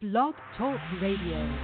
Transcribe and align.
Blog 0.00 0.34
Talk 0.56 0.78
Radio. 1.02 1.58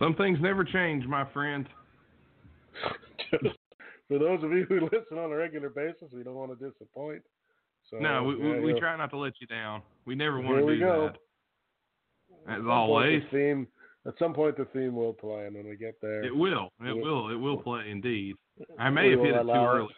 Some 0.00 0.16
things 0.16 0.38
never 0.42 0.64
change, 0.64 1.06
my 1.06 1.24
friend. 1.32 1.68
For 4.08 4.18
those 4.18 4.42
of 4.42 4.50
you 4.50 4.66
who 4.68 4.80
listen 4.80 5.18
on 5.18 5.30
a 5.30 5.36
regular 5.36 5.70
basis, 5.70 6.08
we 6.12 6.24
don't 6.24 6.34
want 6.34 6.58
to 6.58 6.70
disappoint. 6.70 7.22
So 7.90 7.98
no, 7.98 8.24
we, 8.24 8.36
yeah, 8.36 8.60
we, 8.60 8.72
we 8.72 8.80
try 8.80 8.96
not 8.96 9.10
to 9.10 9.18
let 9.18 9.34
you 9.40 9.46
down. 9.46 9.82
We 10.06 10.14
never 10.14 10.40
want 10.40 10.66
to 10.66 10.74
do 10.74 10.80
go. 10.80 11.10
that. 12.46 12.52
At 12.52 12.60
As 12.60 12.66
always, 12.68 13.22
the 13.30 13.36
theme. 13.36 13.68
At 14.04 14.14
some 14.18 14.34
point, 14.34 14.56
the 14.56 14.64
theme 14.72 14.96
will 14.96 15.12
play, 15.12 15.46
and 15.46 15.54
when 15.54 15.68
we 15.68 15.76
get 15.76 15.94
there, 16.02 16.24
it 16.24 16.34
will. 16.34 16.70
It 16.84 16.96
will. 16.96 17.30
It 17.30 17.36
will 17.36 17.56
play 17.56 17.84
indeed. 17.88 18.34
I 18.78 18.90
may 18.90 19.10
have 19.10 19.20
hit 19.20 19.34
it 19.34 19.42
too 19.42 19.48
early. 19.50 19.94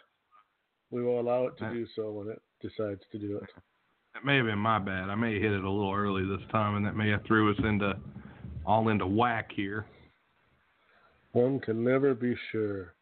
We 0.91 1.03
will 1.03 1.19
allow 1.19 1.47
it 1.47 1.57
to 1.57 1.69
do 1.71 1.87
so 1.95 2.11
when 2.11 2.27
it 2.27 2.41
decides 2.61 3.01
to 3.11 3.19
do 3.19 3.37
it. 3.37 3.49
That 4.13 4.23
may 4.23 4.37
have 4.37 4.45
been 4.45 4.59
my 4.59 4.79
bad. 4.79 5.09
I 5.09 5.15
may 5.15 5.33
have 5.33 5.41
hit 5.41 5.51
it 5.51 5.61
a 5.61 5.69
little 5.69 5.93
early 5.93 6.23
this 6.23 6.47
time, 6.49 6.77
and 6.77 6.85
that 6.85 6.95
may 6.95 7.09
have 7.09 7.25
threw 7.25 7.51
us 7.51 7.57
into 7.59 7.97
all 8.65 8.87
into 8.87 9.05
whack 9.05 9.49
here. 9.53 9.85
One 11.33 11.59
can 11.59 11.83
never 11.83 12.13
be 12.13 12.33
sure. 12.49 12.93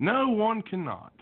No, 0.00 0.30
one 0.30 0.62
cannot. 0.62 1.12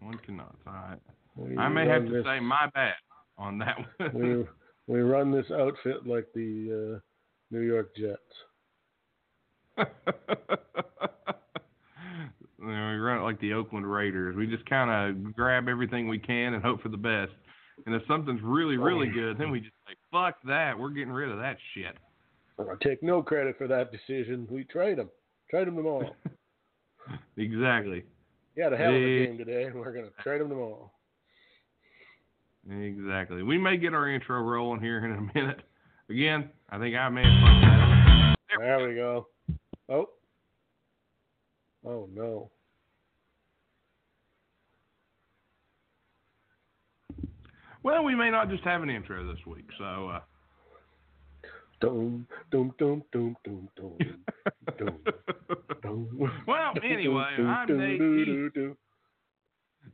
One 0.00 0.16
cannot. 0.24 0.56
All 0.66 0.72
right. 0.72 1.00
We 1.38 1.56
I 1.56 1.68
may 1.68 1.86
have 1.86 2.04
to 2.04 2.10
this, 2.10 2.24
say 2.24 2.40
my 2.40 2.68
bad 2.74 2.94
on 3.36 3.58
that 3.58 3.76
one. 4.12 4.48
we 4.86 5.00
run 5.00 5.30
this 5.30 5.46
outfit 5.52 6.06
like 6.06 6.26
the 6.34 6.96
uh, 6.96 7.00
New 7.50 7.60
York 7.60 7.94
Jets. 7.96 8.18
We 12.60 12.74
run 12.74 13.20
it 13.20 13.22
like 13.22 13.40
the 13.40 13.52
Oakland 13.54 13.90
Raiders. 13.90 14.36
We 14.36 14.46
just 14.46 14.68
kind 14.68 14.90
of 14.90 15.34
grab 15.34 15.68
everything 15.68 16.08
we 16.08 16.18
can 16.18 16.54
and 16.54 16.62
hope 16.62 16.82
for 16.82 16.88
the 16.88 16.96
best. 16.96 17.32
And 17.86 17.94
if 17.94 18.02
something's 18.08 18.40
really, 18.42 18.76
really 18.76 19.08
good, 19.08 19.38
then 19.38 19.50
we 19.50 19.60
just 19.60 19.72
say, 19.86 19.94
"Fuck 20.10 20.36
that! 20.46 20.76
We're 20.78 20.90
getting 20.90 21.12
rid 21.12 21.30
of 21.30 21.38
that 21.38 21.56
shit." 21.72 21.96
I 22.58 22.74
take 22.82 23.02
no 23.02 23.22
credit 23.22 23.56
for 23.56 23.68
that 23.68 23.92
decision. 23.92 24.48
We 24.50 24.64
trade 24.64 24.98
them, 24.98 25.08
trade 25.48 25.68
them 25.68 25.76
tomorrow. 25.76 26.14
Exactly. 27.36 28.04
He 28.56 28.60
had 28.60 28.72
a 28.72 28.76
hell 28.76 28.90
of 28.90 28.96
a 28.96 29.26
game 29.26 29.38
today, 29.38 29.64
and 29.64 29.76
we're 29.76 29.92
gonna 29.94 30.10
trade 30.22 30.40
them 30.40 30.48
tomorrow. 30.48 30.90
Exactly. 32.70 33.42
We 33.42 33.56
may 33.58 33.76
get 33.76 33.94
our 33.94 34.08
intro 34.08 34.40
rolling 34.42 34.80
here 34.80 35.04
in 35.04 35.12
a 35.12 35.38
minute. 35.38 35.60
Again, 36.10 36.50
I 36.70 36.78
think 36.78 36.96
I 36.96 37.08
may 37.08 37.22
have 37.22 38.32
up. 38.32 38.38
There 38.58 38.88
we 38.88 38.94
go. 38.94 39.26
Oh. 39.88 40.08
Oh 41.86 42.08
no. 42.12 42.50
Well, 47.82 48.04
we 48.04 48.14
may 48.14 48.30
not 48.30 48.50
just 48.50 48.64
have 48.64 48.82
an 48.82 48.90
intro 48.90 49.26
this 49.26 49.44
week, 49.46 49.66
so 49.78 50.08
uh, 50.08 50.20
Dum 51.80 52.26
dum 52.50 52.74
dum 52.78 53.04
dum 53.12 53.36
dum 53.44 53.68
dum 53.76 53.98
dum 54.78 54.98
dum. 55.82 56.34
Well, 56.46 56.74
anyway, 56.82 57.36
I'm 57.38 57.78
Nate 57.78 57.98
dum, 57.98 58.16
Keith. 58.16 58.26
dum, 58.26 58.50
dum. 58.54 58.76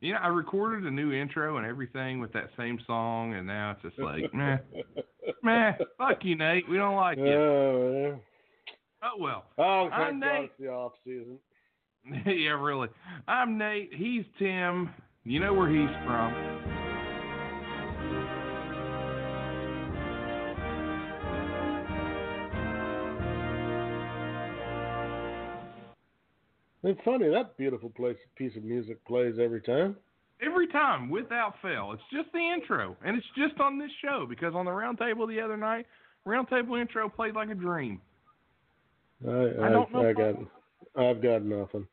You 0.05 0.13
know, 0.13 0.19
I 0.19 0.29
recorded 0.29 0.85
a 0.85 0.91
new 0.91 1.13
intro 1.13 1.57
and 1.57 1.67
everything 1.67 2.21
with 2.21 2.33
that 2.35 2.51
same 2.59 2.79
song, 2.87 3.35
and 3.35 3.47
now 3.47 3.71
it's 3.73 3.83
just 3.83 3.99
like, 3.99 4.23
meh, 4.35 4.59
meh, 5.43 5.73
fuck 5.97 6.19
you, 6.23 6.37
Nate. 6.37 6.69
We 6.69 6.77
don't 6.77 6.97
like 6.97 7.17
you. 7.17 7.25
Oh. 7.27 8.21
Oh 9.03 9.21
well. 9.21 9.45
Oh, 9.59 9.89
I'm 9.91 10.21
Nate. 10.21 10.45
it's 10.45 10.53
the 10.61 10.69
off 10.69 10.93
season. 11.05 11.39
yeah, 12.27 12.51
really. 12.51 12.89
I'm 13.27 13.57
Nate. 13.57 13.93
He's 13.95 14.25
Tim. 14.39 14.91
You 15.25 15.41
know 15.41 15.55
where 15.55 15.71
he's 15.71 15.95
from. 16.05 16.84
It's 26.85 27.01
funny 27.03 27.31
that 27.31 27.57
beautiful 27.57 27.89
place 27.89 28.17
piece 28.37 28.55
of 28.57 28.63
music 28.63 29.03
plays 29.07 29.37
every 29.43 29.63
time. 29.63 29.97
Every 30.43 30.67
time, 30.67 31.09
without 31.09 31.55
fail. 31.63 31.93
It's 31.93 32.03
just 32.13 32.31
the 32.33 32.39
intro, 32.39 32.95
and 33.03 33.17
it's 33.17 33.27
just 33.37 33.59
on 33.59 33.79
this 33.79 33.91
show 34.03 34.27
because 34.29 34.55
on 34.55 34.67
the 34.67 34.71
roundtable 34.71 35.27
the 35.27 35.41
other 35.41 35.57
night, 35.57 35.87
roundtable 36.27 36.79
intro 36.79 37.09
played 37.09 37.35
like 37.35 37.49
a 37.49 37.55
dream. 37.55 38.03
I, 39.27 39.31
I 39.31 39.69
don't 39.71 39.91
know 39.93 40.07
I 40.07 40.13
got, 40.13 40.35
I've 40.97 41.23
got 41.23 41.43
nothing. 41.43 41.87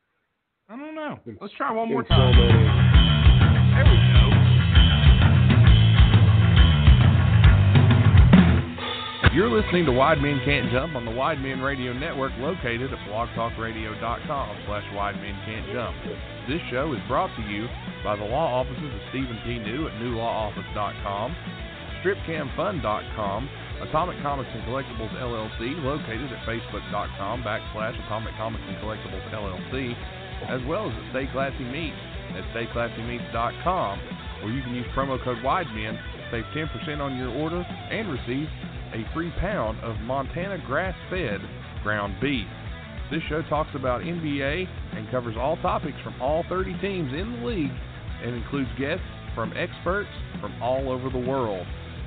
I 0.67 0.75
don't 0.75 0.95
know. 0.95 1.19
Let's 1.39 1.53
try 1.53 1.71
one 1.71 1.87
more 1.87 2.03
time. 2.03 2.33
There 2.35 3.85
we 3.85 3.97
go. 4.13 4.20
You're 9.31 9.47
listening 9.47 9.85
to 9.85 9.93
Wide 9.93 10.19
Men 10.19 10.41
Can't 10.43 10.69
Jump 10.75 10.93
on 10.99 11.05
the 11.07 11.15
Wide 11.15 11.39
Men 11.39 11.61
Radio 11.61 11.93
Network 11.93 12.33
located 12.43 12.91
at 12.91 12.99
blogtalkradio.com 13.07 14.57
slash 14.67 14.83
Wide 14.91 15.15
Men 15.23 15.39
Can't 15.47 15.71
Jump. 15.71 15.95
This 16.51 16.59
show 16.69 16.91
is 16.91 16.99
brought 17.07 17.31
to 17.39 17.43
you 17.47 17.63
by 18.03 18.17
the 18.19 18.27
law 18.27 18.59
offices 18.59 18.91
of 18.91 18.99
Stephen 19.07 19.39
P. 19.47 19.55
New 19.59 19.87
at 19.87 19.95
newlawoffice.com, 20.03 21.35
stripcamfun.com, 22.03 23.49
Atomic 23.87 24.21
Comics 24.21 24.49
and 24.51 24.63
Collectibles 24.67 25.15
LLC 25.15 25.79
located 25.79 26.27
at 26.27 26.43
facebook.com 26.43 27.41
backslash 27.41 27.95
Atomic 28.03 28.35
Comics 28.35 28.65
and 28.67 28.75
Collectibles 28.83 29.23
LLC, 29.31 29.95
as 30.51 30.59
well 30.67 30.91
as 30.91 30.93
at 30.93 31.09
Stay 31.11 31.31
Classy 31.31 31.63
Meats 31.71 31.95
at 32.35 32.43
stayclassymeats.com, 32.51 33.99
where 34.43 34.51
you 34.51 34.61
can 34.61 34.75
use 34.75 34.85
promo 34.93 35.23
code 35.23 35.37
WIDEMEN, 35.41 35.97
save 36.31 36.43
10% 36.51 36.99
on 36.99 37.17
your 37.17 37.29
order, 37.29 37.61
and 37.63 38.11
receive 38.11 38.49
a 38.93 39.13
free 39.13 39.31
pound 39.39 39.79
of 39.79 39.95
Montana 40.01 40.57
grass-fed 40.65 41.39
ground 41.83 42.15
beef. 42.21 42.47
This 43.11 43.21
show 43.27 43.41
talks 43.43 43.71
about 43.75 44.01
NBA 44.01 44.67
and 44.95 45.09
covers 45.11 45.35
all 45.37 45.57
topics 45.57 45.97
from 46.03 46.19
all 46.21 46.45
30 46.47 46.77
teams 46.79 47.11
in 47.13 47.39
the 47.39 47.47
league 47.47 47.71
and 48.23 48.35
includes 48.35 48.69
guests 48.79 49.03
from 49.35 49.53
experts 49.55 50.09
from 50.39 50.61
all 50.61 50.89
over 50.89 51.09
the 51.09 51.17
world. 51.17 51.65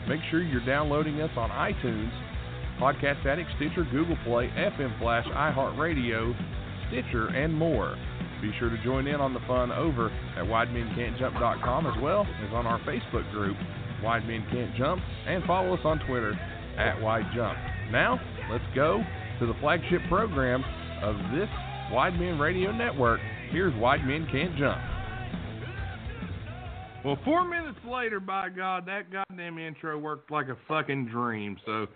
Make 0.08 0.20
sure 0.31 0.43
you're 0.43 0.64
downloading 0.64 1.20
us 1.20 1.31
on 1.37 1.50
iTunes, 1.50 2.11
Podcast 2.81 3.25
Addict, 3.26 3.49
Stitcher, 3.56 3.87
Google 3.91 4.17
Play, 4.25 4.49
FM 4.49 4.99
Flash, 4.99 5.26
iHeartRadio, 5.26 6.35
Stitcher, 6.88 7.29
and 7.29 7.53
more. 7.53 7.97
Be 8.43 8.53
sure 8.58 8.69
to 8.69 8.82
join 8.85 9.06
in 9.06 9.20
on 9.20 9.32
the 9.32 9.41
fun 9.47 9.73
over 9.73 10.11
at 10.37 10.44
WideMenCan'tJump.com 10.44 11.87
as 11.87 12.03
well 12.03 12.26
as 12.47 12.53
on 12.53 12.67
our 12.67 12.79
Facebook 12.81 13.31
group, 13.31 13.56
Wide 14.03 14.26
Men 14.26 14.47
Can't 14.50 14.75
Jump, 14.76 15.03
and 15.26 15.43
follow 15.44 15.75
us 15.75 15.81
on 15.85 15.99
Twitter 16.00 16.38
at 16.79 17.00
Wide 17.00 17.26
Jump. 17.35 17.56
Now, 17.91 18.21
let's 18.50 18.65
go 18.75 19.03
to 19.41 19.47
the 19.47 19.55
flagship 19.61 20.03
program 20.09 20.65
of 21.03 21.17
this 21.37 21.49
Wide 21.93 22.19
Men 22.19 22.38
Radio 22.38 22.73
Network. 22.73 23.21
Here's 23.50 23.75
Wide 23.76 24.05
Men 24.06 24.26
Can't 24.31 24.56
Jump. 24.56 24.81
Well, 27.05 27.19
four 27.25 27.47
minutes 27.47 27.79
later, 27.87 28.19
by 28.19 28.49
God, 28.49 28.87
that 28.87 29.12
goddamn 29.12 29.59
intro 29.59 29.99
worked 29.99 30.31
like 30.31 30.49
a 30.49 30.56
fucking 30.67 31.06
dream. 31.09 31.59
So 31.67 31.87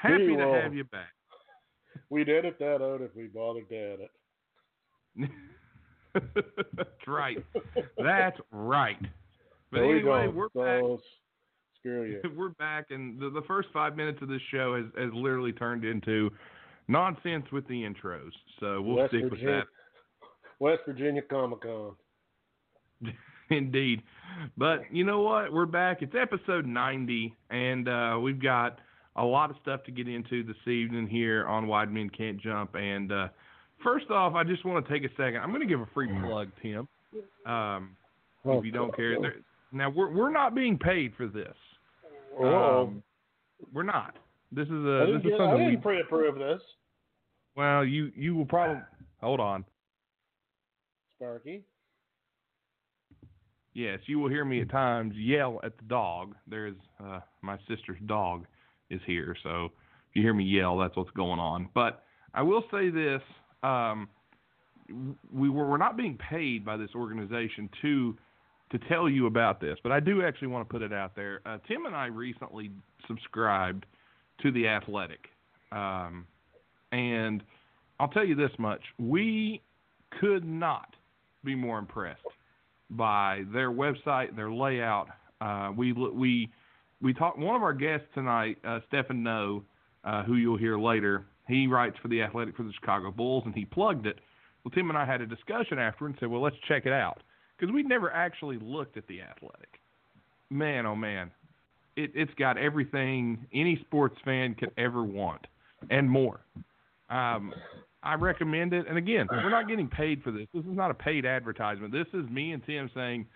happy 0.00 0.26
to 0.26 0.34
will. 0.34 0.54
have 0.54 0.74
you 0.74 0.84
back. 0.84 1.12
We'd 2.10 2.28
edit 2.28 2.56
that 2.58 2.82
out 2.82 3.00
if 3.00 3.14
we 3.14 3.26
bothered 3.28 3.68
to 3.68 3.76
edit. 3.76 4.10
That's 6.76 7.06
right. 7.06 7.38
That's 7.96 8.38
right. 8.50 9.00
But 9.70 9.78
There 9.78 9.86
we 9.86 9.98
anyway, 10.00 10.26
go. 10.26 10.30
we're 10.32 10.48
so, 10.54 11.00
You. 11.86 12.20
We're 12.36 12.48
back, 12.48 12.86
and 12.90 13.20
the, 13.20 13.30
the 13.30 13.42
first 13.46 13.68
five 13.72 13.96
minutes 13.96 14.18
of 14.20 14.28
this 14.28 14.40
show 14.50 14.74
has, 14.74 14.86
has 14.98 15.14
literally 15.14 15.52
turned 15.52 15.84
into 15.84 16.30
nonsense 16.88 17.44
with 17.52 17.66
the 17.68 17.74
intros. 17.74 18.30
So 18.58 18.82
we'll 18.82 18.96
West 18.96 19.10
stick 19.12 19.30
with 19.30 19.40
that. 19.42 19.62
West 20.58 20.80
Virginia 20.84 21.22
Comic 21.22 21.60
Con. 21.60 21.92
Indeed. 23.50 24.02
But 24.56 24.80
you 24.90 25.04
know 25.04 25.20
what? 25.20 25.52
We're 25.52 25.66
back. 25.66 25.98
It's 26.02 26.14
episode 26.20 26.66
90, 26.66 27.32
and 27.50 27.88
uh, 27.88 28.18
we've 28.20 28.42
got 28.42 28.80
a 29.14 29.24
lot 29.24 29.50
of 29.50 29.56
stuff 29.62 29.84
to 29.84 29.92
get 29.92 30.08
into 30.08 30.42
this 30.42 30.56
evening 30.66 31.06
here 31.06 31.46
on 31.46 31.68
Wide 31.68 31.92
Men 31.92 32.10
Can't 32.10 32.40
Jump. 32.40 32.74
And 32.74 33.12
uh, 33.12 33.28
first 33.84 34.10
off, 34.10 34.34
I 34.34 34.42
just 34.42 34.64
want 34.64 34.84
to 34.84 34.92
take 34.92 35.04
a 35.08 35.14
second. 35.14 35.36
I'm 35.36 35.50
going 35.50 35.60
to 35.60 35.68
give 35.68 35.80
a 35.80 35.88
free 35.94 36.08
plug, 36.08 36.48
Tim, 36.60 36.88
um, 37.46 37.96
if 38.44 38.64
you 38.64 38.72
don't 38.72 38.94
care. 38.96 39.20
There, 39.20 39.34
now, 39.70 39.90
we're, 39.90 40.12
we're 40.12 40.32
not 40.32 40.54
being 40.54 40.78
paid 40.78 41.12
for 41.16 41.28
this. 41.28 41.54
Um, 42.40 43.02
we're 43.72 43.82
not. 43.82 44.16
This 44.52 44.66
is 44.66 44.72
I 44.72 44.74
a 44.74 45.06
this 45.06 45.16
is 45.16 45.22
get, 45.22 45.34
I 45.34 45.38
something 45.38 45.64
we 45.64 45.70
didn't 45.72 45.82
pre-approve 45.82 46.38
this, 46.38 46.60
well 47.56 47.84
you 47.84 48.12
you 48.14 48.34
will 48.34 48.46
probably 48.46 48.82
hold 49.20 49.40
on 49.40 49.64
Sparky. 51.16 51.64
Yes, 53.74 53.98
you 54.06 54.18
will 54.18 54.30
hear 54.30 54.44
me 54.44 54.62
at 54.62 54.70
times 54.70 55.14
yell 55.16 55.60
at 55.62 55.76
the 55.76 55.84
dog. 55.84 56.34
There's 56.46 56.76
uh, 57.02 57.20
my 57.42 57.58
sister's 57.68 57.98
dog 58.06 58.46
is 58.88 59.00
here, 59.06 59.36
so 59.42 59.66
if 59.66 60.14
you 60.14 60.22
hear 60.22 60.34
me 60.34 60.44
yell, 60.44 60.78
that's 60.78 60.96
what's 60.96 61.10
going 61.10 61.38
on. 61.38 61.68
But 61.74 62.04
I 62.32 62.42
will 62.42 62.64
say 62.70 62.88
this: 62.90 63.20
um, 63.62 64.08
we 65.32 65.50
were 65.50 65.68
we're 65.68 65.76
not 65.76 65.96
being 65.96 66.16
paid 66.16 66.64
by 66.64 66.76
this 66.76 66.90
organization 66.94 67.68
to 67.82 68.16
to 68.70 68.78
tell 68.88 69.08
you 69.08 69.26
about 69.26 69.60
this, 69.60 69.78
but 69.82 69.92
I 69.92 70.00
do 70.00 70.24
actually 70.24 70.48
want 70.48 70.68
to 70.68 70.72
put 70.72 70.82
it 70.82 70.92
out 70.92 71.14
there. 71.14 71.40
Uh, 71.46 71.58
Tim 71.68 71.86
and 71.86 71.94
I 71.94 72.06
recently 72.06 72.70
subscribed 73.06 73.86
to 74.42 74.50
the 74.50 74.66
Athletic, 74.66 75.26
um, 75.72 76.26
and 76.92 77.42
I'll 78.00 78.08
tell 78.08 78.24
you 78.24 78.34
this 78.34 78.50
much: 78.58 78.82
we 78.98 79.62
could 80.20 80.44
not 80.44 80.94
be 81.44 81.54
more 81.54 81.78
impressed 81.78 82.20
by 82.90 83.44
their 83.52 83.70
website, 83.70 84.34
their 84.34 84.50
layout. 84.50 85.08
Uh, 85.40 85.70
we 85.76 85.92
we 85.92 86.50
we 87.00 87.14
talked. 87.14 87.38
One 87.38 87.56
of 87.56 87.62
our 87.62 87.72
guests 87.74 88.06
tonight, 88.14 88.58
uh, 88.66 88.80
Stephen 88.88 89.22
Noh, 89.22 89.62
uh, 90.04 90.24
who 90.24 90.34
you'll 90.34 90.58
hear 90.58 90.78
later. 90.78 91.26
He 91.48 91.68
writes 91.68 91.96
for 92.02 92.08
the 92.08 92.22
Athletic 92.22 92.56
for 92.56 92.64
the 92.64 92.72
Chicago 92.72 93.12
Bulls, 93.12 93.44
and 93.46 93.54
he 93.54 93.64
plugged 93.64 94.06
it. 94.06 94.18
Well, 94.64 94.72
Tim 94.72 94.88
and 94.88 94.98
I 94.98 95.06
had 95.06 95.20
a 95.20 95.26
discussion 95.26 95.78
after 95.78 96.06
and 96.06 96.16
said, 96.18 96.28
"Well, 96.28 96.42
let's 96.42 96.56
check 96.66 96.86
it 96.86 96.92
out," 96.92 97.22
because 97.58 97.72
we'd 97.72 97.88
never 97.88 98.10
actually 98.10 98.58
looked 98.60 98.96
at 98.96 99.06
the 99.08 99.20
Athletic. 99.22 99.80
Man, 100.50 100.86
oh 100.86 100.96
man, 100.96 101.30
it, 101.96 102.12
it's 102.14 102.32
got 102.38 102.56
everything 102.58 103.46
any 103.52 103.78
sports 103.86 104.16
fan 104.24 104.54
could 104.54 104.70
ever 104.76 105.02
want 105.02 105.46
and 105.90 106.08
more. 106.08 106.40
Um, 107.10 107.52
I 108.02 108.14
recommend 108.14 108.72
it. 108.72 108.86
And 108.88 108.98
again, 108.98 109.26
we're 109.30 109.50
not 109.50 109.68
getting 109.68 109.88
paid 109.88 110.22
for 110.22 110.30
this. 110.30 110.46
This 110.54 110.64
is 110.64 110.76
not 110.76 110.90
a 110.90 110.94
paid 110.94 111.26
advertisement. 111.26 111.92
This 111.92 112.06
is 112.12 112.28
me 112.30 112.52
and 112.52 112.64
Tim 112.64 112.90
saying 112.94 113.26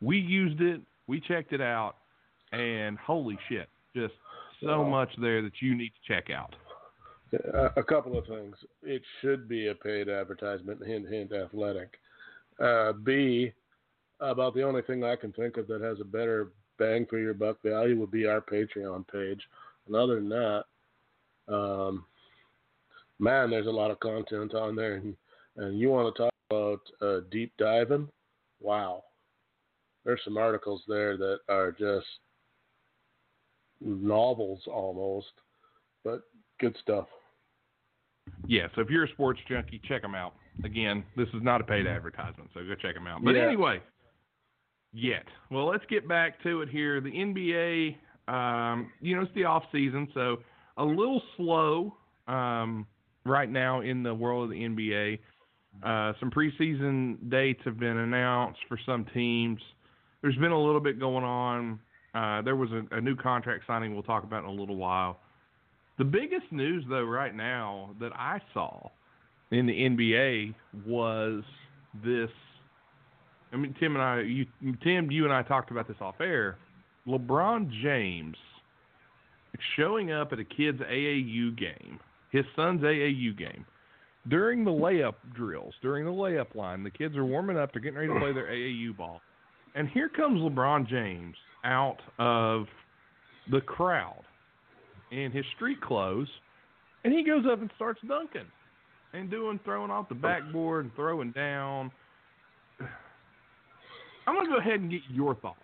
we 0.00 0.18
used 0.18 0.60
it, 0.60 0.80
we 1.06 1.20
checked 1.20 1.52
it 1.52 1.60
out, 1.60 1.96
and 2.52 2.96
holy 2.98 3.38
shit, 3.48 3.68
just 3.94 4.14
so 4.62 4.84
much 4.84 5.10
there 5.20 5.42
that 5.42 5.52
you 5.60 5.74
need 5.74 5.90
to 5.90 6.14
check 6.14 6.30
out. 6.30 6.54
A, 7.52 7.80
a 7.80 7.82
couple 7.82 8.16
of 8.16 8.26
things. 8.26 8.56
It 8.82 9.02
should 9.20 9.48
be 9.48 9.68
a 9.68 9.74
paid 9.74 10.08
advertisement. 10.08 10.84
Hint, 10.86 11.08
hint. 11.08 11.32
Athletic. 11.32 11.98
Uh, 12.58 12.92
B. 12.92 13.52
About 14.30 14.54
the 14.54 14.62
only 14.62 14.82
thing 14.82 15.04
I 15.04 15.16
can 15.16 15.32
think 15.32 15.58
of 15.58 15.66
that 15.68 15.82
has 15.82 16.00
a 16.00 16.04
better 16.04 16.48
bang 16.78 17.06
for 17.08 17.18
your 17.18 17.34
buck 17.34 17.62
value 17.62 17.98
would 18.00 18.10
be 18.10 18.26
our 18.26 18.40
Patreon 18.40 19.06
page. 19.08 19.40
And 19.86 19.94
other 19.94 20.14
than 20.16 20.28
that, 20.30 20.64
um, 21.48 22.04
man, 23.18 23.50
there's 23.50 23.66
a 23.66 23.70
lot 23.70 23.90
of 23.90 24.00
content 24.00 24.54
on 24.54 24.74
there. 24.74 24.94
And, 24.94 25.14
and 25.56 25.78
you 25.78 25.90
want 25.90 26.14
to 26.14 26.22
talk 26.22 26.32
about 26.50 26.80
uh, 27.06 27.20
deep 27.30 27.52
diving? 27.58 28.08
Wow. 28.60 29.04
There's 30.04 30.20
some 30.24 30.38
articles 30.38 30.82
there 30.88 31.16
that 31.16 31.40
are 31.48 31.72
just 31.72 32.06
novels 33.80 34.60
almost, 34.66 35.32
but 36.02 36.22
good 36.60 36.76
stuff. 36.80 37.06
Yeah, 38.46 38.68
so 38.74 38.80
if 38.80 38.88
you're 38.88 39.04
a 39.04 39.08
sports 39.08 39.40
junkie, 39.48 39.80
check 39.86 40.00
them 40.02 40.14
out. 40.14 40.34
Again, 40.64 41.04
this 41.16 41.28
is 41.28 41.42
not 41.42 41.60
a 41.60 41.64
paid 41.64 41.86
advertisement, 41.86 42.48
so 42.54 42.60
go 42.60 42.74
check 42.74 42.94
them 42.94 43.06
out. 43.06 43.22
But 43.22 43.34
Yeah. 43.34 43.46
anyway, 43.46 43.82
yet. 44.94 45.24
Well, 45.50 45.66
let's 45.66 45.84
get 45.90 46.08
back 46.08 46.42
to 46.44 46.62
it 46.62 46.68
here. 46.68 47.00
The 47.00 47.10
NBA, 47.10 47.96
um, 48.32 48.90
you 49.00 49.16
know, 49.16 49.22
it's 49.22 49.34
the 49.34 49.44
off 49.44 49.64
season, 49.72 50.08
so 50.14 50.36
a 50.76 50.84
little 50.84 51.20
slow 51.36 51.96
um, 52.26 52.86
right 53.26 53.50
now 53.50 53.80
in 53.80 54.02
the 54.02 54.14
world 54.14 54.44
of 54.44 54.50
the 54.50 54.56
NBA. 54.56 55.18
Uh, 55.82 56.12
some 56.20 56.30
preseason 56.30 57.30
dates 57.30 57.60
have 57.64 57.78
been 57.78 57.98
announced 57.98 58.60
for 58.68 58.78
some 58.86 59.04
teams. 59.12 59.60
There's 60.22 60.36
been 60.36 60.52
a 60.52 60.60
little 60.60 60.80
bit 60.80 60.98
going 60.98 61.24
on. 61.24 61.80
Uh, 62.14 62.42
there 62.42 62.56
was 62.56 62.70
a, 62.70 62.96
a 62.96 63.00
new 63.00 63.16
contract 63.16 63.64
signing 63.66 63.92
we'll 63.92 64.04
talk 64.04 64.22
about 64.22 64.44
in 64.44 64.48
a 64.48 64.52
little 64.52 64.76
while. 64.76 65.18
The 65.98 66.04
biggest 66.04 66.50
news, 66.50 66.84
though, 66.88 67.04
right 67.04 67.34
now 67.34 67.94
that 68.00 68.12
I 68.14 68.40
saw 68.52 68.88
in 69.50 69.66
the 69.66 69.72
NBA 69.72 70.54
was 70.86 71.42
this. 72.04 72.30
I 73.54 73.56
mean, 73.56 73.74
Tim 73.78 73.94
and 73.94 74.02
I, 74.02 74.20
you, 74.22 74.46
Tim, 74.82 75.10
you 75.10 75.24
and 75.24 75.32
I 75.32 75.42
talked 75.42 75.70
about 75.70 75.86
this 75.86 75.96
off 76.00 76.16
air. 76.20 76.58
LeBron 77.06 77.70
James 77.82 78.36
showing 79.76 80.10
up 80.10 80.32
at 80.32 80.40
a 80.40 80.44
kid's 80.44 80.80
AAU 80.80 81.56
game, 81.56 82.00
his 82.32 82.44
son's 82.56 82.82
AAU 82.82 83.38
game, 83.38 83.64
during 84.28 84.64
the 84.64 84.70
layup 84.70 85.14
drills, 85.34 85.74
during 85.82 86.04
the 86.04 86.10
layup 86.10 86.54
line. 86.56 86.82
The 86.82 86.90
kids 86.90 87.16
are 87.16 87.24
warming 87.24 87.56
up, 87.56 87.72
they're 87.72 87.80
getting 87.80 87.98
ready 87.98 88.12
to 88.12 88.18
play 88.18 88.32
their 88.32 88.48
AAU 88.48 88.96
ball. 88.96 89.20
And 89.76 89.88
here 89.88 90.08
comes 90.08 90.40
LeBron 90.40 90.88
James 90.88 91.36
out 91.64 91.98
of 92.18 92.66
the 93.50 93.60
crowd 93.60 94.22
in 95.12 95.30
his 95.30 95.44
street 95.54 95.80
clothes, 95.80 96.28
and 97.04 97.12
he 97.12 97.22
goes 97.22 97.44
up 97.50 97.60
and 97.60 97.70
starts 97.76 98.00
dunking 98.08 98.46
and 99.12 99.30
doing 99.30 99.60
throwing 99.64 99.90
off 99.90 100.08
the 100.08 100.14
backboard 100.14 100.86
and 100.86 100.94
throwing 100.96 101.30
down. 101.32 101.92
I'm 104.26 104.34
gonna 104.34 104.48
go 104.48 104.58
ahead 104.58 104.80
and 104.80 104.90
get 104.90 105.00
your 105.10 105.34
thoughts. 105.36 105.58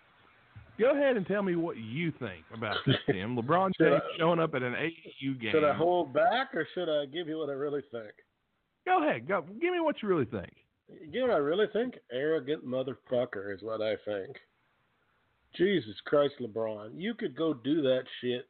Go 0.79 0.91
ahead 0.91 1.17
and 1.17 1.27
tell 1.27 1.43
me 1.43 1.55
what 1.55 1.77
you 1.77 2.11
think 2.19 2.43
about 2.53 2.77
this, 2.87 2.95
Tim. 3.11 3.35
LeBron 3.35 3.71
James 3.79 4.01
I- 4.03 4.17
showing 4.17 4.39
up 4.39 4.55
at 4.55 4.63
an 4.63 4.73
AAU 4.73 5.39
game. 5.39 5.51
Should 5.51 5.63
I 5.63 5.73
hold 5.73 6.13
back 6.13 6.55
or 6.55 6.67
should 6.73 6.89
I 6.89 7.05
give 7.05 7.27
you 7.27 7.37
what 7.37 7.49
I 7.49 7.53
really 7.53 7.83
think? 7.91 8.11
Go 8.85 9.03
ahead, 9.03 9.27
go. 9.27 9.41
Give 9.61 9.73
me 9.73 9.79
what 9.79 10.01
you 10.01 10.07
really 10.07 10.25
think. 10.25 10.51
You 11.09 11.21
know 11.21 11.27
what 11.27 11.35
I 11.35 11.39
really 11.39 11.67
think? 11.71 11.95
Arrogant 12.11 12.65
motherfucker 12.65 13.53
is 13.53 13.61
what 13.61 13.81
I 13.81 13.95
think. 14.05 14.37
Jesus 15.55 15.95
Christ, 16.05 16.35
LeBron. 16.41 16.91
You 16.95 17.13
could 17.13 17.35
go 17.35 17.53
do 17.53 17.81
that 17.81 18.03
shit. 18.21 18.47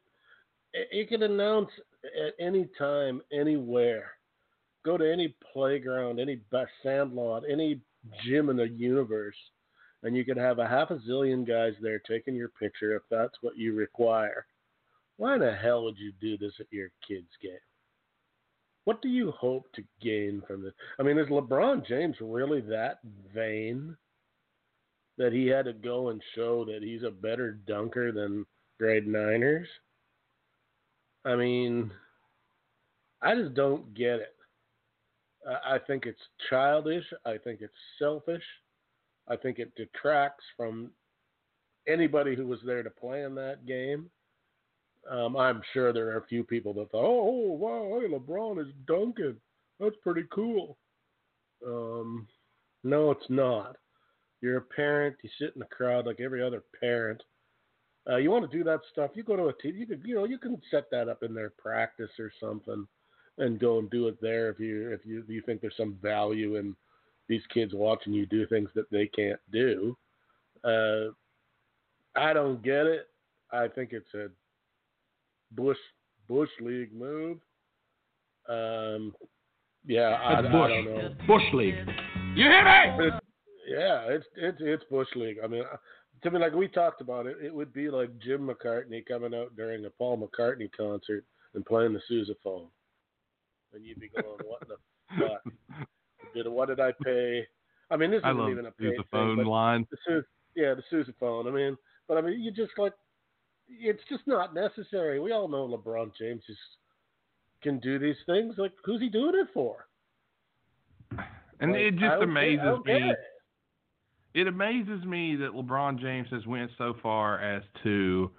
You 0.90 1.06
could 1.06 1.22
announce 1.22 1.68
at 2.04 2.34
any 2.44 2.68
time, 2.78 3.20
anywhere. 3.32 4.12
Go 4.84 4.96
to 4.96 5.12
any 5.12 5.34
playground, 5.52 6.18
any 6.18 6.40
sandlot, 6.82 7.42
any 7.50 7.80
gym 8.24 8.48
in 8.48 8.56
the 8.56 8.68
universe, 8.68 9.36
and 10.02 10.16
you 10.16 10.24
could 10.24 10.36
have 10.36 10.58
a 10.58 10.68
half 10.68 10.90
a 10.90 10.96
zillion 10.96 11.46
guys 11.46 11.74
there 11.80 12.00
taking 12.00 12.34
your 12.34 12.48
picture 12.48 12.96
if 12.96 13.02
that's 13.10 13.34
what 13.40 13.56
you 13.56 13.74
require. 13.74 14.46
Why 15.16 15.38
the 15.38 15.54
hell 15.54 15.84
would 15.84 15.98
you 15.98 16.12
do 16.20 16.36
this 16.36 16.54
at 16.58 16.66
your 16.70 16.90
kid's 17.06 17.30
game? 17.40 17.52
What 18.84 19.00
do 19.00 19.08
you 19.08 19.30
hope 19.32 19.70
to 19.74 19.84
gain 20.00 20.42
from 20.46 20.62
this? 20.62 20.72
I 20.98 21.04
mean, 21.04 21.18
is 21.18 21.28
LeBron 21.28 21.86
James 21.86 22.16
really 22.20 22.60
that 22.62 22.98
vain 23.32 23.96
that 25.18 25.32
he 25.32 25.46
had 25.46 25.66
to 25.66 25.72
go 25.72 26.08
and 26.08 26.20
show 26.34 26.64
that 26.64 26.82
he's 26.82 27.04
a 27.04 27.10
better 27.10 27.52
dunker 27.52 28.10
than 28.10 28.44
grade 28.80 29.06
niners? 29.06 29.68
I 31.24 31.36
mean, 31.36 31.92
I 33.20 33.36
just 33.36 33.54
don't 33.54 33.94
get 33.94 34.16
it. 34.16 34.34
I 35.64 35.78
think 35.86 36.06
it's 36.06 36.20
childish. 36.50 37.04
I 37.24 37.36
think 37.38 37.60
it's 37.60 37.72
selfish. 37.98 38.42
I 39.28 39.36
think 39.36 39.58
it 39.58 39.74
detracts 39.76 40.44
from 40.56 40.90
anybody 41.88 42.34
who 42.34 42.46
was 42.46 42.60
there 42.64 42.82
to 42.82 42.90
play 42.90 43.22
in 43.22 43.34
that 43.36 43.66
game. 43.66 44.10
Um, 45.10 45.36
I'm 45.36 45.62
sure 45.72 45.92
there 45.92 46.08
are 46.08 46.18
a 46.18 46.26
few 46.26 46.44
people 46.44 46.72
that 46.74 46.90
thought, 46.90 47.04
"Oh, 47.04 47.52
wow, 47.52 48.00
hey, 48.00 48.08
LeBron 48.08 48.60
is 48.60 48.72
dunking. 48.86 49.40
That's 49.80 49.96
pretty 50.02 50.24
cool." 50.30 50.78
Um, 51.66 52.28
no, 52.84 53.10
it's 53.10 53.28
not. 53.28 53.76
You're 54.40 54.58
a 54.58 54.62
parent. 54.62 55.16
You 55.22 55.30
sit 55.38 55.54
in 55.54 55.60
the 55.60 55.66
crowd 55.66 56.06
like 56.06 56.20
every 56.20 56.42
other 56.42 56.62
parent. 56.80 57.22
Uh, 58.08 58.16
you 58.16 58.30
want 58.30 58.48
to 58.48 58.56
do 58.56 58.64
that 58.64 58.80
stuff? 58.90 59.12
You 59.14 59.22
go 59.22 59.36
to 59.36 59.46
a 59.46 59.52
team. 59.54 59.76
You 59.76 59.86
could, 59.86 60.02
you 60.04 60.14
know, 60.14 60.24
you 60.24 60.38
can 60.38 60.60
set 60.70 60.90
that 60.90 61.08
up 61.08 61.22
in 61.22 61.34
their 61.34 61.50
practice 61.50 62.10
or 62.18 62.32
something, 62.40 62.86
and 63.38 63.60
go 63.60 63.78
and 63.78 63.88
do 63.90 64.08
it 64.08 64.20
there 64.20 64.50
if 64.50 64.58
you 64.58 64.90
if 64.90 65.00
you 65.04 65.24
you 65.28 65.42
think 65.42 65.60
there's 65.60 65.76
some 65.76 65.96
value 66.02 66.56
in 66.56 66.76
these 67.28 67.42
kids 67.52 67.72
watching 67.74 68.12
you 68.12 68.26
do 68.26 68.46
things 68.46 68.68
that 68.74 68.90
they 68.90 69.06
can't 69.06 69.40
do. 69.50 69.96
Uh, 70.64 71.12
I 72.14 72.32
don't 72.32 72.62
get 72.62 72.86
it. 72.86 73.08
I 73.52 73.68
think 73.68 73.92
it's 73.92 74.12
a 74.14 74.28
Bush 75.52 75.78
Bush 76.28 76.50
League 76.60 76.92
move. 76.92 77.38
Um, 78.48 79.14
yeah, 79.86 80.18
I, 80.22 80.38
I, 80.38 80.42
Bush. 80.42 80.52
don't 80.52 80.84
know. 80.84 81.14
Bush 81.26 81.42
League. 81.52 81.74
You 82.34 82.44
hear 82.44 82.64
me? 82.64 83.06
It's, 83.06 83.16
yeah, 83.68 84.02
it's 84.08 84.26
it's 84.36 84.58
it's 84.60 84.84
Bush 84.90 85.08
League. 85.16 85.38
I 85.42 85.46
mean, 85.46 85.62
uh, 85.62 85.76
to 86.22 86.30
me, 86.30 86.38
like 86.38 86.52
we 86.54 86.68
talked 86.68 87.00
about 87.00 87.26
it, 87.26 87.36
it 87.42 87.54
would 87.54 87.72
be 87.72 87.90
like 87.90 88.18
Jim 88.18 88.48
McCartney 88.48 89.04
coming 89.06 89.34
out 89.34 89.54
during 89.56 89.84
a 89.84 89.90
Paul 89.90 90.18
McCartney 90.18 90.70
concert 90.76 91.24
and 91.54 91.64
playing 91.64 91.92
the 91.92 92.00
sousaphone, 92.10 92.68
and 93.74 93.84
you'd 93.84 94.00
be 94.00 94.08
going, 94.08 94.38
"What 94.46 94.66
the 94.68 94.76
fuck? 95.18 95.86
Did 96.34 96.48
what 96.48 96.68
did 96.68 96.80
I 96.80 96.92
pay?" 97.04 97.46
I 97.90 97.96
mean, 97.96 98.10
this 98.10 98.18
isn't 98.20 98.38
love 98.38 98.50
even 98.50 98.66
a 98.66 98.70
the 98.78 98.90
paid 98.90 99.04
phone 99.10 99.36
thing, 99.38 99.46
line. 99.46 99.86
the 99.90 99.96
Su- 100.06 100.24
yeah, 100.56 100.74
the 100.74 100.82
sousaphone. 100.90 101.46
I 101.46 101.50
mean, 101.50 101.76
but 102.08 102.16
I 102.16 102.20
mean, 102.22 102.40
you 102.40 102.50
just 102.50 102.72
like, 102.78 102.94
it's 103.68 104.02
just 104.08 104.26
not 104.26 104.54
necessary. 104.54 105.20
We 105.20 105.32
all 105.32 105.48
know 105.48 105.66
LeBron 105.68 106.12
James 106.18 106.42
just 106.46 106.58
can 107.62 107.78
do 107.80 107.98
these 107.98 108.16
things. 108.26 108.54
Like, 108.58 108.72
who's 108.84 109.00
he 109.00 109.08
doing 109.08 109.34
it 109.34 109.48
for? 109.54 109.86
And 111.60 111.72
Like, 111.72 111.80
it 111.80 111.90
just 111.92 112.02
don't 112.02 112.20
get- 112.20 112.28
I 112.28 112.30
amazes 112.30 112.78
get 112.86 113.02
me. 113.02 113.10
it. 113.10 113.18
It 114.34 114.46
amazes 114.46 115.04
me 115.04 115.36
that 115.36 115.52
LeBron 115.52 115.98
James 116.00 116.28
has 116.30 116.46
went 116.46 116.70
so 116.78 116.94
far 117.02 117.38
as 117.40 117.62
to 117.82 118.30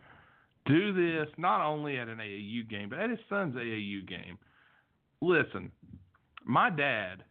do 0.66 0.92
this 0.94 1.30
not 1.38 1.62
only 1.62 2.00
at 2.00 2.08
an 2.08 2.20
AAU 2.20 2.64
game, 2.68 2.90
but 2.90 3.00
at 3.00 3.10
his 3.12 3.20
son's 3.30 3.56
AAU 3.56 4.02
game. 4.08 4.40
Listen, 5.22 5.72
my 6.44 6.70
dad 6.72 7.24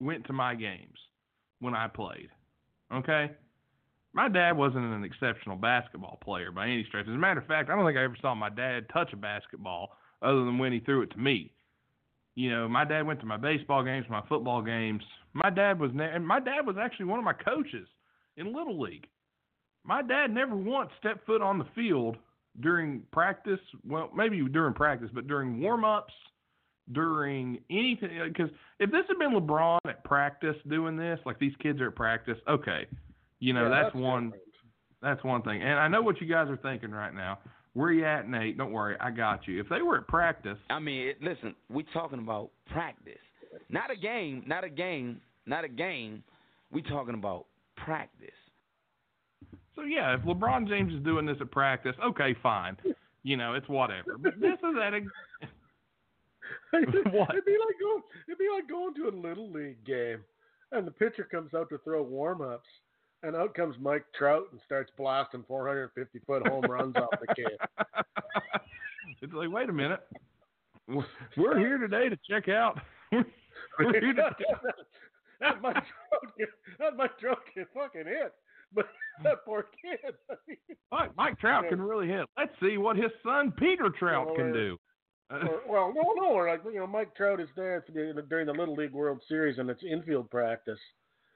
went 0.00 0.26
to 0.26 0.32
my 0.32 0.54
games 0.54 0.98
when 1.60 1.74
I 1.74 1.88
played. 1.88 2.28
Okay? 2.92 3.30
My 4.12 4.28
dad 4.28 4.56
wasn't 4.56 4.84
an 4.84 5.04
exceptional 5.04 5.56
basketball 5.56 6.18
player 6.22 6.50
by 6.50 6.66
any 6.66 6.84
stretch. 6.88 7.06
As 7.06 7.14
a 7.14 7.18
matter 7.18 7.40
of 7.40 7.46
fact, 7.46 7.68
I 7.68 7.76
don't 7.76 7.84
think 7.84 7.98
I 7.98 8.04
ever 8.04 8.16
saw 8.20 8.34
my 8.34 8.48
dad 8.48 8.86
touch 8.92 9.12
a 9.12 9.16
basketball 9.16 9.90
other 10.22 10.44
than 10.44 10.58
when 10.58 10.72
he 10.72 10.80
threw 10.80 11.02
it 11.02 11.10
to 11.12 11.18
me. 11.18 11.52
You 12.34 12.50
know, 12.50 12.68
my 12.68 12.84
dad 12.84 13.06
went 13.06 13.20
to 13.20 13.26
my 13.26 13.36
baseball 13.36 13.82
games, 13.82 14.06
my 14.08 14.22
football 14.28 14.62
games. 14.62 15.02
My 15.32 15.50
dad 15.50 15.78
was, 15.78 15.90
ne- 15.94 16.10
and 16.10 16.26
my 16.26 16.40
dad 16.40 16.66
was 16.66 16.76
actually 16.80 17.06
one 17.06 17.18
of 17.18 17.24
my 17.24 17.32
coaches 17.32 17.88
in 18.36 18.54
little 18.54 18.80
league. 18.80 19.06
My 19.84 20.02
dad 20.02 20.32
never 20.32 20.56
once 20.56 20.90
stepped 20.98 21.26
foot 21.26 21.42
on 21.42 21.58
the 21.58 21.66
field 21.74 22.16
during 22.60 23.02
practice. 23.12 23.60
Well, 23.86 24.10
maybe 24.14 24.42
during 24.48 24.74
practice, 24.74 25.10
but 25.14 25.26
during 25.26 25.60
warm 25.60 25.84
ups, 25.84 26.12
during 26.92 27.58
anything. 27.70 28.20
Uh, 28.20 28.24
because 28.28 28.50
if 28.78 28.90
this 28.90 29.02
had 29.08 29.18
been 29.18 29.32
LeBron 29.32 29.78
at 29.88 30.04
practice 30.04 30.56
doing 30.68 30.96
this, 30.96 31.18
like 31.26 31.38
these 31.38 31.54
kids 31.62 31.80
are 31.80 31.88
at 31.88 31.94
practice, 31.96 32.38
okay, 32.48 32.86
you 33.40 33.52
know 33.52 33.64
Yeah, 33.64 33.82
that's, 33.82 33.94
one. 33.94 34.24
different. 34.26 34.42
That's 35.02 35.24
one 35.24 35.42
thing. 35.42 35.62
And 35.62 35.78
I 35.78 35.88
know 35.88 36.02
what 36.02 36.20
you 36.20 36.26
guys 36.26 36.48
are 36.48 36.56
thinking 36.56 36.90
right 36.90 37.14
now. 37.14 37.38
Where 37.74 37.92
you 37.92 38.06
at, 38.06 38.28
Nate? 38.28 38.56
Don't 38.56 38.72
worry, 38.72 38.96
I 39.00 39.10
got 39.10 39.46
you. 39.46 39.60
If 39.60 39.68
they 39.68 39.82
were 39.82 39.98
at 39.98 40.08
practice, 40.08 40.56
I 40.70 40.78
mean, 40.78 41.08
it, 41.08 41.22
listen, 41.22 41.54
we're 41.68 41.84
talking 41.92 42.18
about 42.18 42.50
practice, 42.70 43.18
not 43.68 43.90
a 43.90 43.96
game, 43.96 44.42
not 44.46 44.64
a 44.64 44.70
game, 44.70 45.20
not 45.44 45.64
a 45.64 45.68
game. 45.68 46.22
We're 46.72 46.84
talking 46.84 47.14
about 47.14 47.44
practice. 47.76 48.30
So 49.74 49.82
yeah, 49.82 50.14
if 50.14 50.22
LeBron 50.22 50.66
James 50.68 50.94
is 50.94 51.02
doing 51.04 51.26
this 51.26 51.36
at 51.40 51.50
practice, 51.50 51.94
okay, 52.02 52.34
fine. 52.42 52.78
You 53.22 53.36
know, 53.36 53.52
it's 53.54 53.68
whatever. 53.68 54.16
But 54.18 54.40
this 54.40 54.54
is 54.54 54.74
at 54.82 54.94
a 54.94 55.00
What? 55.00 55.50
It'd 56.74 56.92
be 56.92 56.98
like 56.98 57.78
going. 57.80 58.02
It'd 58.28 58.38
be 58.38 58.48
like 58.54 58.68
going 58.68 58.94
to 58.94 59.08
a 59.08 59.14
little 59.16 59.50
league 59.50 59.84
game, 59.84 60.18
and 60.72 60.86
the 60.86 60.90
pitcher 60.90 61.24
comes 61.24 61.54
out 61.54 61.68
to 61.70 61.78
throw 61.78 62.02
warm 62.02 62.40
ups, 62.40 62.68
and 63.22 63.36
out 63.36 63.54
comes 63.54 63.76
Mike 63.80 64.04
Trout 64.16 64.46
and 64.52 64.60
starts 64.64 64.90
blasting 64.96 65.44
450 65.46 66.18
foot 66.26 66.46
home 66.46 66.64
runs 66.64 66.96
off 66.96 67.10
the 67.20 67.34
kid. 67.34 67.56
it's 69.22 69.32
like, 69.32 69.50
wait 69.50 69.68
a 69.68 69.72
minute. 69.72 70.00
We're- 70.88 71.58
here 71.58 71.78
today 71.78 72.08
to 72.08 72.18
check 72.28 72.48
out. 72.48 72.78
We're, 73.12 73.92
here 74.00 74.12
to 74.12 74.30
that 75.40 75.60
Mike 75.60 75.74
Trout, 75.74 76.36
get, 76.38 76.48
that 76.78 76.96
Mike 76.96 77.18
Trout 77.18 77.38
get 77.54 77.66
fucking 77.74 78.06
hit, 78.06 78.32
but 78.74 78.86
that 79.22 79.44
poor 79.44 79.66
kid. 79.82 80.14
Mike, 80.90 81.10
Mike 81.16 81.38
Trout 81.38 81.68
can 81.68 81.80
really 81.80 82.08
hit. 82.08 82.26
Let's 82.38 82.52
see 82.60 82.78
what 82.78 82.96
his 82.96 83.10
son 83.24 83.52
Peter 83.52 83.90
Trout 83.90 84.34
can 84.36 84.52
do. 84.52 84.78
Or, 85.30 85.60
well, 85.68 85.92
no, 85.94 86.12
no, 86.14 86.30
or 86.32 86.48
like 86.48 86.60
you 86.64 86.78
know, 86.78 86.86
Mike 86.86 87.14
Trout 87.16 87.40
is 87.40 87.48
there 87.56 87.84
the, 87.92 88.22
during 88.28 88.46
the 88.46 88.52
Little 88.52 88.76
League 88.76 88.92
World 88.92 89.20
Series, 89.28 89.58
and 89.58 89.68
it's 89.68 89.82
infield 89.82 90.30
practice, 90.30 90.78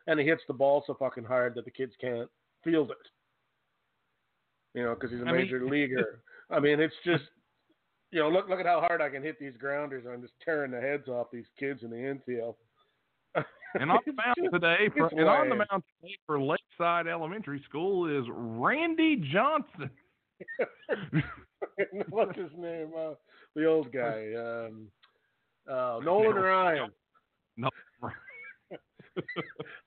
and 0.06 0.20
he 0.20 0.26
hits 0.26 0.42
the 0.46 0.54
ball 0.54 0.84
so 0.86 0.94
fucking 0.94 1.24
hard 1.24 1.54
that 1.56 1.64
the 1.64 1.70
kids 1.72 1.92
can't 2.00 2.28
field 2.62 2.90
it. 2.90 4.78
You 4.78 4.84
know, 4.84 4.94
because 4.94 5.10
he's 5.10 5.20
a 5.20 5.24
I 5.24 5.32
mean- 5.32 5.42
major 5.42 5.64
leaguer. 5.66 6.22
I 6.50 6.60
mean, 6.60 6.80
it's 6.80 6.94
just, 7.04 7.24
you 8.12 8.20
know, 8.20 8.28
look 8.28 8.48
look 8.48 8.60
at 8.60 8.66
how 8.66 8.80
hard 8.80 9.00
I 9.00 9.08
can 9.08 9.22
hit 9.22 9.38
these 9.40 9.56
grounders. 9.58 10.04
I'm 10.08 10.22
just 10.22 10.34
tearing 10.44 10.70
the 10.70 10.80
heads 10.80 11.08
off 11.08 11.28
these 11.32 11.46
kids 11.58 11.82
in 11.82 11.90
the 11.90 12.08
infield. 12.10 12.56
and 13.34 13.90
on 13.90 13.98
the 14.06 14.12
mound 14.16 14.52
today, 14.52 14.88
for, 14.96 15.08
and 15.08 15.28
on 15.28 15.48
the 15.48 15.54
mound 15.56 15.82
today 16.00 16.16
for 16.26 16.40
Lakeside 16.40 17.08
Elementary 17.08 17.62
School 17.68 18.06
is 18.06 18.24
Randy 18.32 19.16
Johnson. 19.32 19.90
What's 22.10 22.36
his 22.38 22.50
name? 22.56 22.90
Uh, 22.96 23.14
the 23.54 23.66
old 23.66 23.92
guy. 23.92 24.32
Um, 24.34 24.88
uh, 25.70 26.00
Nolan 26.04 26.36
Ryan. 26.36 26.90
No, 27.56 27.68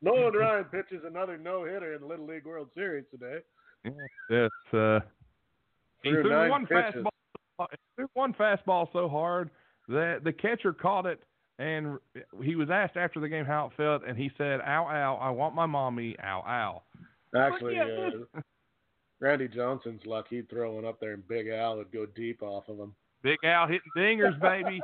Nolan 0.01 0.33
Ryan 0.33 0.65
pitches 0.65 1.01
another 1.05 1.38
no 1.38 1.63
hitter 1.65 1.93
in 1.93 2.01
the 2.01 2.07
Little 2.07 2.27
League 2.27 2.45
World 2.45 2.69
Series 2.75 3.05
today. 3.12 3.39
that's 4.29 4.74
uh, 4.74 5.00
he 6.03 6.12
Threw 6.12 6.50
one 6.50 6.65
pitches. 6.65 7.03
fastball. 7.03 7.67
Threw 7.95 8.07
one 8.13 8.33
fastball 8.33 8.88
so 8.93 9.07
hard 9.07 9.50
that 9.88 10.24
the 10.24 10.33
catcher 10.33 10.74
caught 10.74 11.05
it, 11.05 11.22
and 11.60 11.98
he 12.41 12.55
was 12.55 12.69
asked 12.69 12.98
after 12.98 13.19
the 13.19 13.29
game 13.29 13.45
how 13.45 13.67
it 13.67 13.74
felt, 13.77 14.03
and 14.07 14.17
he 14.17 14.31
said, 14.38 14.60
"Ow, 14.62 14.88
ow, 14.88 15.15
I 15.22 15.29
want 15.29 15.55
my 15.55 15.65
mommy, 15.65 16.15
ow, 16.24 16.43
ow." 16.48 16.83
Actually, 17.36 17.75
yeah, 17.75 18.10
Randy 19.24 19.48
Johnson's 19.48 20.06
luck. 20.06 20.25
He'd 20.30 20.50
throw 20.50 20.74
one 20.74 20.84
up 20.86 21.00
there, 21.00 21.13
and 21.13 21.25
Big 21.30 21.48
Al 21.48 21.77
would 21.77 21.94
go 21.94 22.06
deep 22.06 22.44
off 22.44 22.68
of 22.68 22.77
him. 22.77 22.94
Big 23.24 23.38
Al 23.46 23.68
hitting 23.68 23.82
dingers, 23.98 24.38
baby. 24.42 24.82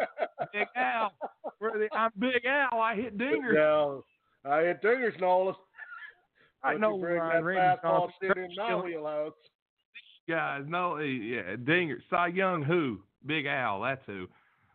Big 0.54 0.66
Al. 0.78 1.12
Where 1.58 1.78
the, 1.78 1.90
I'm 1.94 2.12
Big 2.18 2.46
Al. 2.46 2.80
I 2.80 2.96
hit 2.96 3.18
Big 3.18 3.28
dingers. 3.28 3.58
Al, 3.58 4.06
I 4.46 4.62
hit 4.64 4.82
dingers, 4.82 5.20
Nolan. 5.20 5.56
I 6.64 6.76
know 6.76 6.98
Ryan 6.98 7.34
that 7.36 7.44
Randy 7.44 7.82
fastball 7.84 8.10
in 8.22 8.56
my 8.56 8.76
wheelhouse. 8.82 9.34
Guys, 10.30 10.64
no, 10.68 10.96
eh, 10.96 11.04
yeah, 11.04 11.56
dingers. 11.58 12.00
Cy 12.10 12.28
Young, 12.28 12.64
who? 12.64 13.00
Big 13.26 13.46
Al. 13.46 13.82
That's 13.82 14.02
who. 14.06 14.28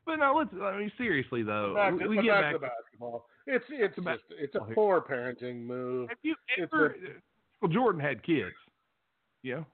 But 0.05 0.17
no, 0.17 0.35
let's. 0.37 0.51
I 0.63 0.77
mean, 0.77 0.93
seriously 0.99 1.43
though, 1.43 1.73
Back 1.75 1.95
we, 2.01 2.09
we 2.09 2.17
get 2.17 2.27
back 2.27 2.43
back. 2.43 2.53
to 2.53 2.59
basketball. 2.59 3.27
It's 3.47 3.65
it's 3.71 3.97
just 3.97 4.23
it's 4.31 4.55
a 4.57 4.61
poor 4.75 5.01
parenting 5.01 5.65
move. 5.65 6.11
Have 6.11 6.19
you 6.23 6.35
It's 6.59 6.71
ever? 6.71 6.95
well, 7.63 7.73
Jordan 7.73 8.01
had 8.03 8.23
kids. 8.23 8.53
You 9.45 9.57
know, 9.57 9.67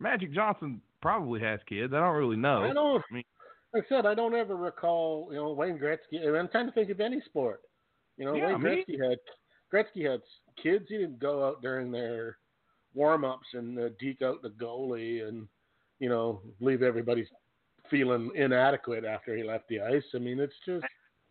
Magic 0.00 0.32
Johnson 0.32 0.80
probably 1.02 1.40
has 1.40 1.60
kids. 1.68 1.92
I 1.94 2.00
don't 2.00 2.16
really 2.16 2.36
know. 2.36 2.62
I 2.62 2.72
don't. 2.72 3.04
I 3.10 3.14
mean- 3.14 3.24
like 3.74 3.84
I 3.84 3.88
said, 3.90 4.06
I 4.06 4.14
don't 4.14 4.34
ever 4.34 4.56
recall. 4.56 5.28
You 5.30 5.36
know, 5.36 5.52
Wayne 5.52 5.78
Gretzky. 5.78 6.26
I'm 6.26 6.48
trying 6.48 6.66
to 6.66 6.72
think 6.72 6.88
of 6.88 7.00
any 7.00 7.20
sport. 7.26 7.60
You 8.16 8.24
know, 8.24 8.34
Yeah, 8.34 8.56
Wayne 8.56 8.60
Gretzky 8.88 9.08
had 9.08 9.18
Gretzky 9.72 10.10
had 10.10 10.22
kids. 10.60 10.86
He 10.88 10.96
didn't 10.96 11.20
go 11.20 11.46
out 11.46 11.60
during 11.60 11.92
their 11.92 12.38
warm 12.94 13.24
ups 13.26 13.46
and 13.52 13.78
uh, 13.78 13.90
deke 14.00 14.22
out 14.22 14.40
the 14.40 14.48
goalie 14.48 15.28
and 15.28 15.46
you 15.98 16.08
know 16.08 16.40
leave 16.60 16.82
everybody 16.82 17.28
feeling 17.90 18.30
inadequate 18.34 19.04
after 19.04 19.36
he 19.36 19.42
left 19.42 19.68
the 19.68 19.80
ice. 19.82 20.02
I 20.14 20.18
mean, 20.18 20.40
it's 20.40 20.54
just 20.64 20.84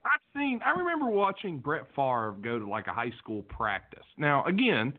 I've 0.06 0.22
seen. 0.40 0.60
I 0.64 0.78
remember 0.78 1.08
watching 1.08 1.58
Brett 1.58 1.88
Favre 1.96 2.36
go 2.42 2.60
to 2.60 2.68
like 2.70 2.86
a 2.86 2.94
high 2.94 3.12
school 3.18 3.42
practice. 3.50 4.06
Now, 4.18 4.46
again, 4.46 4.94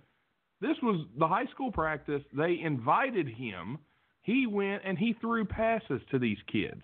this 0.60 0.76
was 0.82 1.06
the 1.18 1.26
high 1.26 1.46
school 1.46 1.70
practice. 1.70 2.22
They 2.32 2.60
invited 2.62 3.28
him. 3.28 3.78
He 4.22 4.46
went 4.46 4.82
and 4.84 4.98
he 4.98 5.14
threw 5.20 5.44
passes 5.44 6.00
to 6.10 6.18
these 6.18 6.38
kids. 6.50 6.82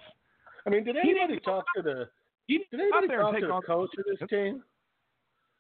I 0.67 0.71
mean, 0.71 0.85
did 0.85 0.97
He 1.03 1.11
anybody 1.11 1.41
talk 1.41 1.65
to 1.77 1.83
the 1.83 2.09
He 2.47 2.59
did 2.71 2.81
anybody 2.81 3.09
talk 3.09 3.35
to 3.35 3.41
the 3.41 3.61
coach 3.67 3.91
of 3.99 4.05
this 4.19 4.29
team? 4.29 4.63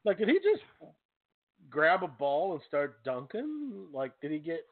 Like, 0.04 0.18
did 0.18 0.28
he 0.28 0.34
just 0.34 0.62
grab 1.70 2.02
a 2.02 2.08
ball 2.08 2.52
and 2.52 2.60
start 2.66 3.02
dunking? 3.04 3.86
Like, 3.92 4.12
did 4.20 4.30
he 4.30 4.38
get 4.38 4.64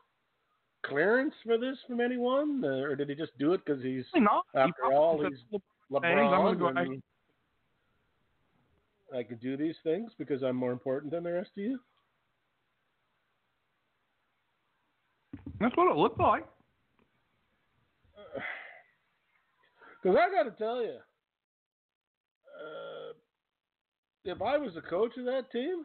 clearance 0.83 1.35
for 1.45 1.59
this 1.59 1.77
from 1.87 2.01
anyone, 2.01 2.65
or 2.65 2.97
did 2.97 3.09
he 3.09 3.15
just 3.15 3.37
do 3.39 3.53
it 3.53 3.63
because 3.65 3.83
he's 3.83 4.05
not. 4.15 4.45
After 4.55 4.73
probably 4.79 4.97
all 4.97 5.25
he's 5.25 5.39
"Look, 5.91 6.05
I'm 6.05 6.17
gonna 6.17 6.57
LeBron? 6.57 6.59
go 6.59 6.67
and 6.69 7.03
I 9.15 9.23
can 9.23 9.37
do 9.39 9.57
these 9.57 9.77
things 9.85 10.11
because 10.19 10.43
I'm 10.43 10.57
more 10.57 10.73
important 10.73 11.13
than 11.13 11.25
the 11.25 11.33
rest 11.33 11.51
of 11.57 11.63
you. 11.63 11.79
That's 15.63 15.77
what 15.77 15.91
it 15.91 15.97
looked 15.97 16.21
like. 16.21 16.45
Because 20.03 20.19
I 20.21 20.35
got 20.35 20.51
to 20.51 20.57
tell 20.59 20.83
you, 20.83 20.97
uh, 22.59 23.13
if 24.25 24.43
I 24.43 24.59
was 24.59 24.75
the 24.75 24.81
coach 24.81 25.17
of 25.17 25.27
that 25.27 25.53
team, 25.53 25.85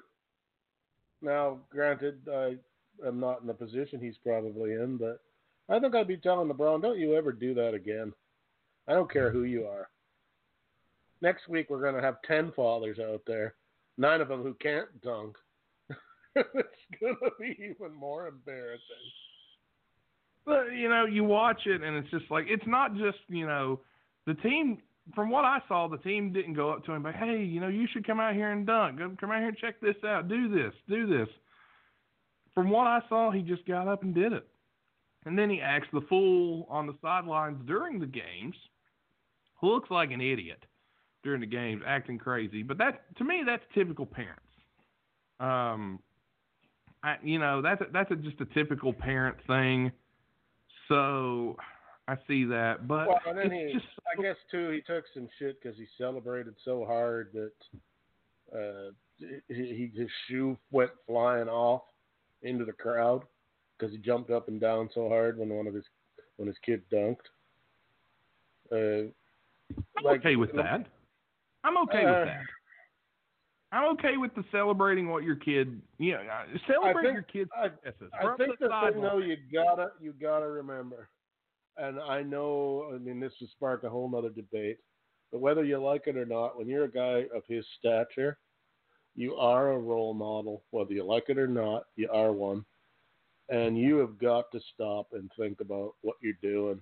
now 1.21 1.59
granted, 1.69 2.27
I 2.27 2.55
am 3.05 3.19
not 3.19 3.41
in 3.41 3.47
the 3.47 3.53
position 3.53 3.99
he's 3.99 4.17
probably 4.23 4.71
in, 4.71 4.97
but 4.97 5.21
I 5.69 5.79
think 5.79 5.93
I'd 5.93 6.07
be 6.07 6.17
telling 6.17 6.49
LeBron, 6.49 6.81
don't 6.81 6.97
you 6.97 7.13
ever 7.13 7.31
do 7.31 7.53
that 7.53 7.75
again. 7.75 8.11
I 8.87 8.93
don't 8.93 9.13
care 9.13 9.29
who 9.29 9.43
you 9.43 9.67
are. 9.67 9.87
Next 11.21 11.47
week 11.47 11.69
we're 11.69 11.83
going 11.83 11.93
to 11.93 12.01
have 12.01 12.17
ten 12.27 12.51
fathers 12.55 12.97
out 12.97 13.21
there, 13.27 13.53
nine 13.99 14.21
of 14.21 14.29
them 14.29 14.41
who 14.41 14.55
can't 14.55 14.89
dunk. 15.03 15.35
it's 16.35 16.99
going 16.99 17.17
to 17.23 17.31
be 17.39 17.55
even 17.59 17.93
more 17.93 18.27
embarrassing. 18.27 18.81
But 20.47 20.71
you 20.73 20.89
know, 20.89 21.05
you 21.05 21.25
watch 21.25 21.63
it 21.65 21.83
and 21.83 21.97
it's 21.97 22.09
just 22.09 22.31
like 22.31 22.45
it's 22.47 22.65
not 22.65 22.95
just 22.95 23.17
you 23.27 23.45
know 23.45 23.81
the 24.25 24.33
team. 24.35 24.79
From 25.13 25.29
what 25.29 25.45
I 25.45 25.59
saw, 25.69 25.87
the 25.87 25.97
team 25.97 26.33
didn't 26.33 26.53
go 26.53 26.69
up 26.69 26.83
to 26.85 26.91
him, 26.93 27.03
but 27.03 27.15
hey, 27.15 27.41
you 27.41 27.61
know, 27.61 27.69
you 27.69 27.87
should 27.93 28.05
come 28.05 28.19
out 28.19 28.33
here 28.33 28.51
and 28.51 28.67
dunk. 28.67 28.99
Come 29.19 29.31
out 29.31 29.39
here 29.39 29.47
and 29.49 29.57
check 29.57 29.79
this 29.79 29.95
out. 30.05 30.27
Do 30.27 30.49
this. 30.49 30.73
Do 30.89 31.07
this. 31.07 31.29
From 32.53 32.69
what 32.69 32.87
I 32.87 32.99
saw, 33.07 33.31
he 33.31 33.41
just 33.41 33.65
got 33.65 33.87
up 33.87 34.03
and 34.03 34.13
did 34.13 34.33
it. 34.33 34.45
And 35.25 35.37
then 35.37 35.49
he 35.49 35.61
acts 35.61 35.87
the 35.93 36.01
fool 36.09 36.67
on 36.69 36.87
the 36.87 36.95
sidelines 37.01 37.61
during 37.65 37.99
the 37.99 38.05
games. 38.05 38.55
Looks 39.61 39.89
like 39.89 40.11
an 40.11 40.19
idiot 40.19 40.65
during 41.23 41.39
the 41.39 41.47
games, 41.47 41.83
acting 41.85 42.17
crazy. 42.17 42.63
But 42.63 42.77
that 42.77 43.15
to 43.17 43.23
me, 43.23 43.43
that's 43.45 43.63
typical 43.73 44.05
parents. 44.05 44.41
Um, 45.39 45.99
I, 47.03 47.15
you 47.23 47.39
know, 47.39 47.61
that's 47.61 47.81
a, 47.81 47.85
that's 47.93 48.11
a, 48.11 48.15
just 48.15 48.41
a 48.41 48.45
typical 48.45 48.91
parent 48.91 49.37
thing. 49.47 49.91
So 50.87 51.57
I 52.07 52.15
see 52.27 52.45
that, 52.45 52.87
but 52.87 53.07
well, 53.07 53.19
and 53.27 53.37
then 53.37 53.51
he, 53.51 53.73
just 53.73 53.85
I 54.11 54.21
guess 54.21 54.37
too, 54.49 54.69
he 54.69 54.81
took 54.81 55.03
some 55.13 55.27
shit 55.37 55.61
because 55.61 55.77
he 55.77 55.85
celebrated 55.97 56.55
so 56.63 56.85
hard 56.85 57.31
that 57.33 58.57
uh, 58.57 58.91
he, 59.49 59.91
his 59.95 60.07
shoe 60.27 60.57
went 60.71 60.91
flying 61.05 61.49
off 61.49 61.81
into 62.43 62.63
the 62.63 62.71
crowd 62.71 63.23
because 63.77 63.93
he 63.93 63.97
jumped 63.99 64.29
up 64.29 64.47
and 64.47 64.61
down 64.61 64.89
so 64.93 65.09
hard 65.09 65.37
when 65.37 65.49
one 65.49 65.67
of 65.67 65.73
his 65.73 65.83
when 66.37 66.47
his 66.47 66.57
kid 66.65 66.81
dunked. 66.91 67.17
Uh, 68.71 69.09
I'm 69.97 70.03
like, 70.03 70.19
okay 70.21 70.35
with 70.35 70.53
that. 70.53 70.85
I'm 71.63 71.77
okay 71.79 72.05
uh, 72.05 72.19
with 72.19 72.27
that. 72.27 72.41
I'm 73.71 73.89
okay 73.95 74.15
with 74.17 74.33
the 74.33 74.45
celebrating 74.51 75.09
what 75.09 75.23
your 75.23 75.35
kid, 75.35 75.81
you 75.97 76.13
know, 76.13 76.19
uh, 76.21 76.45
celebrate 76.67 77.03
think- 77.03 77.13
your 77.13 77.23
kid's 77.23 77.51
I- 77.55 77.69
successes. 77.69 78.11
I 78.13 78.23
From 78.23 78.37
think 78.37 78.59
the 78.59 78.69
the 78.69 78.91
thing 78.91 79.01
though 79.01 79.17
you 79.17 79.35
gotta 79.51 79.91
you 79.99 80.13
gotta 80.13 80.47
remember, 80.47 81.09
and 81.75 81.99
I 81.99 82.21
know 82.23 82.89
I 82.93 82.97
mean 82.97 83.19
this 83.19 83.33
would 83.41 83.49
spark 83.51 83.83
a 83.83 83.89
whole 83.89 84.09
nother 84.09 84.29
debate, 84.29 84.79
but 85.31 85.39
whether 85.39 85.63
you 85.63 85.79
like 85.79 86.07
it 86.07 86.15
or 86.15 86.25
not, 86.25 86.57
when 86.57 86.67
you're 86.67 86.85
a 86.85 86.91
guy 86.91 87.25
of 87.35 87.45
his 87.47 87.65
stature, 87.77 88.37
you 89.15 89.35
are 89.35 89.73
a 89.73 89.77
role 89.77 90.13
model. 90.13 90.63
Whether 90.71 90.93
you 90.93 91.03
like 91.03 91.25
it 91.29 91.37
or 91.37 91.47
not, 91.47 91.87
you 91.97 92.09
are 92.09 92.31
one, 92.31 92.65
and 93.49 93.77
you 93.77 93.97
have 93.97 94.17
got 94.17 94.49
to 94.53 94.61
stop 94.73 95.11
and 95.11 95.29
think 95.37 95.59
about 95.59 95.93
what 96.01 96.15
you're 96.21 96.33
doing, 96.41 96.79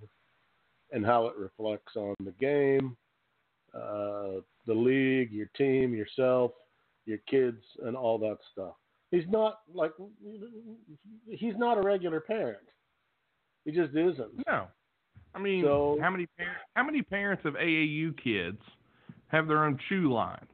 and 0.91 1.03
how 1.03 1.25
it 1.25 1.35
reflects 1.35 1.95
on 1.95 2.13
the 2.23 2.31
game, 2.33 2.95
uh, 3.73 4.41
the 4.67 4.73
league, 4.73 5.31
your 5.31 5.47
team, 5.57 5.95
yourself, 5.95 6.51
your 7.05 7.19
kids, 7.29 7.61
and 7.83 7.95
all 7.95 8.17
that 8.19 8.37
stuff. 8.51 8.75
He's 9.11 9.27
not 9.29 9.59
like 9.73 9.91
he's 11.29 11.55
not 11.57 11.77
a 11.77 11.81
regular 11.81 12.19
parent. 12.19 12.57
He 13.63 13.71
just 13.71 13.95
isn't. 13.95 14.45
No, 14.47 14.67
I 15.33 15.39
mean, 15.39 15.63
So- 15.63 15.97
how 16.01 16.09
many 16.09 16.27
par- 16.37 16.57
how 16.75 16.83
many 16.83 17.01
parents 17.01 17.45
of 17.45 17.55
AAU 17.55 18.13
kids 18.13 18.61
have 19.27 19.47
their 19.47 19.63
own 19.63 19.77
shoe 19.89 20.11
line? 20.11 20.47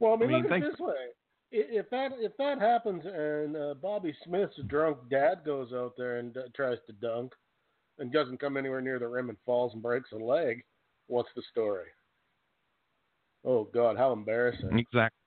Well, 0.00 0.12
I 0.14 0.16
mean, 0.16 0.28
I 0.28 0.32
mean, 0.32 0.42
look 0.42 0.44
at 0.44 0.50
think- 0.50 0.64
it 0.64 0.70
this 0.72 0.80
way: 0.80 1.08
if 1.50 1.90
that 1.90 2.12
if 2.18 2.36
that 2.36 2.60
happens 2.60 3.04
and 3.04 3.56
uh, 3.56 3.74
Bobby 3.74 4.14
Smith's 4.24 4.56
drunk 4.66 4.98
dad 5.10 5.44
goes 5.44 5.72
out 5.72 5.94
there 5.96 6.18
and 6.18 6.36
uh, 6.36 6.42
tries 6.54 6.78
to 6.86 6.92
dunk 6.92 7.32
and 7.98 8.12
doesn't 8.12 8.38
come 8.38 8.56
anywhere 8.56 8.80
near 8.80 8.98
the 8.98 9.08
rim 9.08 9.28
and 9.28 9.38
falls 9.44 9.72
and 9.74 9.82
breaks 9.82 10.12
a 10.12 10.16
leg, 10.16 10.62
what's 11.08 11.30
the 11.34 11.42
story? 11.50 11.86
Oh 13.44 13.64
God, 13.64 13.96
how 13.96 14.12
embarrassing! 14.12 14.78
Exactly. 14.78 15.17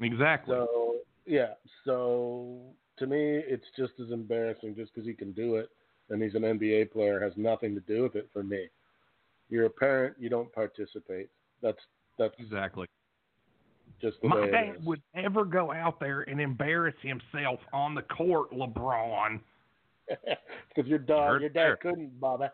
Exactly. 0.00 0.54
So 0.54 0.96
yeah, 1.26 1.54
so 1.84 2.58
to 2.98 3.06
me, 3.06 3.16
it's 3.46 3.66
just 3.76 3.92
as 4.02 4.10
embarrassing 4.10 4.74
just 4.76 4.94
because 4.94 5.06
he 5.06 5.14
can 5.14 5.32
do 5.32 5.56
it 5.56 5.68
and 6.10 6.22
he's 6.22 6.34
an 6.34 6.42
NBA 6.42 6.90
player 6.92 7.20
has 7.20 7.32
nothing 7.36 7.74
to 7.74 7.80
do 7.80 8.02
with 8.02 8.16
it 8.16 8.28
for 8.32 8.42
me. 8.42 8.68
You're 9.50 9.66
a 9.66 9.70
parent, 9.70 10.16
you 10.18 10.28
don't 10.28 10.52
participate. 10.52 11.28
That's 11.62 11.78
that's 12.18 12.34
exactly. 12.38 12.86
just 14.00 14.20
the 14.22 14.28
My 14.28 14.40
way 14.40 14.50
dad 14.50 14.68
it 14.68 14.80
is. 14.80 14.84
would 14.86 15.02
never 15.14 15.44
go 15.44 15.72
out 15.72 16.00
there 16.00 16.22
and 16.22 16.40
embarrass 16.40 16.94
himself 17.02 17.60
on 17.72 17.94
the 17.94 18.02
court, 18.02 18.50
LeBron. 18.52 19.40
Because 20.74 20.88
your 20.88 20.98
dad, 21.00 21.40
your 21.40 21.48
dad 21.50 21.54
there. 21.54 21.76
couldncouldn't, 21.76 22.20
Bobby. 22.20 22.46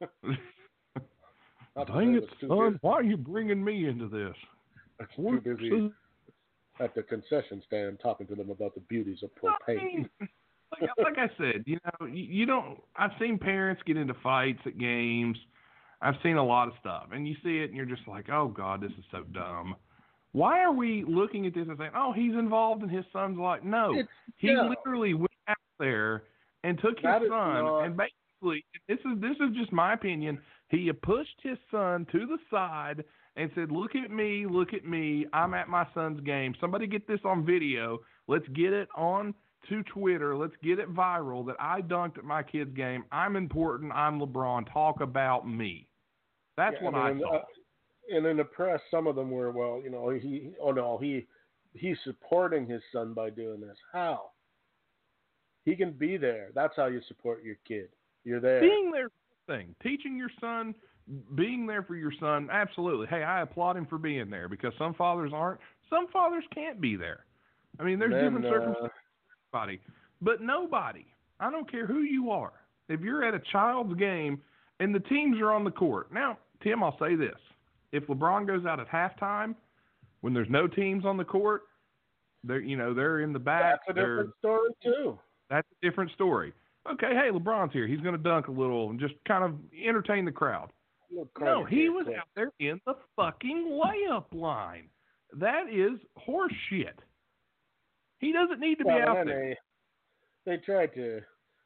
Dang 1.86 2.14
it, 2.16 2.24
son! 2.40 2.72
busy- 2.72 2.78
Why 2.82 2.92
are 2.94 3.02
you 3.02 3.16
bringing 3.16 3.62
me 3.64 3.86
into 3.88 4.08
this? 4.08 4.34
That's 4.98 5.10
Too 5.16 5.40
busy 5.42 5.90
at 6.80 6.94
the 6.94 7.02
concession 7.02 7.62
stand 7.66 7.98
talking 8.02 8.26
to 8.28 8.34
them 8.34 8.50
about 8.50 8.74
the 8.74 8.80
beauties 8.82 9.18
of 9.22 9.30
propane. 9.34 10.08
like, 10.80 10.90
like 10.98 11.18
I 11.18 11.28
said, 11.38 11.64
you 11.66 11.78
know, 11.84 12.06
you, 12.06 12.22
you 12.24 12.46
don't. 12.46 12.78
I've 12.96 13.10
seen 13.20 13.38
parents 13.38 13.82
get 13.86 13.96
into 13.96 14.14
fights 14.22 14.60
at 14.66 14.78
games. 14.78 15.36
I've 16.00 16.14
seen 16.22 16.36
a 16.36 16.44
lot 16.44 16.68
of 16.68 16.74
stuff, 16.80 17.06
and 17.12 17.28
you 17.28 17.34
see 17.44 17.58
it, 17.58 17.64
and 17.70 17.76
you're 17.76 17.86
just 17.86 18.08
like, 18.08 18.28
oh 18.30 18.48
God, 18.48 18.80
this 18.80 18.90
is 18.98 19.04
so 19.12 19.22
dumb. 19.32 19.76
Why 20.32 20.60
are 20.60 20.72
we 20.72 21.04
looking 21.06 21.46
at 21.46 21.54
this 21.54 21.66
and 21.68 21.76
saying, 21.78 21.90
oh, 21.94 22.12
he's 22.12 22.32
involved 22.32 22.82
in 22.82 22.88
his 22.88 23.04
son's 23.12 23.38
life? 23.38 23.62
No, 23.62 23.92
It's 23.94 24.08
he 24.38 24.54
dumb. 24.54 24.70
literally 24.70 25.14
went 25.14 25.30
out 25.46 25.56
there 25.78 26.24
and 26.64 26.78
took 26.80 26.96
his 26.96 27.04
son 27.04 27.28
not- 27.28 27.80
and 27.84 27.96
basically 27.96 28.64
this 28.88 28.98
is 29.00 29.20
this 29.20 29.36
is 29.40 29.54
just 29.56 29.72
my 29.72 29.92
opinion. 29.92 30.38
He 30.70 30.90
pushed 30.92 31.36
his 31.42 31.58
son 31.70 32.06
to 32.12 32.26
the 32.26 32.38
side 32.50 33.04
and 33.36 33.50
said, 33.54 33.70
"Look 33.70 33.94
at 33.94 34.10
me, 34.10 34.46
look 34.46 34.74
at 34.74 34.84
me. 34.84 35.26
I'm 35.32 35.54
at 35.54 35.68
my 35.68 35.86
son's 35.94 36.20
game. 36.20 36.54
Somebody 36.60 36.86
get 36.86 37.06
this 37.06 37.20
on 37.24 37.44
video. 37.44 37.98
Let's 38.28 38.46
get 38.48 38.72
it 38.72 38.88
on 38.96 39.34
to 39.68 39.82
Twitter. 39.84 40.36
Let's 40.36 40.56
get 40.62 40.78
it 40.78 40.92
viral 40.94 41.46
that 41.46 41.56
I 41.60 41.82
dunked 41.82 42.18
at 42.18 42.24
my 42.24 42.42
kid's 42.42 42.74
game. 42.74 43.04
I'm 43.12 43.36
important. 43.36 43.92
I'm 43.92 44.20
LeBron. 44.20 44.72
Talk 44.72 45.00
about 45.00 45.48
me." 45.48 45.88
That's 46.56 46.76
Yeah, 46.80 46.84
what 46.90 46.94
I, 46.94 47.12
mean, 47.12 47.22
saw. 47.22 47.36
uh, 47.36 47.42
and 48.10 48.26
in 48.26 48.36
the 48.36 48.44
press, 48.44 48.80
some 48.90 49.06
of 49.06 49.16
them 49.16 49.30
were, 49.30 49.50
well, 49.50 49.80
you 49.82 49.90
know, 49.90 50.10
he, 50.10 50.50
oh 50.60 50.72
no, 50.72 50.98
he, 50.98 51.26
he's 51.72 51.96
supporting 52.04 52.66
his 52.66 52.82
son 52.92 53.14
by 53.14 53.30
doing 53.30 53.60
this. 53.60 53.76
How? 53.92 54.32
He 55.64 55.76
can 55.76 55.92
be 55.92 56.16
there. 56.16 56.50
That's 56.54 56.74
how 56.76 56.86
you 56.86 57.00
support 57.08 57.42
your 57.44 57.56
kid. 57.66 57.88
You're 58.24 58.40
there. 58.40 58.60
being 58.60 58.90
there 58.92 59.08
thing 59.48 59.74
teaching 59.82 60.16
your 60.16 60.30
son 60.40 60.72
being 61.34 61.66
there 61.66 61.82
for 61.82 61.96
your 61.96 62.12
son 62.20 62.48
absolutely 62.52 63.06
hey 63.08 63.22
i 63.22 63.42
applaud 63.42 63.76
him 63.76 63.86
for 63.86 63.98
being 63.98 64.30
there 64.30 64.48
because 64.48 64.72
some 64.78 64.94
fathers 64.94 65.32
aren't 65.34 65.60
some 65.90 66.06
fathers 66.12 66.44
can't 66.54 66.80
be 66.80 66.96
there 66.96 67.24
i 67.80 67.82
mean 67.82 67.98
there's 67.98 68.12
Then, 68.12 68.24
different 68.24 68.46
uh, 68.46 68.50
circumstances 68.50 68.90
for 69.50 69.58
everybody 69.58 69.80
but 70.20 70.40
nobody 70.40 71.04
i 71.40 71.50
don't 71.50 71.70
care 71.70 71.86
who 71.86 72.00
you 72.02 72.30
are 72.30 72.52
if 72.88 73.00
you're 73.00 73.24
at 73.24 73.34
a 73.34 73.40
child's 73.50 73.94
game 73.98 74.40
and 74.80 74.94
the 74.94 75.00
teams 75.00 75.40
are 75.40 75.52
on 75.52 75.64
the 75.64 75.70
court 75.70 76.12
now 76.12 76.38
tim 76.62 76.82
i'll 76.82 76.98
say 76.98 77.14
this 77.16 77.36
if 77.90 78.06
lebron 78.06 78.46
goes 78.46 78.64
out 78.64 78.78
at 78.78 78.88
halftime 78.88 79.54
when 80.20 80.32
there's 80.32 80.50
no 80.50 80.66
teams 80.68 81.04
on 81.04 81.16
the 81.16 81.24
court 81.24 81.62
they're 82.44 82.60
you 82.60 82.76
know 82.76 82.94
they're 82.94 83.20
in 83.20 83.32
the 83.32 83.38
back 83.38 83.80
That's 83.86 83.98
a 83.98 84.00
different 84.00 84.30
story 84.38 84.70
too. 84.82 85.18
that's 85.50 85.66
a 85.82 85.86
different 85.86 86.10
story. 86.12 86.52
Okay, 86.90 87.14
hey, 87.14 87.28
LeBron's 87.32 87.72
here. 87.72 87.86
He's 87.86 88.00
going 88.00 88.16
to 88.16 88.22
dunk 88.22 88.48
a 88.48 88.50
little 88.50 88.90
and 88.90 88.98
just 88.98 89.14
kind 89.28 89.44
of 89.44 89.54
entertain 89.86 90.24
the 90.24 90.32
crowd. 90.32 90.70
No, 91.40 91.64
he 91.64 91.88
was 91.88 92.06
out 92.18 92.28
there 92.34 92.50
in 92.58 92.80
the 92.86 92.94
fucking 93.16 93.68
layup 93.82 94.24
line. 94.32 94.88
That 95.34 95.68
is 95.70 95.98
horse 96.16 96.52
shit. 96.68 96.98
He 98.18 98.32
doesn't 98.32 98.60
need 98.60 98.76
to 98.78 98.84
be 98.84 98.90
out 98.90 99.26
there. 99.26 99.56
They, 100.46 100.50
they 100.52 100.56
tried 100.58 100.94
to, 100.94 101.20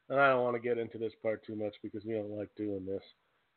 and 0.09 0.19
I 0.19 0.29
don't 0.29 0.43
want 0.43 0.55
to 0.55 0.61
get 0.61 0.77
into 0.77 0.97
this 0.97 1.13
part 1.21 1.45
too 1.45 1.55
much 1.55 1.75
because 1.83 2.03
we 2.05 2.13
don't 2.13 2.31
like 2.37 2.49
doing 2.57 2.85
this. 2.85 3.03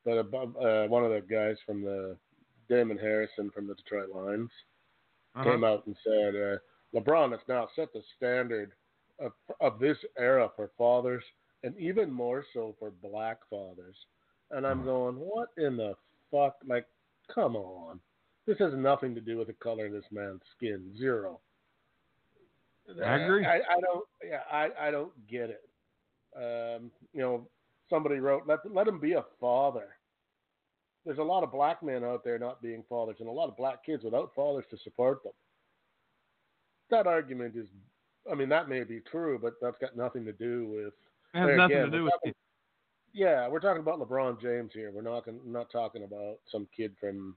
But 0.04 0.18
above, 0.18 0.56
uh, 0.56 0.86
one 0.86 1.04
of 1.04 1.10
the 1.10 1.22
guys 1.28 1.56
from 1.66 1.82
the 1.82 2.16
Damon 2.68 2.98
Harrison 2.98 3.50
from 3.50 3.66
the 3.66 3.74
Detroit 3.74 4.10
Lions 4.14 4.50
Uh-huh. 5.34 5.44
came 5.44 5.64
out 5.64 5.86
and 5.86 5.96
said, 6.04 6.34
uh, 6.34 6.58
"LeBron 6.94 7.32
has 7.32 7.40
now 7.48 7.68
set 7.76 7.92
the 7.92 8.02
standard 8.16 8.72
of, 9.18 9.32
of 9.60 9.78
this 9.78 9.98
era 10.18 10.50
for 10.56 10.70
fathers, 10.76 11.24
and 11.62 11.76
even 11.78 12.10
more 12.10 12.44
so 12.52 12.74
for 12.78 12.90
black 12.90 13.38
fathers." 13.48 13.96
And 14.50 14.66
I'm 14.66 14.84
going, 14.84 15.16
"What 15.16 15.50
in 15.56 15.76
the 15.76 15.94
fuck? 16.30 16.56
Like, 16.66 16.86
come 17.32 17.56
on! 17.56 18.00
This 18.46 18.58
has 18.58 18.72
nothing 18.74 19.14
to 19.14 19.20
do 19.20 19.36
with 19.38 19.46
the 19.46 19.52
color 19.54 19.86
of 19.86 19.92
this 19.92 20.04
man's 20.10 20.42
skin. 20.56 20.92
Zero. 20.98 21.40
I 23.04 23.18
agree. 23.18 23.46
I, 23.46 23.56
I 23.58 23.80
don't. 23.80 24.04
Yeah, 24.28 24.40
I, 24.50 24.88
I 24.88 24.90
don't 24.90 25.12
get 25.28 25.50
it. 25.50 25.62
Um, 26.36 26.90
you 27.12 27.20
know, 27.20 27.46
somebody 27.88 28.16
wrote, 28.16 28.42
"Let 28.46 28.58
let 28.72 28.88
him 28.88 28.98
be 28.98 29.12
a 29.12 29.24
father." 29.40 29.96
There's 31.06 31.18
a 31.18 31.22
lot 31.22 31.44
of 31.44 31.52
black 31.52 31.82
men 31.82 32.04
out 32.04 32.24
there 32.24 32.38
not 32.38 32.60
being 32.60 32.84
fathers, 32.88 33.16
and 33.20 33.28
a 33.28 33.32
lot 33.32 33.48
of 33.48 33.56
black 33.56 33.84
kids 33.84 34.04
without 34.04 34.32
fathers 34.34 34.64
to 34.70 34.76
support 34.78 35.22
them. 35.22 35.32
That 36.90 37.06
argument 37.06 37.54
is, 37.56 37.68
I 38.30 38.34
mean, 38.34 38.48
that 38.50 38.68
may 38.68 38.84
be 38.84 39.00
true, 39.10 39.38
but 39.40 39.54
that's 39.62 39.78
got 39.80 39.96
nothing 39.96 40.24
to 40.26 40.32
do 40.32 40.66
with. 40.66 40.92
It 41.34 41.38
has 41.48 41.56
nothing 41.56 41.76
again, 41.76 41.90
to 41.90 41.96
do 41.98 42.04
with 42.04 42.12
nothing- 42.14 42.34
yeah, 43.12 43.48
we're 43.48 43.60
talking 43.60 43.80
about 43.82 43.98
LeBron 44.00 44.40
James 44.40 44.70
here. 44.72 44.90
We're 44.92 45.02
not 45.02 45.24
not 45.46 45.70
talking 45.70 46.04
about 46.04 46.36
some 46.50 46.66
kid 46.76 46.94
from 47.00 47.36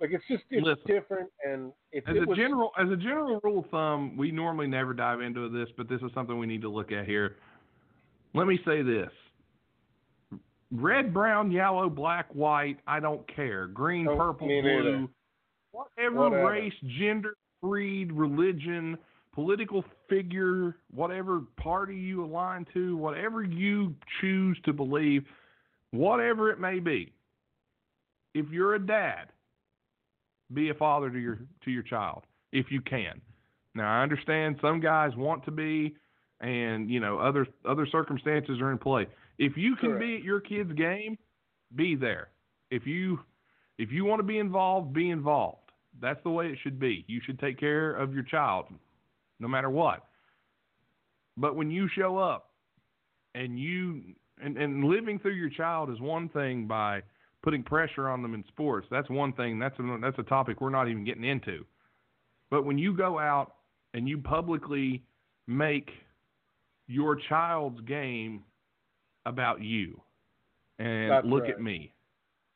like 0.00 0.10
it's 0.12 0.24
just 0.28 0.44
it's 0.50 0.64
Listen. 0.66 0.82
different 0.86 1.30
and 1.44 1.72
if 1.92 2.08
As 2.08 2.16
it 2.16 2.22
a 2.22 2.26
was, 2.26 2.36
general 2.38 2.70
as 2.78 2.88
a 2.90 2.96
general 2.96 3.40
rule 3.42 3.60
of 3.60 3.70
thumb, 3.70 4.16
we 4.16 4.30
normally 4.30 4.66
never 4.66 4.94
dive 4.94 5.20
into 5.20 5.48
this, 5.48 5.68
but 5.76 5.88
this 5.88 6.00
is 6.02 6.10
something 6.14 6.38
we 6.38 6.46
need 6.46 6.62
to 6.62 6.68
look 6.68 6.92
at 6.92 7.06
here. 7.06 7.36
Let 8.34 8.46
me 8.46 8.58
say 8.64 8.82
this. 8.82 9.10
Red, 10.70 11.14
brown, 11.14 11.50
yellow, 11.50 11.88
black, 11.88 12.26
white, 12.34 12.78
I 12.86 13.00
don't 13.00 13.26
care. 13.34 13.66
Green, 13.68 14.04
purple, 14.06 14.46
blue. 14.46 15.08
Whatever, 15.72 16.14
Whatever. 16.14 16.46
race, 16.46 16.72
gender, 16.98 17.34
creed, 17.62 18.12
religion, 18.12 18.98
political 19.34 19.84
figure, 20.08 20.76
whatever 20.92 21.42
party 21.56 21.94
you 21.94 22.24
align 22.24 22.66
to, 22.74 22.96
whatever 22.96 23.42
you 23.42 23.94
choose 24.20 24.58
to 24.64 24.72
believe, 24.72 25.24
whatever 25.90 26.50
it 26.50 26.58
may 26.58 26.78
be. 26.78 27.12
If 28.34 28.46
you're 28.50 28.74
a 28.74 28.84
dad, 28.84 29.28
be 30.52 30.70
a 30.70 30.74
father 30.74 31.10
to 31.10 31.18
your 31.18 31.36
mm-hmm. 31.36 31.44
to 31.64 31.70
your 31.70 31.82
child 31.82 32.24
if 32.52 32.66
you 32.70 32.80
can. 32.80 33.20
Now 33.74 33.98
I 33.98 34.02
understand 34.02 34.56
some 34.60 34.80
guys 34.80 35.12
want 35.16 35.44
to 35.44 35.50
be 35.50 35.94
and 36.40 36.90
you 36.90 37.00
know 37.00 37.18
other 37.18 37.46
other 37.68 37.86
circumstances 37.86 38.60
are 38.60 38.72
in 38.72 38.78
play. 38.78 39.06
If 39.38 39.56
you 39.56 39.76
can 39.76 39.98
be 39.98 40.16
at 40.16 40.22
your 40.22 40.40
kid's 40.40 40.72
game, 40.72 41.18
be 41.74 41.94
there. 41.94 42.28
If 42.70 42.86
you 42.86 43.20
if 43.78 43.90
you 43.92 44.04
want 44.04 44.20
to 44.20 44.24
be 44.24 44.38
involved, 44.38 44.92
be 44.92 45.10
involved. 45.10 45.70
That's 46.00 46.22
the 46.22 46.30
way 46.30 46.46
it 46.46 46.58
should 46.62 46.78
be. 46.78 47.04
You 47.08 47.20
should 47.24 47.38
take 47.38 47.58
care 47.58 47.94
of 47.94 48.14
your 48.14 48.24
child 48.24 48.66
no 49.40 49.48
matter 49.48 49.70
what. 49.70 50.04
But 51.36 51.56
when 51.56 51.70
you 51.70 51.88
show 51.94 52.18
up 52.18 52.50
and 53.34 53.58
you 53.58 54.02
and, 54.42 54.56
and 54.56 54.84
living 54.84 55.18
through 55.18 55.34
your 55.34 55.50
child 55.50 55.90
is 55.90 56.00
one 56.00 56.28
thing 56.28 56.66
by 56.66 57.02
putting 57.42 57.62
pressure 57.62 58.08
on 58.08 58.22
them 58.22 58.34
in 58.34 58.44
sports. 58.48 58.86
That's 58.90 59.08
one 59.08 59.32
thing. 59.32 59.58
That's 59.58 59.78
a, 59.78 59.98
that's 60.00 60.18
a 60.18 60.22
topic 60.24 60.60
we're 60.60 60.70
not 60.70 60.88
even 60.88 61.04
getting 61.04 61.24
into. 61.24 61.64
But 62.50 62.64
when 62.64 62.78
you 62.78 62.96
go 62.96 63.18
out 63.18 63.54
and 63.94 64.08
you 64.08 64.18
publicly 64.18 65.02
make 65.46 65.90
your 66.86 67.16
child's 67.28 67.80
game 67.82 68.42
about 69.26 69.62
you, 69.62 70.00
and 70.78 71.10
That's 71.10 71.26
look 71.26 71.42
right. 71.44 71.52
at 71.52 71.60
me, 71.60 71.92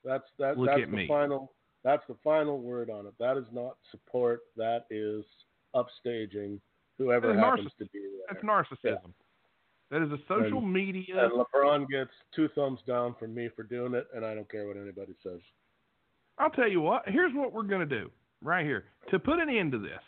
that's 0.04 0.24
that 0.38 0.58
Look 0.58 0.68
that's 0.68 0.82
at 0.82 0.90
the 0.90 0.96
me. 0.96 1.08
final 1.08 1.52
that's 1.84 2.02
the 2.08 2.16
final 2.22 2.60
word 2.60 2.90
on 2.90 3.06
it. 3.06 3.14
That 3.18 3.36
is 3.36 3.44
not 3.52 3.76
support. 3.90 4.40
That 4.56 4.84
is 4.90 5.24
upstaging 5.74 6.60
whoever 6.98 7.28
That's 7.28 7.38
happens 7.40 7.70
to 7.78 7.84
be 7.86 8.00
there. 8.00 8.26
that's 8.28 8.44
narcissism. 8.44 9.12
That 9.90 10.02
is 10.02 10.10
a 10.10 10.18
social 10.26 10.58
And- 10.58 10.72
media. 10.72 11.24
And 11.24 11.32
LeBron 11.32 11.88
gets 11.88 12.10
two 12.34 12.48
thumbs 12.54 12.80
down 12.86 13.14
from 13.18 13.34
me 13.34 13.48
for 13.54 13.62
doing 13.62 13.94
it, 13.94 14.06
and 14.14 14.24
I 14.24 14.34
don't 14.34 14.50
care 14.50 14.66
what 14.66 14.76
anybody 14.76 15.14
says. 15.22 15.40
I'll 16.38 16.50
tell 16.50 16.68
you 16.68 16.80
what. 16.80 17.06
Here's 17.08 17.34
what 17.34 17.52
we're 17.52 17.62
going 17.64 17.86
to 17.86 18.00
do 18.00 18.10
right 18.42 18.64
here 18.64 18.84
to 19.10 19.18
put 19.18 19.38
an 19.38 19.50
end 19.50 19.72
to 19.72 19.78
this. 19.78 20.00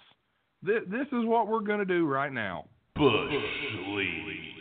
This, 0.63 0.81
this 0.89 1.07
is 1.09 1.25
what 1.27 1.49
we're 1.49 1.61
going 1.61 1.81
to 1.81 1.85
do 1.85 2.07
right 2.07 2.33
now. 2.33 2.65
Bush 2.95 3.31
League. 3.89 4.54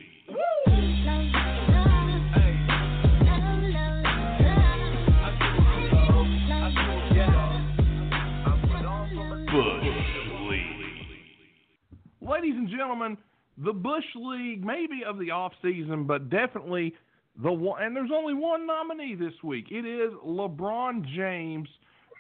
Ladies 12.34 12.56
and 12.56 12.68
gentlemen, 12.68 13.16
the 13.60 13.72
Bush 13.72 14.04
League, 14.16 14.66
maybe 14.66 15.04
of 15.06 15.20
the 15.20 15.30
off 15.30 15.52
season, 15.62 16.06
but 16.06 16.32
definitely 16.32 16.96
the 17.44 17.52
one. 17.52 17.84
And 17.84 17.96
there's 17.96 18.10
only 18.12 18.34
one 18.34 18.66
nominee 18.66 19.14
this 19.14 19.34
week. 19.44 19.68
It 19.70 19.86
is 19.86 20.12
LeBron 20.26 21.06
James 21.16 21.70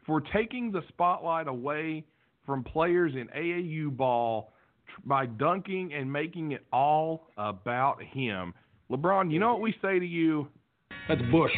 for 0.05 0.21
taking 0.21 0.71
the 0.71 0.81
spotlight 0.89 1.47
away 1.47 2.05
from 2.45 2.63
players 2.63 3.13
in 3.15 3.27
AAU 3.29 3.97
ball 3.97 4.53
by 5.03 5.25
dunking 5.25 5.93
and 5.93 6.11
making 6.11 6.51
it 6.51 6.63
all 6.71 7.29
about 7.37 8.03
him. 8.03 8.53
LeBron, 8.91 9.31
you 9.31 9.39
know 9.39 9.53
what 9.53 9.61
we 9.61 9.73
say 9.81 9.97
to 9.97 10.05
you? 10.05 10.47
That's 11.09 11.21
Bush. 11.31 11.51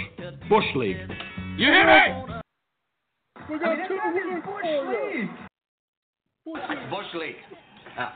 Bush 0.47 0.65
League. 0.75 0.97
You 1.57 1.65
hear 1.65 1.85
me? 1.85 2.35
We 3.49 3.59
got 3.59 3.75
two 3.85 3.99
winners 4.13 4.43
for 4.45 4.63
you. 4.63 5.29
Bush 6.89 7.05
League. 7.15 7.35
Ah. 7.99 8.15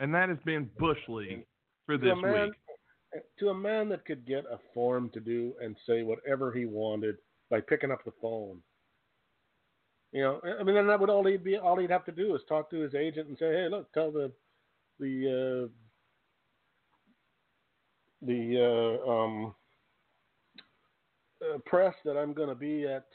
And 0.00 0.14
that 0.14 0.30
has 0.30 0.38
been 0.44 0.68
Bush 0.78 0.98
League 1.08 1.44
for 1.84 1.98
this 1.98 2.14
man, 2.20 2.50
week. 3.12 3.22
to 3.38 3.50
a 3.50 3.54
man 3.54 3.88
that 3.90 4.06
could 4.06 4.26
get 4.26 4.44
a 4.46 4.58
form 4.72 5.10
to 5.12 5.20
do 5.20 5.52
and 5.62 5.76
say 5.86 6.02
whatever 6.02 6.50
he 6.52 6.64
wanted 6.64 7.16
by 7.50 7.60
picking 7.60 7.90
up 7.90 8.02
the 8.04 8.12
phone. 8.20 8.62
You 10.12 10.22
know, 10.22 10.40
I 10.58 10.62
mean, 10.62 10.74
then 10.74 10.86
that 10.86 10.98
would 10.98 11.10
all 11.10 11.24
he'd 11.26 11.44
be. 11.44 11.56
All 11.56 11.78
he'd 11.78 11.90
have 11.90 12.06
to 12.06 12.12
do 12.12 12.34
is 12.34 12.40
talk 12.48 12.70
to 12.70 12.80
his 12.80 12.94
agent 12.94 13.28
and 13.28 13.38
say, 13.38 13.52
"Hey, 13.52 13.68
look, 13.70 13.92
tell 13.92 14.10
the 14.10 14.32
the 14.98 15.68
uh, 15.68 15.68
the 18.22 18.98
uh, 19.06 19.08
um, 19.08 19.54
uh, 21.42 21.58
press 21.66 21.94
that 22.04 22.16
I'm 22.16 22.32
going 22.32 22.48
to 22.48 22.56
be 22.56 22.86
at 22.86 23.06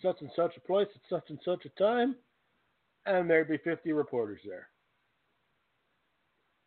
such 0.00 0.16
and 0.20 0.30
such 0.34 0.56
a 0.56 0.60
place 0.60 0.88
at 0.94 1.02
such 1.10 1.28
and 1.28 1.38
such 1.44 1.66
a 1.66 1.68
time," 1.70 2.16
and 3.04 3.28
there'd 3.28 3.48
be 3.48 3.58
50 3.58 3.92
reporters 3.92 4.40
there, 4.46 4.68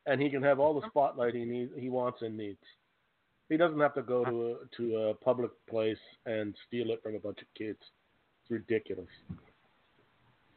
and 0.06 0.22
he 0.22 0.30
can 0.30 0.44
have 0.44 0.60
all 0.60 0.80
the 0.80 0.88
spotlight 0.88 1.34
he 1.34 1.46
needs, 1.46 1.72
he 1.78 1.90
wants 1.90 2.22
and 2.22 2.38
needs. 2.38 2.60
He 3.50 3.58
doesn't 3.58 3.80
have 3.80 3.94
to 3.96 4.02
go 4.02 4.26
to 4.26 4.32
a 4.32 4.78
to 4.78 4.98
a 4.98 5.14
public 5.14 5.52
place 5.70 5.98
and 6.26 6.56
steal 6.68 6.90
it 6.92 7.02
from 7.04 7.16
a 7.16 7.20
bunch 7.20 7.40
of 7.42 7.48
kids. 7.56 7.80
It's 8.42 8.52
ridiculous. 8.52 9.10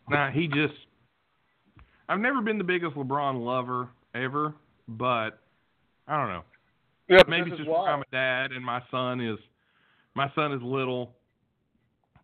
Nah, 0.09 0.31
he 0.31 0.49
just. 0.49 0.75
I've 2.09 2.21
never 2.21 2.41
been 2.41 2.57
the 2.57 2.65
biggest 2.65 2.97
LeBron 2.97 3.45
lover 3.45 3.91
ever, 4.15 4.55
but 4.87 5.39
I 6.07 6.17
don't 6.17 6.29
know. 6.29 6.45
Yeah, 7.11 7.23
Maybe 7.29 7.51
it's 7.51 7.59
just 7.59 7.69
because 7.69 7.87
I'm 7.89 8.01
a 8.01 8.11
dad 8.11 8.53
and 8.53 8.65
my 8.65 8.83
son 8.91 9.21
is 9.21 9.39
my 10.15 10.31
son 10.35 10.53
is 10.53 10.63
little, 10.63 11.15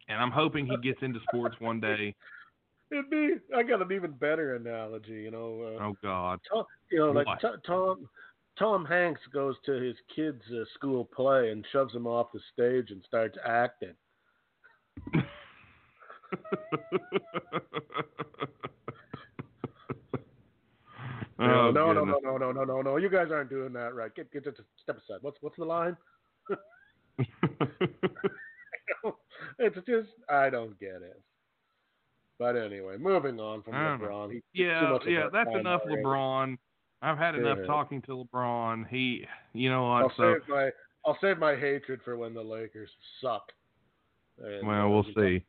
and 0.09 0.19
I'm 0.19 0.31
hoping 0.31 0.67
he 0.67 0.77
gets 0.79 1.03
into 1.03 1.21
sports 1.29 1.57
one 1.59 1.81
day. 1.81 2.15
It'd 2.95 3.11
be. 3.11 3.35
I 3.57 3.65
got 3.65 3.83
an 3.83 3.91
even 3.91 4.13
better 4.13 4.55
analogy. 4.55 5.23
You 5.23 5.33
know, 5.33 5.63
uh, 5.63 5.85
Oh 5.85 5.97
God. 6.01 6.39
Tom, 6.49 6.65
you 6.93 7.01
know, 7.01 7.11
like 7.11 7.27
What? 7.27 7.41
Tom, 7.67 8.09
Tom 8.57 8.85
Hanks 8.85 9.21
goes 9.33 9.57
to 9.67 9.73
his 9.73 9.97
kid's 10.15 10.45
uh, 10.53 10.65
school 10.75 11.05
play 11.05 11.51
and 11.51 11.67
shoves 11.73 11.93
him 11.93 12.07
off 12.07 12.29
the 12.33 12.39
stage 12.53 12.93
and 12.93 13.03
starts 13.05 13.37
acting. 13.45 13.95
oh, 21.41 21.73
no, 21.73 21.73
no, 21.73 21.93
no, 21.93 22.05
no, 22.05 22.37
no, 22.37 22.53
no, 22.53 22.63
no, 22.63 22.81
no. 22.81 22.97
You 22.97 23.11
guys 23.11 23.33
aren't 23.33 23.51
doing 23.51 23.73
that 23.73 23.93
right. 23.97 24.15
Get, 24.15 24.31
get, 24.31 24.45
step 24.45 24.99
aside. 24.99 25.19
What's, 25.23 25.39
what's 25.41 25.57
the 25.57 25.65
line? 25.65 25.97
it's 29.59 29.77
just 29.85 30.11
I 30.29 30.49
don't 30.49 30.79
get 30.79 31.03
it. 31.03 31.21
But 32.39 32.57
anyway, 32.57 32.97
moving 32.99 33.39
on 33.39 33.63
from 33.63 33.75
I 33.75 33.91
don't 33.91 34.03
know. 34.03 34.09
LeBron. 34.09 34.33
He, 34.33 34.63
yeah, 34.63 34.99
yeah, 35.07 35.29
that's 35.33 35.51
enough 35.55 35.83
already. 35.85 36.03
LeBron. 36.03 36.59
I've 37.03 37.19
had 37.19 37.35
enough 37.35 37.59
Yeah. 37.61 37.67
talking 37.67 38.03
to 38.03 38.25
LeBron. 38.25 38.89
He, 38.89 39.27
you 39.53 39.71
know 39.71 39.91
I'll 39.91 40.05
what? 40.05 40.13
So, 40.17 40.35
save 40.35 40.49
my 40.49 40.71
I'll 41.07 41.19
save 41.21 41.39
my 41.39 41.55
hatred 41.55 42.01
for 42.05 42.17
when 42.17 42.35
the 42.35 42.43
Lakers 42.43 42.91
suck. 43.21 43.53
And, 44.43 44.67
well, 44.67 44.87
uh, 44.87 44.89
we'll 44.89 45.03
we 45.03 45.15
see. 45.15 45.45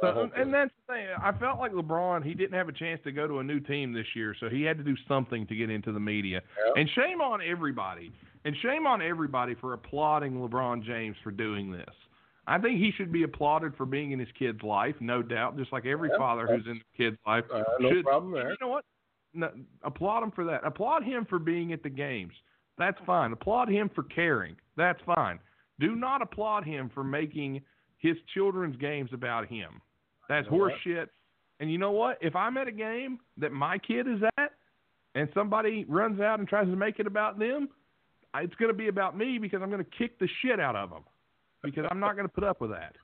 So, 0.00 0.30
and 0.36 0.54
that's 0.54 0.70
the 0.86 0.94
thing. 0.94 1.06
I 1.20 1.32
felt 1.38 1.58
like 1.58 1.72
LeBron, 1.72 2.24
he 2.24 2.32
didn't 2.32 2.56
have 2.56 2.68
a 2.68 2.72
chance 2.72 3.00
to 3.02 3.10
go 3.10 3.26
to 3.26 3.40
a 3.40 3.44
new 3.44 3.58
team 3.58 3.92
this 3.92 4.06
year, 4.14 4.34
so 4.38 4.48
he 4.48 4.62
had 4.62 4.78
to 4.78 4.84
do 4.84 4.94
something 5.08 5.44
to 5.48 5.56
get 5.56 5.70
into 5.70 5.90
the 5.90 5.98
media. 5.98 6.40
And 6.76 6.88
shame 6.90 7.20
on 7.20 7.40
everybody. 7.42 8.12
And 8.44 8.54
shame 8.62 8.86
on 8.86 9.02
everybody 9.02 9.56
for 9.56 9.72
applauding 9.72 10.34
LeBron 10.34 10.84
James 10.84 11.16
for 11.24 11.32
doing 11.32 11.72
this. 11.72 11.90
I 12.48 12.58
think 12.58 12.78
he 12.80 12.90
should 12.96 13.12
be 13.12 13.22
applauded 13.24 13.76
for 13.76 13.84
being 13.86 14.12
in 14.12 14.18
his 14.18 14.28
kid's 14.38 14.62
life, 14.62 14.94
no 15.00 15.20
doubt, 15.22 15.56
just 15.58 15.72
like 15.72 15.84
every 15.86 16.08
Yeah, 16.10 16.16
father 16.18 16.46
who's 16.46 16.66
in 16.66 16.78
the 16.78 16.96
kid's 16.96 17.18
life. 17.26 17.44
Uh, 17.52 17.62
no 17.78 17.90
should- 17.90 18.04
problem 18.04 18.32
there. 18.32 18.50
You 18.50 18.56
know 18.60 18.68
what? 18.68 18.84
No, 19.34 19.50
applaud 19.82 20.22
him 20.22 20.30
for 20.30 20.44
that. 20.46 20.64
Applaud 20.66 21.02
him 21.04 21.26
for 21.26 21.38
being 21.38 21.72
at 21.74 21.82
the 21.82 21.90
games. 21.90 22.32
That's 22.78 22.98
fine. 23.04 23.32
Applaud 23.32 23.68
him 23.68 23.90
for 23.94 24.04
caring. 24.04 24.56
That's 24.76 25.00
fine. 25.02 25.38
Do 25.78 25.94
not 25.94 26.22
applaud 26.22 26.64
him 26.64 26.88
for 26.94 27.04
making 27.04 27.60
his 27.98 28.16
children's 28.32 28.76
games 28.76 29.10
about 29.12 29.46
him. 29.46 29.82
That's 30.28 30.46
You 30.46 30.52
know 30.52 30.56
what? 30.58 30.70
horse 30.70 30.80
shit. 30.82 31.10
And 31.60 31.70
you 31.70 31.76
know 31.78 31.90
what? 31.90 32.18
If 32.22 32.34
I'm 32.34 32.56
at 32.56 32.68
a 32.68 32.72
game 32.72 33.18
that 33.36 33.52
my 33.52 33.76
kid 33.78 34.06
is 34.08 34.22
at 34.38 34.52
and 35.14 35.28
somebody 35.34 35.84
runs 35.88 36.20
out 36.20 36.38
and 36.38 36.48
tries 36.48 36.66
to 36.66 36.76
make 36.76 36.98
it 37.00 37.06
about 37.06 37.38
them, 37.38 37.68
it's 38.36 38.54
going 38.54 38.70
to 38.70 38.76
be 38.78 38.88
about 38.88 39.16
me 39.18 39.38
because 39.38 39.60
I'm 39.62 39.70
going 39.70 39.84
to 39.84 39.90
kick 39.98 40.18
the 40.18 40.28
shit 40.40 40.60
out 40.60 40.76
of 40.76 40.90
them 40.90 41.02
because 41.62 41.86
I'm 41.90 42.00
not 42.00 42.14
going 42.16 42.26
to 42.28 42.32
put 42.32 42.44
up 42.44 42.60
with 42.60 42.70
that. 42.70 42.94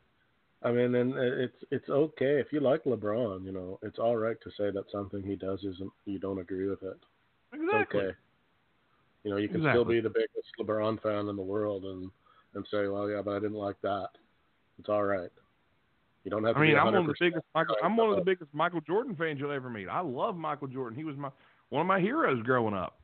I 0.63 0.73
mean, 0.73 0.95
and 0.95 1.15
it's 1.17 1.57
it's 1.71 1.89
okay 1.91 2.41
if 2.41 2.47
you 2.51 2.61
like 2.61 2.85
LeBron. 2.85 3.45
You 3.45 3.53
know, 3.53 3.79
it's 3.83 3.99
all 3.99 4.17
right 4.17 4.37
to 4.43 4.51
say 4.51 4.71
that 4.71 4.85
something 4.91 5.23
he 5.23 5.37
does 5.37 5.59
isn't 5.61 5.93
you 6.07 6.19
don't 6.19 6.39
agree 6.39 6.69
with 6.69 6.83
it. 6.83 6.97
It's 7.53 7.63
Exactly. 7.63 8.01
okay. 8.01 8.17
You 9.25 9.31
know, 9.31 9.37
you 9.37 9.49
can 9.49 9.59
Exactly. 9.59 9.81
still 9.81 9.85
be 9.85 10.01
the 10.01 10.11
biggest 10.11 10.49
LeBron 10.59 11.03
fan 11.03 11.29
in 11.29 11.37
the 11.37 11.43
world 11.43 11.85
and 11.85 12.11
and 12.55 12.65
say, 12.71 12.87
well, 12.87 13.11
yeah, 13.11 13.21
but 13.23 13.33
I 13.33 13.41
didn't 13.41 13.59
like 13.59 13.81
that. 13.83 14.09
It's 14.79 14.89
all 14.89 15.03
right. 15.05 15.31
You 16.25 16.31
don't 16.31 16.45
have 16.45 16.55
to 16.55 16.61
I 16.61 16.63
mean, 16.63 16.73
be 16.73 16.79
I'm 16.79 16.87
one 16.87 16.95
of 16.95 17.07
the 17.07 17.15
biggest 17.21 17.45
Michael. 17.55 17.77
I'm 17.83 17.97
one 17.97 18.11
of 18.11 18.17
the 18.17 18.23
biggest 18.25 18.55
Michael 18.55 18.81
Jordan 18.81 19.15
fans 19.17 19.39
you'll 19.41 19.53
ever 19.53 19.69
meet. 19.69 19.89
I 19.89 20.01
love 20.01 20.37
Michael 20.37 20.69
Jordan. 20.69 20.97
He 20.97 21.05
was 21.05 21.17
my 21.17 21.29
one 21.69 21.83
of 21.83 21.87
my 21.87 22.01
heroes 22.01 22.43
growing 22.43 22.75
up. 22.75 22.99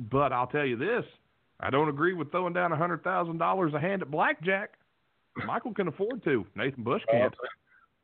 But 0.00 0.32
I'll 0.32 0.46
tell 0.48 0.64
you 0.66 0.76
this: 0.76 1.04
I 1.60 1.70
don't 1.70 1.88
agree 1.88 2.14
with 2.14 2.32
throwing 2.32 2.54
down 2.54 2.72
a 2.72 2.76
hundred 2.76 3.04
thousand 3.04 3.38
dollars 3.38 3.72
a 3.74 3.80
hand 3.80 4.02
at 4.02 4.10
blackjack. 4.10 4.72
Michael 5.46 5.74
can 5.74 5.88
afford 5.88 6.22
to. 6.24 6.46
Nathan 6.56 6.82
Bush 6.84 7.02
can't. 7.10 7.34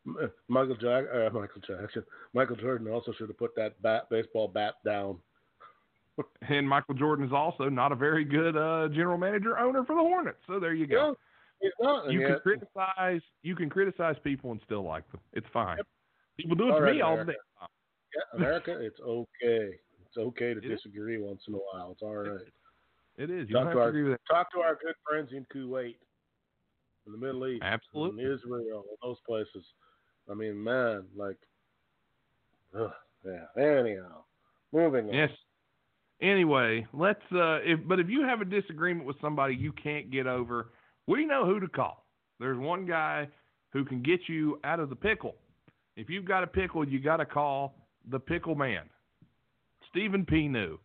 M- 0.06 0.30
Michael 0.48 0.76
Jack, 0.76 1.04
uh, 1.12 1.30
Michael 1.32 1.62
Jackson, 1.66 2.04
Michael 2.34 2.56
Jordan 2.56 2.88
also 2.88 3.12
should 3.12 3.28
have 3.28 3.38
put 3.38 3.54
that 3.56 3.80
bat, 3.82 4.08
baseball 4.10 4.48
bat 4.48 4.74
down. 4.84 5.18
And 6.48 6.68
Michael 6.68 6.94
Jordan 6.94 7.26
is 7.26 7.32
also 7.32 7.68
not 7.68 7.90
a 7.90 7.96
very 7.96 8.24
good 8.24 8.56
uh, 8.56 8.86
general 8.88 9.18
manager 9.18 9.58
owner 9.58 9.84
for 9.84 9.96
the 9.96 10.00
Hornets. 10.02 10.38
So 10.46 10.60
there 10.60 10.72
you 10.72 10.86
go. 10.86 11.16
Yeah, 11.60 11.68
he's 11.68 11.72
not. 11.80 12.04
and 12.04 12.12
you 12.14 12.20
can 12.24 12.38
criticize. 12.38 13.20
You 13.42 13.56
can 13.56 13.68
criticize 13.68 14.14
people 14.22 14.52
and 14.52 14.60
still 14.64 14.84
like 14.84 15.10
them. 15.10 15.20
It's 15.32 15.46
fine. 15.52 15.78
People 16.36 16.54
do 16.54 16.68
it 16.68 16.70
All 16.72 16.78
to 16.78 16.84
right, 16.84 16.94
me 16.94 17.00
all 17.00 17.16
the 17.16 17.24
time. 17.24 17.34
yeah, 18.14 18.38
America, 18.38 18.78
it's 18.80 19.00
okay. 19.00 19.74
It's 20.06 20.16
okay 20.16 20.54
to 20.54 20.60
It 20.62 20.70
is. 20.70 20.78
disagree 20.82 21.18
once 21.18 21.42
in 21.48 21.54
a 21.54 21.58
while. 21.58 21.90
It's 21.90 22.02
all 22.02 22.14
right. 22.14 22.40
It 23.16 23.30
is. 23.30 23.48
You 23.48 23.56
Talk 23.56 23.72
to 23.72 23.80
our-. 23.80 24.18
Talk 24.30 24.52
to 24.52 24.60
our 24.60 24.78
good 24.80 24.94
friends 25.08 25.30
in 25.32 25.44
Kuwait, 25.52 25.96
in 27.06 27.12
the 27.12 27.18
Middle 27.18 27.46
East, 27.46 27.62
Absolutely. 27.62 28.24
in 28.24 28.32
Israel, 28.32 28.84
those 29.02 29.16
places. 29.26 29.64
I 30.30 30.34
mean, 30.34 30.62
man, 30.62 31.04
like, 31.16 31.36
ugh, 32.78 32.90
yeah. 33.24 33.62
Anyhow, 33.62 34.24
moving 34.72 35.08
on. 35.08 35.14
Yes. 35.14 35.30
Anyway, 36.22 36.86
let's. 36.92 37.20
Uh, 37.32 37.58
if 37.62 37.80
but 37.86 38.00
if 38.00 38.08
you 38.08 38.22
have 38.22 38.40
a 38.40 38.44
disagreement 38.44 39.06
with 39.06 39.16
somebody 39.20 39.54
you 39.54 39.72
can't 39.72 40.10
get 40.10 40.26
over, 40.26 40.70
we 41.06 41.26
know 41.26 41.44
who 41.44 41.60
to 41.60 41.68
call. 41.68 42.06
There's 42.40 42.58
one 42.58 42.86
guy 42.86 43.28
who 43.70 43.84
can 43.84 44.02
get 44.02 44.20
you 44.28 44.58
out 44.64 44.80
of 44.80 44.88
the 44.88 44.96
pickle. 44.96 45.34
If 45.96 46.08
you've 46.08 46.24
got 46.24 46.42
a 46.42 46.46
pickle, 46.46 46.86
you 46.86 47.00
got 47.00 47.18
to 47.18 47.26
call 47.26 47.74
the 48.10 48.18
pickle 48.18 48.54
man, 48.54 48.82
Stephen 49.90 50.24
P. 50.24 50.48
New. 50.48 50.78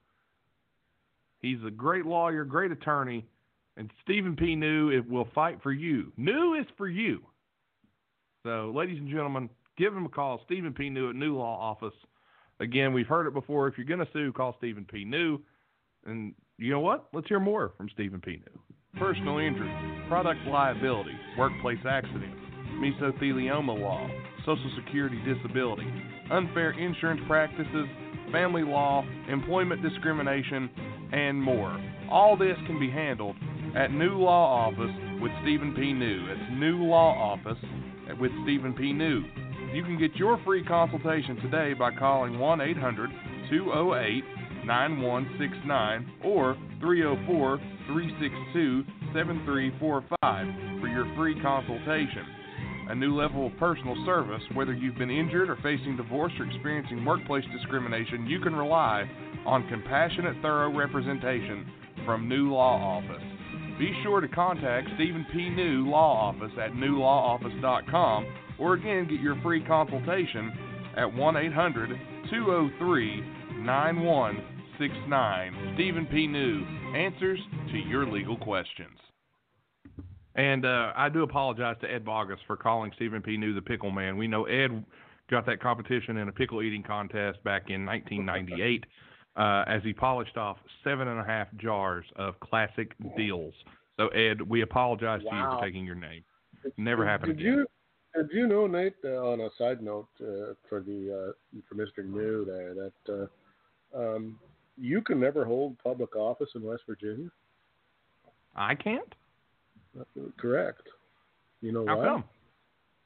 He's 1.41 1.59
a 1.65 1.71
great 1.71 2.05
lawyer, 2.05 2.43
great 2.43 2.71
attorney, 2.71 3.25
and 3.79 3.89
Stephen 4.03 4.35
P. 4.35 4.55
New 4.55 4.91
it 4.91 5.09
will 5.09 5.27
fight 5.33 5.59
for 5.63 5.71
you. 5.71 6.11
New 6.17 6.53
is 6.53 6.65
for 6.77 6.87
you. 6.87 7.21
So, 8.45 8.71
ladies 8.75 8.99
and 8.99 9.09
gentlemen, 9.09 9.49
give 9.77 9.95
him 9.95 10.05
a 10.05 10.09
call, 10.09 10.41
Stephen 10.45 10.73
P. 10.73 10.89
New 10.89 11.09
at 11.09 11.15
New 11.15 11.37
Law 11.37 11.57
Office. 11.57 11.97
Again, 12.59 12.93
we've 12.93 13.07
heard 13.07 13.25
it 13.25 13.33
before. 13.33 13.67
If 13.67 13.77
you're 13.77 13.87
going 13.87 14.05
to 14.05 14.11
sue, 14.11 14.33
call 14.33 14.53
Stephen 14.57 14.85
P. 14.85 15.05
New. 15.05 15.39
And 16.05 16.35
you 16.57 16.71
know 16.71 16.81
what? 16.81 17.07
Let's 17.13 17.27
hear 17.27 17.39
more 17.39 17.71
from 17.77 17.89
Stephen 17.93 18.19
P. 18.19 18.31
New. 18.31 18.99
Personal 18.99 19.37
injury, 19.37 19.71
product 20.09 20.41
liability, 20.47 21.15
workplace 21.37 21.79
accident, 21.87 22.33
mesothelioma 22.81 23.79
law, 23.79 24.09
Social 24.45 24.71
Security 24.83 25.21
disability, 25.25 25.87
unfair 26.31 26.71
insurance 26.71 27.21
practices, 27.27 27.85
family 28.31 28.63
law, 28.63 29.05
employment 29.29 29.81
discrimination, 29.81 30.69
and 31.13 31.41
more. 31.41 31.79
All 32.09 32.35
this 32.35 32.57
can 32.67 32.79
be 32.79 32.89
handled 32.89 33.35
at 33.75 33.91
New 33.91 34.17
Law 34.17 34.67
Office 34.67 34.95
with 35.21 35.31
Stephen 35.41 35.73
P. 35.75 35.93
New. 35.93 36.27
It's 36.29 36.41
New 36.53 36.83
Law 36.83 37.13
Office 37.13 37.61
with 38.19 38.31
Stephen 38.43 38.73
P. 38.73 38.93
New. 38.93 39.23
You 39.73 39.83
can 39.83 39.99
get 39.99 40.15
your 40.15 40.41
free 40.43 40.63
consultation 40.63 41.35
today 41.37 41.73
by 41.73 41.91
calling 41.95 42.39
1 42.39 42.61
800 42.61 43.09
208 43.49 44.23
9169 44.65 46.11
or 46.23 46.57
304 46.79 47.57
362 47.87 48.83
7345 49.13 50.81
for 50.81 50.87
your 50.87 51.05
free 51.15 51.39
consultation. 51.41 52.25
A 52.89 52.95
new 52.95 53.15
level 53.15 53.47
of 53.47 53.57
personal 53.57 53.95
service, 54.03 54.41
whether 54.55 54.73
you've 54.73 54.97
been 54.97 55.11
injured 55.11 55.47
or 55.49 55.57
facing 55.57 55.95
divorce 55.95 56.33
or 56.39 56.45
experiencing 56.45 57.05
workplace 57.05 57.45
discrimination, 57.55 58.25
you 58.25 58.39
can 58.39 58.55
rely 58.55 59.07
on 59.45 59.67
compassionate, 59.69 60.35
thorough 60.41 60.75
representation 60.75 61.71
from 62.03 62.27
New 62.27 62.51
Law 62.51 62.97
Office. 62.97 63.38
Be 63.79 63.97
sure 64.03 64.19
to 64.19 64.27
contact 64.27 64.89
Stephen 64.95 65.25
P. 65.31 65.49
New 65.49 65.89
Law 65.89 66.29
Office 66.29 66.51
at 66.61 66.73
newlawoffice.com 66.73 68.25
or 68.59 68.73
again 68.73 69.07
get 69.09 69.21
your 69.21 69.39
free 69.41 69.63
consultation 69.63 70.51
at 70.97 71.13
1 71.13 71.37
800 71.37 71.97
203 72.29 73.23
9169. 73.63 75.71
Stephen 75.75 76.05
P. 76.07 76.27
New 76.27 76.65
answers 76.93 77.39
to 77.71 77.77
your 77.77 78.05
legal 78.05 78.35
questions. 78.35 78.99
And 80.35 80.65
uh, 80.65 80.91
I 80.97 81.07
do 81.07 81.23
apologize 81.23 81.77
to 81.79 81.89
Ed 81.89 82.03
Bogus 82.03 82.39
for 82.47 82.57
calling 82.57 82.91
Stephen 82.97 83.21
P. 83.21 83.37
New 83.37 83.53
the 83.53 83.61
Pickle 83.61 83.91
Man. 83.91 84.17
We 84.17 84.27
know 84.27 84.43
Ed 84.43 84.83
got 85.31 85.45
that 85.45 85.61
competition 85.61 86.17
in 86.17 86.27
a 86.27 86.33
pickle 86.33 86.61
eating 86.61 86.83
contest 86.83 87.41
back 87.45 87.69
in 87.69 87.85
1998 87.85 88.85
uh, 89.35 89.63
as 89.67 89.81
he 89.83 89.93
polished 89.93 90.37
off 90.37 90.57
seven 90.83 91.07
and 91.07 91.19
a 91.19 91.23
half 91.23 91.47
jars 91.57 92.05
of 92.15 92.39
classic 92.39 92.95
deals. 93.15 93.53
So 93.97 94.07
Ed, 94.09 94.41
we 94.41 94.61
apologize 94.61 95.21
to 95.21 95.35
you 95.35 95.41
for 95.41 95.59
taking 95.61 95.85
your 95.85 95.95
name. 95.95 96.23
Never 96.77 97.05
happened 97.05 97.37
Did 97.37 97.45
again. 97.45 97.53
you 97.53 97.65
did 98.15 98.29
you 98.33 98.47
know 98.47 98.65
Nate? 98.65 98.95
Uh, 99.05 99.31
on 99.31 99.41
a 99.41 99.49
side 99.57 99.81
note 99.81 100.07
uh, 100.21 100.53
for 100.67 100.81
the 100.81 101.33
uh, 101.53 101.59
for 101.67 101.75
Mister 101.75 102.03
New 102.03 102.43
there 102.43 102.73
that 102.73 103.29
uh, 103.93 103.97
um, 103.97 104.39
you 104.77 105.01
can 105.01 105.19
never 105.19 105.45
hold 105.45 105.77
public 105.79 106.15
office 106.15 106.49
in 106.55 106.63
West 106.63 106.83
Virginia. 106.87 107.29
I 108.55 108.75
can't. 108.75 109.13
Correct. 110.37 110.81
You 111.61 111.71
know 111.71 111.85
How 111.85 111.97
why? 111.97 112.05
come? 112.05 112.23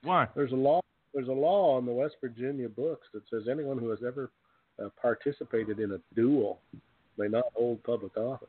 Why? 0.03 0.27
There's 0.35 0.51
a 0.51 0.55
law. 0.55 0.79
There's 1.13 1.27
a 1.27 1.31
law 1.31 1.77
on 1.77 1.85
the 1.85 1.91
West 1.91 2.15
Virginia 2.21 2.69
books 2.69 3.07
that 3.13 3.23
says 3.29 3.43
anyone 3.51 3.77
who 3.77 3.89
has 3.89 3.99
ever 4.05 4.31
uh, 4.81 4.89
participated 5.01 5.79
in 5.79 5.91
a 5.93 5.99
duel 6.15 6.59
may 7.17 7.27
not 7.27 7.45
hold 7.53 7.83
public 7.83 8.15
office. 8.17 8.47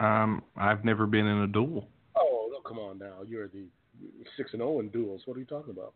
Um, 0.00 0.42
I've 0.56 0.84
never 0.84 1.06
been 1.06 1.26
in 1.26 1.42
a 1.42 1.46
duel. 1.46 1.88
Oh, 2.16 2.48
no, 2.50 2.60
come 2.60 2.78
on 2.78 2.98
now. 2.98 3.18
You're 3.26 3.48
the 3.48 3.64
six 4.36 4.52
and 4.52 4.60
zero 4.60 4.80
in 4.80 4.88
duels. 4.88 5.22
What 5.26 5.36
are 5.36 5.40
you 5.40 5.46
talking 5.46 5.72
about? 5.72 5.92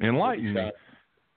Enlighten 0.00 0.54
me. 0.54 0.70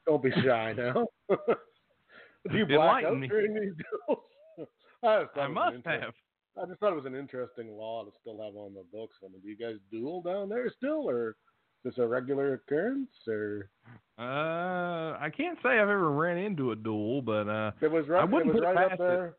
Don't 0.05 0.21
be 0.21 0.31
shy 0.43 0.73
now. 0.77 1.07
Do 1.29 2.57
you 2.57 2.65
black 2.65 3.03
out 3.05 3.19
during 3.21 3.53
these 3.53 3.73
duels? 4.07 4.23
I, 5.03 5.21
just 5.21 5.33
thought 5.33 5.41
I 5.41 5.47
must 5.47 5.85
have. 5.85 6.13
I 6.61 6.65
just 6.65 6.79
thought 6.79 6.91
it 6.91 6.95
was 6.95 7.05
an 7.05 7.15
interesting 7.15 7.69
law 7.77 8.03
to 8.03 8.11
still 8.21 8.41
have 8.43 8.55
on 8.55 8.73
the 8.73 8.83
books. 8.91 9.15
I 9.23 9.29
mean, 9.29 9.41
do 9.41 9.49
you 9.49 9.55
guys 9.55 9.75
duel 9.91 10.21
down 10.21 10.49
there 10.49 10.69
still, 10.75 11.09
or 11.09 11.35
this 11.83 11.93
a 11.97 12.07
regular 12.07 12.53
occurrence? 12.53 13.09
Or 13.27 13.69
Uh, 14.17 15.17
I 15.19 15.29
can't 15.35 15.57
say 15.63 15.69
I've 15.69 15.89
ever 15.89 16.11
ran 16.11 16.37
into 16.37 16.71
a 16.71 16.75
duel, 16.75 17.21
but 17.21 17.47
uh, 17.47 17.71
it 17.81 17.91
was 17.91 18.05
I 18.09 18.11
right. 18.13 18.23
It 18.23 18.31
wouldn't 18.31 18.53
was 18.53 18.61
put 18.61 18.63
it 18.63 18.67
right 18.73 18.83
up 18.85 18.89
past 18.91 19.01
it. 19.01 19.03
there 19.03 19.35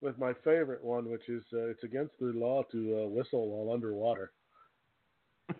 with 0.00 0.18
my 0.18 0.32
favorite 0.44 0.82
one, 0.84 1.10
which 1.10 1.28
is 1.28 1.42
uh, 1.52 1.68
it's 1.70 1.84
against 1.84 2.12
the 2.20 2.26
law 2.34 2.62
to 2.72 3.02
uh, 3.04 3.08
whistle 3.08 3.48
while 3.48 3.74
underwater. 3.74 4.32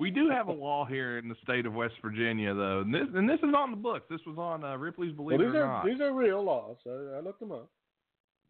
we 0.00 0.10
do 0.10 0.28
have 0.30 0.48
a 0.48 0.52
law 0.52 0.84
here 0.84 1.18
in 1.18 1.28
the 1.28 1.36
state 1.42 1.66
of 1.66 1.72
West 1.74 1.94
Virginia, 2.02 2.54
though, 2.54 2.80
and 2.80 2.92
this 2.94 3.06
and 3.14 3.28
this 3.28 3.38
is 3.40 3.54
on 3.56 3.70
the 3.70 3.76
books. 3.76 4.04
This 4.10 4.20
was 4.26 4.38
on 4.38 4.64
uh, 4.64 4.76
Ripley's 4.76 5.12
Believe 5.14 5.38
well, 5.38 5.48
It 5.48 5.52
these 5.52 5.56
or 5.60 5.64
are 5.64 5.66
Not. 5.66 5.84
these 5.86 6.00
are 6.00 6.12
real 6.12 6.42
laws. 6.42 6.76
I, 6.86 7.18
I 7.18 7.20
looked 7.20 7.40
them 7.40 7.52
up. 7.52 7.68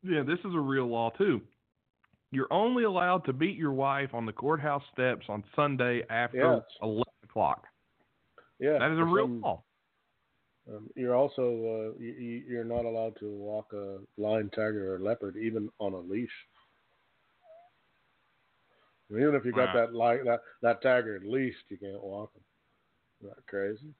Yeah, 0.02 0.22
this 0.22 0.38
is 0.40 0.54
a 0.54 0.60
real 0.60 0.86
law 0.86 1.10
too. 1.10 1.40
You're 2.36 2.52
only 2.52 2.84
allowed 2.84 3.24
to 3.24 3.32
beat 3.32 3.56
your 3.56 3.72
wife 3.72 4.12
on 4.12 4.26
the 4.26 4.32
courthouse 4.32 4.82
steps 4.92 5.24
on 5.30 5.42
Sunday 5.54 6.02
after 6.10 6.36
Yes. 6.56 6.62
eleven 6.82 7.04
o'clock. 7.24 7.66
Yeah, 8.58 8.78
That 8.78 8.90
is 8.90 8.98
a 8.98 9.04
real 9.04 9.24
some- 9.24 9.40
law. 9.40 9.62
Um, 10.68 10.90
you're 10.96 11.14
also 11.14 11.42
uh, 11.42 11.98
you, 11.98 12.12
you- 12.12 12.44
you're 12.46 12.64
not 12.64 12.84
allowed 12.84 13.16
to 13.20 13.30
walk 13.30 13.72
a 13.72 14.00
lion, 14.18 14.50
tiger, 14.50 14.94
or 14.94 14.98
leopard 14.98 15.38
even 15.38 15.70
on 15.78 15.94
a 15.94 15.98
leash. 16.00 16.46
Even 19.10 19.34
if 19.34 19.46
you 19.46 19.52
got 19.52 19.74
Wow. 19.74 19.86
that 19.86 19.94
li- 19.94 20.22
that 20.24 20.40
that 20.60 20.82
tiger 20.82 21.18
leashed, 21.24 21.64
you 21.70 21.78
can't 21.78 22.02
walk 22.02 22.34
them. 22.34 22.42
Isn't 23.22 23.34
that 23.34 23.46
crazy? 23.46 23.94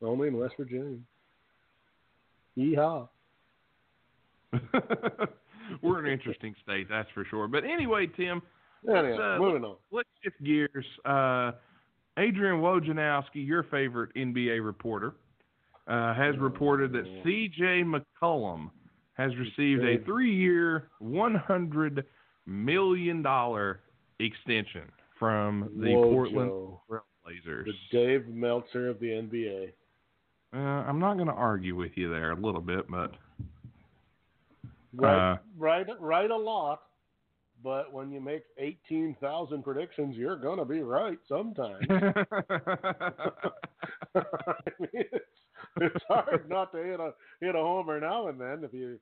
Only 0.00 0.28
in 0.28 0.38
West 0.38 0.54
Virginia. 0.56 1.00
Yeehaw! 2.56 3.08
We're 5.82 6.04
an 6.04 6.10
interesting 6.12 6.54
state, 6.62 6.88
that's 6.88 7.08
for 7.14 7.24
sure. 7.24 7.48
But 7.48 7.64
anyway, 7.64 8.06
Tim, 8.16 8.42
Anyhow, 8.88 9.36
uh, 9.36 9.38
moving 9.38 9.64
on. 9.64 9.76
let's 9.90 10.08
shift 10.22 10.42
gears. 10.44 10.86
Uh, 11.04 11.52
Adrian 12.18 12.60
Wojnarowski, 12.60 13.46
your 13.46 13.64
favorite 13.64 14.14
NBA 14.14 14.64
reporter, 14.64 15.14
uh, 15.86 16.14
has 16.14 16.36
reported 16.38 16.92
that 16.92 17.04
C.J. 17.24 17.84
McCollum 17.84 18.70
has 19.14 19.32
received 19.36 19.82
a 19.84 20.02
three-year, 20.04 20.88
one 20.98 21.34
hundred 21.34 22.04
million 22.46 23.22
dollar 23.22 23.80
extension 24.20 24.82
from 25.18 25.70
the 25.78 25.92
Portland 25.92 26.50
Wojo, 26.50 26.78
Trailblazers. 26.90 27.64
the 27.64 27.72
Dave 27.90 28.28
Meltzer 28.28 28.88
of 28.88 29.00
the 29.00 29.06
NBA. 29.08 29.72
Uh, 30.54 30.58
I'm 30.58 30.98
not 30.98 31.14
going 31.14 31.26
to 31.28 31.34
argue 31.34 31.74
with 31.74 31.92
you 31.96 32.10
there 32.10 32.30
a 32.32 32.36
little 32.40 32.60
bit, 32.60 32.88
but 32.90 33.12
Right, 34.96 35.32
Uh, 35.32 35.36
right, 35.58 35.86
right. 36.00 36.30
A 36.30 36.36
lot, 36.36 36.80
but 37.62 37.92
when 37.92 38.10
you 38.10 38.20
make 38.20 38.42
eighteen 38.58 39.16
thousand 39.20 39.62
predictions, 39.62 40.16
you're 40.16 40.36
gonna 40.36 40.64
be 40.64 40.80
right 40.82 41.18
sometimes. 41.28 41.84
I 41.90 42.00
mean, 44.80 44.88
it's, 44.92 45.24
it's 45.80 46.04
hard 46.08 46.48
not 46.48 46.72
to 46.72 46.78
hit 46.82 47.00
a 47.00 47.12
hit 47.40 47.54
a 47.54 47.58
homer 47.58 48.00
now 48.00 48.28
and 48.28 48.40
then 48.40 48.64
if 48.64 48.72
you, 48.72 48.98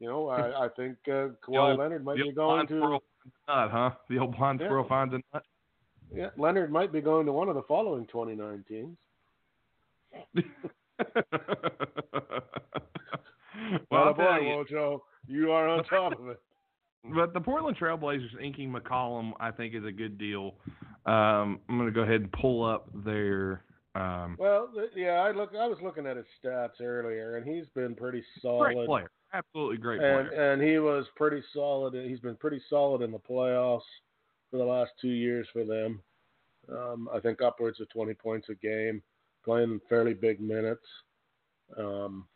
you 0.00 0.08
know. 0.08 0.28
I, 0.28 0.64
I 0.66 0.68
think 0.68 0.96
uh, 1.08 1.28
Kawhi 1.46 1.58
old- 1.70 1.78
Leonard 1.78 2.04
might 2.04 2.16
be 2.16 2.32
going 2.32 2.66
to. 2.66 2.74
squirrel 2.78 3.02
finds 3.24 3.34
a 3.48 3.50
nut, 3.56 3.70
huh? 3.70 3.90
The 4.10 4.18
old 4.18 4.36
blind 4.36 4.60
Yeah. 4.60 4.66
squirrel 4.66 4.86
finds 4.88 5.14
a 5.14 5.20
nut. 5.32 5.42
Yeah, 6.14 6.30
Leonard 6.36 6.70
might 6.72 6.92
be 6.92 7.00
going 7.00 7.26
to 7.26 7.32
one 7.32 7.48
of 7.48 7.54
the 7.54 7.62
following 7.62 8.06
twenty 8.06 8.34
nine 8.34 8.64
teams. 8.68 8.96
well, 13.90 14.04
I'll 14.04 14.14
boy, 14.14 14.38
you, 14.40 14.64
you 15.26 15.52
are 15.52 15.68
on 15.68 15.84
top 15.84 16.18
of 16.18 16.28
it. 16.28 16.40
but 17.14 17.32
the 17.34 17.40
Portland 17.40 17.76
Trailblazers 17.78 18.40
inking 18.42 18.72
McCollum, 18.72 19.32
I 19.40 19.50
think, 19.50 19.74
is 19.74 19.84
a 19.84 19.92
good 19.92 20.18
deal. 20.18 20.54
Um, 21.06 21.60
I'm 21.68 21.78
going 21.78 21.86
to 21.86 21.92
go 21.92 22.02
ahead 22.02 22.20
and 22.20 22.32
pull 22.32 22.64
up 22.64 22.88
their. 23.04 23.64
Um, 23.94 24.36
Well, 24.38 24.68
yeah, 24.96 25.14
I 25.14 25.32
look. 25.32 25.50
I 25.54 25.66
was 25.66 25.78
looking 25.82 26.06
at 26.06 26.16
his 26.16 26.26
stats 26.42 26.80
earlier, 26.80 27.36
and 27.36 27.46
he's 27.46 27.66
been 27.74 27.94
pretty 27.94 28.22
solid. 28.40 28.74
great 28.74 28.86
player, 28.86 29.10
absolutely 29.34 29.76
great 29.78 30.00
and 30.00 30.28
player. 30.28 30.52
and 30.52 30.62
he 30.62 30.78
was 30.78 31.04
pretty 31.16 31.42
solid. 31.52 31.92
He's 32.08 32.20
been 32.20 32.36
pretty 32.36 32.60
solid 32.70 33.02
in 33.02 33.10
the 33.10 33.18
playoffs 33.18 33.80
for 34.50 34.56
the 34.58 34.64
last 34.64 34.92
two 35.00 35.08
years 35.08 35.46
for 35.52 35.64
them. 35.64 36.00
Um, 36.70 37.08
I 37.12 37.18
think 37.20 37.42
upwards 37.42 37.80
of 37.80 37.88
20 37.90 38.14
points 38.14 38.48
a 38.48 38.54
game, 38.54 39.02
playing 39.44 39.80
fairly 39.88 40.14
big 40.14 40.40
minutes. 40.40 40.86
Um, 41.76 42.26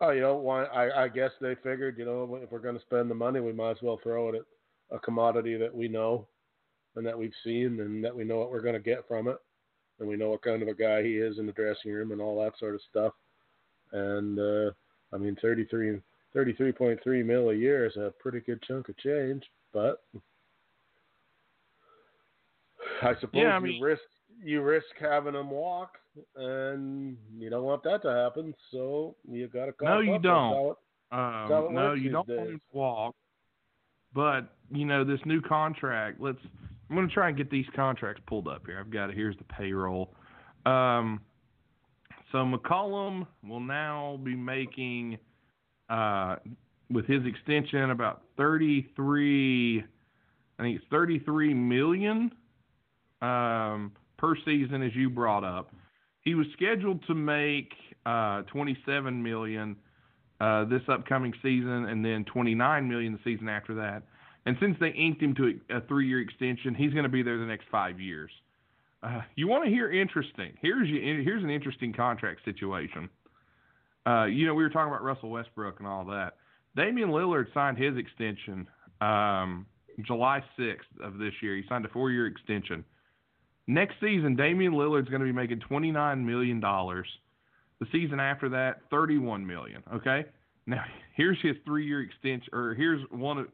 oh, 0.00 0.10
you 0.10 0.20
know, 0.20 0.36
why? 0.36 0.64
I, 0.64 1.04
I 1.04 1.08
guess 1.08 1.30
they 1.40 1.54
figured, 1.56 1.96
you 1.98 2.04
know, 2.04 2.38
if 2.42 2.50
we're 2.50 2.58
going 2.58 2.76
to 2.76 2.80
spend 2.82 3.10
the 3.10 3.14
money, 3.14 3.40
we 3.40 3.52
might 3.52 3.72
as 3.72 3.82
well 3.82 3.98
throw 4.02 4.28
it 4.30 4.34
at 4.36 4.42
a 4.90 4.98
commodity 4.98 5.56
that 5.56 5.74
we 5.74 5.88
know 5.88 6.26
and 6.94 7.04
that 7.06 7.18
we've 7.18 7.32
seen 7.44 7.80
and 7.80 8.02
that 8.04 8.14
we 8.14 8.24
know 8.24 8.38
what 8.38 8.50
we're 8.50 8.60
going 8.62 8.74
to 8.74 8.80
get 8.80 9.06
from 9.08 9.28
it, 9.28 9.36
and 10.00 10.08
we 10.08 10.16
know 10.16 10.30
what 10.30 10.42
kind 10.42 10.62
of 10.62 10.68
a 10.68 10.74
guy 10.74 11.02
he 11.02 11.16
is 11.16 11.38
in 11.38 11.46
the 11.46 11.52
dressing 11.52 11.92
room 11.92 12.12
and 12.12 12.20
all 12.20 12.42
that 12.42 12.58
sort 12.58 12.74
of 12.74 12.80
stuff. 12.90 13.12
And 13.92 14.38
uh, 14.38 14.70
I 15.12 15.18
mean, 15.18 15.36
33, 15.42 15.98
33.3 16.34 17.24
mil 17.24 17.50
a 17.50 17.54
year 17.54 17.86
is 17.86 17.96
a 17.96 18.12
pretty 18.18 18.40
good 18.40 18.62
chunk 18.62 18.88
of 18.88 18.96
change, 18.98 19.44
but 19.72 20.02
I 23.02 23.14
suppose 23.20 23.42
Yeah, 23.42 23.54
I 23.54 23.58
you 23.58 23.62
mean- 23.64 23.82
risk 23.82 24.02
you 24.42 24.62
risk 24.62 24.86
having 25.00 25.34
him 25.34 25.50
walk, 25.50 25.98
and 26.36 27.16
you 27.36 27.50
don't 27.50 27.64
want 27.64 27.82
that 27.84 28.02
to 28.02 28.10
happen. 28.10 28.54
So 28.70 29.16
you 29.28 29.48
got 29.48 29.66
to 29.66 29.72
call. 29.72 29.88
No, 29.88 30.00
you 30.00 30.18
don't. 30.18 30.52
it- 30.70 30.76
Um, 31.12 31.48
no, 31.72 31.92
you 31.94 32.10
don't 32.10 32.28
want 32.28 32.40
him 32.50 32.56
to 32.58 32.76
walk. 32.76 33.14
But 34.14 34.54
you 34.70 34.84
know 34.86 35.04
this 35.04 35.20
new 35.24 35.40
contract. 35.40 36.20
Let's. 36.20 36.38
I'm 36.88 36.96
going 36.96 37.08
to 37.08 37.12
try 37.14 37.28
and 37.28 37.36
get 37.36 37.50
these 37.50 37.66
contracts 37.74 38.22
pulled 38.26 38.46
up 38.48 38.62
here. 38.66 38.78
I've 38.78 38.90
got 38.90 39.10
it. 39.10 39.16
Here's 39.16 39.36
the 39.38 39.44
payroll. 39.44 40.14
Um, 40.66 41.20
so 42.32 42.38
McCollum 42.38 43.26
will 43.46 43.60
now 43.60 44.20
be 44.22 44.36
making, 44.36 45.18
uh, 45.90 46.36
with 46.90 47.06
his 47.06 47.24
extension, 47.26 47.90
about 47.90 48.22
33. 48.36 49.84
I 50.58 50.62
think 50.62 50.76
it's 50.76 50.86
33 50.90 51.54
million 51.54 52.32
um, 53.20 53.92
per 54.18 54.34
season, 54.44 54.82
as 54.82 54.94
you 54.94 55.10
brought 55.10 55.44
up. 55.44 55.72
He 56.22 56.34
was 56.34 56.46
scheduled 56.54 57.06
to 57.06 57.14
make 57.14 57.72
uh, 58.04 58.42
27 58.42 59.22
million 59.22 59.76
uh, 60.40 60.64
this 60.64 60.82
upcoming 60.88 61.32
season, 61.42 61.86
and 61.86 62.04
then 62.04 62.24
29 62.24 62.88
million 62.88 63.12
the 63.12 63.18
season 63.24 63.48
after 63.48 63.74
that. 63.76 64.02
And 64.44 64.56
since 64.60 64.76
they 64.78 64.90
inked 64.90 65.22
him 65.22 65.34
to 65.36 65.58
a, 65.70 65.80
three-year 65.82 66.20
extension, 66.20 66.74
he's 66.74 66.92
going 66.92 67.04
to 67.04 67.10
be 67.10 67.22
there 67.22 67.38
the 67.38 67.46
next 67.46 67.66
five 67.70 68.00
years. 68.00 68.30
Uh, 69.02 69.20
you 69.34 69.48
want 69.48 69.64
to 69.64 69.70
hear 69.70 69.92
interesting? 69.92 70.52
Here's 70.60 70.88
here's 70.88 71.44
an 71.44 71.50
interesting 71.50 71.92
contract 71.92 72.40
situation. 72.44 73.08
Uh, 74.06 74.24
you 74.24 74.46
know, 74.46 74.54
we 74.54 74.62
were 74.62 74.70
talking 74.70 74.88
about 74.88 75.02
Russell 75.02 75.30
Westbrook 75.30 75.78
and 75.80 75.88
all 75.88 76.04
that. 76.06 76.34
Damian 76.76 77.10
Lillard 77.10 77.52
signed 77.52 77.76
his 77.76 77.96
extension 77.96 78.68
um, 79.00 79.66
July 80.06 80.42
6th 80.58 81.02
of 81.02 81.18
this 81.18 81.32
year. 81.42 81.56
He 81.56 81.64
signed 81.68 81.84
a 81.84 81.88
four-year 81.88 82.26
extension. 82.26 82.84
Next 83.66 83.94
season, 84.00 84.36
Damian 84.36 84.74
Lillard's 84.74 85.08
going 85.08 85.20
to 85.20 85.26
be 85.26 85.32
making 85.32 85.60
$29 85.68 86.24
million. 86.24 86.60
The 86.60 87.86
season 87.90 88.20
after 88.20 88.48
that, 88.50 88.80
31 88.90 89.46
million. 89.46 89.82
Okay. 89.92 90.24
Now 90.66 90.84
here's 91.14 91.38
his 91.42 91.56
three-year 91.64 92.02
extension, 92.02 92.48
or 92.52 92.74
here's 92.74 93.02
one 93.10 93.38
of 93.38 93.46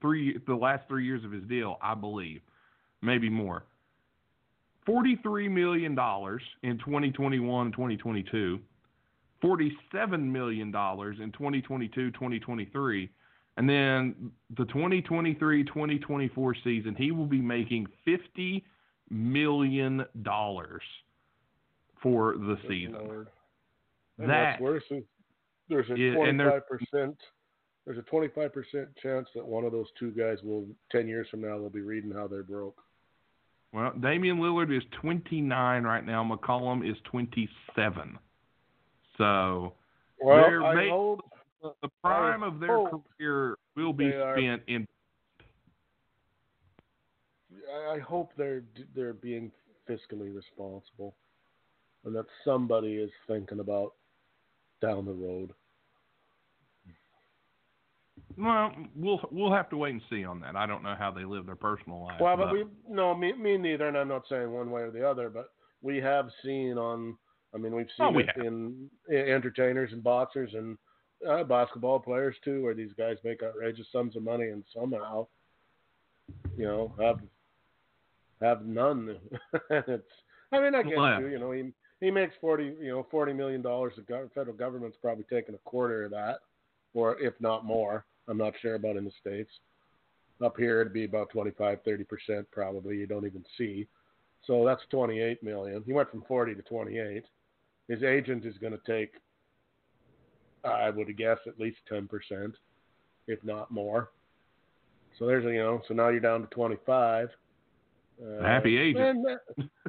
three 0.00 0.38
the 0.46 0.54
last 0.54 0.88
three 0.88 1.04
years 1.04 1.24
of 1.24 1.32
his 1.32 1.44
deal, 1.44 1.78
I 1.82 1.94
believe, 1.94 2.40
maybe 3.02 3.28
more. 3.28 3.64
Forty-three 4.86 5.48
million 5.48 5.94
dollars 5.94 6.42
in 6.62 6.78
2021 6.78 7.72
2022, 7.72 8.58
forty-seven 9.42 10.32
million 10.32 10.70
dollars 10.70 11.18
in 11.22 11.30
2022 11.32 12.10
2023, 12.10 13.10
and 13.58 13.68
then 13.68 14.32
the 14.56 14.64
2023-2024 14.64 16.54
season, 16.64 16.94
he 16.96 17.10
will 17.10 17.26
be 17.26 17.40
making 17.40 17.86
50 18.04 18.64
million 19.10 20.04
dollars 20.22 20.82
for 22.02 22.34
the 22.34 22.56
Good 22.62 22.68
season. 22.68 23.26
That 24.18 24.60
what's 24.60 24.62
worse 24.90 25.02
there's 25.68 25.90
a 25.90 26.14
twenty 26.14 26.44
five 26.44 26.62
percent 26.68 27.16
there's 27.84 27.98
a 27.98 28.02
twenty 28.02 28.28
five 28.34 28.52
percent 28.52 28.88
chance 29.02 29.28
that 29.34 29.46
one 29.46 29.64
of 29.64 29.72
those 29.72 29.86
two 29.98 30.10
guys 30.10 30.38
will 30.42 30.66
ten 30.90 31.08
years 31.08 31.26
from 31.30 31.42
now 31.42 31.56
will 31.58 31.70
be 31.70 31.80
reading 31.82 32.10
how 32.12 32.26
they're 32.26 32.42
broke. 32.42 32.76
Well, 33.72 33.92
Damian 34.00 34.38
Lillard 34.38 34.74
is 34.74 34.82
29 35.02 35.82
right 35.82 36.06
now. 36.06 36.24
McCollum 36.24 36.90
is 36.90 36.96
27. 37.04 38.18
So 39.18 39.74
Well, 40.22 40.50
ma- 40.60 40.88
hope 40.88 41.20
the 41.82 41.88
prime 42.02 42.42
of 42.42 42.60
their 42.60 42.78
career 43.18 43.56
will 43.76 43.92
be 43.92 44.08
they 44.08 44.16
are- 44.16 44.38
spent 44.38 44.62
in. 44.68 44.86
I- 47.70 47.98
hope 47.98 48.32
they're 48.36 48.62
they're 48.94 49.14
being 49.14 49.50
fiscally 49.88 50.34
responsible, 50.34 51.14
and 52.04 52.14
that 52.14 52.26
somebody 52.44 52.96
is 52.96 53.10
thinking 53.26 53.60
about 53.60 53.94
down 54.80 55.04
the 55.04 55.12
road. 55.12 55.52
Well, 58.36 58.72
we'll 58.94 59.20
we'll 59.32 59.52
have 59.52 59.68
to 59.70 59.76
wait 59.76 59.92
and 59.92 60.02
see 60.08 60.24
on 60.24 60.40
that. 60.40 60.54
I 60.54 60.66
don't 60.66 60.82
know 60.82 60.94
how 60.96 61.10
they 61.10 61.24
live 61.24 61.46
their 61.46 61.56
personal 61.56 62.04
life. 62.04 62.20
Well, 62.20 62.36
but 62.36 62.52
we 62.52 62.64
no 62.88 63.14
me 63.14 63.32
me 63.32 63.56
neither, 63.56 63.88
and 63.88 63.96
I'm 63.96 64.08
not 64.08 64.28
saying 64.28 64.52
one 64.52 64.70
way 64.70 64.82
or 64.82 64.90
the 64.90 65.08
other, 65.08 65.28
but 65.28 65.50
we 65.82 65.96
have 65.98 66.28
seen 66.44 66.78
on. 66.78 67.16
I 67.54 67.56
mean, 67.56 67.74
we've 67.74 67.86
seen 67.96 68.06
Oh, 68.06 68.10
we 68.10 68.24
it 68.24 68.36
in, 68.36 68.90
in 69.08 69.16
entertainers 69.16 69.92
and 69.92 70.04
boxers 70.04 70.52
and 70.52 70.76
uh, 71.26 71.44
basketball 71.44 71.98
players 71.98 72.36
too, 72.44 72.62
where 72.62 72.74
these 72.74 72.92
guys 72.96 73.16
make 73.24 73.42
outrageous 73.42 73.86
sums 73.90 74.14
of 74.16 74.22
money 74.22 74.50
and 74.50 74.62
somehow, 74.74 75.26
you 76.56 76.64
know, 76.66 76.92
have 77.00 77.20
have 78.40 78.64
none. 78.64 79.16
and 79.70 79.84
it's. 79.86 80.08
I 80.52 80.60
mean, 80.60 80.74
I 80.74 80.82
guess 80.82 80.96
Left. 80.96 81.20
too. 81.20 81.28
You 81.28 81.38
know, 81.38 81.52
he 81.52 81.72
he 82.00 82.10
makes 82.10 82.34
forty. 82.40 82.74
You 82.80 82.88
know, 82.88 83.06
forty 83.10 83.32
million 83.32 83.62
dollars. 83.62 83.94
The 83.96 84.28
federal 84.34 84.56
government's 84.56 84.96
probably 85.00 85.24
taking 85.30 85.54
a 85.54 85.58
quarter 85.58 86.04
of 86.04 86.10
that, 86.12 86.38
or 86.94 87.20
if 87.20 87.34
not 87.40 87.64
more. 87.64 88.04
I'm 88.28 88.38
not 88.38 88.54
sure 88.60 88.74
about 88.74 88.96
in 88.96 89.04
the 89.04 89.12
states. 89.20 89.50
Up 90.44 90.56
here, 90.56 90.80
it'd 90.80 90.92
be 90.92 91.04
about 91.04 91.30
25, 91.30 91.78
30 91.84 92.04
percent 92.04 92.50
probably. 92.52 92.96
You 92.96 93.06
don't 93.06 93.26
even 93.26 93.44
see. 93.56 93.88
So 94.46 94.64
that's 94.64 94.82
28 94.90 95.42
million. 95.42 95.82
He 95.84 95.92
went 95.92 96.10
from 96.10 96.22
40 96.28 96.54
to 96.54 96.62
28. 96.62 97.24
His 97.88 98.02
agent 98.02 98.44
is 98.44 98.56
going 98.58 98.72
to 98.72 98.80
take, 98.86 99.12
I 100.64 100.90
would 100.90 101.16
guess, 101.16 101.38
at 101.46 101.58
least 101.58 101.78
10 101.88 102.06
percent, 102.06 102.54
if 103.26 103.42
not 103.42 103.70
more. 103.70 104.10
So 105.18 105.26
there's 105.26 105.44
a, 105.44 105.48
you 105.48 105.58
know, 105.58 105.82
so 105.88 105.94
now 105.94 106.08
you're 106.08 106.20
down 106.20 106.42
to 106.42 106.46
25. 106.48 107.28
Uh, 108.22 108.42
Happy 108.42 108.76
agent. 108.78 109.24
and, 109.26 109.38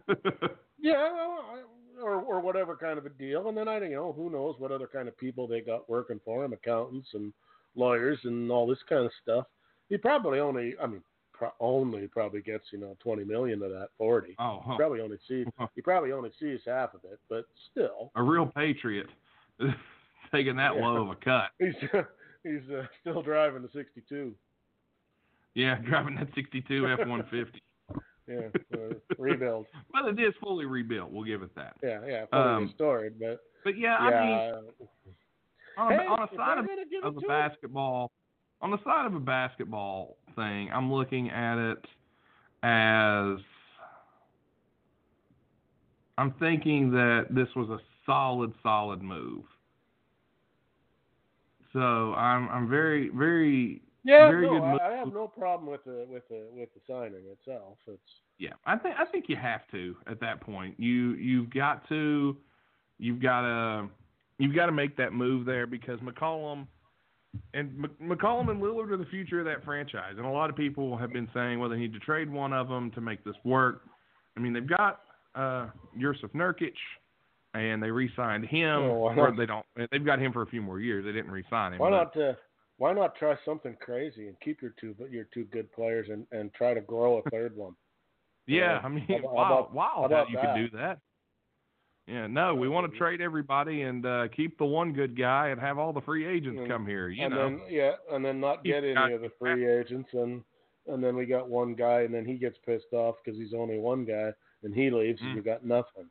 uh, 0.09 0.47
yeah, 0.79 1.09
or 2.01 2.13
or 2.21 2.39
whatever 2.39 2.75
kind 2.75 2.97
of 2.97 3.05
a 3.05 3.09
deal. 3.09 3.47
And 3.49 3.57
then 3.57 3.67
I 3.67 3.79
don't 3.79 3.89
you 3.89 3.95
know 3.95 4.13
who 4.13 4.29
knows 4.29 4.55
what 4.59 4.71
other 4.71 4.87
kind 4.87 5.07
of 5.07 5.17
people 5.17 5.47
they 5.47 5.61
got 5.61 5.89
working 5.89 6.19
for 6.23 6.43
him, 6.45 6.53
accountants 6.53 7.09
and 7.13 7.33
lawyers 7.75 8.19
and 8.23 8.51
all 8.51 8.67
this 8.67 8.79
kind 8.87 9.05
of 9.05 9.11
stuff. 9.23 9.45
He 9.89 9.97
probably 9.97 10.39
only, 10.39 10.75
I 10.81 10.85
mean, 10.87 11.01
pro- 11.33 11.53
only 11.59 12.07
probably 12.07 12.41
gets 12.41 12.65
you 12.71 12.77
know 12.79 12.95
twenty 13.01 13.23
million 13.23 13.61
of 13.63 13.71
that 13.71 13.89
forty. 13.97 14.35
oh, 14.39 14.61
huh. 14.63 14.77
Probably 14.77 15.01
only 15.01 15.17
sees 15.27 15.47
he 15.75 15.81
probably 15.81 16.11
only 16.11 16.31
sees 16.39 16.59
half 16.65 16.93
of 16.93 17.01
it, 17.05 17.19
but 17.29 17.45
still, 17.71 18.11
a 18.15 18.21
real 18.23 18.45
patriot 18.45 19.07
taking 20.31 20.55
that 20.57 20.75
Yeah. 20.75 20.85
low 20.85 21.01
of 21.03 21.09
a 21.09 21.15
cut. 21.15 21.49
he's 21.57 21.73
he's 22.43 22.69
uh, 22.71 22.83
still 23.01 23.21
driving 23.23 23.63
the 23.63 23.69
sixty 23.73 24.03
two. 24.07 24.33
Yeah, 25.55 25.79
driving 25.79 26.15
that 26.15 26.27
62 26.35 26.87
F-150. 27.01 27.47
Yeah, 28.29 28.77
rebuild. 29.17 29.65
Well, 29.93 30.07
it 30.07 30.19
is 30.19 30.33
fully 30.41 30.65
rebuilt. 30.65 31.11
We'll 31.11 31.23
give 31.23 31.41
it 31.41 31.53
that. 31.55 31.75
Yeah, 31.81 31.99
yeah, 32.05 32.25
fully 32.31 32.43
Um, 32.43 32.63
restored, 32.65 33.19
but 33.19 33.39
But 33.63 33.77
yeah, 33.77 33.97
I 33.97 34.09
mean, 34.21 34.29
yeah, 34.29 34.83
on, 35.77 35.91
Hey, 35.93 36.05
on 36.05 36.21
a 36.21 36.35
side 36.35 36.57
of, 36.59 36.65
of 37.03 37.17
a 37.17 37.27
basketball, 37.27 38.11
on 38.61 38.71
the 38.71 38.77
side 38.83 39.05
of 39.07 39.15
a 39.15 39.19
basketball 39.19 40.17
thing, 40.35 40.69
I'm 40.71 40.93
looking 40.93 41.29
at 41.29 41.57
it 41.57 41.85
as 42.61 43.39
I'm 46.17 46.33
thinking 46.39 46.91
that 46.91 47.27
this 47.31 47.47
was 47.55 47.69
a 47.69 47.79
solid, 48.05 48.53
solid 48.61 49.01
move. 49.01 49.43
So 51.71 52.13
I'm 52.13 52.49
I'm 52.49 52.69
very 52.69 53.09
very 53.09 53.81
Yeah, 54.03 54.29
very 54.29 54.45
no, 54.45 54.53
good 54.53 54.61
I, 54.63 54.71
move. 54.71 54.81
I 54.81 54.91
have 54.93 55.13
no 55.13 55.27
problem 55.27 55.69
with 55.69 55.83
the 55.83 56.05
with 56.09 56.27
the 56.29 56.45
with 56.53 56.69
the 56.73 56.81
signing 56.87 57.25
itself. 57.31 57.77
It's 57.87 58.01
Yeah, 58.37 58.53
I 58.65 58.77
think 58.77 58.95
I 58.97 59.05
think 59.05 59.25
you 59.27 59.35
have 59.35 59.61
to 59.71 59.95
at 60.07 60.19
that 60.21 60.41
point. 60.41 60.79
You 60.79 61.13
you've 61.13 61.49
got 61.53 61.87
to 61.89 62.37
you've 62.97 63.21
got 63.21 63.41
to 63.41 63.89
you've 64.37 64.55
got 64.55 64.67
to 64.67 64.71
make 64.71 64.95
that 64.97 65.13
move 65.13 65.45
there 65.45 65.67
because 65.67 65.99
McCollum 65.99 66.67
and 67.53 67.87
McCollum 68.01 68.49
and 68.49 68.61
Lillard 68.61 68.91
are 68.91 68.97
the 68.97 69.05
future 69.05 69.39
of 69.39 69.45
that 69.45 69.63
franchise. 69.63 70.15
And 70.17 70.25
a 70.25 70.29
lot 70.29 70.49
of 70.49 70.55
people 70.55 70.97
have 70.97 71.13
been 71.13 71.27
saying, 71.33 71.59
well, 71.59 71.69
they 71.69 71.77
need 71.77 71.93
to 71.93 71.99
trade 71.99 72.31
one 72.31 72.53
of 72.53 72.67
them 72.67 72.91
to 72.91 73.01
make 73.01 73.23
this 73.23 73.35
work. 73.43 73.83
I 74.35 74.39
mean, 74.39 74.53
they've 74.53 74.67
got 74.67 75.01
uh, 75.35 75.67
Jusuf 75.97 76.31
Nurkic, 76.33 76.73
and 77.53 77.83
they 77.83 77.91
re-signed 77.91 78.45
him. 78.45 78.79
Oh, 78.81 79.13
or 79.15 79.33
they 79.37 79.45
don't. 79.45 79.65
They've 79.91 80.05
got 80.05 80.19
him 80.19 80.33
for 80.33 80.41
a 80.41 80.47
few 80.47 80.61
more 80.61 80.79
years. 80.79 81.05
They 81.05 81.11
didn't 81.11 81.31
re-sign 81.31 81.73
him. 81.73 81.79
why 81.79 81.89
not 81.91 82.17
uh, 82.17 82.33
why 82.79 82.93
not 82.93 83.15
try 83.15 83.35
something 83.45 83.75
crazy 83.79 84.27
and 84.29 84.39
keep 84.39 84.61
your 84.61 84.73
two 84.81 84.95
your 85.11 85.25
two 85.33 85.43
good 85.45 85.71
players 85.71 86.07
and 86.09 86.25
and 86.31 86.51
try 86.53 86.73
to 86.73 86.81
grow 86.81 87.17
a 87.19 87.29
third 87.29 87.55
one. 87.55 87.75
Yeah. 88.47 88.79
I 88.83 88.87
mean, 88.89 89.05
How 89.07 89.19
wow, 89.31 89.43
how 89.45 89.53
about- 89.59 89.73
wow, 89.75 89.89
how 89.95 90.07
that 90.07 90.13
about 90.15 90.29
you 90.31 90.35
that? 90.37 90.55
could 90.55 90.71
do 90.71 90.77
that. 90.77 90.99
Yeah, 92.07 92.25
no, 92.25 92.55
we 92.55 92.67
want 92.67 92.91
to 92.91 92.97
trade 92.97 93.21
everybody 93.21 93.83
and 93.83 94.03
uh, 94.03 94.27
keep 94.35 94.57
the 94.57 94.65
one 94.65 94.93
good 94.93 95.15
guy 95.15 95.49
and 95.49 95.61
have 95.61 95.77
all 95.77 95.93
the 95.93 96.01
free 96.01 96.25
agents 96.25 96.57
And- 96.61 96.67
come 96.67 96.87
here. 96.87 97.09
You 97.09 97.25
and 97.25 97.35
know, 97.35 97.49
then 97.49 97.61
yeah, 97.69 97.91
and 98.11 98.25
then 98.25 98.39
not 98.39 98.63
get 98.63 98.83
any 98.83 99.13
of 99.13 99.21
the 99.21 99.29
free 99.37 99.69
agents 99.69 100.09
and 100.13 100.41
and 100.87 101.03
then 101.03 101.15
we 101.15 101.25
got 101.27 101.47
one 101.49 101.75
guy 101.75 102.01
and 102.01 102.13
then 102.13 102.25
he 102.25 102.33
gets 102.35 102.57
pissed 102.65 102.93
off 102.93 103.15
because 103.23 103.37
he's 103.39 103.53
only 103.53 103.77
one 103.77 104.05
guy 104.05 104.31
and 104.63 104.73
he 104.73 104.89
leaves 104.89 105.21
Mm. 105.21 105.25
and 105.27 105.35
we 105.35 105.41
got 105.41 105.63
nothing. 105.63 106.09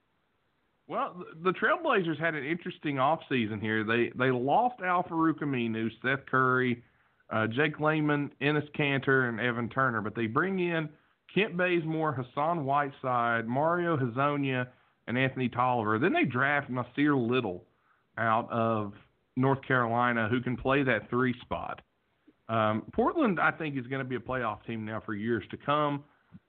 Well, 0.89 1.23
the- 1.43 1.53
Trailblazers 1.53 2.19
had 2.19 2.35
an 2.35 2.45
interesting 2.45 2.99
off 2.99 3.21
season 3.29 3.61
here. 3.61 3.85
They 3.85 4.11
they 4.17 4.31
lost 4.31 4.81
Al-Farouq 4.81 5.41
Aminu, 5.41 5.91
Seth 6.03 6.25
Curry, 6.27 6.83
uh, 7.31 7.47
Jake 7.47 7.79
Layman, 7.79 8.33
Enes 8.41 8.69
Kanter, 8.73 9.29
and 9.29 9.39
Evan 9.39 9.69
Turner, 9.69 10.01
but 10.01 10.15
they 10.15 10.27
bring 10.27 10.59
in 10.61 10.89
Kent 11.33 11.57
Bazemore, 11.57 12.13
Hassan 12.13 12.65
Whiteside, 12.65 13.47
Mario 13.47 13.97
Hezonja, 13.99 14.67
and 15.07 15.19
Anthony 15.19 15.49
Tolliver. 15.49 15.99
Then 15.99 16.15
they 16.15 16.25
draft 16.25 16.71
Nassir 16.71 17.15
Little 17.17 17.65
out 18.17 18.51
of 18.51 18.95
North 19.37 19.63
Carolina 19.63 20.29
who 20.29 20.41
can 20.41 20.57
play 20.57 20.83
that 20.83 21.09
three 21.11 21.35
spot. 21.41 21.83
Um, 22.49 22.83
Portland, 22.95 23.39
I 23.39 23.51
think, 23.51 23.77
is 23.77 23.87
going 23.87 24.03
to 24.03 24.09
be 24.09 24.17
a 24.17 24.21
playoff 24.21 24.65
team 24.67 24.87
now 24.87 25.01
for 25.05 25.15
years 25.15 25.45
to 25.51 25.59
come. 25.59 26.03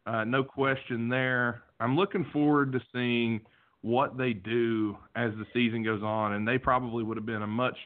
Uh, 0.05 0.23
no 0.23 0.43
question 0.45 1.09
there. 1.09 1.63
I'm 1.81 1.97
looking 1.97 2.25
forward 2.31 2.71
to 2.71 2.79
seeing 2.93 3.41
what 3.81 4.17
they 4.17 4.33
do 4.33 4.97
as 5.15 5.31
the 5.37 5.45
season 5.53 5.83
goes 5.83 6.03
on, 6.03 6.33
and 6.33 6.47
they 6.47 6.57
probably 6.57 7.03
would 7.03 7.17
have 7.17 7.25
been 7.25 7.43
a 7.43 7.47
much 7.47 7.77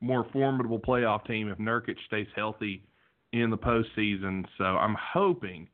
more 0.00 0.26
formidable 0.32 0.78
playoff 0.78 1.26
team 1.26 1.48
if 1.48 1.58
Nurkic 1.58 1.96
stays 2.06 2.28
healthy 2.34 2.84
in 3.32 3.50
the 3.50 3.58
postseason. 3.58 4.44
So 4.58 4.64
I'm 4.64 4.96
hoping 4.98 5.68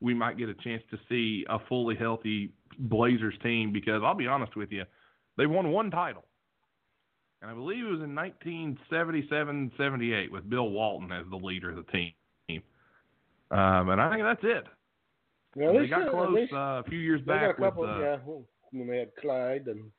we 0.00 0.14
might 0.14 0.38
get 0.38 0.48
a 0.48 0.54
chance 0.54 0.82
to 0.90 0.98
see 1.08 1.44
a 1.48 1.58
fully 1.68 1.96
healthy 1.96 2.52
Blazers 2.78 3.34
team 3.42 3.72
because 3.72 4.02
I'll 4.04 4.14
be 4.14 4.26
honest 4.26 4.56
with 4.56 4.70
you, 4.72 4.84
they 5.36 5.46
won 5.46 5.70
one 5.70 5.90
title. 5.90 6.24
And 7.40 7.50
I 7.50 7.54
believe 7.54 7.84
it 7.84 7.90
was 7.90 8.00
in 8.00 8.14
1977-78 8.90 10.30
with 10.30 10.48
Bill 10.48 10.70
Walton 10.70 11.10
as 11.10 11.24
the 11.28 11.36
leader 11.36 11.70
of 11.70 11.76
the 11.76 11.90
team. 11.90 12.12
Um, 13.50 13.90
and 13.90 14.00
I 14.00 14.10
think 14.10 14.22
that's 14.22 14.44
it. 14.44 14.64
Yeah, 15.54 15.72
they 15.72 15.86
got 15.86 16.10
close 16.10 16.34
least 16.34 16.52
uh, 16.52 16.80
a 16.80 16.84
few 16.88 16.98
years 16.98 17.20
they 17.26 17.34
got 17.34 17.44
a 17.44 17.48
back 17.48 17.58
couple. 17.58 17.82
with 17.82 17.90
uh, 17.90 17.98
yeah, 18.00 18.16
well, 18.72 18.82
and 18.82 18.90
they 18.90 18.98
had 18.98 19.14
Clyde 19.20 19.66
and 19.66 19.90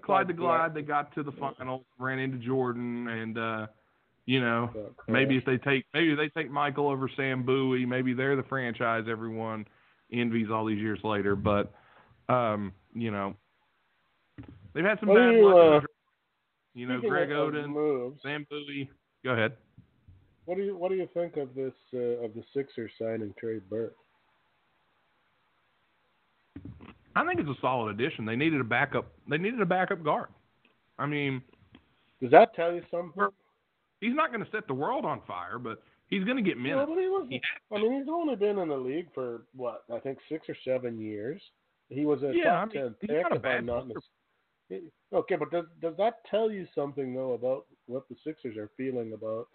Clyde 0.00 0.28
the. 0.28 0.32
Glide. 0.32 0.74
They 0.74 0.82
got 0.82 1.14
to 1.14 1.22
the 1.22 1.32
finals, 1.32 1.84
ran 1.98 2.18
into 2.18 2.38
Jordan, 2.38 3.08
and 3.08 3.38
uh, 3.38 3.66
you 4.26 4.40
know 4.40 4.70
maybe 5.08 5.36
if 5.36 5.44
they 5.44 5.58
take 5.58 5.84
maybe 5.92 6.14
they 6.14 6.28
take 6.28 6.50
Michael 6.50 6.88
over 6.88 7.10
Sam 7.16 7.42
Bowie, 7.42 7.84
maybe 7.84 8.14
they're 8.14 8.36
the 8.36 8.42
franchise 8.44 9.04
everyone 9.10 9.66
envies 10.12 10.48
all 10.50 10.64
these 10.64 10.78
years 10.80 11.00
later. 11.04 11.36
But 11.36 11.72
um, 12.28 12.72
you 12.94 13.10
know 13.10 13.34
they've 14.74 14.84
had 14.84 14.98
some 15.00 15.10
do 15.10 15.14
bad 15.14 15.34
luck. 15.34 15.84
uh, 15.84 15.86
you 16.74 16.86
know, 16.86 17.00
Greg 17.00 17.28
Oden, 17.28 17.68
moves. 17.68 18.20
Sam 18.22 18.46
Bowie. 18.48 18.90
Go 19.24 19.32
ahead. 19.32 19.52
What 20.46 20.56
do 20.56 20.64
you 20.64 20.76
what 20.76 20.90
do 20.90 20.96
you 20.96 21.08
think 21.14 21.36
of 21.36 21.54
this 21.54 21.74
uh, 21.94 22.24
of 22.24 22.34
the 22.34 22.42
Sixers 22.54 22.90
signing 22.98 23.34
Trey 23.38 23.58
Burke? 23.58 23.96
I 27.14 27.26
think 27.26 27.40
it's 27.40 27.48
a 27.48 27.60
solid 27.60 27.90
addition. 27.98 28.24
They 28.24 28.36
needed 28.36 28.60
a 28.60 28.64
backup. 28.64 29.06
They 29.28 29.38
needed 29.38 29.60
a 29.60 29.66
backup 29.66 30.02
guard. 30.02 30.28
I 30.98 31.06
mean, 31.06 31.42
Does 32.20 32.30
that 32.30 32.54
tell 32.54 32.72
you 32.72 32.82
something? 32.90 33.22
he's 34.00 34.14
not 34.14 34.32
going 34.32 34.44
to 34.44 34.50
set 34.50 34.66
the 34.66 34.74
world 34.74 35.04
on 35.04 35.20
fire, 35.26 35.58
but 35.58 35.82
he's 36.08 36.24
going 36.24 36.36
to 36.36 36.42
get 36.42 36.56
No, 36.56 36.62
minutes. 36.62 36.86
but 36.88 36.98
he 37.00 37.08
was. 37.08 37.26
He 37.28 37.40
I 37.74 37.78
mean, 37.80 37.98
he's 37.98 38.08
only 38.08 38.36
been 38.36 38.58
in 38.58 38.68
the 38.68 38.76
league 38.76 39.08
for 39.14 39.42
what 39.54 39.84
I 39.92 39.98
think 39.98 40.18
six 40.28 40.48
or 40.48 40.56
seven 40.64 41.00
years. 41.00 41.40
He 41.88 42.06
was 42.06 42.22
a 42.22 42.32
Yeah, 42.34 42.44
top 42.50 42.62
I 42.62 42.64
mean, 42.64 42.84
ten 42.84 42.94
pick, 43.00 43.10
if 43.10 43.44
I'm 43.44 43.66
not 43.66 43.86
player. 43.88 43.94
mis- 44.70 44.80
Okay, 45.12 45.36
but 45.36 45.50
does 45.50 45.66
does 45.82 45.94
that 45.98 46.24
tell 46.30 46.50
you 46.50 46.66
something 46.74 47.14
though 47.14 47.32
about 47.32 47.66
what 47.86 48.08
the 48.08 48.16
Sixers 48.24 48.56
are 48.56 48.70
feeling 48.76 49.12
about 49.12 49.48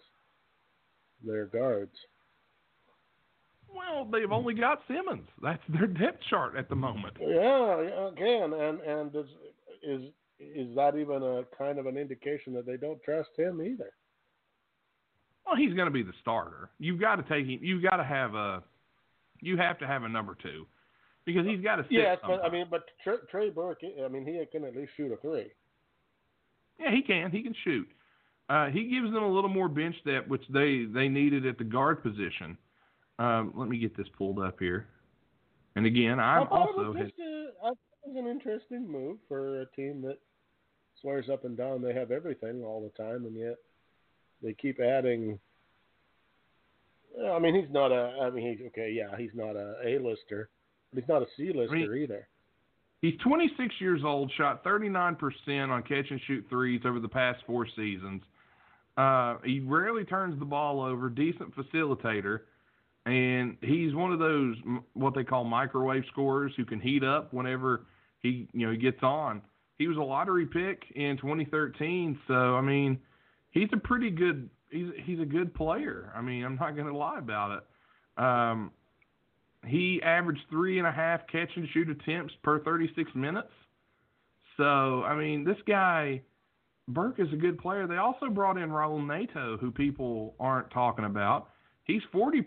their 1.24 1.46
guards? 1.46 1.94
Well, 3.74 4.06
they've 4.10 4.32
only 4.32 4.54
got 4.54 4.80
Simmons. 4.88 5.28
That's 5.42 5.62
their 5.68 5.86
depth 5.86 6.22
chart 6.30 6.56
at 6.56 6.68
the 6.68 6.76
moment. 6.76 7.16
Yeah, 7.20 7.82
yeah, 7.82 8.08
again, 8.08 8.52
and 8.52 8.80
and 8.80 9.12
does, 9.12 9.26
is 9.82 10.02
is 10.40 10.74
that 10.76 10.96
even 10.96 11.22
a 11.22 11.42
kind 11.56 11.78
of 11.78 11.86
an 11.86 11.96
indication 11.96 12.52
that 12.54 12.66
they 12.66 12.76
don't 12.76 13.02
trust 13.02 13.30
him 13.36 13.60
either? 13.60 13.90
Well, 15.46 15.56
he's 15.56 15.74
going 15.74 15.86
to 15.86 15.92
be 15.92 16.02
the 16.02 16.12
starter. 16.20 16.70
You've 16.78 17.00
got 17.00 17.16
to 17.16 17.22
take 17.22 17.46
him. 17.46 17.58
You've 17.62 17.82
got 17.82 17.96
to 17.96 18.04
have 18.04 18.34
a. 18.34 18.62
You 19.40 19.56
have 19.56 19.78
to 19.78 19.86
have 19.86 20.02
a 20.02 20.08
number 20.08 20.36
two, 20.42 20.66
because 21.24 21.46
he's 21.46 21.60
got 21.60 21.76
to. 21.76 21.82
Sit 21.84 21.92
Yes, 21.92 22.18
but 22.26 22.44
I 22.44 22.50
mean, 22.50 22.66
but 22.70 22.82
Trey, 23.04 23.16
Trey 23.30 23.50
Burke, 23.50 23.80
I 24.04 24.08
mean, 24.08 24.26
he 24.26 24.42
can 24.50 24.66
at 24.66 24.76
least 24.76 24.92
shoot 24.96 25.12
a 25.12 25.16
three. 25.16 25.46
yeah, 26.78 26.90
he 26.90 27.02
can. 27.02 27.30
He 27.30 27.42
can 27.42 27.54
shoot. 27.64 27.88
Uh, 28.50 28.66
he 28.66 28.88
gives 28.88 29.12
them 29.12 29.22
a 29.22 29.30
little 29.30 29.50
more 29.50 29.68
bench 29.68 29.94
depth, 30.06 30.28
which 30.28 30.42
they 30.52 30.86
they 30.92 31.08
needed 31.08 31.46
at 31.46 31.58
the 31.58 31.64
guard 31.64 32.02
position. 32.02 32.56
Um, 33.18 33.52
let 33.56 33.68
me 33.68 33.78
get 33.78 33.96
this 33.96 34.06
pulled 34.16 34.38
up 34.38 34.58
here. 34.58 34.86
And 35.76 35.86
again, 35.86 36.20
I 36.20 36.38
I'm 36.38 36.48
thought 36.48 36.70
it 36.70 36.78
also 36.78 36.92
was 36.92 37.06
just 37.06 37.18
a, 37.18 37.48
I 37.62 37.68
thought 37.68 37.78
it 38.04 38.08
was 38.08 38.16
an 38.16 38.26
interesting 38.30 38.90
move 38.90 39.18
for 39.28 39.62
a 39.62 39.66
team 39.66 40.02
that 40.02 40.18
swears 41.00 41.28
up 41.32 41.44
and 41.44 41.56
down 41.56 41.82
they 41.82 41.94
have 41.94 42.10
everything 42.10 42.62
all 42.64 42.82
the 42.82 43.02
time, 43.02 43.24
and 43.24 43.36
yet 43.36 43.56
they 44.42 44.54
keep 44.54 44.80
adding. 44.80 45.38
I 47.32 47.38
mean, 47.38 47.54
he's 47.54 47.72
not 47.72 47.90
a. 47.92 48.18
I 48.22 48.30
mean, 48.30 48.56
he's 48.56 48.66
okay. 48.68 48.90
Yeah, 48.92 49.16
he's 49.16 49.34
not 49.34 49.56
a 49.56 49.74
A-lister, 49.84 50.48
but 50.92 51.00
he's 51.00 51.08
not 51.08 51.22
a 51.22 51.26
C-lister 51.36 51.74
I 51.74 51.78
mean- 51.78 52.02
either. 52.02 52.28
He's 53.00 53.14
26 53.22 53.76
years 53.80 54.00
old, 54.04 54.32
shot 54.36 54.64
39% 54.64 55.16
on 55.70 55.82
catch 55.84 56.10
and 56.10 56.20
shoot 56.26 56.44
threes 56.50 56.80
over 56.84 56.98
the 56.98 57.08
past 57.08 57.38
four 57.46 57.64
seasons. 57.76 58.22
Uh, 58.96 59.36
he 59.44 59.60
rarely 59.60 60.02
turns 60.04 60.36
the 60.40 60.44
ball 60.44 60.80
over, 60.82 61.08
decent 61.08 61.54
facilitator, 61.54 62.40
and 63.08 63.56
he's 63.62 63.94
one 63.94 64.12
of 64.12 64.18
those 64.18 64.56
what 64.92 65.14
they 65.14 65.24
call 65.24 65.44
microwave 65.44 66.04
scorers 66.12 66.52
who 66.56 66.64
can 66.66 66.78
heat 66.78 67.02
up 67.02 67.32
whenever 67.32 67.86
he 68.20 68.46
you 68.52 68.66
know 68.66 68.72
he 68.72 68.78
gets 68.78 69.02
on. 69.02 69.40
He 69.78 69.86
was 69.86 69.96
a 69.96 70.02
lottery 70.02 70.44
pick 70.44 70.82
in 70.94 71.16
2013, 71.16 72.18
so 72.26 72.34
I 72.34 72.60
mean, 72.60 72.98
he's 73.50 73.68
a 73.72 73.78
pretty 73.78 74.10
good 74.10 74.50
he's 74.70 74.88
he's 75.04 75.20
a 75.20 75.24
good 75.24 75.54
player. 75.54 76.12
I 76.14 76.20
mean, 76.20 76.44
I'm 76.44 76.56
not 76.56 76.76
going 76.76 76.88
to 76.88 76.96
lie 76.96 77.18
about 77.18 77.58
it. 77.58 78.22
Um, 78.22 78.72
he 79.66 80.02
averaged 80.02 80.42
three 80.50 80.78
and 80.78 80.86
a 80.86 80.92
half 80.92 81.26
catch 81.28 81.50
and 81.56 81.66
shoot 81.72 81.88
attempts 81.88 82.34
per 82.42 82.60
36 82.60 83.10
minutes. 83.14 83.48
So, 84.56 85.02
I 85.02 85.16
mean, 85.16 85.44
this 85.44 85.56
guy, 85.66 86.22
Burke, 86.88 87.20
is 87.20 87.32
a 87.32 87.36
good 87.36 87.58
player. 87.58 87.86
They 87.86 87.96
also 87.96 88.28
brought 88.28 88.58
in 88.58 88.70
Raul 88.70 89.06
Neto, 89.06 89.56
who 89.56 89.70
people 89.70 90.34
aren't 90.38 90.70
talking 90.70 91.04
about. 91.04 91.48
He's 91.88 92.02
40% 92.14 92.44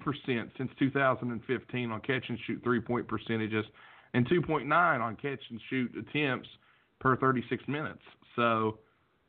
since 0.57 0.71
2015 0.79 1.91
on 1.91 2.01
catch 2.01 2.23
and 2.29 2.37
shoot 2.45 2.61
three 2.63 2.79
point 2.79 3.07
percentages 3.07 3.65
and 4.13 4.27
2.9 4.29 4.71
on 5.01 5.15
catch 5.15 5.39
and 5.49 5.59
shoot 5.69 5.91
attempts 5.97 6.47
per 6.99 7.17
36 7.17 7.63
minutes. 7.67 8.01
So, 8.35 8.77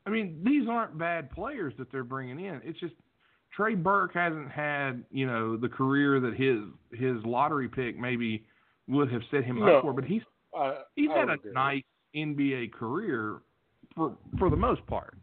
I 0.06 0.10
mean, 0.10 0.40
these 0.44 0.68
aren't 0.68 0.98
bad 0.98 1.30
players 1.30 1.72
that 1.78 1.90
they're 1.90 2.04
bringing 2.04 2.38
in. 2.44 2.60
It's 2.62 2.78
just 2.78 2.92
Trey 3.56 3.74
Burke 3.74 4.12
hasn't 4.14 4.50
had, 4.50 5.02
you 5.10 5.26
know, 5.26 5.56
the 5.56 5.68
career 5.68 6.20
that 6.20 6.34
his 6.34 6.60
his 6.98 7.24
lottery 7.24 7.68
pick 7.68 7.98
maybe 7.98 8.44
would 8.88 9.10
have 9.10 9.22
set 9.30 9.44
him 9.44 9.60
No. 9.60 9.76
up 9.78 9.82
for, 9.82 9.92
but 9.94 10.04
he's 10.04 10.22
I, 10.54 10.78
he's 10.94 11.08
I 11.14 11.18
had 11.20 11.28
a 11.30 11.32
agree. 11.32 11.52
nice 11.52 11.82
NBA 12.14 12.72
career 12.72 13.38
for 13.94 14.16
for 14.38 14.50
the 14.50 14.56
most 14.56 14.86
part. 14.86 15.16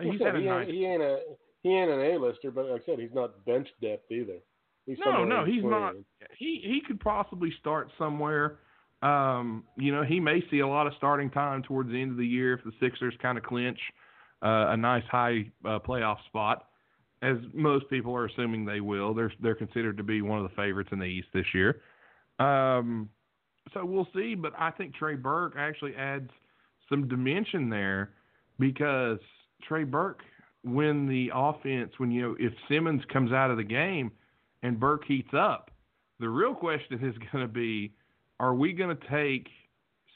He's 0.00 0.20
had 0.20 0.34
a 0.34 0.40
he, 0.40 0.46
nice. 0.46 0.66
ain't, 0.66 0.74
he 0.74 0.84
ain't 0.86 1.02
a 1.02 1.20
he 1.64 1.70
ain't 1.70 1.90
an 1.90 2.00
A-lister, 2.00 2.50
but 2.50 2.66
like 2.66 2.82
I 2.82 2.84
said, 2.84 2.98
he's 3.00 3.14
not 3.14 3.44
bench 3.46 3.66
depth 3.80 4.12
either. 4.12 4.38
He's 4.86 4.98
No, 5.04 5.24
no, 5.24 5.44
he's 5.44 5.64
not. 5.64 5.94
He 6.38 6.60
he 6.62 6.80
could 6.86 7.00
possibly 7.00 7.50
start 7.58 7.90
somewhere. 7.98 8.58
Um, 9.02 9.64
you 9.76 9.90
know, 9.90 10.04
he 10.04 10.20
may 10.20 10.42
see 10.50 10.60
a 10.60 10.68
lot 10.68 10.86
of 10.86 10.92
starting 10.98 11.30
time 11.30 11.62
towards 11.62 11.90
the 11.90 12.00
end 12.00 12.10
of 12.12 12.16
the 12.18 12.26
year 12.26 12.54
if 12.54 12.64
the 12.64 12.72
Sixers 12.80 13.14
kind 13.20 13.38
of 13.38 13.44
clinch 13.44 13.78
uh, 14.42 14.68
a 14.68 14.76
nice 14.76 15.02
high 15.10 15.50
uh, 15.64 15.78
playoff 15.78 16.18
spot, 16.26 16.66
as 17.22 17.36
most 17.54 17.88
people 17.88 18.14
are 18.14 18.26
assuming 18.26 18.66
they 18.66 18.80
will. 18.80 19.14
They're 19.14 19.32
they're 19.40 19.54
considered 19.54 19.96
to 19.96 20.02
be 20.02 20.20
one 20.20 20.38
of 20.38 20.44
the 20.44 20.54
favorites 20.54 20.90
in 20.92 20.98
the 20.98 21.06
East 21.06 21.28
this 21.32 21.46
year. 21.54 21.80
Um, 22.38 23.08
so 23.72 23.86
we'll 23.86 24.08
see, 24.14 24.34
but 24.34 24.52
I 24.58 24.70
think 24.70 24.94
Trey 24.94 25.14
Burke 25.14 25.54
actually 25.56 25.94
adds 25.96 26.28
some 26.90 27.08
dimension 27.08 27.70
there 27.70 28.10
because 28.58 29.18
Trey 29.66 29.84
Burke, 29.84 30.20
when 30.64 31.06
the 31.06 31.30
offense, 31.34 31.92
when 31.98 32.10
you 32.10 32.22
know, 32.22 32.36
if 32.38 32.52
Simmons 32.68 33.02
comes 33.12 33.32
out 33.32 33.50
of 33.50 33.56
the 33.56 33.64
game 33.64 34.10
and 34.62 34.80
Burke 34.80 35.04
heats 35.06 35.34
up, 35.36 35.70
the 36.20 36.28
real 36.28 36.54
question 36.54 37.04
is 37.04 37.14
going 37.32 37.46
to 37.46 37.52
be, 37.52 37.92
are 38.40 38.54
we 38.54 38.72
going 38.72 38.96
to 38.96 39.08
take 39.08 39.48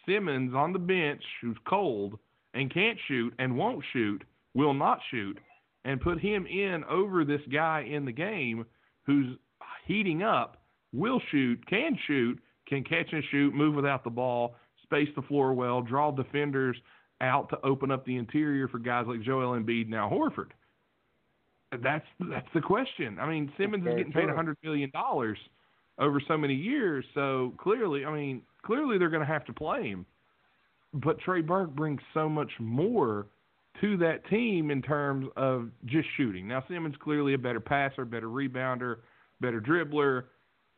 Simmons 0.07 0.55
on 0.55 0.72
the 0.72 0.78
bench 0.78 1.22
who's 1.40 1.57
cold 1.68 2.18
and 2.55 2.72
can't 2.72 2.99
shoot 3.07 3.34
and 3.38 3.57
won't 3.57 3.84
shoot, 3.92 4.24
will 4.55 4.74
not 4.74 5.01
shoot, 5.11 5.38
and 5.84 6.01
put 6.01 6.18
him 6.18 6.46
in 6.46 6.82
over 6.84 7.24
this 7.24 7.42
guy 7.53 7.86
in 7.88 8.05
the 8.05 8.12
game 8.12 8.64
who's 9.05 9.36
heating 9.86 10.22
up, 10.22 10.62
will 10.92 11.20
shoot, 11.30 11.64
can 11.68 11.96
shoot, 12.07 12.38
can 12.66 12.82
catch 12.84 13.12
and 13.12 13.24
shoot, 13.30 13.55
move 13.55 13.74
without 13.74 14.05
the 14.05 14.11
ball, 14.11 14.57
space 14.82 15.09
the 15.14 15.22
floor 15.22 15.53
well, 15.53 15.82
draw 15.82 16.11
defenders 16.11 16.76
out 17.21 17.49
to 17.51 17.59
open 17.64 17.91
up 17.91 18.05
the 18.05 18.16
interior 18.16 18.69
for 18.69 18.79
guys 18.79 19.07
like 19.07 19.23
Joel 19.23 19.59
Embiid 19.59 19.89
now 19.89 20.09
Horford. 20.09 20.51
That's 21.83 22.07
that's 22.21 22.49
the 22.55 22.61
question. 22.61 23.19
I 23.21 23.29
mean, 23.29 23.53
Simmons 23.59 23.87
is 23.87 23.95
getting 23.95 24.12
paid 24.12 24.29
a 24.29 24.35
hundred 24.35 24.57
million 24.62 24.91
dollars 24.91 25.39
over 25.99 26.21
so 26.27 26.39
many 26.39 26.55
years, 26.55 27.05
so 27.12 27.53
clearly, 27.59 28.05
I 28.05 28.12
mean, 28.12 28.43
clearly 28.64 28.99
they're 28.99 29.11
going 29.11 29.27
to 29.27 29.33
have 29.33 29.45
to 29.47 29.53
play 29.53 29.89
him. 29.89 30.07
But 30.95 31.19
Trey 31.21 31.43
Burke 31.43 31.75
brings 31.75 32.01
so 32.14 32.29
much 32.29 32.53
more 32.59 33.27
to 33.81 33.97
that 33.99 34.27
team 34.29 34.71
in 34.71 34.81
terms 34.81 35.27
of 35.37 35.69
just 35.85 36.09
shooting. 36.16 36.49
Now 36.49 36.64
Simmons 36.69 36.95
clearly 37.03 37.35
a 37.35 37.39
better 37.39 37.61
passer, 37.61 38.05
better 38.05 38.29
rebounder, 38.29 38.99
better 39.41 39.61
dribbler, 39.61 40.25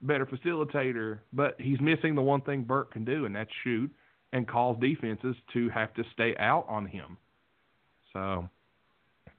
better 0.02 0.26
facilitator, 0.26 1.20
but 1.32 1.54
he's 1.60 1.80
missing 1.80 2.14
the 2.14 2.22
one 2.22 2.40
thing 2.40 2.62
Burke 2.62 2.92
can 2.92 3.04
do, 3.04 3.26
and 3.26 3.36
that's 3.36 3.50
shoot 3.62 3.90
and 4.32 4.46
cause 4.46 4.76
defenses 4.80 5.36
to 5.52 5.68
have 5.70 5.92
to 5.94 6.04
stay 6.12 6.34
out 6.38 6.66
on 6.68 6.86
him. 6.86 7.16
So 8.12 8.48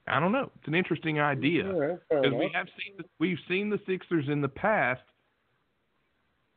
I 0.08 0.20
don't 0.20 0.32
know. 0.32 0.50
It's 0.58 0.68
an 0.68 0.76
interesting 0.76 1.20
idea 1.20 1.72
All 1.72 1.80
right, 1.80 2.00
fair 2.10 2.22
because 2.22 2.38
we 2.38 2.52
have 2.54 2.68
seen 2.68 2.98
the, 2.98 3.04
we've 3.20 3.38
seen 3.48 3.70
the 3.70 3.80
Sixers 3.88 4.26
in 4.28 4.42
the 4.42 4.50
past. 4.50 5.02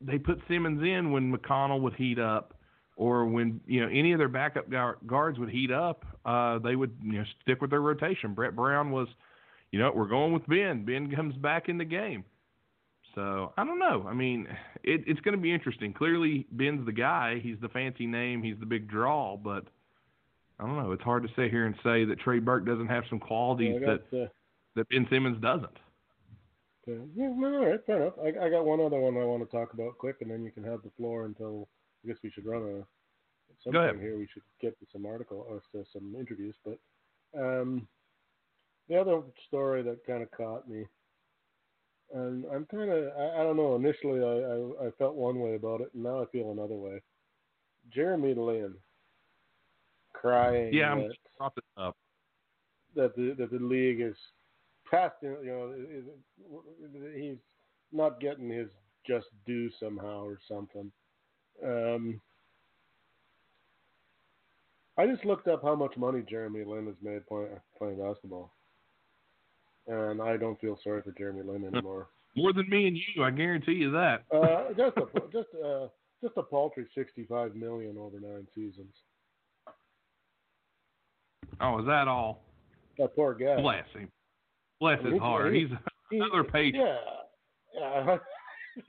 They 0.00 0.18
put 0.18 0.40
Simmons 0.48 0.82
in 0.82 1.12
when 1.12 1.34
McConnell 1.34 1.80
would 1.80 1.94
heat 1.94 2.18
up, 2.18 2.54
or 2.96 3.26
when 3.26 3.60
you 3.66 3.80
know 3.80 3.88
any 3.88 4.12
of 4.12 4.18
their 4.18 4.28
backup 4.28 4.66
guards 5.06 5.38
would 5.38 5.50
heat 5.50 5.70
up. 5.70 6.04
Uh, 6.24 6.58
they 6.58 6.76
would 6.76 6.96
you 7.02 7.18
know 7.18 7.24
stick 7.42 7.60
with 7.60 7.70
their 7.70 7.80
rotation. 7.80 8.34
Brett 8.34 8.56
Brown 8.56 8.90
was, 8.90 9.08
you 9.70 9.78
know, 9.78 9.92
we're 9.94 10.08
going 10.08 10.32
with 10.32 10.46
Ben. 10.46 10.84
Ben 10.84 11.14
comes 11.14 11.36
back 11.36 11.68
in 11.68 11.78
the 11.78 11.84
game. 11.84 12.24
So 13.14 13.52
I 13.56 13.64
don't 13.64 13.78
know. 13.78 14.06
I 14.08 14.14
mean, 14.14 14.48
it, 14.82 15.02
it's 15.06 15.20
going 15.20 15.36
to 15.36 15.40
be 15.40 15.52
interesting. 15.52 15.92
Clearly, 15.92 16.46
Ben's 16.52 16.84
the 16.84 16.92
guy. 16.92 17.40
He's 17.42 17.56
the 17.60 17.68
fancy 17.68 18.06
name. 18.06 18.42
He's 18.42 18.58
the 18.58 18.66
big 18.66 18.88
draw. 18.88 19.36
But 19.36 19.64
I 20.58 20.66
don't 20.66 20.76
know. 20.76 20.92
It's 20.92 21.02
hard 21.02 21.22
to 21.22 21.28
sit 21.36 21.50
here 21.50 21.66
and 21.66 21.74
say 21.84 22.04
that 22.04 22.18
Trey 22.20 22.38
Burke 22.38 22.66
doesn't 22.66 22.88
have 22.88 23.04
some 23.08 23.20
qualities 23.20 23.80
I 23.82 23.86
that 23.86 24.22
uh, 24.22 24.26
that 24.76 24.88
Ben 24.88 25.06
Simmons 25.10 25.40
doesn't. 25.40 25.78
Okay. 26.86 27.02
Yeah, 27.14 27.32
no, 27.34 27.46
all 27.46 27.70
right, 27.70 27.80
fair 27.86 28.02
enough. 28.02 28.14
I, 28.22 28.28
I 28.44 28.50
got 28.50 28.66
one 28.66 28.80
other 28.80 28.98
one 28.98 29.16
I 29.16 29.24
want 29.24 29.48
to 29.48 29.56
talk 29.56 29.72
about 29.72 29.96
quick, 29.96 30.16
and 30.20 30.30
then 30.30 30.44
you 30.44 30.50
can 30.50 30.64
have 30.64 30.82
the 30.82 30.90
floor 30.98 31.24
until 31.24 31.68
I 32.04 32.08
guess 32.08 32.18
we 32.22 32.30
should 32.30 32.44
run 32.44 32.62
a 32.62 32.78
at 32.78 33.56
some 33.62 33.72
Go 33.72 33.80
ahead. 33.80 33.98
here. 34.00 34.18
We 34.18 34.28
should 34.32 34.42
get 34.60 34.78
to 34.80 34.86
some 34.92 35.06
article 35.06 35.46
or 35.48 35.62
to 35.72 35.86
some 35.92 36.14
interviews, 36.18 36.54
but 36.64 36.78
um, 37.38 37.88
the 38.88 39.00
other 39.00 39.22
story 39.48 39.82
that 39.82 40.06
kind 40.06 40.22
of 40.22 40.30
caught 40.32 40.68
me, 40.68 40.84
and 42.12 42.44
I'm 42.52 42.66
kind 42.66 42.90
of 42.90 43.12
I, 43.18 43.40
I 43.40 43.42
don't 43.42 43.56
know. 43.56 43.76
Initially, 43.76 44.20
I, 44.20 44.84
I 44.84 44.88
I 44.88 44.90
felt 44.98 45.14
one 45.14 45.40
way 45.40 45.54
about 45.54 45.80
it, 45.80 45.90
and 45.94 46.02
now 46.02 46.22
I 46.22 46.26
feel 46.26 46.52
another 46.52 46.74
way. 46.74 47.00
Jeremy 47.92 48.34
Lin 48.34 48.74
crying 50.12 50.72
Yeah, 50.72 50.92
I'm 50.92 51.08
that 51.38 51.52
up. 51.76 51.96
that 52.94 53.14
the 53.16 53.34
that 53.38 53.50
the 53.50 53.58
league 53.58 54.00
is 54.00 54.16
past 54.90 55.14
you 55.22 55.38
know 55.44 55.74
is, 55.76 56.04
he's 57.16 57.38
not 57.92 58.20
getting 58.20 58.48
his 58.48 58.68
just 59.06 59.26
due 59.46 59.70
somehow 59.78 60.24
or 60.24 60.38
something. 60.48 60.90
Um, 61.64 62.20
I 64.96 65.06
just 65.06 65.24
looked 65.24 65.48
up 65.48 65.62
how 65.62 65.74
much 65.74 65.96
money 65.96 66.24
Jeremy 66.28 66.64
Lin 66.64 66.86
has 66.86 66.94
made 67.02 67.26
playing 67.26 67.98
basketball, 67.98 68.52
and 69.86 70.20
I 70.22 70.36
don't 70.36 70.60
feel 70.60 70.78
sorry 70.82 71.02
for 71.02 71.12
Jeremy 71.12 71.42
Lin 71.42 71.64
anymore. 71.72 72.08
More 72.36 72.52
than 72.52 72.68
me 72.68 72.86
and 72.88 72.96
you, 72.96 73.22
I 73.22 73.30
guarantee 73.30 73.72
you 73.74 73.90
that. 73.92 74.22
uh, 74.34 74.68
just 74.76 74.96
a 74.96 75.20
just 75.32 75.48
uh, 75.64 75.86
just 76.22 76.36
a 76.36 76.42
paltry 76.42 76.86
sixty 76.96 77.24
five 77.28 77.54
million 77.54 77.96
over 77.98 78.18
nine 78.20 78.46
seasons. 78.54 78.94
Oh, 81.60 81.78
is 81.78 81.86
that 81.86 82.08
all? 82.08 82.42
That 82.98 83.14
poor 83.14 83.34
guy. 83.34 83.60
Bless 83.60 83.86
him. 83.92 84.10
Bless 84.80 84.98
his 85.02 85.12
He's- 85.12 85.20
heart. 85.22 85.52
he- 85.54 85.60
He's 85.60 85.68
He- 86.10 86.18
another 86.18 86.44
page. 86.44 86.74
Yeah, 86.76 86.96
yeah, 87.74 88.16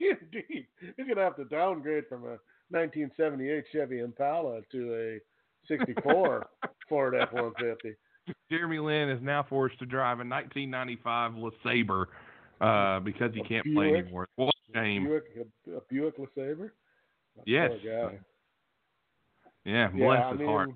indeed. 0.00 0.66
He's 0.96 1.06
gonna 1.08 1.22
have 1.22 1.36
to 1.36 1.44
downgrade 1.44 2.04
from 2.08 2.24
a 2.24 2.36
1978 2.70 3.64
Chevy 3.72 4.00
Impala 4.00 4.60
to 4.72 4.94
a 4.94 5.20
'64 5.68 6.46
Ford 6.88 7.14
F-150. 7.14 7.94
Jeremy 8.50 8.78
Lin 8.78 9.08
is 9.10 9.22
now 9.22 9.44
forced 9.48 9.78
to 9.78 9.86
drive 9.86 10.20
a 10.20 10.24
1995 10.24 11.32
LeSabre 11.32 12.06
uh, 12.60 13.00
because 13.00 13.32
he 13.34 13.40
A 13.40 13.44
can't 13.44 13.66
play 13.74 13.94
anymore. 13.98 14.28
What 14.36 14.54
a 14.70 14.72
shame. 14.78 15.04
Buick, 15.04 15.24
a, 15.68 15.76
a 15.76 15.80
Buick 15.88 16.16
LeSabre. 16.18 16.70
That 17.36 17.42
Yes. 17.46 17.72
Yeah, 17.84 18.10
Yeah, 19.64 19.88
bless 19.88 20.24
I 20.24 20.30
his 20.30 20.38
mean, 20.38 20.48
heart. 20.48 20.70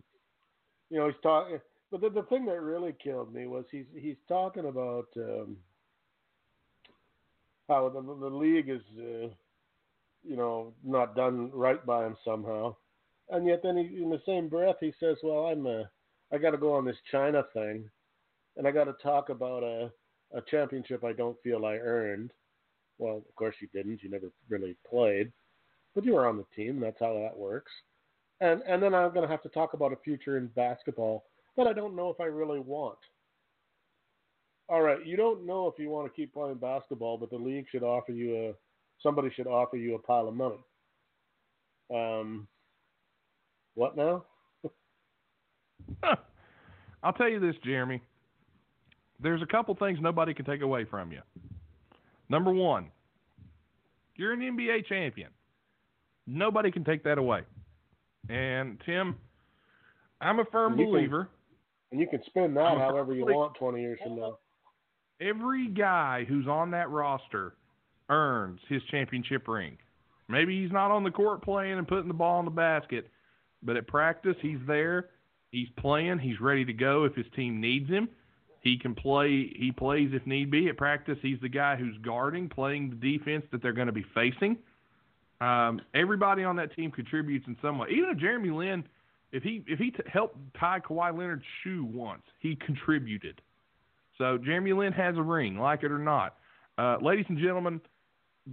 you 0.90 0.98
know, 0.98 1.06
he's 1.06 1.16
talking. 1.22 1.58
But 1.90 2.02
the, 2.02 2.10
the 2.10 2.22
thing 2.24 2.46
that 2.46 2.60
really 2.60 2.94
killed 3.02 3.34
me 3.34 3.46
was 3.46 3.64
he's 3.70 3.86
he's 3.96 4.16
talking 4.28 4.66
about 4.66 5.08
um, 5.16 5.56
how 7.68 7.88
the, 7.88 8.00
the 8.00 8.34
league 8.36 8.68
is, 8.68 8.82
uh, 8.98 9.28
you 10.22 10.36
know, 10.36 10.72
not 10.84 11.16
done 11.16 11.50
right 11.52 11.84
by 11.84 12.06
him 12.06 12.16
somehow, 12.24 12.76
and 13.30 13.46
yet 13.46 13.60
then 13.64 13.76
he, 13.76 14.02
in 14.02 14.10
the 14.10 14.22
same 14.24 14.48
breath 14.48 14.76
he 14.78 14.92
says, 15.00 15.16
"Well, 15.24 15.46
I'm 15.46 15.66
uh, 15.66 15.82
I 16.32 16.38
got 16.38 16.50
to 16.50 16.58
go 16.58 16.74
on 16.74 16.84
this 16.84 16.96
China 17.10 17.44
thing, 17.52 17.88
and 18.56 18.66
I 18.66 18.70
got 18.70 18.84
to 18.84 18.94
talk 19.02 19.28
about 19.28 19.62
a 19.62 19.90
a 20.32 20.40
championship 20.42 21.02
I 21.04 21.12
don't 21.12 21.40
feel 21.42 21.66
I 21.66 21.74
earned." 21.74 22.32
Well, 22.98 23.16
of 23.16 23.34
course 23.34 23.56
you 23.60 23.68
didn't. 23.72 24.02
You 24.02 24.10
never 24.10 24.30
really 24.48 24.76
played, 24.88 25.32
but 25.94 26.04
you 26.04 26.14
were 26.14 26.26
on 26.26 26.36
the 26.36 26.46
team. 26.54 26.80
That's 26.80 27.00
how 27.00 27.14
that 27.14 27.36
works. 27.36 27.72
And 28.40 28.62
and 28.66 28.82
then 28.82 28.94
I'm 28.94 29.12
going 29.12 29.26
to 29.26 29.32
have 29.32 29.42
to 29.42 29.48
talk 29.48 29.74
about 29.74 29.92
a 29.92 29.96
future 29.96 30.38
in 30.38 30.48
basketball 30.48 31.24
that 31.56 31.66
I 31.66 31.72
don't 31.72 31.96
know 31.96 32.10
if 32.10 32.20
I 32.20 32.24
really 32.24 32.60
want. 32.60 32.98
All 34.68 34.82
right, 34.82 35.04
you 35.04 35.16
don't 35.16 35.44
know 35.46 35.66
if 35.66 35.78
you 35.78 35.90
want 35.90 36.06
to 36.06 36.14
keep 36.14 36.32
playing 36.32 36.56
basketball, 36.56 37.18
but 37.18 37.30
the 37.30 37.36
league 37.36 37.66
should 37.70 37.82
offer 37.82 38.12
you 38.12 38.36
a 38.36 38.52
somebody 39.02 39.30
should 39.34 39.46
offer 39.46 39.76
you 39.76 39.94
a 39.94 39.98
pile 39.98 40.28
of 40.28 40.34
money. 40.34 40.64
Um, 41.92 42.46
what 43.74 43.96
now? 43.96 44.24
I'll 47.02 47.12
tell 47.12 47.28
you 47.28 47.40
this, 47.40 47.54
Jeremy. 47.64 48.00
There's 49.22 49.42
a 49.42 49.46
couple 49.46 49.74
things 49.74 49.98
nobody 50.00 50.32
can 50.34 50.44
take 50.44 50.62
away 50.62 50.84
from 50.84 51.12
you. 51.12 51.20
Number 52.28 52.52
one, 52.52 52.90
you're 54.16 54.32
an 54.32 54.40
NBA 54.40 54.86
champion. 54.86 55.28
Nobody 56.26 56.70
can 56.70 56.84
take 56.84 57.02
that 57.04 57.18
away. 57.18 57.42
And 58.28 58.80
Tim, 58.86 59.16
I'm 60.20 60.38
a 60.38 60.44
firm 60.46 60.78
You 60.78 60.84
can- 60.84 60.92
believer. 60.92 61.28
And 61.90 62.00
you 62.00 62.06
can 62.06 62.22
spend 62.26 62.56
that 62.56 62.78
however 62.78 63.14
you 63.14 63.24
want 63.26 63.54
20 63.56 63.80
years 63.80 63.98
from 64.02 64.16
now. 64.16 64.38
every 65.20 65.66
guy 65.66 66.24
who's 66.28 66.46
on 66.46 66.70
that 66.70 66.88
roster 66.88 67.54
earns 68.08 68.60
his 68.68 68.80
championship 68.84 69.48
ring. 69.48 69.76
Maybe 70.28 70.62
he's 70.62 70.70
not 70.70 70.92
on 70.92 71.02
the 71.02 71.10
court 71.10 71.42
playing 71.42 71.78
and 71.78 71.88
putting 71.88 72.06
the 72.06 72.14
ball 72.14 72.38
in 72.38 72.44
the 72.44 72.50
basket, 72.52 73.08
but 73.64 73.76
at 73.76 73.88
practice 73.88 74.36
he's 74.40 74.60
there, 74.68 75.10
he's 75.50 75.68
playing, 75.78 76.18
he's 76.18 76.40
ready 76.40 76.64
to 76.64 76.72
go 76.72 77.04
if 77.04 77.14
his 77.14 77.26
team 77.36 77.60
needs 77.60 77.88
him. 77.88 78.08
He 78.60 78.78
can 78.78 78.94
play, 78.94 79.52
he 79.56 79.72
plays 79.72 80.10
if 80.12 80.26
need 80.26 80.50
be. 80.50 80.68
At 80.68 80.76
practice, 80.76 81.18
he's 81.22 81.40
the 81.40 81.48
guy 81.48 81.76
who's 81.76 81.96
guarding, 81.98 82.48
playing 82.48 82.90
the 82.90 82.96
defense 82.96 83.44
that 83.52 83.62
they're 83.62 83.72
going 83.72 83.86
to 83.86 83.92
be 83.92 84.06
facing. 84.14 84.56
Um, 85.40 85.80
everybody 85.94 86.44
on 86.44 86.56
that 86.56 86.74
team 86.76 86.90
contributes 86.90 87.46
in 87.46 87.56
some 87.62 87.78
way. 87.78 87.88
Even 87.90 88.10
if 88.10 88.18
Jeremy 88.18 88.50
Lin 88.50 88.84
If 89.32 89.44
he 89.44 89.62
if 89.68 89.78
he 89.78 89.92
t- 89.92 90.02
helped 90.12 90.36
tie 90.58 90.80
Kawhi 90.80 91.16
Leonard's 91.16 91.44
shoe 91.62 91.84
once, 91.84 92.24
he 92.40 92.56
contributed. 92.56 93.40
So 94.18 94.38
Jeremy 94.38 94.72
Lin 94.72 94.92
has 94.92 95.16
a 95.16 95.22
ring, 95.22 95.56
like 95.56 95.84
it 95.84 95.92
or 95.92 95.98
not. 96.00 96.34
Uh, 96.76 96.96
ladies 97.00 97.26
and 97.28 97.38
gentlemen, 97.38 97.80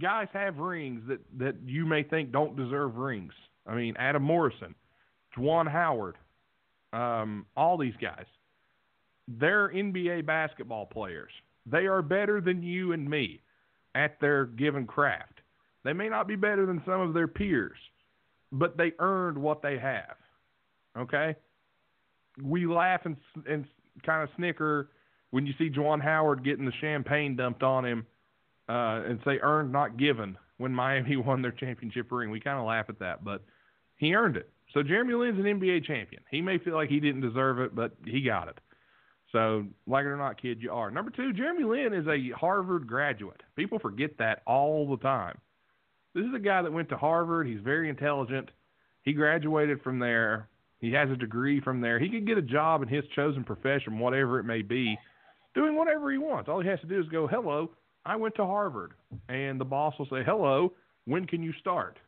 guys 0.00 0.28
have 0.32 0.58
rings 0.58 1.02
that 1.08 1.18
that 1.36 1.56
you 1.66 1.84
may 1.84 2.02
think 2.04 2.30
don't 2.30 2.56
deserve 2.56 2.94
rings. 2.96 3.32
I 3.66 3.74
mean, 3.74 3.94
Adam 3.98 4.22
Morrison, 4.22 4.74
Juwan 5.36 5.68
Howard, 5.70 6.16
um, 6.92 7.46
all 7.56 7.76
these 7.76 7.94
guys. 8.00 8.24
They're 9.26 9.68
NBA 9.68 10.26
basketball 10.26 10.86
players. 10.86 11.30
They 11.66 11.86
are 11.86 12.02
better 12.02 12.40
than 12.40 12.62
you 12.62 12.92
and 12.92 13.08
me 13.08 13.42
at 13.94 14.20
their 14.20 14.46
given 14.46 14.86
craft. 14.86 15.40
They 15.84 15.92
may 15.92 16.08
not 16.08 16.26
be 16.26 16.36
better 16.36 16.66
than 16.66 16.82
some 16.86 17.00
of 17.00 17.14
their 17.14 17.28
peers, 17.28 17.78
but 18.52 18.76
they 18.76 18.92
earned 18.98 19.36
what 19.36 19.62
they 19.62 19.78
have. 19.78 20.16
Okay? 20.98 21.36
We 22.42 22.66
laugh 22.66 23.02
and, 23.04 23.16
and 23.48 23.66
kind 24.04 24.22
of 24.22 24.30
snicker 24.36 24.90
when 25.30 25.46
you 25.46 25.52
see 25.58 25.70
Juwan 25.70 26.02
Howard 26.02 26.44
getting 26.44 26.64
the 26.64 26.72
champagne 26.80 27.36
dumped 27.36 27.62
on 27.62 27.84
him 27.84 28.06
uh, 28.68 29.02
and 29.06 29.20
say 29.24 29.38
earned, 29.42 29.72
not 29.72 29.98
given 29.98 30.36
when 30.56 30.72
Miami 30.72 31.16
won 31.16 31.42
their 31.42 31.52
championship 31.52 32.10
ring. 32.10 32.30
We 32.30 32.40
kind 32.40 32.58
of 32.58 32.66
laugh 32.66 32.86
at 32.88 32.98
that, 33.00 33.24
but 33.24 33.42
he 33.96 34.14
earned 34.14 34.36
it. 34.36 34.50
So 34.74 34.82
Jeremy 34.82 35.14
Lin's 35.14 35.38
an 35.38 35.44
NBA 35.44 35.84
champion. 35.86 36.22
He 36.30 36.40
may 36.40 36.58
feel 36.58 36.74
like 36.74 36.90
he 36.90 37.00
didn't 37.00 37.22
deserve 37.22 37.58
it, 37.60 37.74
but 37.74 37.92
he 38.04 38.22
got 38.22 38.48
it. 38.48 38.58
So, 39.32 39.66
like 39.86 40.04
it 40.04 40.08
or 40.08 40.16
not, 40.16 40.40
kid, 40.40 40.62
you 40.62 40.72
are. 40.72 40.90
Number 40.90 41.10
two, 41.10 41.32
Jeremy 41.34 41.64
Lin 41.64 41.92
is 41.92 42.06
a 42.06 42.34
Harvard 42.34 42.86
graduate. 42.86 43.42
People 43.56 43.78
forget 43.78 44.16
that 44.18 44.42
all 44.46 44.88
the 44.88 44.96
time. 44.96 45.38
This 46.14 46.24
is 46.24 46.34
a 46.34 46.38
guy 46.38 46.62
that 46.62 46.72
went 46.72 46.88
to 46.88 46.96
Harvard. 46.96 47.46
He's 47.46 47.60
very 47.60 47.90
intelligent. 47.90 48.50
He 49.02 49.12
graduated 49.12 49.82
from 49.82 49.98
there. 49.98 50.48
He 50.80 50.92
has 50.92 51.10
a 51.10 51.16
degree 51.16 51.60
from 51.60 51.80
there. 51.80 51.98
He 51.98 52.08
could 52.08 52.26
get 52.26 52.38
a 52.38 52.42
job 52.42 52.82
in 52.82 52.88
his 52.88 53.04
chosen 53.14 53.44
profession, 53.44 53.98
whatever 53.98 54.38
it 54.38 54.44
may 54.44 54.62
be, 54.62 54.96
doing 55.54 55.76
whatever 55.76 56.10
he 56.10 56.18
wants. 56.18 56.48
All 56.48 56.60
he 56.60 56.68
has 56.68 56.80
to 56.80 56.86
do 56.86 56.98
is 56.98 57.08
go, 57.08 57.26
hello, 57.26 57.70
I 58.06 58.16
went 58.16 58.34
to 58.36 58.46
Harvard. 58.46 58.92
And 59.28 59.60
the 59.60 59.64
boss 59.64 59.94
will 59.98 60.06
say, 60.06 60.22
hello, 60.24 60.72
when 61.04 61.26
can 61.26 61.42
you 61.42 61.52
start? 61.60 61.98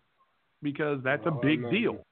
Because 0.62 1.00
that's 1.04 1.26
a 1.26 1.30
oh, 1.30 1.40
big 1.42 1.68
deal. 1.70 2.04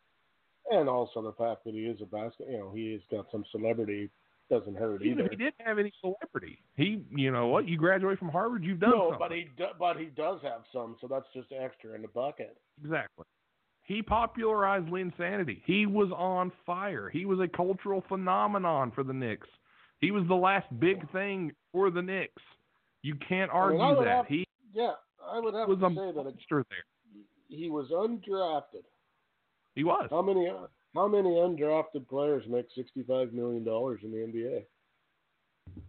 And 0.70 0.88
also 0.88 1.22
the 1.22 1.32
fact 1.32 1.64
that 1.64 1.74
he 1.74 1.80
is 1.86 2.00
a 2.02 2.06
basket, 2.06 2.46
you 2.50 2.58
know, 2.58 2.70
he 2.74 2.92
has 2.92 3.00
got 3.10 3.26
some 3.32 3.44
celebrity 3.50 4.10
doesn't 4.50 4.76
hurt 4.76 5.02
Even 5.02 5.18
either. 5.20 5.24
if 5.26 5.30
he 5.32 5.36
didn't 5.36 5.60
have 5.60 5.78
any 5.78 5.92
celebrity, 6.00 6.58
he, 6.74 7.02
you 7.14 7.30
know 7.30 7.48
what, 7.48 7.68
you 7.68 7.76
graduate 7.76 8.18
from 8.18 8.30
Harvard, 8.30 8.64
you've 8.64 8.80
done 8.80 8.90
no, 8.90 9.10
something. 9.10 9.18
but 9.18 9.32
he 9.32 9.46
do, 9.58 9.66
but 9.78 9.96
he 9.98 10.06
does 10.06 10.40
have 10.42 10.62
some, 10.72 10.96
so 11.00 11.06
that's 11.06 11.26
just 11.34 11.48
extra 11.52 11.94
in 11.94 12.00
the 12.02 12.08
bucket. 12.08 12.56
Exactly. 12.82 13.24
He 13.82 14.02
popularized 14.02 14.86
Linsanity. 14.86 15.60
He 15.64 15.86
was 15.86 16.10
on 16.16 16.50
fire. 16.66 17.08
He 17.10 17.24
was 17.26 17.40
a 17.40 17.48
cultural 17.48 18.02
phenomenon 18.08 18.90
for 18.94 19.02
the 19.04 19.12
Knicks. 19.12 19.48
He 20.00 20.10
was 20.10 20.24
the 20.28 20.34
last 20.34 20.66
big 20.78 21.10
thing 21.12 21.52
for 21.72 21.90
the 21.90 22.02
Knicks. 22.02 22.42
You 23.02 23.14
can't 23.16 23.50
I 23.50 23.70
mean, 23.70 23.80
argue 23.80 24.00
I 24.02 24.04
that. 24.04 24.16
have- 24.16 24.26
he 24.26 24.46
Yeah, 24.72 24.92
I 25.30 25.40
would 25.40 25.54
have 25.54 25.68
to 25.68 25.74
say 25.74 26.12
that 26.12 26.26
it, 26.26 26.36
there. 26.50 26.64
he 27.48 27.68
was 27.70 27.88
undrafted. 27.90 28.84
He 29.74 29.84
was. 29.84 30.08
How 30.10 30.22
many 30.22 30.50
how 30.94 31.06
many 31.08 31.30
undrafted 31.30 32.08
players 32.08 32.44
make 32.48 32.66
sixty 32.74 33.02
five 33.02 33.32
million 33.32 33.64
dollars 33.64 34.00
in 34.02 34.10
the 34.10 34.18
NBA? 34.18 34.64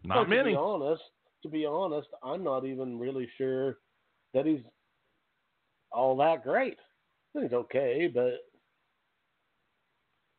Not 0.04 0.16
Well, 0.16 0.24
To 0.26 0.30
many. 0.30 0.52
be 0.52 0.56
honest, 0.58 1.04
to 1.44 1.50
be 1.50 1.66
honest, 1.66 2.08
I'm 2.24 2.44
not 2.44 2.66
even 2.66 3.00
really 3.00 3.28
sure 3.38 3.78
that 4.34 4.46
he's 4.46 4.62
all 5.92 6.16
that 6.18 6.44
great. 6.44 6.78
He's 7.34 7.54
okay, 7.54 8.12
but 8.14 8.40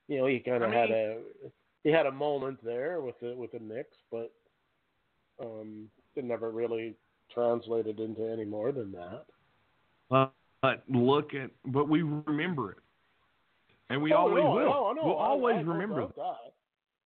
you 0.09 0.18
know, 0.18 0.26
he 0.26 0.41
kind 0.41 0.62
I 0.62 0.66
of 0.66 0.72
had 0.72 0.91
a 0.91 1.18
he 1.84 1.91
had 1.91 2.07
a 2.07 2.12
moment 2.12 2.62
there 2.64 3.01
with 3.01 3.18
the 3.20 3.34
with 3.34 3.53
the 3.53 3.59
Knicks, 3.61 3.97
but 4.11 4.32
um, 5.43 5.88
it 6.16 6.24
never 6.24 6.51
really 6.51 6.95
translated 7.32 8.01
into 8.01 8.28
any 8.30 8.45
more 8.45 8.72
than 8.72 8.93
that. 8.93 9.24
But 10.11 10.84
look 10.88 11.32
at, 11.34 11.51
but 11.64 11.88
we 11.88 12.03
remember 12.03 12.72
it, 12.72 12.78
and 13.91 14.01
we 14.03 14.12
Oh, 14.12 14.18
always 14.18 14.43
no, 14.45 14.51
will. 14.51 14.64
No, 14.64 14.93
no, 14.93 15.05
we'll 15.05 15.18
I- 15.18 15.26
always 15.28 15.57
I- 15.57 15.62
no 15.62 15.72
remember. 15.72 16.07
that. 16.16 16.53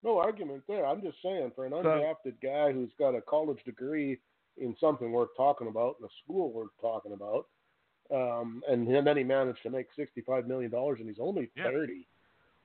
No 0.03 0.19
argument 0.19 0.63
there. 0.69 0.85
I'm 0.87 1.01
just 1.01 1.21
saying, 1.23 1.51
for 1.57 1.65
an 1.65 1.73
undrafted 1.73 2.41
guy 2.43 2.73
who's 2.73 2.93
got 2.99 3.15
a 3.15 3.23
college 3.23 3.63
degree 3.65 4.21
in 4.59 4.77
something 4.77 5.11
worth 5.11 5.31
talking 5.37 5.67
about, 5.69 5.97
in 5.99 6.05
a 6.05 6.09
school 6.23 6.53
worth 6.53 6.71
talking 6.81 7.13
about, 7.13 7.47
um, 8.11 8.63
and, 8.69 8.87
and 8.87 9.07
then 9.07 9.17
he 9.17 9.25
managed 9.25 9.63
to 9.63 9.71
make 9.71 9.87
sixty-five 9.97 10.47
million 10.47 10.71
dollars, 10.71 11.01
and 11.01 11.09
he's 11.09 11.19
only 11.19 11.47
30. 11.57 11.93
Yeah. 11.95 12.03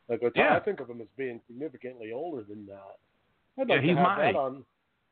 Like 0.10 0.24
I, 0.24 0.32
Yeah. 0.40 0.56
I 0.58 0.60
think 0.60 0.82
of 0.82 0.90
him 0.90 1.00
as 1.02 1.08
being 1.16 1.40
significantly 1.48 2.12
older 2.12 2.44
than 2.44 2.66
that. 2.66 2.98
I'd 3.58 3.70
Yeah, 3.70 3.76
like 3.76 3.84
he's 3.84 3.96
to 3.96 4.00
have 4.02 4.08
my 4.18 4.22
that 4.24 4.30
age. 4.30 4.36
on. 4.36 4.66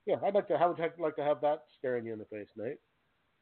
Yeah, 0.05 0.16
I'd 0.24 0.34
like 0.36 0.47
to 0.49 0.58
have 0.58 0.80
I'd 0.80 0.99
like 0.99 1.16
to 1.16 1.24
have 1.24 1.39
that 1.41 1.64
staring 1.80 2.05
you 2.05 2.14
in 2.14 2.20
the 2.20 2.26
face, 2.26 2.49
Nate. 2.58 2.80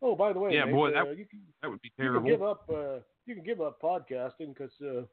Oh, 0.01 0.15
by 0.15 0.31
the 0.33 0.39
way, 0.39 0.53
Yeah, 0.53 0.65
Nate, 0.65 0.73
boy, 0.75 0.89
uh, 0.91 1.05
that- 1.05 1.17
you 1.17 1.25
can 1.25 1.41
That 1.63 1.69
would 1.71 1.81
be 1.81 1.91
terrible. 1.97 2.27
you 2.29 2.37
can 2.37 2.39
give 2.39 2.47
up. 2.47 2.69
Uh, 2.69 2.99
you 3.25 3.33
can 3.35 3.43
give 3.43 3.61
up 3.61 3.81
podcasting 3.81 4.49
because, 4.49 4.79
uh, 4.81 5.05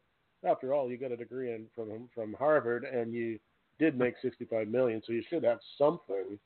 after 0.45 0.75
all, 0.75 0.91
you 0.91 0.97
got 0.97 1.13
a 1.13 1.17
degree 1.17 1.53
in, 1.53 1.67
from 1.75 2.09
from 2.15 2.35
Harvard, 2.39 2.85
and 2.85 3.13
you 3.13 3.39
did 3.79 3.99
make 3.99 4.15
sixty-five 4.23 4.69
million, 4.69 5.03
so 5.07 5.13
you 5.13 5.23
should 5.29 5.45
have 5.45 5.59
something 5.79 6.39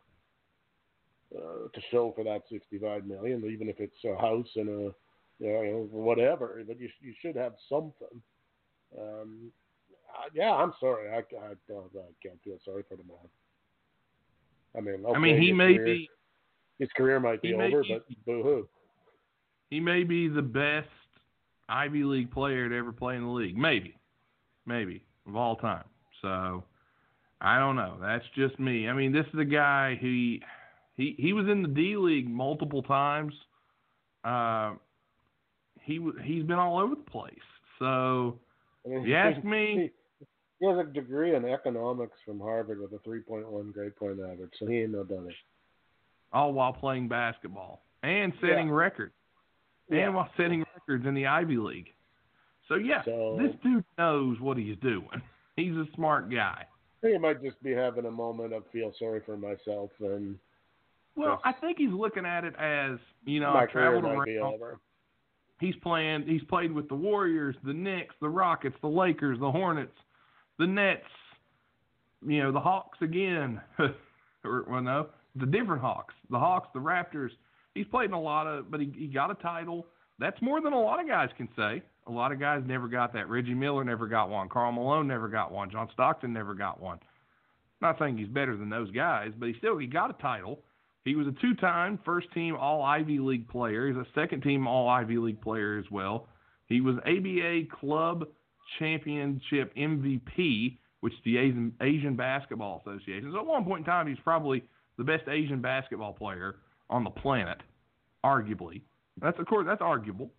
uh, 1.37 1.69
to 1.73 1.81
show 1.91 2.13
for 2.15 2.25
that 2.25 2.43
sixty-five 2.51 3.07
million, 3.07 3.45
even 3.51 3.69
if 3.69 3.81
it's 3.81 3.97
a 4.05 4.17
house 4.21 4.49
and 4.57 4.69
a, 4.69 4.95
you 5.39 5.53
know, 5.53 5.89
whatever. 5.91 6.63
But 6.67 6.79
you 6.81 6.89
you 7.01 7.15
should 7.21 7.37
have 7.37 7.55
something. 7.69 8.21
Um, 8.99 9.51
yeah, 10.35 10.53
I'm 10.53 10.73
sorry. 10.81 11.11
I, 11.11 11.19
I, 11.19 11.55
don't- 11.69 11.91
I 11.95 12.13
can't 12.23 12.43
feel 12.43 12.59
sorry 12.65 12.85
for 12.89 12.97
the 12.97 13.03
man. 13.05 13.17
I 14.77 14.81
mean, 14.81 15.05
okay, 15.07 15.15
I 15.17 15.19
mean, 15.19 15.41
he 15.41 15.53
may 15.53 15.75
career, 15.75 15.85
be 15.85 16.11
his 16.79 16.89
career 16.97 17.21
might 17.21 17.43
be 17.43 17.55
over, 17.55 17.83
be- 17.83 17.95
but 17.95 18.25
boo 18.25 18.43
hoo. 18.43 18.69
he 19.71 19.81
may 19.81 20.05
be 20.05 20.29
the 20.29 20.43
best 20.43 20.89
Ivy 21.69 22.05
League 22.05 22.31
player 22.31 22.69
to 22.69 22.77
ever 22.77 22.93
play 22.93 23.17
in 23.17 23.23
the 23.23 23.31
league. 23.31 23.57
Maybe, 23.57 23.97
maybe 24.67 25.05
of 25.27 25.37
all 25.37 25.57
time. 25.57 25.85
So 26.23 26.65
I 27.41 27.59
don't 27.59 27.77
know. 27.77 27.97
That's 28.01 28.25
just 28.35 28.59
me. 28.59 28.89
I 28.89 28.93
mean, 28.93 29.13
this 29.13 29.27
is 29.33 29.41
a 29.41 29.45
guy 29.45 29.97
who 30.01 30.07
he 30.95 31.15
he, 31.19 31.33
was 31.33 31.47
in 31.49 31.63
the 31.63 31.69
D 31.69 31.97
League 31.97 32.29
multiple 32.29 32.83
times. 32.83 33.35
Uh, 34.25 34.75
he 35.83 36.01
he's 36.25 36.43
been 36.45 36.59
all 36.59 36.79
over 36.79 36.95
the 36.95 37.11
place. 37.11 37.35
So 37.79 38.39
if 38.85 39.07
you 39.07 39.15
ask 39.15 39.45
me, 39.45 39.91
He 40.59 40.67
has 40.67 40.79
a 40.79 40.85
degree 40.85 41.35
in 41.35 41.45
economics 41.45 42.17
from 42.25 42.41
Harvard 42.41 42.81
with 42.81 42.93
a 42.93 43.09
3.1 43.09 43.73
grade 43.75 43.95
point 43.97 44.19
average, 44.21 44.53
so 44.59 44.67
he 44.67 44.79
ain't 44.79 44.93
no 44.93 45.05
dummy. 45.05 45.35
all 46.33 46.53
while 46.53 46.73
playing 46.73 47.09
basketball 47.09 47.83
and 48.03 48.33
setting 48.41 48.71
records, 48.71 49.13
and 49.91 50.15
while 50.15 50.31
setting 50.37 50.65
records 50.87 51.07
in 51.07 51.15
the 51.15 51.27
Ivy 51.27 51.57
League. 51.57 51.89
So 52.69 52.75
yeah, 52.75 53.03
So- 53.05 53.39
this 53.41 53.55
dude 53.63 53.85
knows 53.99 54.41
what 54.41 54.57
he's 54.57 54.77
doing. 54.79 55.23
He's 55.57 55.75
a 55.75 55.87
smart 55.95 56.31
guy. 56.31 56.67
He 57.01 57.17
might 57.17 57.43
just 57.43 57.63
be 57.63 57.73
having 57.73 58.05
a 58.05 58.11
moment 58.11 58.53
of 58.53 58.65
feel 58.73 58.93
sorry 58.99 59.23
for 59.25 59.39
myself, 59.39 59.91
and 60.01 60.39
Well, 61.15 61.41
I 61.45 61.53
think 61.53 61.79
he's 61.79 61.93
looking 61.93 62.27
at 62.27 62.45
it 62.45 62.55
as 62.57 62.99
you 63.25 63.41
know, 63.41 63.53
career 63.53 64.01
traveled 64.01 64.05
around. 64.05 64.79
He's 65.59 65.77
playing. 65.77 66.25
He's 66.27 66.43
played 66.45 66.73
with 66.73 66.89
the 66.89 66.95
Warriors, 66.95 67.57
the 67.65 67.73
Knicks, 67.73 68.15
the 68.21 68.29
Rockets, 68.29 68.77
the 68.83 68.89
Lakers, 68.89 69.39
the 69.39 69.51
Hornets, 69.51 69.97
the 70.59 70.67
Nets. 70.67 71.05
You 72.27 72.43
know, 72.43 72.53
the 72.53 72.61
Hawks 72.61 72.99
again. 73.01 73.61
or 74.45 74.67
well, 74.69 74.83
no, 74.83 75.07
the 75.37 75.47
different 75.47 75.81
Hawks. 75.81 76.15
The 76.29 76.39
Hawks, 76.39 76.69
the 76.75 76.81
Raptors. 76.81 77.31
He's 77.75 77.87
played 77.87 78.11
in 78.11 78.15
a 78.15 78.21
lot 78.21 78.47
of, 78.47 78.71
but 78.71 78.81
he, 78.81 78.93
he 78.95 79.07
got 79.07 79.31
a 79.31 79.35
title. 79.35 79.87
That's 80.19 80.41
more 80.41 80.61
than 80.61 80.73
a 80.73 80.81
lot 80.81 81.01
of 81.01 81.09
guys 81.09 81.29
can 81.37 81.49
say. 81.57 81.83
A 82.07 82.11
lot 82.11 82.33
of 82.33 82.39
guys 82.39 82.63
never 82.65 82.89
got 82.89 83.13
that. 83.15 83.29
Reggie 83.29 83.55
Miller 83.55 83.85
never 83.85 84.07
got 84.07 84.31
one. 84.31 84.49
Karl 84.49 84.73
Malone 84.73 85.09
never 85.09 85.29
got 85.29 85.53
one. 85.53 85.71
John 85.71 85.89
Stockton 85.93 86.33
never 86.33 86.55
got 86.55 86.81
one. 86.81 86.99
Not 87.81 87.99
saying 87.99 88.17
he's 88.17 88.29
better 88.29 88.57
than 88.57 88.71
those 88.71 88.91
guys, 88.91 89.33
but 89.37 89.49
he 89.49 89.55
still 89.59 89.77
he 89.77 89.87
got 89.87 90.11
a 90.11 90.23
title. 90.23 90.61
He 91.05 91.15
was 91.15 91.27
a 91.27 91.35
two-time 91.41 92.01
first-team 92.05 92.57
All 92.57 92.83
Ivy 92.83 93.19
League 93.19 93.49
player. 93.49 93.87
He's 93.87 93.97
a 93.97 94.07
second-team 94.15 94.67
All 94.67 94.89
Ivy 94.89 95.19
League 95.19 95.41
player 95.41 95.79
as 95.79 95.85
well. 95.91 96.29
He 96.67 96.81
was 96.81 96.97
ABA 97.07 97.67
Club 97.81 98.27
Championship 98.79 99.73
MVP, 99.77 100.79
which 101.01 101.13
is 101.13 101.19
the 101.25 101.39
Asian, 101.39 101.73
Asian 101.81 102.17
Basketball 102.17 102.83
Association. 102.85 103.31
So 103.33 103.39
at 103.39 103.47
one 103.47 103.65
point 103.65 103.81
in 103.81 103.85
time, 103.85 104.09
he's 104.09 104.19
probably 104.25 104.65
the 104.99 105.05
best 105.05 105.29
Asian 105.29 105.61
basketball 105.61 106.13
player 106.13 106.57
on 106.91 107.05
the 107.05 107.11
planet, 107.11 107.59
arguably. 108.25 108.83
That's 109.21 109.39
of 109.39 109.47
course 109.47 109.67
that's 109.67 109.81
arguable. 109.81 110.31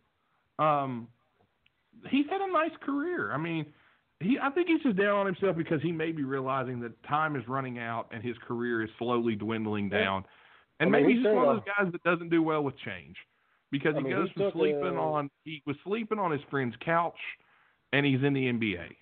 Um, 0.59 1.07
he's 2.09 2.25
had 2.29 2.41
a 2.41 2.51
nice 2.51 2.75
career. 2.81 3.31
I 3.31 3.37
mean, 3.37 3.65
he 4.19 4.37
I 4.41 4.49
think 4.51 4.67
he's 4.67 4.81
just 4.81 4.97
down 4.97 5.15
on 5.15 5.25
himself 5.25 5.55
because 5.57 5.81
he 5.81 5.91
may 5.91 6.11
be 6.11 6.23
realizing 6.23 6.79
that 6.81 6.91
time 7.03 7.35
is 7.35 7.47
running 7.47 7.79
out 7.79 8.07
and 8.11 8.23
his 8.23 8.35
career 8.47 8.83
is 8.83 8.89
slowly 8.97 9.35
dwindling 9.35 9.89
down. 9.89 10.25
And 10.79 10.89
I 10.89 10.99
mean, 10.99 11.01
maybe 11.03 11.13
he 11.13 11.17
he's 11.19 11.25
just 11.25 11.35
one 11.35 11.47
of 11.49 11.55
those 11.57 11.65
guys 11.77 11.91
that 11.91 12.03
doesn't 12.03 12.29
do 12.29 12.41
well 12.43 12.63
with 12.63 12.75
change 12.85 13.15
because 13.71 13.95
I 13.95 13.99
he 13.99 14.03
mean, 14.05 14.13
goes 14.13 14.27
he 14.29 14.41
from 14.41 14.51
sleeping 14.53 14.95
a- 14.97 15.01
on 15.01 15.29
he 15.43 15.61
was 15.65 15.75
sleeping 15.83 16.19
on 16.19 16.31
his 16.31 16.41
friend's 16.49 16.75
couch 16.83 17.17
and 17.93 18.05
he's 18.05 18.23
in 18.23 18.33
the 18.33 18.45
NBA. 18.45 18.95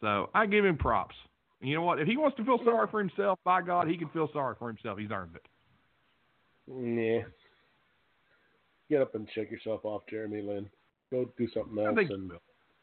So 0.00 0.30
I 0.34 0.46
give 0.46 0.64
him 0.64 0.76
props. 0.76 1.14
You 1.60 1.74
know 1.74 1.82
what? 1.82 1.98
If 1.98 2.06
he 2.08 2.16
wants 2.18 2.36
to 2.36 2.44
feel 2.44 2.58
sorry 2.64 2.86
for 2.90 3.00
himself, 3.00 3.38
by 3.44 3.62
God, 3.62 3.88
he 3.88 3.96
can 3.96 4.08
feel 4.10 4.28
sorry 4.34 4.54
for 4.58 4.68
himself. 4.68 4.98
He's 4.98 5.10
earned 5.10 5.36
it. 5.36 5.46
Yeah. 6.66 7.22
Get 8.94 9.02
up 9.02 9.16
and 9.16 9.26
shake 9.34 9.50
yourself 9.50 9.84
off, 9.84 10.02
Jeremy 10.08 10.40
Lin. 10.40 10.70
Go 11.10 11.28
do 11.36 11.48
something 11.52 11.76
else 11.84 11.88
I 11.90 11.94
think, 11.96 12.10
and 12.12 12.30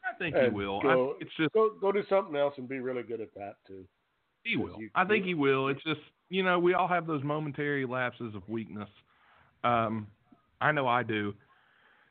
I 0.04 0.18
think 0.18 0.36
he 0.36 0.50
will. 0.50 0.82
Go, 0.82 1.12
I, 1.12 1.22
it's 1.22 1.30
just 1.38 1.54
go 1.54 1.70
go 1.80 1.90
do 1.90 2.02
something 2.10 2.36
else 2.36 2.52
and 2.58 2.68
be 2.68 2.80
really 2.80 3.02
good 3.02 3.22
at 3.22 3.32
that 3.34 3.54
too. 3.66 3.86
he 4.44 4.58
will. 4.58 4.78
you- 4.78 4.90
I 4.94 5.06
think 5.06 5.24
he 5.24 5.32
will. 5.32 5.68
It's 5.68 5.82
just 5.84 6.00
you 6.28 6.42
know 6.42 6.58
we 6.58 6.74
all 6.74 6.86
have 6.86 7.06
those 7.06 7.24
momentary 7.24 7.86
lapses 7.86 8.34
of 8.34 8.46
weakness. 8.46 8.90
Um, 9.64 10.06
I 10.60 10.70
know 10.70 10.86
I 10.86 11.02
do, 11.02 11.32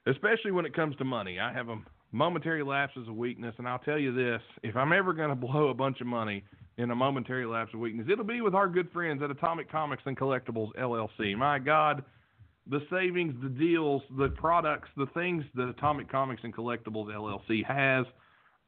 especially 0.08 0.50
when 0.52 0.66
it 0.66 0.74
comes 0.74 0.96
to 0.96 1.04
money. 1.06 1.40
I 1.40 1.54
have 1.54 1.70
a 1.70 1.78
momentary 2.12 2.64
lapses 2.64 3.08
of 3.08 3.16
weakness, 3.16 3.54
and 3.60 3.68
I'll 3.68 3.78
tell 3.78 4.00
you 4.00 4.16
this: 4.16 4.42
if 4.64 4.76
I'm 4.76 4.94
ever 4.94 5.14
going 5.14 5.30
to 5.30 5.36
blow 5.36 5.68
a 5.68 5.76
bunch 5.76 6.02
of 6.02 6.08
money 6.08 6.44
in 6.80 6.90
a 6.90 6.96
momentary 6.96 7.46
lapse 7.46 7.72
of 7.76 7.80
weakness, 7.80 8.08
it'll 8.12 8.26
be 8.26 8.42
with 8.42 8.56
our 8.56 8.68
good 8.68 8.90
friends 8.92 9.22
at 9.22 9.30
Atomic 9.30 9.72
Comics 9.72 10.02
and 10.08 10.18
Collectibles 10.18 10.72
LLC. 10.80 11.38
My 11.38 11.60
God, 11.60 12.04
the 12.68 12.82
savings, 12.90 13.34
the 13.42 13.50
deals, 13.50 14.02
the 14.18 14.30
products, 14.30 14.90
the 14.96 15.08
things 15.14 15.44
that 15.56 15.68
Atomic 15.70 16.12
Comics 16.12 16.42
and 16.44 16.54
Collectibles 16.54 17.08
LLC 17.08 17.66
has, 17.66 18.06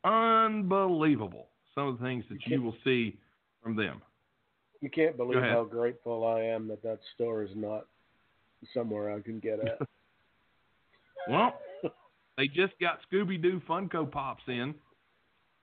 unbelievable. 0.03 1.47
Some 1.75 1.87
of 1.87 1.99
the 1.99 2.03
things 2.03 2.23
that 2.29 2.39
you 2.45 2.61
will 2.61 2.75
see 2.83 3.17
from 3.61 3.75
them. 3.75 4.01
You 4.81 4.89
can't 4.89 5.15
believe 5.15 5.41
how 5.41 5.63
grateful 5.63 6.25
I 6.25 6.41
am 6.41 6.67
that 6.67 6.83
that 6.83 6.99
store 7.15 7.43
is 7.43 7.51
not 7.55 7.85
somewhere 8.73 9.11
I 9.11 9.21
can 9.21 9.39
get 9.39 9.59
at. 9.59 9.79
Well, 11.25 11.53
they 12.37 12.47
just 12.47 12.73
got 12.81 12.99
Scooby 13.09 13.41
Doo 13.41 13.61
Funko 13.65 14.11
Pops 14.11 14.43
in. 14.47 14.75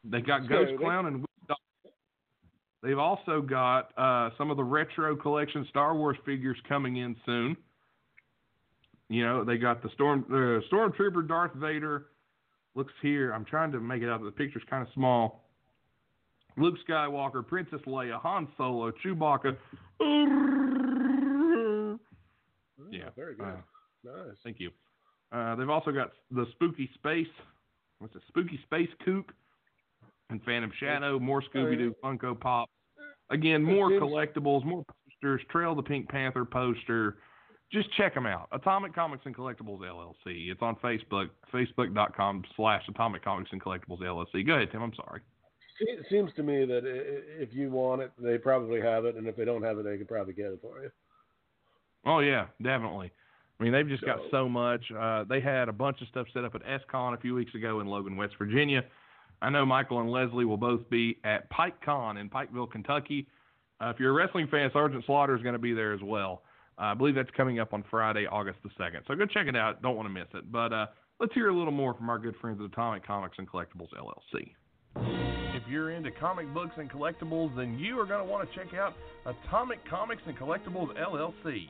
They 0.05 0.22
got 0.22 0.45
So 0.45 0.49
Ghost 0.49 0.72
Clown 0.81 1.05
and 1.05 1.26
They've 2.83 2.99
also 2.99 3.43
got 3.43 3.91
uh, 3.99 4.31
some 4.39 4.51
of 4.51 4.57
the 4.57 4.64
retro 4.64 5.14
collection 5.14 5.66
Star 5.68 5.95
Wars 5.95 6.16
figures 6.24 6.57
coming 6.66 6.97
in 6.97 7.14
soon. 7.26 7.57
You 9.11 9.25
know, 9.25 9.45
they 9.45 9.59
got 9.59 9.83
the 9.83 9.91
Storm 9.91 10.25
uh, 10.31 10.61
Stormtrooper 10.73 11.27
Darth 11.29 11.53
Vader. 11.55 12.07
Looks 12.77 12.93
here. 13.03 13.33
I'm 13.33 13.45
trying 13.45 13.73
to 13.73 13.81
make 13.81 14.03
it 14.03 14.09
out. 14.09 14.23
The 14.23 14.31
picture's 14.31 14.63
kind 14.71 14.87
of 14.87 14.93
small. 14.95 15.45
Luke 16.57 16.77
Skywalker, 16.89 17.47
Princess 17.47 17.81
Leia, 17.87 18.21
Han 18.21 18.47
Solo, 18.57 18.93
Chewbacca. 19.05 19.57
Yeah, 22.91 23.03
Oh, 23.09 23.13
very 23.15 23.35
good. 23.37 23.45
uh, 23.45 23.53
nice. 24.05 24.37
Thank 24.43 24.59
you. 24.59 24.71
Uh, 25.31 25.55
they've 25.55 25.69
also 25.71 25.93
got 25.93 26.11
the 26.33 26.45
Spooky 26.53 26.91
Space, 26.95 27.29
what's 28.01 28.15
it, 28.17 28.23
Spooky 28.29 28.59
Space 28.65 28.89
Kook 29.05 29.33
and 30.31 30.43
Phantom 30.43 30.73
Shadow, 30.81 31.19
more 31.21 31.41
Scooby 31.43 31.79
Doo 31.79 31.95
Funko 32.03 32.39
Pop. 32.39 32.69
Again, 33.31 33.63
more 33.63 33.91
collectibles, 33.91 34.65
more 34.65 34.83
posters, 35.23 35.41
Trail 35.51 35.75
the 35.77 35.83
Pink 35.83 36.09
Panther 36.09 36.45
poster. 36.45 37.19
Just 37.73 37.89
check 37.97 38.14
them 38.14 38.27
out. 38.27 38.49
Atomic 38.53 38.95
Comics 38.95 39.23
and 39.27 39.37
Collectibles 39.37 39.81
LLC. 39.81 40.51
It's 40.51 40.61
on 40.61 40.75
Facebook, 40.77 41.31
facebook.com 41.55 42.45
slash 42.57 42.83
Atomic 42.89 43.23
Comics 43.25 43.51
and 43.53 43.62
Collectibles 43.62 44.01
LLC. 44.01 44.45
Go 44.47 44.55
ahead, 44.55 44.71
Tim. 44.73 44.83
I'm 44.83 44.93
sorry. 44.95 45.21
It 45.81 46.05
seems 46.11 46.31
to 46.35 46.43
me 46.43 46.64
that 46.66 46.83
if 46.85 47.55
you 47.55 47.71
want 47.71 48.03
it, 48.03 48.11
they 48.18 48.37
probably 48.39 48.81
have 48.83 49.05
it, 49.05 49.16
and 49.16 49.27
if 49.27 49.37
they 49.37 49.45
don't 49.45 49.62
have 49.62 49.79
it, 49.79 49.85
they 49.85 49.97
can 49.97 50.07
probably 50.07 50.35
get 50.35 50.47
it 50.47 50.59
for 50.61 50.83
you. 50.83 50.91
Oh 52.05 52.18
yeah, 52.18 52.47
definitely. 52.62 53.11
I 53.59 53.62
mean, 53.62 53.73
they've 53.73 53.89
just 53.89 54.05
got 54.05 54.18
So- 54.25 54.29
so 54.31 54.49
much. 54.49 54.91
Uh, 54.91 55.25
they 55.25 55.41
had 55.41 55.68
a 55.68 55.73
bunch 55.73 56.01
of 56.03 56.09
stuff 56.09 56.27
set 56.35 56.45
up 56.45 56.55
at 56.55 56.62
SCon 56.83 57.14
a 57.14 57.18
few 57.18 57.35
weeks 57.35 57.55
ago 57.55 57.81
in 57.81 57.87
Logan, 57.87 58.16
West 58.16 58.35
Virginia. 58.39 58.85
I 59.43 59.49
know 59.49 59.64
Michael 59.64 60.01
and 60.01 60.11
Leslie 60.11 60.45
will 60.45 60.57
both 60.59 60.89
be 60.91 61.18
at 61.25 61.51
PikeCon 61.51 62.21
in 62.21 62.29
Pikeville, 62.29 62.71
Kentucky. 62.71 63.27
Uh, 63.81 63.89
if 63.95 63.99
you're 64.01 64.11
a 64.11 64.14
wrestling 64.14 64.49
fan, 64.49 64.71
Sergeant 64.73 65.05
Slaughter 65.07 65.35
is 65.37 65.43
going 65.43 65.55
to 65.55 65.59
be 65.59 65.73
there 65.73 65.93
as 65.95 66.03
well. 66.03 66.43
Uh, 66.81 66.85
I 66.85 66.95
believe 66.95 67.14
that's 67.14 67.31
coming 67.37 67.59
up 67.59 67.74
on 67.74 67.85
Friday, 67.91 68.26
August 68.26 68.59
the 68.64 68.70
second. 68.78 69.03
So 69.07 69.14
go 69.14 69.26
check 69.26 69.47
it 69.47 69.57
out. 69.57 69.83
Don't 69.83 69.97
want 69.97 70.09
to 70.09 70.14
miss 70.14 70.28
it. 70.33 70.51
But 70.51 70.72
uh, 70.72 70.87
let's 71.18 71.35
hear 71.35 71.49
a 71.49 71.57
little 71.57 71.72
more 71.72 71.93
from 71.95 72.09
our 72.09 72.18
good 72.18 72.35
friends 72.41 72.59
at 72.61 72.66
Atomic 72.66 73.07
Comics 73.07 73.37
and 73.39 73.49
Collectibles 73.49 73.89
LLC. 73.99 74.53
If 75.55 75.62
you're 75.68 75.91
into 75.91 76.11
comic 76.11 76.53
books 76.55 76.72
and 76.78 76.91
collectibles, 76.91 77.55
then 77.55 77.78
you 77.78 78.01
are 78.01 78.07
going 78.07 78.24
to 78.26 78.31
want 78.31 78.49
to 78.49 78.57
check 78.57 78.74
out 78.74 78.95
Atomic 79.26 79.78
Comics 79.89 80.22
and 80.26 80.37
Collectibles 80.37 80.97
LLC. 80.97 81.68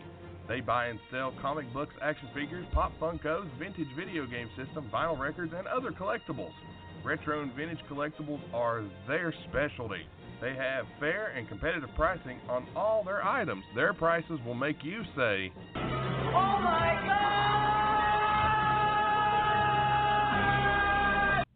They 0.48 0.61
buy 0.61 0.86
and 0.86 0.98
sell 1.11 1.34
comic 1.42 1.72
books, 1.72 1.94
action 2.00 2.28
figures, 2.32 2.66
pop 2.72 2.92
Funkos, 3.00 3.48
vintage 3.58 3.88
video 3.96 4.26
game 4.26 4.48
system, 4.56 4.88
vinyl 4.92 5.18
records, 5.18 5.52
and 5.56 5.66
other 5.66 5.90
collectibles. 5.90 6.52
Retro 7.04 7.42
and 7.42 7.52
vintage 7.54 7.80
collectibles 7.90 8.40
are 8.54 8.84
their 9.08 9.34
specialty. 9.48 10.06
They 10.41 10.55
have 10.55 10.86
fair 10.99 11.34
and 11.36 11.47
competitive 11.49 11.91
pricing 11.97 12.41
on 12.49 12.66
all 12.74 13.05
their 13.05 13.22
items. 13.24 13.62
Their 13.74 13.93
prices 13.93 14.41
will 14.47 14.55
make 14.55 14.82
you 14.82 15.03
say, 15.14 15.53
Oh 15.76 16.59
my 16.62 17.03
God! 17.07 17.41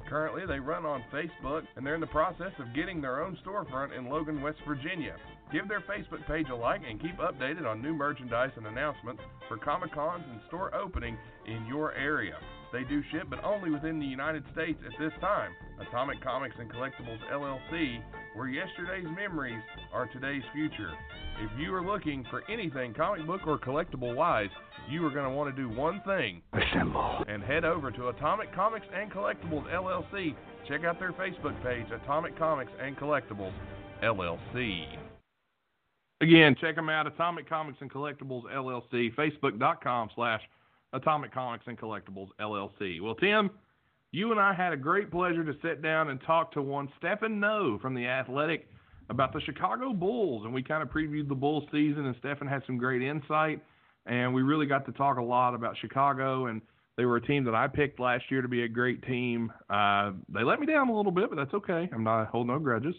Currently, 0.08 0.46
they 0.46 0.60
run 0.60 0.84
on 0.84 1.02
Facebook 1.12 1.62
and 1.76 1.84
they're 1.84 1.94
in 1.94 2.00
the 2.00 2.06
process 2.06 2.52
of 2.58 2.74
getting 2.74 3.00
their 3.00 3.24
own 3.24 3.38
storefront 3.44 3.98
in 3.98 4.08
Logan, 4.08 4.42
West 4.42 4.58
Virginia. 4.68 5.16
Give 5.50 5.66
their 5.66 5.80
Facebook 5.80 6.26
page 6.26 6.46
a 6.50 6.54
like 6.54 6.82
and 6.88 7.00
keep 7.00 7.16
updated 7.18 7.66
on 7.66 7.80
new 7.82 7.94
merchandise 7.94 8.52
and 8.56 8.66
announcements 8.66 9.22
for 9.48 9.56
Comic 9.56 9.92
Cons 9.92 10.24
and 10.30 10.40
store 10.48 10.74
opening 10.74 11.16
in 11.46 11.66
your 11.66 11.94
area. 11.94 12.36
They 12.72 12.84
do 12.84 13.02
ship, 13.10 13.28
but 13.30 13.42
only 13.44 13.70
within 13.70 13.98
the 13.98 14.06
United 14.06 14.44
States 14.52 14.80
at 14.84 14.98
this 14.98 15.12
time. 15.20 15.52
Atomic 15.80 16.22
Comics 16.22 16.56
and 16.58 16.70
Collectibles 16.70 17.20
LLC, 17.32 18.02
where 18.34 18.48
yesterday's 18.48 19.06
memories 19.16 19.62
are 19.92 20.06
today's 20.06 20.42
future. 20.52 20.90
If 21.40 21.50
you 21.58 21.74
are 21.74 21.84
looking 21.84 22.24
for 22.30 22.42
anything 22.50 22.94
comic 22.94 23.26
book 23.26 23.42
or 23.46 23.58
collectible 23.58 24.14
wise, 24.14 24.50
you 24.88 25.04
are 25.06 25.10
going 25.10 25.24
to 25.24 25.30
want 25.30 25.54
to 25.54 25.62
do 25.62 25.68
one 25.68 26.00
thing 26.06 26.42
Assemble. 26.52 27.24
and 27.28 27.42
head 27.42 27.64
over 27.64 27.90
to 27.90 28.08
Atomic 28.08 28.54
Comics 28.54 28.86
and 28.94 29.10
Collectibles 29.10 29.64
LLC. 29.72 30.34
Check 30.68 30.84
out 30.84 30.98
their 30.98 31.12
Facebook 31.12 31.60
page, 31.62 31.86
Atomic 31.92 32.38
Comics 32.38 32.72
and 32.80 32.96
Collectibles 32.96 33.52
LLC. 34.02 34.84
Again, 36.20 36.54
check 36.60 36.76
them 36.76 36.88
out, 36.88 37.06
Atomic 37.06 37.48
Comics 37.48 37.78
and 37.80 37.90
Collectibles 37.90 38.44
LLC, 38.54 39.14
Facebook.com 39.14 40.10
slash 40.14 40.40
Atomic 40.92 41.34
Comics 41.34 41.64
and 41.66 41.78
Collectibles 41.78 42.28
LLC. 42.40 43.00
Well, 43.00 43.16
Tim, 43.16 43.50
you 44.14 44.30
and 44.30 44.40
I 44.40 44.54
had 44.54 44.72
a 44.72 44.76
great 44.76 45.10
pleasure 45.10 45.44
to 45.44 45.52
sit 45.60 45.82
down 45.82 46.08
and 46.08 46.20
talk 46.22 46.52
to 46.52 46.62
one 46.62 46.88
Stephen 46.98 47.40
Noh 47.40 47.78
from 47.80 47.94
the 47.94 48.06
Athletic 48.06 48.68
about 49.10 49.32
the 49.32 49.40
Chicago 49.40 49.92
Bulls, 49.92 50.44
and 50.44 50.54
we 50.54 50.62
kind 50.62 50.82
of 50.82 50.88
previewed 50.88 51.28
the 51.28 51.34
Bulls 51.34 51.64
season, 51.72 52.06
and 52.06 52.14
Stephen 52.20 52.46
had 52.46 52.62
some 52.64 52.78
great 52.78 53.02
insight, 53.02 53.60
and 54.06 54.32
we 54.32 54.42
really 54.42 54.66
got 54.66 54.86
to 54.86 54.92
talk 54.92 55.18
a 55.18 55.22
lot 55.22 55.54
about 55.54 55.76
Chicago, 55.80 56.46
and 56.46 56.62
they 56.96 57.04
were 57.04 57.16
a 57.16 57.26
team 57.26 57.42
that 57.44 57.56
I 57.56 57.66
picked 57.66 57.98
last 57.98 58.24
year 58.30 58.40
to 58.40 58.46
be 58.46 58.62
a 58.62 58.68
great 58.68 59.02
team. 59.02 59.52
Uh, 59.68 60.12
they 60.32 60.44
let 60.44 60.60
me 60.60 60.66
down 60.66 60.88
a 60.88 60.96
little 60.96 61.12
bit, 61.12 61.28
but 61.28 61.36
that's 61.36 61.52
okay. 61.52 61.90
I'm 61.92 62.04
not 62.04 62.28
holding 62.28 62.54
no 62.54 62.60
grudges. 62.60 62.94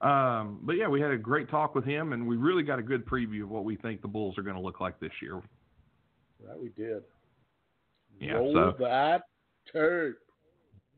Um, 0.00 0.60
but 0.62 0.72
yeah, 0.72 0.88
we 0.88 1.02
had 1.02 1.10
a 1.10 1.18
great 1.18 1.50
talk 1.50 1.74
with 1.74 1.84
him, 1.84 2.14
and 2.14 2.26
we 2.26 2.36
really 2.36 2.62
got 2.62 2.78
a 2.78 2.82
good 2.82 3.04
preview 3.04 3.42
of 3.42 3.50
what 3.50 3.64
we 3.64 3.76
think 3.76 4.00
the 4.00 4.08
Bulls 4.08 4.38
are 4.38 4.42
going 4.42 4.56
to 4.56 4.62
look 4.62 4.80
like 4.80 4.98
this 5.00 5.12
year. 5.20 5.42
That 6.46 6.58
we 6.58 6.70
did. 6.70 7.02
Yeah, 8.18 8.34
Roll 8.34 8.54
so- 8.54 8.84
that 8.84 9.22
tape. 9.70 10.16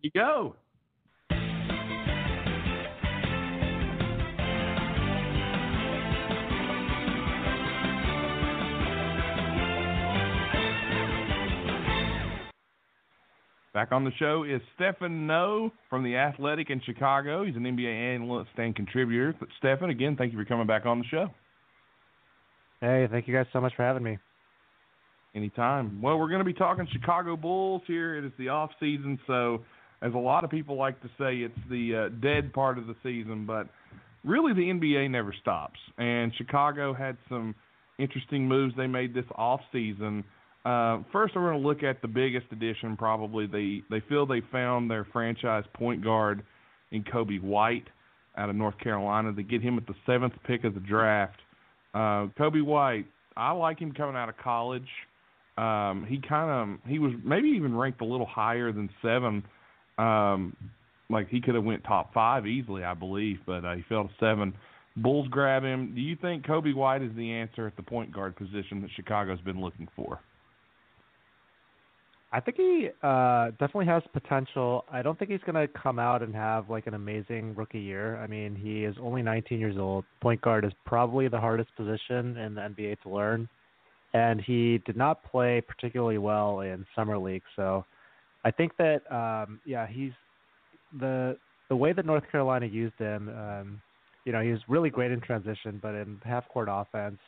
You 0.01 0.11
go. 0.15 0.55
Back 13.75 13.93
on 13.93 14.05
the 14.05 14.11
show 14.19 14.45
is 14.45 14.61
Stephen 14.75 15.27
Noh 15.27 15.71
from 15.89 16.03
the 16.03 16.17
Athletic 16.17 16.71
in 16.71 16.81
Chicago. 16.85 17.45
He's 17.45 17.55
an 17.55 17.63
NBA 17.63 18.15
analyst 18.15 18.51
and 18.57 18.75
contributor. 18.75 19.35
But 19.39 19.49
Stephen, 19.59 19.91
again, 19.91 20.17
thank 20.17 20.33
you 20.33 20.39
for 20.39 20.45
coming 20.45 20.67
back 20.67 20.87
on 20.87 20.99
the 20.99 21.05
show. 21.05 21.29
Hey, 22.81 23.07
thank 23.11 23.29
you 23.29 23.35
guys 23.35 23.47
so 23.53 23.61
much 23.61 23.73
for 23.77 23.83
having 23.83 24.03
me. 24.03 24.19
Anytime. 25.35 26.01
Well, 26.03 26.19
we're 26.19 26.29
going 26.29 26.41
to 26.41 26.45
be 26.45 26.55
talking 26.55 26.89
Chicago 26.91 27.37
Bulls 27.37 27.83
here. 27.87 28.17
It 28.17 28.25
is 28.25 28.33
the 28.39 28.49
off 28.49 28.71
season, 28.81 29.19
so 29.27 29.61
as 30.03 30.15
a 30.15 30.19
lot 30.19 30.45
of 30.45 30.51
people 30.51 30.77
like 30.77 31.01
to 31.03 31.09
say, 31.19 31.39
it's 31.39 31.59
the 31.71 32.07
uh, 32.07 32.21
dead 32.21 32.53
part 32.53 32.79
of 32.79 32.87
the 32.87 32.95
season. 33.03 33.47
But 33.47 33.69
really, 34.25 34.53
the 34.53 34.61
NBA 34.61 35.11
never 35.11 35.35
stops. 35.41 35.79
And 35.99 36.33
Chicago 36.37 36.95
had 36.95 37.17
some 37.29 37.55
interesting 37.99 38.47
moves 38.47 38.75
they 38.77 38.87
made 38.87 39.15
this 39.15 39.25
off 39.35 39.61
season. 39.73 40.25
Uh, 40.65 40.99
first, 41.13 41.35
we're 41.35 41.51
going 41.51 41.61
to 41.61 41.67
look 41.67 41.83
at 41.83 42.03
the 42.03 42.09
biggest 42.09 42.47
addition. 42.53 42.97
Probably 42.97 43.47
they 43.47 43.83
they 43.91 44.05
feel 44.09 44.27
they 44.27 44.43
found 44.53 44.91
their 44.91 45.07
franchise 45.13 45.65
point 45.75 46.03
guard 46.03 46.43
in 46.91 47.05
Coby 47.05 47.41
White 47.41 47.89
out 48.37 48.51
of 48.51 48.57
North 48.57 48.79
Carolina. 48.79 49.33
They 49.33 49.43
get 49.43 49.63
him 49.63 49.79
at 49.79 49.87
the 49.87 49.95
seventh 50.07 50.35
pick 50.47 50.65
of 50.65 50.75
the 50.75 50.81
draft. 50.81 51.39
Uh, 51.95 52.29
Coby 52.39 52.63
White, 52.63 53.07
I 53.37 53.53
like 53.53 53.79
him 53.79 53.93
coming 53.93 54.17
out 54.17 54.29
of 54.29 54.37
college. 54.37 54.89
Um, 55.57 56.07
he 56.09 56.21
kind 56.21 56.51
of 56.51 56.91
he 56.91 56.99
was 56.99 57.13
maybe 57.25 57.49
even 57.49 57.75
ranked 57.77 58.01
a 58.01 58.05
little 58.05 58.27
higher 58.27 58.71
than 58.73 58.91
seven. 59.03 59.43
Um, 59.99 60.57
like 61.11 61.29
he 61.29 61.41
could 61.41 61.55
have 61.55 61.65
went 61.65 61.85
top 61.85 62.13
five 62.13 62.47
easily, 62.47 62.85
I 62.85 62.95
believe, 62.95 63.39
but 63.47 63.65
uh, 63.65 63.75
he 63.75 63.83
fell 63.89 64.05
to 64.05 64.11
seven. 64.21 64.55
Bulls 64.97 65.29
grab 65.29 65.63
him. 65.63 65.93
Do 65.95 66.01
you 66.01 66.17
think 66.17 66.45
Coby 66.45 66.75
White 66.75 67.03
is 67.03 67.11
the 67.17 67.33
answer 67.33 67.67
at 67.67 67.77
the 67.77 67.83
point 67.83 68.13
guard 68.13 68.37
position 68.37 68.83
that 68.83 68.91
Chicago's 68.97 69.41
been 69.41 69.61
looking 69.61 69.89
for? 69.97 70.21
I 72.31 72.41
think 72.41 72.59
he 72.59 72.89
uh, 73.03 73.51
definitely 73.53 73.87
has 73.87 74.03
potential. 74.13 74.85
I 74.93 75.01
don't 75.01 75.19
think 75.19 75.31
he's 75.31 75.41
going 75.47 75.55
to 75.55 75.67
come 75.81 75.99
out 75.99 76.23
and 76.23 76.35
have 76.35 76.69
like 76.69 76.87
an 76.87 76.93
amazing 76.93 77.55
rookie 77.55 77.81
year. 77.81 78.19
I 78.19 78.27
mean, 78.27 78.55
he 78.55 78.85
is 78.85 78.95
only 79.01 79.23
19 79.23 79.59
years 79.59 79.77
old. 79.79 80.05
Point 80.21 80.43
guard 80.43 80.67
is 80.67 80.73
probably 80.85 81.29
the 81.29 81.41
hardest 81.41 81.75
position 81.75 82.37
in 82.37 82.55
the 82.55 82.61
NBA 82.61 83.01
to 83.03 83.09
learn, 83.09 83.49
and 84.13 84.43
he 84.43 84.79
did 84.85 84.97
not 84.97 85.25
play 85.25 85.63
particularly 85.67 86.19
well 86.19 86.61
in 86.61 86.85
summer 86.95 87.17
league. 87.17 87.45
So, 87.57 87.87
I 88.45 88.51
think 88.51 88.73
that 88.79 89.01
um, 89.11 89.61
yeah, 89.65 89.87
he's 89.87 90.13
the 90.99 91.37
the 91.69 91.77
way 91.77 91.93
that 91.93 92.07
North 92.07 92.25
Carolina 92.31 92.67
used 92.67 92.99
him. 92.99 93.29
Um, 93.29 93.83
you 94.25 94.33
know, 94.33 94.43
he 94.43 94.51
was 94.51 94.61
really 94.69 94.91
great 94.91 95.11
in 95.11 95.21
transition, 95.21 95.79
but 95.83 95.95
in 95.95 96.21
half 96.25 96.49
court 96.49 96.69
offense, 96.71 97.19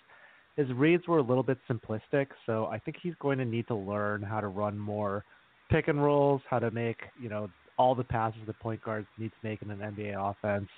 his 0.57 0.71
reads 0.73 1.07
were 1.09 1.19
a 1.19 1.23
little 1.23 1.43
bit 1.43 1.59
simplistic. 1.71 2.27
So 2.47 2.67
I 2.67 2.79
think 2.79 2.99
he's 3.03 3.15
going 3.21 3.39
to 3.39 3.45
need 3.45 3.67
to 3.69 3.75
learn 3.75 4.23
how 4.23 4.41
to 4.41 4.49
run 4.49 4.79
more 4.79 5.25
pick 5.71 5.89
and 5.89 6.03
rolls, 6.03 6.43
how 6.51 6.59
to 6.59 6.71
make, 6.71 6.99
you 7.21 7.29
know, 7.29 7.49
all 7.79 7.95
the 7.95 8.05
passes 8.05 8.41
the 8.47 8.53
point 8.53 8.83
guards 8.83 9.07
need 9.19 9.31
to 9.31 9.49
make 9.49 9.63
in 9.63 9.71
an 9.71 9.79
NBA 9.79 10.15
offense. 10.19 10.69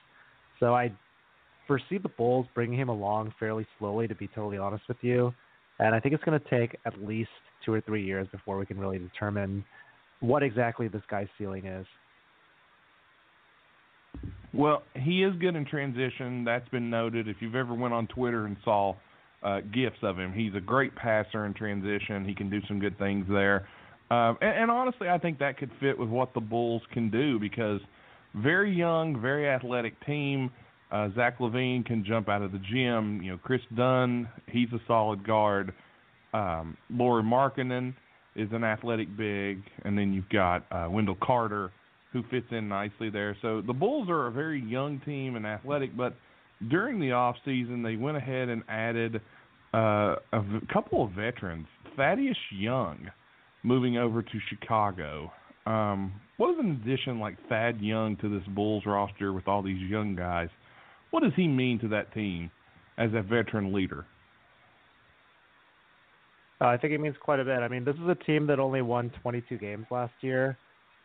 So 0.60 0.74
I 0.74 0.92
foresee 1.66 1.98
the 1.98 2.10
Bulls 2.10 2.46
bringing 2.54 2.78
him 2.78 2.88
along 2.88 3.34
fairly 3.40 3.66
slowly, 3.78 4.06
to 4.06 4.14
be 4.14 4.28
totally 4.28 4.58
honest 4.58 4.84
with 4.86 4.98
you. 5.00 5.34
And 5.78 5.94
I 5.94 6.00
think 6.00 6.14
it's 6.14 6.22
going 6.22 6.38
to 6.38 6.50
take 6.50 6.76
at 6.86 7.02
least 7.02 7.30
two 7.64 7.72
or 7.72 7.80
three 7.80 8.04
years 8.04 8.28
before 8.30 8.58
we 8.58 8.66
can 8.66 8.78
really 8.78 8.98
determine 8.98 9.64
what 10.22 10.42
exactly 10.42 10.88
this 10.88 11.02
guy's 11.10 11.26
ceiling 11.36 11.66
is. 11.66 11.86
Well, 14.54 14.82
he 14.94 15.22
is 15.24 15.34
good 15.40 15.56
in 15.56 15.66
transition. 15.66 16.44
That's 16.44 16.68
been 16.68 16.88
noted. 16.88 17.28
If 17.28 17.36
you've 17.40 17.54
ever 17.54 17.74
went 17.74 17.92
on 17.92 18.06
Twitter 18.06 18.46
and 18.46 18.56
saw 18.64 18.94
uh, 19.42 19.60
gifts 19.74 19.98
of 20.02 20.18
him, 20.18 20.32
he's 20.32 20.54
a 20.54 20.60
great 20.60 20.94
passer 20.94 21.44
in 21.46 21.54
transition. 21.54 22.24
He 22.24 22.34
can 22.34 22.48
do 22.48 22.60
some 22.68 22.78
good 22.78 22.96
things 22.98 23.26
there. 23.28 23.66
Um, 24.10 24.36
and, 24.40 24.62
and 24.62 24.70
honestly, 24.70 25.08
I 25.08 25.18
think 25.18 25.38
that 25.40 25.58
could 25.58 25.70
fit 25.80 25.98
with 25.98 26.08
what 26.08 26.34
the 26.34 26.40
Bulls 26.40 26.82
can 26.92 27.10
do 27.10 27.38
because 27.38 27.80
very 28.34 28.72
young, 28.72 29.20
very 29.20 29.48
athletic 29.48 29.94
team. 30.06 30.50
Uh, 30.92 31.08
Zach 31.16 31.38
LaVine 31.38 31.84
can 31.84 32.04
jump 32.04 32.28
out 32.28 32.42
of 32.42 32.52
the 32.52 32.60
gym. 32.70 33.22
You 33.22 33.32
know, 33.32 33.38
Kris 33.38 33.62
Dunn, 33.74 34.28
he's 34.46 34.68
a 34.72 34.80
solid 34.86 35.26
guard. 35.26 35.72
Um, 36.34 36.76
Lauri 36.90 37.22
Markkanen 37.22 37.94
is 38.34 38.48
an 38.52 38.64
athletic 38.64 39.14
big, 39.16 39.62
and 39.84 39.96
then 39.96 40.12
you've 40.12 40.28
got 40.28 40.64
uh, 40.70 40.88
Wendell 40.90 41.18
Carter 41.22 41.70
who 42.12 42.22
fits 42.30 42.46
in 42.50 42.68
nicely 42.68 43.10
there. 43.10 43.36
So 43.40 43.62
the 43.62 43.72
Bulls 43.72 44.08
are 44.10 44.26
a 44.26 44.30
very 44.30 44.62
young 44.62 45.00
team 45.00 45.36
and 45.36 45.46
athletic, 45.46 45.96
but 45.96 46.14
during 46.70 47.00
the 47.00 47.12
off 47.12 47.36
season 47.44 47.82
they 47.82 47.96
went 47.96 48.16
ahead 48.16 48.48
and 48.48 48.62
added 48.68 49.20
uh, 49.74 50.16
a 50.32 50.40
v- 50.40 50.66
couple 50.72 51.04
of 51.04 51.12
veterans. 51.12 51.66
Thaddeus 51.96 52.36
Young 52.50 53.10
moving 53.62 53.96
over 53.96 54.22
to 54.22 54.38
Chicago. 54.48 55.32
Um, 55.66 56.12
what 56.36 56.50
is 56.50 56.56
an 56.58 56.82
addition 56.82 57.18
like 57.18 57.36
Thad 57.48 57.80
Young 57.80 58.16
to 58.18 58.28
this 58.28 58.46
Bulls 58.48 58.84
roster 58.84 59.32
with 59.32 59.48
all 59.48 59.62
these 59.62 59.80
young 59.88 60.14
guys? 60.14 60.48
What 61.10 61.22
does 61.22 61.32
he 61.36 61.46
mean 61.46 61.78
to 61.80 61.88
that 61.88 62.12
team 62.12 62.50
as 62.98 63.10
a 63.14 63.22
veteran 63.22 63.72
leader? 63.72 64.06
Uh, 66.62 66.68
I 66.68 66.76
think 66.76 66.92
it 66.92 67.00
means 67.00 67.16
quite 67.20 67.40
a 67.40 67.44
bit. 67.44 67.58
I 67.58 67.66
mean, 67.66 67.84
this 67.84 67.96
is 67.96 68.08
a 68.08 68.14
team 68.14 68.46
that 68.46 68.60
only 68.60 68.82
won 68.82 69.10
22 69.22 69.58
games 69.58 69.86
last 69.90 70.12
year. 70.20 70.56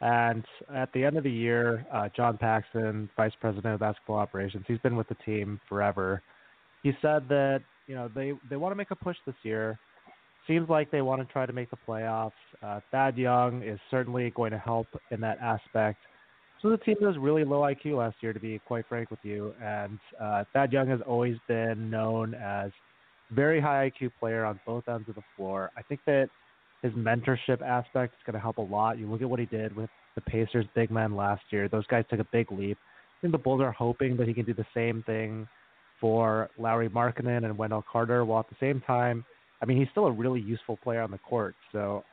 And 0.02 0.46
at 0.74 0.94
the 0.94 1.04
end 1.04 1.18
of 1.18 1.24
the 1.24 1.32
year, 1.32 1.84
uh, 1.92 2.10
John 2.16 2.38
Paxson, 2.38 3.10
Vice 3.18 3.32
President 3.42 3.74
of 3.74 3.80
Basketball 3.80 4.18
Operations, 4.18 4.66
he's 4.68 4.78
been 4.80 4.96
with 4.96 5.08
the 5.08 5.16
team 5.26 5.60
forever. 5.68 6.22
He 6.84 6.92
said 7.02 7.28
that 7.30 7.62
you 7.88 7.96
know 7.96 8.08
they 8.14 8.34
they 8.50 8.58
want 8.58 8.72
to 8.72 8.76
make 8.76 8.92
a 8.92 8.96
push 8.96 9.18
this 9.26 9.36
year. 9.42 9.80
Seems 10.46 10.70
like 10.70 10.92
they 10.92 11.02
want 11.02 11.26
to 11.26 11.34
try 11.34 11.48
to 11.48 11.54
make 11.54 11.72
the 11.72 11.78
playoffs. 11.88 12.32
Uh, 12.62 12.80
Thad 12.92 13.18
Young 13.18 13.64
is 13.64 13.80
certainly 13.90 14.32
going 14.36 14.52
to 14.52 14.60
help 14.60 14.88
in 15.10 15.20
that 15.22 15.40
aspect. 15.40 15.98
So 16.62 16.70
the 16.70 16.78
team 16.78 16.98
was 17.02 17.18
really 17.18 17.44
low 17.44 17.62
IQ 17.62 17.98
last 17.98 18.18
year, 18.22 18.34
to 18.34 18.40
be 18.40 18.60
quite 18.66 18.86
frank 18.88 19.10
with 19.10 19.20
you. 19.24 19.54
And 19.62 20.00
uh, 20.22 20.44
Thad 20.54 20.72
Young 20.72 20.88
has 20.88 21.00
always 21.06 21.38
been 21.48 21.90
known 21.90 22.36
as 22.36 22.72
very 23.32 23.60
high 23.60 23.92
IQ 23.92 24.12
player 24.20 24.46
on 24.46 24.60
both 24.66 24.88
ends 24.88 25.08
of 25.10 25.16
the 25.16 25.24
floor. 25.36 25.72
I 25.78 25.82
think 25.82 26.02
that 26.06 26.30
his 26.82 26.94
mentorship 26.94 27.62
aspect 27.62 28.14
is 28.14 28.24
going 28.26 28.36
to 28.36 28.40
help 28.40 28.58
a 28.58 28.62
lot. 28.62 28.98
You 28.98 29.10
look 29.10 29.22
at 29.22 29.30
what 29.30 29.40
he 29.40 29.46
did 29.46 29.76
with 29.76 29.90
the 30.16 30.22
Pacers 30.22 30.66
big 30.76 30.92
men 30.92 31.16
last 31.16 31.44
year; 31.50 31.68
those 31.68 31.86
guys 31.88 32.06
took 32.10 32.20
a 32.20 32.28
big 32.32 32.52
leap. 32.52 32.78
I 32.80 33.22
think 33.22 33.32
the 33.32 33.40
Bulls 33.40 33.62
are 33.62 33.72
hoping 33.72 34.16
that 34.18 34.28
he 34.28 34.34
can 34.34 34.46
do 34.46 34.54
the 34.54 34.66
same 34.74 35.04
thing 35.04 35.48
for 36.00 36.50
Lauri 36.58 36.90
Markkanen 36.90 37.46
and 37.46 37.58
Wendell 37.58 37.84
Carter, 37.92 38.24
while 38.24 38.42
at 38.42 38.50
the 38.50 38.56
same 38.60 38.82
time, 38.86 39.26
I 39.62 39.66
mean, 39.66 39.78
he's 39.78 39.88
still 39.92 40.06
a 40.06 40.12
really 40.12 40.40
useful 40.40 40.78
player 40.78 41.02
on 41.02 41.10
the 41.10 41.18
court. 41.18 41.56
So, 41.72 42.04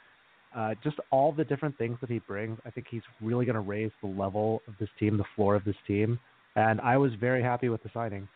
uh, 0.57 0.75
just 0.83 0.97
all 1.11 1.33
the 1.33 1.45
different 1.45 1.77
things 1.77 1.99
that 2.01 2.09
he 2.09 2.21
brings, 2.21 2.59
I 2.65 2.71
think 2.71 2.87
he's 2.91 3.03
really 3.21 3.45
going 3.45 3.55
to 3.55 3.61
raise 3.61 3.91
the 4.01 4.09
level 4.09 4.63
of 4.69 4.75
this 4.79 4.89
team, 4.99 5.17
the 5.19 5.25
floor 5.37 5.55
of 5.55 5.65
this 5.65 5.77
team. 5.87 6.19
And 6.57 6.81
I 6.81 6.97
was 6.97 7.13
very 7.21 7.43
happy 7.43 7.69
with 7.69 7.83
the 7.83 7.91
signing. 7.93 8.29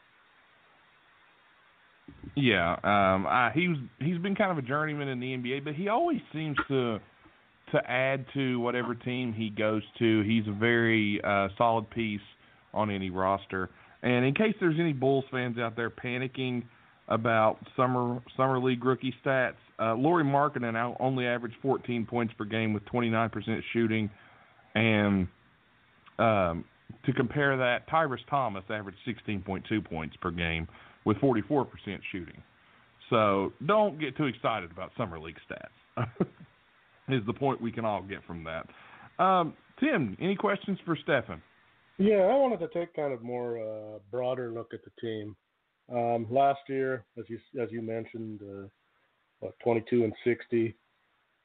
Yeah, 2.37 2.73
um, 2.73 3.27
I, 3.27 3.51
he 3.55 3.69
was 3.69 3.79
he's 4.01 4.19
been 4.19 4.35
kind 4.37 4.51
of 4.51 4.59
a 4.59 4.67
journeyman 4.67 5.09
in 5.09 5.19
the 5.19 5.27
NBA, 5.27 5.65
but 5.65 5.75
he 5.75 5.89
always 5.89 6.21
seems 6.33 6.57
to 6.69 6.99
to 7.73 7.91
add 7.91 8.25
to 8.35 8.61
whatever 8.61 8.95
team 8.95 9.33
he 9.33 9.51
goes 9.51 9.83
to. 9.99 10.23
He's 10.23 10.47
a 10.47 10.53
very 10.53 11.21
uh, 11.23 11.49
solid 11.59 11.91
piece 11.91 12.21
on 12.73 12.91
any 12.91 13.11
roster. 13.11 13.71
And 14.03 14.25
in 14.25 14.35
case 14.35 14.55
there's 14.61 14.79
any 14.79 14.93
Bulls 14.93 15.25
fans 15.31 15.59
out 15.59 15.77
there 15.77 15.91
panicking 15.91 16.63
about 17.09 17.59
summer 17.77 18.21
summer 18.37 18.61
league 18.61 18.85
rookie 18.85 19.15
stats, 19.25 19.55
uh, 19.81 19.95
Lauri 19.95 20.25
Markkanen 20.25 20.97
only 21.01 21.27
averaged 21.27 21.57
14 21.63 22.07
points 22.07 22.33
per 22.37 22.45
game 22.45 22.73
with 22.73 22.85
29% 22.87 23.31
shooting, 23.73 24.11
and 24.75 25.27
um, 26.19 26.65
to 27.05 27.13
compare 27.13 27.57
that, 27.57 27.89
Tyrus 27.89 28.21
Thomas 28.29 28.65
averaged 28.71 28.99
16.2 29.07 29.85
points 29.85 30.17
per 30.21 30.31
game 30.31 30.69
with 31.09 31.17
44% 31.17 31.67
shooting. 32.13 32.43
So 33.09 33.55
don't 33.65 33.99
get 33.99 34.15
too 34.19 34.27
excited 34.27 34.71
about 34.71 34.91
summer 34.99 35.19
league 35.19 35.39
stats. 35.51 36.07
is 37.09 37.23
the 37.27 37.33
point 37.33 37.63
we 37.63 37.73
can 37.73 37.87
all 37.87 38.03
get 38.03 38.19
from 38.27 38.45
that. 38.45 38.69
Um, 39.23 39.55
Tim, 39.81 40.19
any 40.21 40.37
questions 40.37 40.79
for 40.85 40.97
Stephen? 40.97 41.41
Yeah, 41.97 42.19
I 42.19 42.35
wanted 42.35 42.61
to 42.61 42.69
take 42.69 42.95
kind 42.95 43.15
of 43.15 43.23
more 43.23 43.59
uh, 43.59 43.99
broader 44.11 44.53
look 44.53 44.75
at 44.75 44.81
the 44.85 44.91
team. 45.01 45.35
Um, 45.91 46.27
last 46.31 46.61
year, 46.69 47.07
as 47.19 47.25
you 47.29 47.39
as 47.61 47.71
you 47.73 47.81
mentioned, 47.81 48.41
uh, 48.43 48.69
what, 49.41 49.55
22 49.65 50.05
and 50.05 50.13
60, 50.23 50.77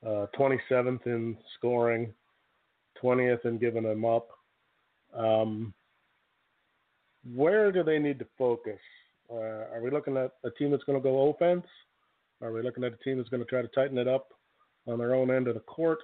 uh, 0.06 0.26
27th 0.38 1.08
in 1.08 1.38
scoring, 1.58 2.14
20th 3.02 3.46
in 3.46 3.58
giving 3.58 3.84
them 3.84 4.04
up. 4.04 4.28
Um, 5.18 5.74
where 7.34 7.72
do 7.72 7.84
they 7.84 7.98
need 7.98 8.20
to 8.20 8.28
focus? 8.38 8.80
Uh, 9.34 9.66
are 9.74 9.82
we 9.82 9.90
looking 9.90 10.18
at 10.18 10.32
a 10.44 10.52
team 10.52 10.72
that's 10.72 10.84
going 10.84 11.00
to 11.00 11.04
go 11.04 11.30
offense? 11.30 11.66
Are 12.42 12.52
we 12.52 12.62
looking 12.62 12.84
at 12.84 12.94
a 12.94 12.98
team 12.98 13.18
that's 13.18 13.30
going 13.30 13.44
to 13.44 13.50
try 13.50 13.62
to 13.62 13.68
tighten 13.70 13.98
it 13.98 14.08
up 14.08 14.28
on 14.88 15.00
their 15.00 15.16
own 15.16 15.32
end 15.32 15.48
of 15.48 15.56
the 15.56 15.62
court? 15.62 16.00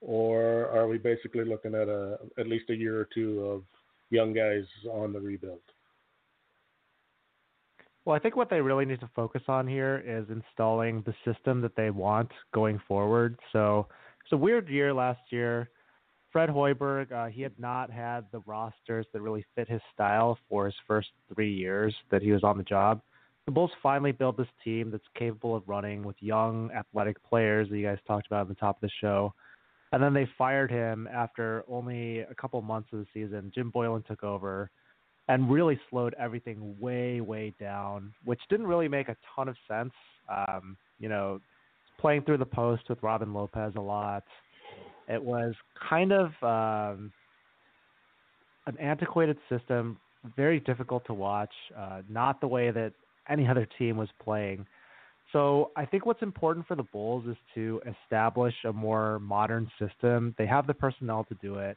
Or 0.00 0.68
are 0.68 0.86
we 0.86 0.98
basically 0.98 1.44
looking 1.44 1.74
at 1.74 1.88
a 1.88 2.18
at 2.38 2.46
least 2.46 2.68
a 2.68 2.74
year 2.74 3.00
or 3.00 3.08
two 3.14 3.40
of 3.40 3.62
young 4.10 4.34
guys 4.34 4.64
on 4.90 5.12
the 5.12 5.20
rebuild? 5.20 5.60
Well, 8.04 8.14
I 8.14 8.18
think 8.18 8.36
what 8.36 8.50
they 8.50 8.60
really 8.60 8.84
need 8.84 9.00
to 9.00 9.10
focus 9.16 9.42
on 9.48 9.66
here 9.66 10.02
is 10.06 10.26
installing 10.28 11.02
the 11.06 11.14
system 11.24 11.62
that 11.62 11.74
they 11.74 11.88
want 11.88 12.30
going 12.52 12.78
forward. 12.86 13.38
So 13.52 13.86
it's 14.22 14.32
a 14.32 14.36
weird 14.36 14.68
year 14.68 14.92
last 14.92 15.20
year. 15.30 15.70
Fred 16.34 16.50
Hoiberg, 16.50 17.12
uh, 17.12 17.26
he 17.26 17.42
had 17.42 17.56
not 17.60 17.92
had 17.92 18.24
the 18.32 18.40
rosters 18.40 19.06
that 19.12 19.22
really 19.22 19.46
fit 19.54 19.68
his 19.68 19.80
style 19.94 20.36
for 20.48 20.66
his 20.66 20.74
first 20.84 21.10
three 21.32 21.54
years 21.54 21.94
that 22.10 22.22
he 22.22 22.32
was 22.32 22.42
on 22.42 22.58
the 22.58 22.64
job. 22.64 23.00
The 23.46 23.52
Bulls 23.52 23.70
finally 23.80 24.10
built 24.10 24.36
this 24.36 24.48
team 24.64 24.90
that's 24.90 25.04
capable 25.16 25.54
of 25.54 25.62
running 25.68 26.02
with 26.02 26.16
young, 26.18 26.72
athletic 26.72 27.22
players 27.22 27.68
that 27.70 27.78
you 27.78 27.86
guys 27.86 27.98
talked 28.04 28.26
about 28.26 28.40
at 28.42 28.48
the 28.48 28.56
top 28.56 28.78
of 28.78 28.80
the 28.80 28.90
show. 29.00 29.32
And 29.92 30.02
then 30.02 30.12
they 30.12 30.28
fired 30.36 30.72
him 30.72 31.06
after 31.06 31.64
only 31.68 32.20
a 32.20 32.34
couple 32.34 32.60
months 32.62 32.88
of 32.92 32.98
the 32.98 33.06
season. 33.14 33.52
Jim 33.54 33.70
Boylen 33.70 34.04
took 34.04 34.24
over 34.24 34.72
and 35.28 35.48
really 35.48 35.78
slowed 35.88 36.16
everything 36.18 36.74
way, 36.80 37.20
way 37.20 37.54
down, 37.60 38.12
which 38.24 38.40
didn't 38.50 38.66
really 38.66 38.88
make 38.88 39.08
a 39.08 39.16
ton 39.36 39.46
of 39.48 39.54
sense. 39.68 39.92
Um, 40.28 40.76
you 40.98 41.08
know, 41.08 41.40
playing 42.00 42.22
through 42.22 42.38
the 42.38 42.44
post 42.44 42.82
with 42.88 43.00
Robin 43.04 43.32
Lopez 43.32 43.74
a 43.76 43.80
lot 43.80 44.24
it 45.08 45.22
was 45.22 45.54
kind 45.88 46.12
of 46.12 46.26
um, 46.42 47.12
an 48.66 48.78
antiquated 48.80 49.36
system, 49.48 49.98
very 50.36 50.60
difficult 50.60 51.04
to 51.06 51.14
watch, 51.14 51.52
uh, 51.76 52.02
not 52.08 52.40
the 52.40 52.46
way 52.46 52.70
that 52.70 52.92
any 53.28 53.46
other 53.48 53.66
team 53.78 53.96
was 53.96 54.08
playing. 54.22 54.66
So 55.32 55.72
I 55.76 55.84
think 55.84 56.06
what's 56.06 56.22
important 56.22 56.66
for 56.66 56.76
the 56.76 56.84
Bulls 56.84 57.26
is 57.26 57.36
to 57.54 57.80
establish 58.04 58.54
a 58.64 58.72
more 58.72 59.18
modern 59.18 59.68
system. 59.80 60.34
They 60.38 60.46
have 60.46 60.66
the 60.66 60.74
personnel 60.74 61.24
to 61.24 61.34
do 61.42 61.56
it. 61.56 61.76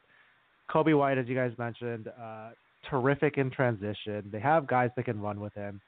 Coby 0.70 0.96
White, 0.96 1.18
as 1.18 1.26
you 1.26 1.34
guys 1.34 1.50
mentioned, 1.58 2.08
uh, 2.08 2.50
terrific 2.88 3.36
in 3.36 3.50
transition. 3.50 4.28
They 4.30 4.40
have 4.40 4.66
guys 4.66 4.90
that 4.96 5.06
can 5.06 5.20
run 5.20 5.40
with 5.40 5.54
him. 5.54 5.80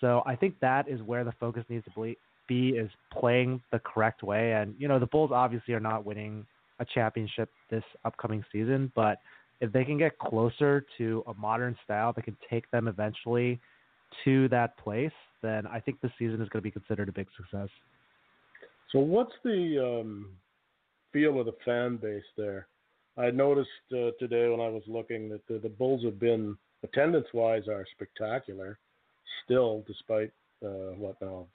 So 0.00 0.22
I 0.26 0.36
think 0.36 0.56
that 0.60 0.88
is 0.88 1.00
where 1.02 1.24
the 1.24 1.32
focus 1.40 1.64
needs 1.68 1.84
to 1.94 2.14
be 2.46 2.68
is 2.70 2.90
playing 3.12 3.62
the 3.72 3.78
correct 3.78 4.22
way. 4.22 4.52
And 4.52 4.74
you 4.78 4.88
know 4.88 4.98
the 4.98 5.06
Bulls 5.06 5.30
obviously 5.32 5.74
are 5.74 5.80
not 5.80 6.04
winning 6.04 6.46
a 6.78 6.84
championship 6.84 7.50
this 7.70 7.84
upcoming 8.04 8.44
season, 8.52 8.92
but 8.94 9.18
if 9.60 9.72
they 9.72 9.84
can 9.84 9.98
get 9.98 10.18
closer 10.18 10.86
to 10.98 11.24
a 11.26 11.34
modern 11.34 11.76
style 11.84 12.12
that 12.12 12.24
can 12.24 12.36
take 12.48 12.70
them 12.70 12.86
eventually 12.86 13.60
to 14.24 14.48
that 14.48 14.78
place, 14.78 15.12
then 15.42 15.66
I 15.66 15.80
think 15.80 16.00
the 16.00 16.10
season 16.18 16.40
is 16.40 16.48
going 16.48 16.60
to 16.60 16.62
be 16.62 16.70
considered 16.70 17.08
a 17.08 17.12
big 17.12 17.26
success. 17.36 17.68
So 18.92 19.00
what's 19.00 19.32
the 19.44 20.00
um, 20.00 20.30
feel 21.12 21.38
of 21.40 21.46
the 21.46 21.54
fan 21.64 21.96
base 21.96 22.22
there? 22.36 22.68
I 23.16 23.30
noticed 23.30 23.68
uh, 23.92 24.10
today 24.18 24.48
when 24.48 24.60
I 24.60 24.68
was 24.68 24.82
looking 24.86 25.28
that 25.30 25.46
the, 25.48 25.58
the 25.58 25.68
Bulls 25.68 26.04
have 26.04 26.20
been 26.20 26.56
attendance-wise 26.84 27.66
are 27.68 27.84
spectacular, 27.92 28.78
still 29.44 29.84
despite 29.86 30.30
uh, 30.64 30.94
what 30.96 31.20
now 31.20 31.46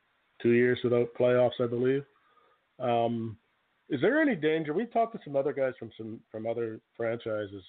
two 0.42 0.52
years 0.52 0.78
without 0.84 1.14
playoffs, 1.18 1.62
I 1.62 1.68
believe. 1.68 2.04
Um, 2.80 3.38
is 3.94 4.02
there 4.02 4.20
any 4.20 4.36
danger? 4.36 4.74
We 4.74 4.88
talked 4.88 5.14
to 5.14 5.20
some 5.24 5.36
other 5.36 5.54
guys 5.54 5.74
from 5.78 5.92
some 5.96 6.20
from 6.32 6.48
other 6.48 6.80
franchises, 6.98 7.64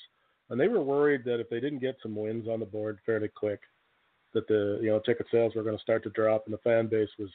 and 0.49 0.59
they 0.59 0.69
were 0.69 0.83
worried 0.83 1.23
that 1.27 1.39
if 1.39 1.51
they 1.51 1.61
didn't 1.61 1.81
get 1.81 1.97
some 2.03 2.17
wins 2.17 2.49
on 2.49 2.61
the 2.61 2.67
board 2.67 2.99
fairly 3.05 3.29
quick, 3.29 3.61
that 4.33 4.49
the 4.49 4.79
you 4.83 4.89
know 4.89 5.01
ticket 5.01 5.27
sales 5.31 5.55
were 5.55 5.63
going 5.63 5.77
to 5.77 5.83
start 5.83 6.03
to 6.05 6.11
drop 6.11 6.47
and 6.47 6.55
the 6.55 6.59
fan 6.59 6.87
base 6.87 7.11
was 7.19 7.29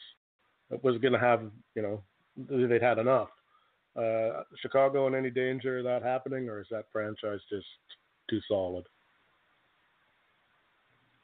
was 0.81 0.97
going 1.01 1.13
to 1.13 1.19
have 1.19 1.43
you 1.75 1.83
know 1.83 2.01
they'd 2.35 2.81
had 2.81 2.97
enough. 2.97 3.29
Uh, 3.95 4.41
Chicago 4.59 5.05
in 5.05 5.13
any 5.13 5.29
danger 5.29 5.77
of 5.79 5.83
that 5.83 6.01
happening, 6.01 6.49
or 6.49 6.59
is 6.59 6.67
that 6.71 6.85
franchise 6.91 7.41
just 7.47 7.67
too 8.27 8.39
solid? 8.47 8.85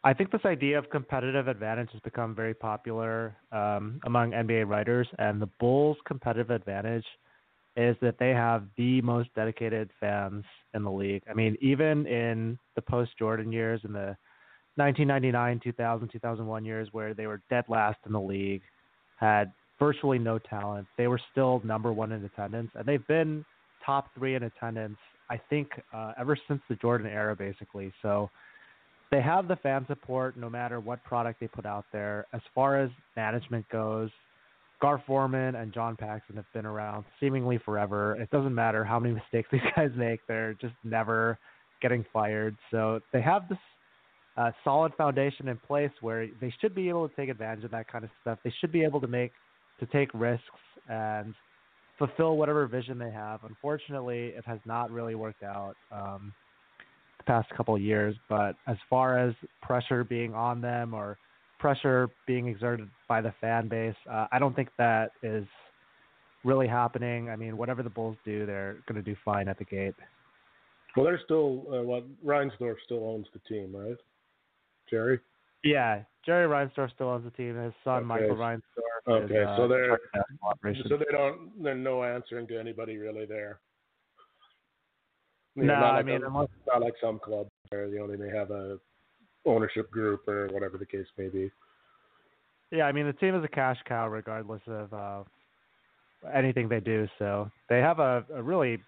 I 0.03 0.13
think 0.13 0.31
this 0.31 0.45
idea 0.45 0.77
of 0.77 0.87
competitive 0.91 1.47
advantage 1.47 1.89
has 1.93 2.01
become 2.01 2.35
very 2.35 2.53
popular 2.53 3.35
um, 3.51 3.99
among 4.05 4.31
NBA 4.31 4.67
writers, 4.67 5.07
and 5.17 5.41
the 5.41 5.49
Bulls' 5.59 5.97
competitive 6.05 6.51
advantage 6.51 7.05
is 7.75 7.95
that 8.01 8.17
they 8.19 8.29
have 8.29 8.63
the 8.77 9.01
most 9.01 9.29
dedicated 9.35 9.89
fans 9.99 10.43
in 10.73 10.83
the 10.83 10.91
league. 10.91 11.23
I 11.29 11.33
mean, 11.33 11.57
even 11.61 12.05
in 12.07 12.57
the 12.75 12.81
post 12.81 13.11
Jordan 13.19 13.51
years, 13.51 13.81
in 13.83 13.91
the 13.91 14.15
1999, 14.75 15.61
2000, 15.63 16.09
2001 16.09 16.65
years, 16.65 16.89
where 16.91 17.13
they 17.13 17.27
were 17.27 17.41
dead 17.49 17.65
last 17.67 17.97
in 18.05 18.13
the 18.13 18.19
league, 18.19 18.61
had 19.17 19.51
virtually 19.79 20.19
no 20.19 20.39
talent. 20.39 20.87
They 20.97 21.07
were 21.07 21.19
still 21.31 21.61
number 21.63 21.91
one 21.91 22.11
in 22.11 22.23
attendance, 22.23 22.71
and 22.75 22.85
they've 22.85 23.05
been 23.07 23.45
top 23.85 24.07
three 24.17 24.35
in 24.35 24.43
attendance, 24.43 24.97
I 25.29 25.39
think, 25.49 25.69
uh, 25.93 26.13
ever 26.17 26.37
since 26.47 26.61
the 26.69 26.75
Jordan 26.75 27.07
era, 27.07 27.35
basically. 27.35 27.93
So 28.01 28.29
they 29.11 29.21
have 29.21 29.47
the 29.47 29.55
fan 29.57 29.85
support 29.87 30.37
no 30.37 30.49
matter 30.49 30.79
what 30.79 31.03
product 31.03 31.39
they 31.39 31.47
put 31.47 31.65
out 31.65 31.85
there. 31.91 32.25
As 32.33 32.41
far 32.53 32.79
as 32.79 32.89
management 33.15 33.67
goes, 33.69 34.09
Gar 34.81 35.01
Forman 35.07 35.55
and 35.55 35.73
John 35.73 35.95
Paxson 35.95 36.35
have 36.35 36.51
been 36.53 36.65
around 36.65 37.05
seemingly 37.19 37.59
forever. 37.63 38.15
It 38.15 38.29
doesn't 38.29 38.53
matter 38.53 38.83
how 38.83 38.99
many 38.99 39.13
mistakes 39.33 39.49
these 39.51 39.61
guys 39.75 39.91
make, 39.95 40.19
they're 40.27 40.53
just 40.55 40.75
never 40.83 41.37
getting 41.81 42.05
fired. 42.11 42.55
So 42.71 42.99
they 43.13 43.21
have 43.21 43.47
this 43.49 43.57
uh, 44.37 44.51
solid 44.63 44.93
foundation 44.97 45.47
in 45.47 45.57
place 45.57 45.91
where 46.01 46.27
they 46.41 46.53
should 46.59 46.75
be 46.75 46.89
able 46.89 47.07
to 47.07 47.15
take 47.15 47.29
advantage 47.29 47.63
of 47.63 47.71
that 47.71 47.87
kind 47.89 48.03
of 48.03 48.09
stuff. 48.21 48.39
They 48.43 48.53
should 48.59 48.71
be 48.71 48.83
able 48.83 49.01
to 49.01 49.07
make 49.07 49.31
to 49.79 49.85
take 49.87 50.09
risks 50.13 50.43
and 50.89 51.33
fulfill 51.97 52.37
whatever 52.37 52.65
vision 52.67 52.97
they 52.97 53.11
have. 53.11 53.41
Unfortunately, 53.43 54.27
it 54.27 54.43
has 54.45 54.59
not 54.65 54.91
really 54.91 55.15
worked 55.15 55.43
out 55.43 55.75
um, 55.91 56.33
the 57.17 57.23
past 57.25 57.49
couple 57.55 57.75
of 57.75 57.81
years. 57.81 58.15
But 58.29 58.55
as 58.67 58.77
far 58.89 59.17
as 59.17 59.33
pressure 59.61 60.03
being 60.03 60.33
on 60.33 60.61
them 60.61 60.93
or 60.93 61.17
pressure 61.65 62.11
being 62.27 62.47
exerted 62.47 62.87
by 63.09 63.21
the 63.21 63.33
fan 63.41 63.67
base, 63.67 63.95
uh, 64.07 64.27
I 64.31 64.37
don't 64.37 64.55
think 64.55 64.69
that 64.77 65.13
is 65.23 65.47
really 66.43 66.67
happening. 66.67 67.31
I 67.31 67.35
mean, 67.35 67.57
whatever 67.57 67.81
the 67.81 67.89
Bulls 67.89 68.17
do, 68.23 68.45
they're 68.45 68.77
going 68.87 69.03
to 69.03 69.11
do 69.11 69.17
fine 69.25 69.47
at 69.47 69.57
the 69.57 69.65
gate. 69.65 69.95
Well, 70.95 71.07
they're 71.07 71.19
still 71.25 71.63
uh, 71.73 71.81
what 71.81 72.03
Reinsdorf 72.23 72.75
still 72.85 73.03
owns 73.03 73.25
the 73.33 73.39
team, 73.49 73.75
right? 73.75 73.97
Jerry. 74.91 75.19
Yeah, 75.63 76.03
Jerry 76.23 76.47
Reinsdorf 76.47 76.93
still 76.93 77.07
owns 77.07 77.25
the 77.25 77.31
team. 77.31 77.55
His 77.55 77.73
son 77.83 77.95
okay. 77.95 78.05
Michael 78.05 78.35
Reinsdorf. 78.35 79.23
Okay, 79.25 79.33
is, 79.33 79.47
uh, 79.47 79.57
so 79.57 79.67
they're 79.67 79.99
so 80.87 80.97
they 80.97 81.05
don't. 81.11 81.63
They're 81.63 81.73
no 81.73 82.03
answering 82.03 82.45
to 82.49 82.59
anybody 82.59 82.97
really 82.97 83.25
there. 83.25 83.59
You 85.55 85.63
know, 85.63 85.79
no, 85.79 85.85
I 85.85 86.03
mean, 86.03 86.21
unless, 86.23 86.49
not 86.67 86.81
like 86.81 86.93
some 87.01 87.17
clubs 87.17 87.49
where 87.69 87.89
they 87.89 88.17
may 88.17 88.29
have 88.29 88.51
a 88.51 88.77
ownership 89.45 89.91
group 89.91 90.27
or 90.27 90.47
whatever 90.47 90.77
the 90.77 90.85
case 90.85 91.05
may 91.17 91.27
be. 91.27 91.51
Yeah, 92.71 92.83
I 92.85 92.91
mean 92.91 93.05
the 93.05 93.13
team 93.13 93.35
is 93.35 93.43
a 93.43 93.47
cash 93.47 93.77
cow 93.87 94.07
regardless 94.07 94.61
of 94.67 94.93
uh, 94.93 95.23
anything 96.33 96.67
they 96.67 96.79
do. 96.79 97.07
So 97.19 97.49
they 97.69 97.79
have 97.79 97.99
a, 97.99 98.25
a 98.33 98.41
really 98.41 98.79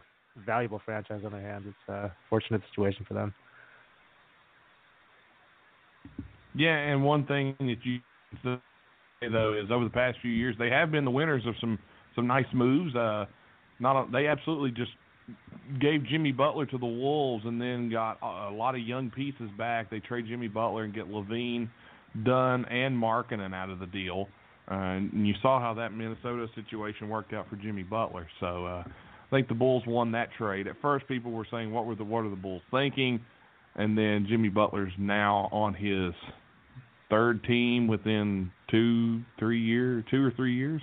valuable 0.46 0.82
franchise 0.84 1.22
on 1.26 1.32
their 1.32 1.42
hands. 1.42 1.66
It's 1.68 1.90
a 1.90 2.12
fortunate 2.30 2.62
situation 2.70 3.06
for 3.08 3.14
them. 3.14 3.34
Yeah, 6.56 6.76
and 6.76 7.04
one 7.04 7.26
thing 7.28 7.56
that 7.60 7.78
you 7.84 8.00
say 8.44 9.28
though 9.32 9.54
is 9.54 9.72
over 9.72 9.84
the 9.84 9.92
past 9.92 10.18
few 10.22 10.32
years 10.32 10.56
they 10.58 10.70
have 10.70 10.92
been 10.92 11.06
the 11.06 11.12
winners 11.12 11.46
of 11.46 11.56
some 11.62 11.78
some 12.16 12.28
nice 12.28 12.46
moves. 12.54 12.96
Uh, 12.96 13.26
not 13.80 13.96
a, 13.96 14.12
they 14.12 14.28
absolutely 14.28 14.72
just 14.72 14.92
gave 15.82 16.06
Jimmy 16.06 16.32
Butler 16.32 16.66
to 16.66 16.78
the 16.78 16.86
Wolves 16.86 17.46
and 17.46 17.60
then 17.60 17.90
got 17.90 18.18
a, 18.22 18.52
lot 18.52 18.76
of 18.76 18.82
young 18.82 19.10
pieces 19.10 19.50
back. 19.58 19.90
They 19.90 20.00
trade 20.00 20.26
Jimmy 20.28 20.48
Butler 20.48 20.84
and 20.84 20.94
get 20.94 21.08
LaVine, 21.10 21.70
Dunn, 22.24 22.66
and 22.66 22.96
Markkanen 22.96 23.54
out 23.54 23.70
of 23.70 23.80
the 23.80 23.86
deal. 23.88 24.28
Uh, 24.70 24.76
and 24.76 25.28
you 25.28 25.34
saw 25.42 25.60
how 25.60 25.74
that 25.76 25.94
Minnesota 25.94 26.48
situation 26.56 27.10
worked 27.10 27.34
out 27.34 27.50
for 27.50 27.56
Jimmy 27.56 27.84
Butler. 27.84 28.28
So 28.40 28.66
uh, 28.66 28.84
I 28.86 29.30
think 29.30 29.48
the 29.48 29.56
Bulls 29.56 29.84
won 29.88 30.12
that 30.12 30.30
trade. 30.38 30.68
At 30.68 30.76
first, 30.82 31.08
people 31.08 31.32
were 31.32 31.48
saying, 31.50 31.72
"What 31.72 31.86
were 31.86 31.96
the 31.96 32.04
what 32.04 32.26
are 32.26 32.30
the 32.30 32.36
Bulls 32.36 32.62
thinking?" 32.70 33.22
And 33.76 33.98
then 33.98 34.26
Jimmy 34.28 34.50
Butler's 34.50 34.92
now 34.98 35.48
on 35.54 35.74
his 35.74 36.14
third 37.10 37.44
team 37.46 37.88
within 37.88 38.52
two, 38.70 39.22
three 39.40 39.62
years, 39.62 40.04
two 40.12 40.26
or 40.26 40.32
three 40.32 40.56
years. 40.56 40.82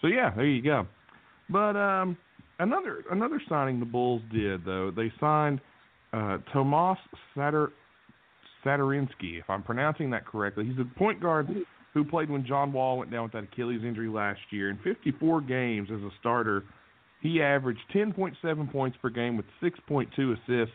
So 0.00 0.06
yeah, 0.06 0.32
there 0.34 0.46
you 0.46 0.62
go. 0.62 0.86
But 1.50 1.76
um, 1.76 2.16
another 2.58 3.04
another 3.10 3.40
signing 3.48 3.80
the 3.80 3.86
Bulls 3.86 4.22
did 4.32 4.64
though 4.64 4.90
they 4.94 5.12
signed 5.20 5.60
uh, 6.12 6.38
Tomas 6.52 6.98
Satter 7.36 7.68
Satoransky, 8.64 9.38
if 9.38 9.48
I'm 9.48 9.62
pronouncing 9.62 10.10
that 10.10 10.26
correctly. 10.26 10.64
He's 10.64 10.78
a 10.78 10.98
point 10.98 11.20
guard 11.20 11.48
who 11.94 12.04
played 12.04 12.30
when 12.30 12.46
John 12.46 12.72
Wall 12.72 12.98
went 12.98 13.10
down 13.10 13.24
with 13.24 13.32
that 13.32 13.44
Achilles 13.44 13.82
injury 13.84 14.08
last 14.08 14.40
year. 14.50 14.70
In 14.70 14.78
54 14.84 15.42
games 15.42 15.88
as 15.92 16.00
a 16.00 16.10
starter, 16.20 16.64
he 17.20 17.40
averaged 17.42 17.80
10.7 17.94 18.72
points 18.72 18.98
per 19.00 19.10
game 19.10 19.36
with 19.36 19.46
6.2 19.62 20.08
assists 20.32 20.74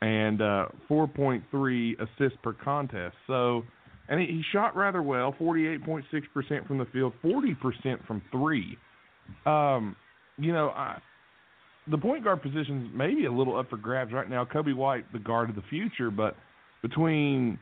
and 0.00 0.42
uh, 0.42 0.66
4.3 0.90 1.94
assists 2.00 2.38
per 2.42 2.52
contest. 2.52 3.14
So 3.26 3.62
and 4.08 4.20
he, 4.20 4.26
he 4.26 4.42
shot 4.52 4.76
rather 4.76 5.02
well, 5.02 5.34
48.6% 5.40 6.66
from 6.66 6.78
the 6.78 6.84
field, 6.86 7.14
40% 7.24 8.06
from 8.06 8.22
three. 8.30 8.76
Um, 9.46 9.96
you 10.38 10.52
know, 10.52 10.68
I, 10.70 10.98
the 11.90 11.98
point 11.98 12.24
guard 12.24 12.42
position 12.42 12.86
is 12.86 12.88
maybe 12.94 13.26
a 13.26 13.32
little 13.32 13.58
up 13.58 13.70
for 13.70 13.76
grabs 13.76 14.12
right 14.12 14.28
now. 14.28 14.44
Coby 14.44 14.74
White, 14.74 15.10
the 15.12 15.18
guard 15.18 15.50
of 15.50 15.56
the 15.56 15.62
future, 15.68 16.10
but 16.10 16.36
between 16.82 17.58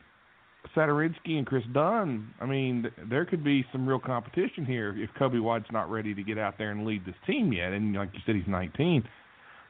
Satoransky 0.75 1.37
and 1.37 1.45
Kris 1.45 1.63
Dunn, 1.73 2.29
I 2.39 2.45
mean, 2.45 2.83
th- 2.83 3.09
there 3.09 3.25
could 3.25 3.43
be 3.43 3.65
some 3.71 3.87
real 3.87 3.99
competition 3.99 4.65
here 4.65 4.95
if 4.97 5.09
Coby 5.19 5.41
White's 5.41 5.71
not 5.71 5.91
ready 5.91 6.13
to 6.13 6.23
get 6.23 6.37
out 6.37 6.55
there 6.57 6.71
and 6.71 6.85
lead 6.85 7.05
this 7.05 7.15
team 7.27 7.51
yet. 7.51 7.73
And 7.73 7.93
like 7.95 8.09
you 8.13 8.19
said, 8.25 8.35
he's 8.35 8.47
19. 8.47 9.03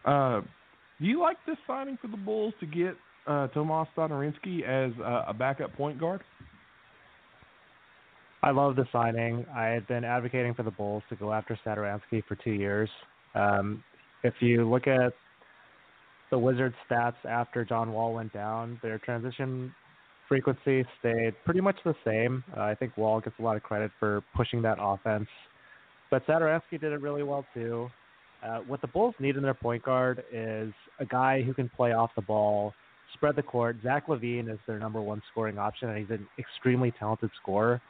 Uh, 0.05 0.41
do 0.99 1.07
you 1.07 1.19
like 1.19 1.37
this 1.47 1.57
signing 1.65 1.97
for 2.01 2.07
the 2.07 2.17
Bulls 2.17 2.53
to 2.59 2.65
get 2.65 2.95
uh, 3.27 3.47
Tomas 3.47 3.87
Satoransky 3.97 4.63
as 4.63 4.93
uh, 4.99 5.25
a 5.27 5.33
backup 5.33 5.75
point 5.75 5.99
guard? 5.99 6.21
I 8.43 8.51
love 8.51 8.75
the 8.75 8.85
signing. 8.91 9.45
I 9.55 9.67
had 9.67 9.87
been 9.87 10.03
advocating 10.03 10.53
for 10.53 10.63
the 10.63 10.71
Bulls 10.71 11.01
to 11.07 11.15
go 11.15 11.31
after 11.31 11.57
Satoransky 11.65 12.21
for 12.27 12.35
two 12.35 12.51
years. 12.51 12.89
Um, 13.35 13.81
if 14.23 14.33
you 14.41 14.69
look 14.69 14.85
at 14.85 15.13
the 16.29 16.37
Wizards' 16.37 16.75
stats 16.89 17.15
after 17.23 17.63
John 17.63 17.93
Wall 17.93 18.13
went 18.13 18.33
down, 18.33 18.79
their 18.83 18.99
transition 18.99 19.73
frequency 20.27 20.85
stayed 20.99 21.35
pretty 21.45 21.61
much 21.61 21.77
the 21.85 21.95
same. 22.05 22.43
Uh, 22.57 22.63
I 22.63 22.75
think 22.75 22.97
Wall 22.97 23.21
gets 23.21 23.35
a 23.39 23.41
lot 23.41 23.55
of 23.55 23.63
credit 23.63 23.91
for 23.97 24.21
pushing 24.35 24.61
that 24.63 24.77
offense, 24.77 25.27
but 26.11 26.27
Satoransky 26.27 26.81
did 26.81 26.91
it 26.91 26.99
really 26.99 27.23
well 27.23 27.45
too. 27.53 27.89
Uh, 28.45 28.59
what 28.67 28.81
the 28.81 28.87
Bulls 28.87 29.15
need 29.21 29.37
in 29.37 29.43
their 29.43 29.53
point 29.53 29.83
guard 29.83 30.21
is 30.33 30.73
a 30.99 31.05
guy 31.05 31.41
who 31.41 31.53
can 31.53 31.69
play 31.69 31.93
off 31.93 32.09
the 32.17 32.21
ball, 32.21 32.73
spread 33.13 33.37
the 33.37 33.43
court. 33.43 33.77
Zach 33.81 34.07
LaVine 34.07 34.51
is 34.51 34.59
their 34.67 34.79
number 34.79 35.01
one 35.01 35.21
scoring 35.31 35.57
option, 35.57 35.87
and 35.87 35.97
he's 35.97 36.09
an 36.09 36.27
extremely 36.37 36.91
talented 36.99 37.29
scorer. 37.41 37.81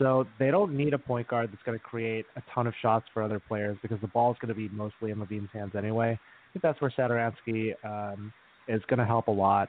So 0.00 0.26
they 0.38 0.50
don't 0.50 0.72
need 0.72 0.94
a 0.94 0.98
point 0.98 1.28
guard 1.28 1.50
that's 1.52 1.62
going 1.62 1.78
to 1.78 1.84
create 1.84 2.24
a 2.36 2.42
ton 2.54 2.66
of 2.66 2.72
shots 2.80 3.04
for 3.12 3.22
other 3.22 3.38
players 3.38 3.76
because 3.82 4.00
the 4.00 4.08
ball 4.08 4.32
is 4.32 4.38
going 4.40 4.48
to 4.48 4.54
be 4.54 4.70
mostly 4.70 5.10
in 5.10 5.18
LaVine's 5.18 5.50
hands 5.52 5.72
anyway. 5.76 6.12
I 6.18 6.52
think 6.52 6.62
that's 6.62 6.80
where 6.80 6.90
Satoransky 6.98 7.74
um, 7.84 8.32
is 8.66 8.80
going 8.88 8.98
to 8.98 9.04
help 9.04 9.28
a 9.28 9.30
lot. 9.30 9.68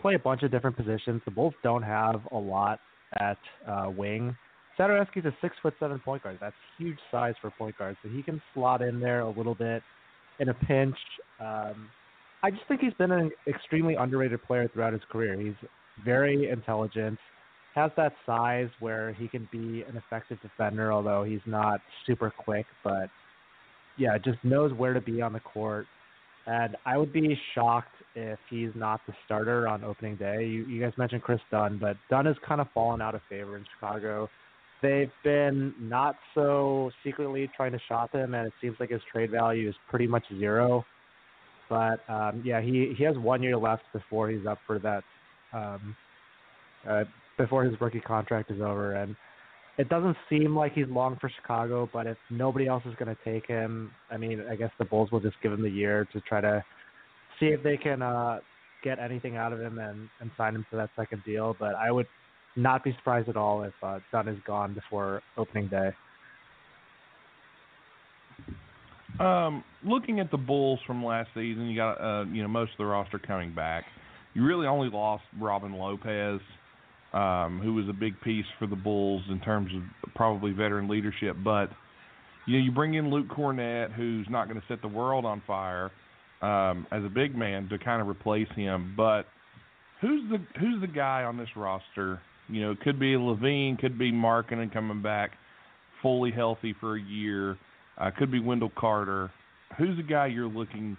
Play 0.00 0.14
a 0.14 0.18
bunch 0.18 0.44
of 0.44 0.52
different 0.52 0.76
positions. 0.76 1.22
The 1.24 1.32
Bulls 1.32 1.54
don't 1.64 1.82
have 1.82 2.20
a 2.30 2.36
lot 2.36 2.78
at 3.18 3.38
uh, 3.66 3.90
wing. 3.90 4.36
Satoransky's 4.78 5.24
a 5.24 5.34
six 5.42 5.56
foot 5.60 5.74
seven 5.80 5.98
point 5.98 6.22
guard. 6.22 6.38
That's 6.40 6.54
huge 6.78 6.98
size 7.10 7.34
for 7.40 7.50
point 7.50 7.76
guard, 7.76 7.96
so 8.02 8.08
he 8.08 8.22
can 8.22 8.40
slot 8.54 8.80
in 8.80 9.00
there 9.00 9.20
a 9.20 9.30
little 9.30 9.54
bit 9.56 9.82
in 10.38 10.50
a 10.50 10.54
pinch. 10.54 10.96
Um, 11.40 11.88
I 12.42 12.50
just 12.50 12.62
think 12.68 12.80
he's 12.80 12.94
been 12.94 13.10
an 13.10 13.32
extremely 13.48 13.94
underrated 13.94 14.42
player 14.44 14.68
throughout 14.72 14.92
his 14.92 15.02
career. 15.10 15.38
He's 15.40 15.54
very 16.04 16.50
intelligent, 16.50 17.18
has 17.74 17.90
that 17.96 18.12
size 18.24 18.68
where 18.80 19.12
he 19.14 19.28
can 19.28 19.48
be 19.50 19.82
an 19.88 19.96
effective 19.96 20.38
defender, 20.40 20.92
although 20.92 21.24
he's 21.24 21.40
not 21.46 21.80
super 22.06 22.30
quick. 22.30 22.66
But 22.84 23.08
yeah, 23.98 24.16
just 24.18 24.38
knows 24.44 24.72
where 24.72 24.94
to 24.94 25.00
be 25.00 25.20
on 25.20 25.32
the 25.32 25.40
court. 25.40 25.86
And 26.46 26.76
I 26.84 26.98
would 26.98 27.12
be 27.12 27.38
shocked 27.54 27.94
if 28.14 28.38
he's 28.50 28.70
not 28.74 29.00
the 29.06 29.14
starter 29.24 29.66
on 29.66 29.82
opening 29.82 30.16
day. 30.16 30.44
You, 30.44 30.66
you 30.66 30.80
guys 30.80 30.92
mentioned 30.98 31.22
Kris 31.22 31.40
Dunn, 31.50 31.78
but 31.80 31.96
Dunn 32.10 32.26
has 32.26 32.36
kind 32.46 32.60
of 32.60 32.68
fallen 32.74 33.00
out 33.00 33.14
of 33.14 33.22
favor 33.28 33.56
in 33.56 33.64
Chicago. 33.74 34.28
They've 34.82 35.10
been 35.24 35.72
not 35.80 36.16
so 36.34 36.90
secretly 37.02 37.50
trying 37.56 37.72
to 37.72 37.80
shop 37.88 38.12
him, 38.12 38.34
and 38.34 38.46
it 38.46 38.52
seems 38.60 38.76
like 38.78 38.90
his 38.90 39.00
trade 39.10 39.30
value 39.30 39.68
is 39.68 39.74
pretty 39.88 40.06
much 40.06 40.24
zero. 40.38 40.84
But 41.70 42.00
um, 42.08 42.42
yeah, 42.44 42.60
he 42.60 42.94
he 42.96 43.04
has 43.04 43.16
one 43.16 43.42
year 43.42 43.56
left 43.56 43.84
before 43.94 44.28
he's 44.28 44.46
up 44.46 44.58
for 44.66 44.78
that 44.80 45.02
um, 45.54 45.96
uh, 46.86 47.04
before 47.36 47.64
his 47.64 47.80
rookie 47.80 48.00
contract 48.00 48.50
is 48.50 48.60
over, 48.60 48.94
and 48.94 49.16
it 49.78 49.88
doesn't 49.88 50.16
seem 50.28 50.56
like 50.56 50.72
he's 50.74 50.88
long 50.88 51.16
for 51.20 51.28
Chicago. 51.28 51.88
But 51.92 52.06
if 52.06 52.16
nobody 52.30 52.66
else 52.66 52.82
is 52.86 52.94
going 52.96 53.14
to 53.14 53.24
take 53.24 53.46
him, 53.46 53.90
I 54.10 54.16
mean, 54.16 54.42
I 54.50 54.56
guess 54.56 54.70
the 54.78 54.84
Bulls 54.84 55.10
will 55.10 55.20
just 55.20 55.36
give 55.42 55.52
him 55.52 55.62
the 55.62 55.70
year 55.70 56.06
to 56.12 56.20
try 56.22 56.40
to 56.40 56.64
see 57.40 57.46
if 57.46 57.62
they 57.62 57.76
can 57.76 58.02
uh, 58.02 58.38
get 58.82 58.98
anything 58.98 59.36
out 59.36 59.52
of 59.52 59.60
him 59.60 59.78
and 59.78 60.08
and 60.20 60.30
sign 60.36 60.54
him 60.54 60.66
to 60.70 60.76
that 60.76 60.90
second 60.96 61.22
deal. 61.24 61.56
But 61.58 61.74
I 61.74 61.90
would 61.90 62.06
not 62.56 62.84
be 62.84 62.92
surprised 62.96 63.28
at 63.28 63.36
all 63.36 63.64
if 63.64 63.74
uh, 63.82 63.98
Dunn 64.12 64.28
is 64.28 64.38
gone 64.46 64.74
before 64.74 65.22
opening 65.36 65.68
day. 65.68 65.90
Um, 69.20 69.62
looking 69.84 70.18
at 70.20 70.30
the 70.30 70.36
Bulls 70.36 70.80
from 70.86 71.04
last 71.04 71.30
season, 71.34 71.66
you 71.66 71.76
got 71.76 71.94
uh, 71.94 72.24
you 72.26 72.42
know 72.42 72.48
most 72.48 72.72
of 72.72 72.78
the 72.78 72.84
roster 72.84 73.18
coming 73.18 73.54
back. 73.54 73.84
You 74.34 74.44
really 74.44 74.66
only 74.66 74.90
lost 74.90 75.22
Robin 75.40 75.72
Lopez, 75.72 76.40
um, 77.14 77.60
who 77.62 77.74
was 77.74 77.88
a 77.88 77.92
big 77.92 78.20
piece 78.20 78.44
for 78.58 78.66
the 78.66 78.76
Bulls 78.76 79.22
in 79.30 79.40
terms 79.40 79.70
of 79.74 80.12
probably 80.14 80.52
veteran 80.52 80.88
leadership. 80.88 81.36
But 81.42 81.70
you 82.46 82.58
know 82.58 82.64
you 82.64 82.72
bring 82.72 82.94
in 82.94 83.10
Luke 83.10 83.28
Kornet, 83.28 83.92
who's 83.92 84.26
not 84.28 84.48
going 84.48 84.60
to 84.60 84.66
set 84.68 84.82
the 84.82 84.88
world 84.88 85.24
on 85.24 85.42
fire 85.46 85.90
um, 86.42 86.86
as 86.90 87.04
a 87.04 87.08
big 87.08 87.36
man 87.36 87.68
to 87.68 87.78
kind 87.78 88.02
of 88.02 88.08
replace 88.08 88.48
him. 88.54 88.94
But 88.96 89.22
who's 90.00 90.22
the 90.30 90.38
who's 90.60 90.80
the 90.80 90.92
guy 90.92 91.22
on 91.22 91.36
this 91.36 91.48
roster? 91.56 92.20
You 92.48 92.62
know, 92.62 92.70
it 92.72 92.80
could 92.80 93.00
be 93.00 93.14
LaVine, 93.14 93.78
could 93.78 93.98
be 93.98 94.12
Markkanen 94.12 94.72
coming 94.72 95.00
back 95.00 95.30
fully 96.02 96.30
healthy 96.30 96.74
for 96.78 96.96
a 96.96 97.00
year 97.00 97.56
uh, 97.98 98.10
could 98.16 98.30
be 98.30 98.40
Wendell 98.40 98.72
Carter. 98.76 99.30
Who's 99.78 99.96
the 99.96 100.02
guy 100.02 100.26
you're 100.26 100.48
looking 100.48 100.96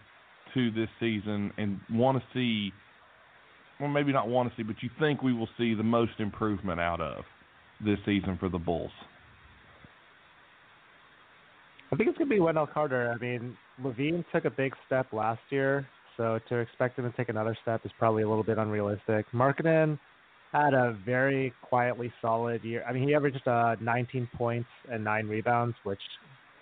to 0.54 0.72
this 0.72 0.90
season 1.00 1.52
and 1.58 1.80
want 1.92 2.18
to 2.18 2.24
see? 2.34 2.74
Well, 3.80 3.90
maybe 3.90 4.14
not 4.14 4.28
want 4.28 4.50
to 4.50 4.56
see, 4.56 4.64
but 4.64 4.78
you 4.82 4.90
think 5.00 5.22
we 5.22 5.34
will 5.34 5.50
see 5.58 5.74
the 5.74 5.84
most 5.84 6.14
improvement 6.20 6.80
out 6.80 7.02
of 7.02 7.26
this 7.84 7.98
season 8.06 8.38
for 8.40 8.48
the 8.48 8.58
Bulls? 8.58 8.92
I 11.92 11.96
think 11.98 12.10
it's 12.10 12.18
going 12.18 12.30
to 12.30 12.36
be 12.36 12.40
Wendell 12.40 12.68
Carter. 12.68 13.12
I 13.14 13.18
mean, 13.24 13.56
LaVine 13.84 14.24
took 14.34 14.46
a 14.46 14.50
big 14.50 14.74
step 14.86 15.08
last 15.12 15.42
year, 15.50 15.88
so 16.18 16.40
to 16.50 16.58
expect 16.58 16.98
him 16.98 17.10
to 17.10 17.16
take 17.18 17.30
another 17.30 17.58
step 17.62 17.82
is 17.86 17.92
probably 18.00 18.24
a 18.24 18.30
little 18.30 18.44
bit 18.44 18.58
unrealistic. 18.58 19.26
Markkanen 19.34 20.00
had 20.52 20.74
a 20.74 20.98
very 21.06 21.54
quietly 21.62 22.12
solid 22.22 22.64
year. 22.64 22.84
I 22.88 22.94
mean, 22.94 23.08
he 23.08 23.14
averaged 23.14 23.46
uh, 23.48 23.76
19 23.82 24.30
points 24.36 24.70
and 24.90 25.04
nine 25.04 25.28
rebounds, 25.28 25.76
which 25.84 26.00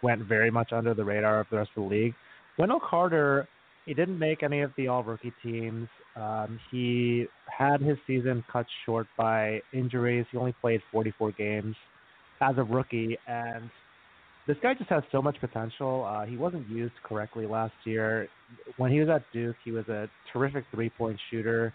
went 0.01 0.23
very 0.23 0.51
much 0.51 0.71
under 0.71 0.93
the 0.93 1.05
radar 1.05 1.39
of 1.39 1.47
the 1.51 1.57
rest 1.57 1.69
of 1.77 1.83
the 1.83 1.89
league. 1.89 2.13
Wendell 2.57 2.79
Carter, 2.79 3.47
he 3.85 3.93
didn't 3.93 4.19
make 4.19 4.43
any 4.43 4.61
of 4.61 4.71
the 4.77 4.87
all 4.87 5.03
rookie 5.03 5.33
teams. 5.43 5.87
Um, 6.15 6.59
he 6.71 7.25
had 7.45 7.81
his 7.81 7.97
season 8.05 8.43
cut 8.51 8.65
short 8.85 9.07
by 9.17 9.61
injuries. 9.73 10.25
He 10.31 10.37
only 10.37 10.53
played 10.61 10.81
44 10.91 11.31
games 11.31 11.75
as 12.41 12.55
a 12.57 12.63
rookie, 12.63 13.17
and 13.27 13.69
this 14.45 14.57
guy 14.61 14.73
just 14.73 14.89
has 14.89 15.03
so 15.11 15.21
much 15.21 15.37
potential. 15.39 16.05
Uh, 16.05 16.25
he 16.25 16.37
wasn't 16.37 16.67
used 16.69 16.93
correctly 17.03 17.45
last 17.47 17.73
year. 17.85 18.27
When 18.77 18.91
he 18.91 18.99
was 18.99 19.09
at 19.09 19.23
Duke, 19.31 19.55
he 19.63 19.71
was 19.71 19.87
a 19.87 20.09
terrific 20.31 20.65
three 20.71 20.89
point 20.89 21.19
shooter. 21.31 21.73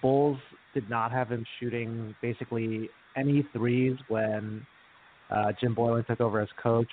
Bulls 0.00 0.38
did 0.72 0.88
not 0.88 1.12
have 1.12 1.30
him 1.30 1.44
shooting 1.58 2.14
basically 2.22 2.88
any 3.16 3.46
threes 3.52 3.96
when 4.08 4.64
uh, 5.30 5.52
Jim 5.60 5.74
Boylen 5.74 6.06
took 6.06 6.20
over 6.20 6.40
as 6.40 6.48
coach. 6.62 6.88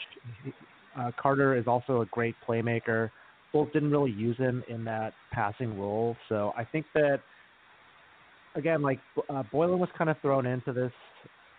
Uh, 0.98 1.12
Carter 1.22 1.56
is 1.56 1.68
also 1.68 2.02
a 2.02 2.06
great 2.08 2.36
playmaker. 2.48 3.12
Bulls 3.52 3.70
didn't 3.74 3.92
really 3.92 4.12
use 4.12 4.38
him 4.38 4.64
in 4.70 4.84
that 4.86 5.14
passing 5.32 5.80
role, 5.80 6.16
so 6.30 6.54
I 6.58 6.64
think 6.64 6.86
that 6.94 7.22
again, 8.56 8.82
like 8.82 9.00
uh, 9.30 9.44
Boylen 9.52 9.78
was 9.78 9.90
kind 9.98 10.10
of 10.10 10.20
thrown 10.22 10.46
into 10.46 10.74
this 10.74 10.92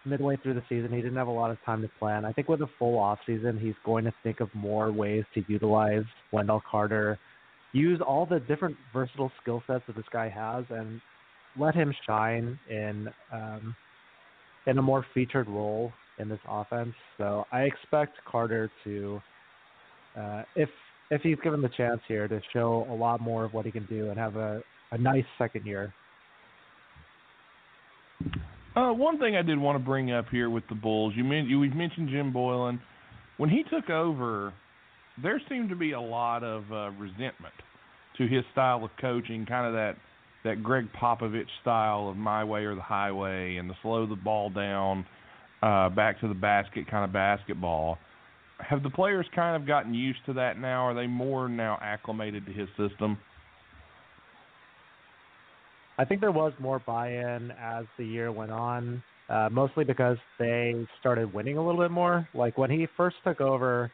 midway 0.04 0.36
through 0.36 0.54
the 0.54 0.62
season. 0.68 0.90
He 0.90 1.00
didn't 1.00 1.16
have 1.16 1.28
a 1.28 1.32
lot 1.32 1.50
of 1.50 1.58
time 1.64 1.82
to 1.82 1.88
plan. 1.98 2.24
I 2.24 2.32
think 2.32 2.48
with 2.48 2.60
a 2.62 2.66
full 2.78 2.98
off 2.98 3.18
season, 3.26 3.58
he's 3.58 3.74
going 3.84 4.04
to 4.04 4.12
think 4.22 4.40
of 4.40 4.48
more 4.54 4.90
ways 4.92 5.24
to 5.34 5.44
utilize 5.48 6.04
Wendell 6.32 6.62
Carter, 6.68 7.18
use 7.72 8.00
all 8.06 8.26
the 8.26 8.40
different 8.40 8.76
versatile 8.92 9.30
skill 9.40 9.62
sets 9.66 9.84
that 9.86 9.96
this 9.96 10.04
guy 10.12 10.28
has, 10.28 10.64
and 10.70 11.00
let 11.58 11.74
him 11.74 11.94
shine 12.06 12.58
in 12.68 13.08
um, 13.32 13.74
in 14.66 14.78
a 14.78 14.82
more 14.82 15.04
featured 15.12 15.48
role 15.48 15.92
in 16.18 16.28
this 16.28 16.38
offense. 16.48 16.94
So 17.18 17.44
I 17.52 17.62
expect 17.62 18.18
Carter 18.24 18.70
to, 18.84 19.20
uh, 20.16 20.42
if 20.54 20.68
if 21.12 21.20
he's 21.20 21.36
given 21.44 21.60
the 21.60 21.68
chance 21.68 22.00
here, 22.08 22.26
to 22.26 22.40
show 22.54 22.86
a 22.88 22.94
lot 22.94 23.20
more 23.20 23.44
of 23.44 23.52
what 23.52 23.66
he 23.66 23.70
can 23.70 23.84
do 23.84 24.08
and 24.08 24.18
have 24.18 24.36
a, 24.36 24.62
a 24.92 24.98
nice 24.98 25.26
second 25.36 25.66
year. 25.66 25.92
Uh, 28.74 28.92
one 28.92 29.18
thing 29.18 29.36
I 29.36 29.42
did 29.42 29.58
want 29.58 29.78
to 29.78 29.84
bring 29.84 30.10
up 30.10 30.24
here 30.30 30.48
with 30.48 30.64
the 30.70 30.74
Bulls, 30.74 31.12
you, 31.14 31.22
men- 31.22 31.44
you 31.44 31.60
we 31.60 31.68
mentioned 31.68 32.08
Jim 32.08 32.32
Boylen. 32.32 32.80
When 33.36 33.50
he 33.50 33.62
took 33.64 33.90
over, 33.90 34.54
there 35.22 35.38
seemed 35.50 35.68
to 35.68 35.76
be 35.76 35.92
a 35.92 36.00
lot 36.00 36.42
of 36.42 36.64
uh, 36.72 36.90
resentment 36.92 37.54
to 38.16 38.26
his 38.26 38.42
style 38.52 38.82
of 38.82 38.90
coaching, 38.98 39.44
kind 39.44 39.66
of 39.66 39.74
that 39.74 39.96
that 40.44 40.62
Gregg 40.62 40.88
Popovich 41.00 41.46
style 41.60 42.08
of 42.08 42.16
my 42.16 42.42
way 42.42 42.64
or 42.64 42.74
the 42.74 42.82
highway, 42.82 43.56
and 43.56 43.68
to 43.68 43.76
slow 43.82 44.06
the 44.06 44.16
ball 44.16 44.48
down 44.48 45.04
uh, 45.62 45.88
back 45.90 46.20
to 46.20 46.28
the 46.28 46.34
basket 46.34 46.90
kind 46.90 47.04
of 47.04 47.12
basketball. 47.12 47.98
Have 48.68 48.82
the 48.82 48.90
players 48.90 49.26
kind 49.34 49.60
of 49.60 49.66
gotten 49.66 49.92
used 49.92 50.20
to 50.26 50.32
that 50.34 50.58
now? 50.58 50.86
Are 50.86 50.94
they 50.94 51.06
more 51.06 51.48
now 51.48 51.78
acclimated 51.82 52.46
to 52.46 52.52
his 52.52 52.68
system? 52.76 53.18
I 55.98 56.04
think 56.04 56.20
there 56.20 56.32
was 56.32 56.52
more 56.58 56.78
buy-in 56.78 57.52
as 57.60 57.84
the 57.98 58.04
year 58.04 58.32
went 58.32 58.50
on, 58.50 59.02
uh, 59.28 59.48
mostly 59.50 59.84
because 59.84 60.16
they 60.38 60.74
started 61.00 61.32
winning 61.34 61.58
a 61.58 61.64
little 61.64 61.80
bit 61.80 61.90
more. 61.90 62.28
Like 62.34 62.56
when 62.56 62.70
he 62.70 62.86
first 62.96 63.16
took 63.24 63.40
over, 63.40 63.90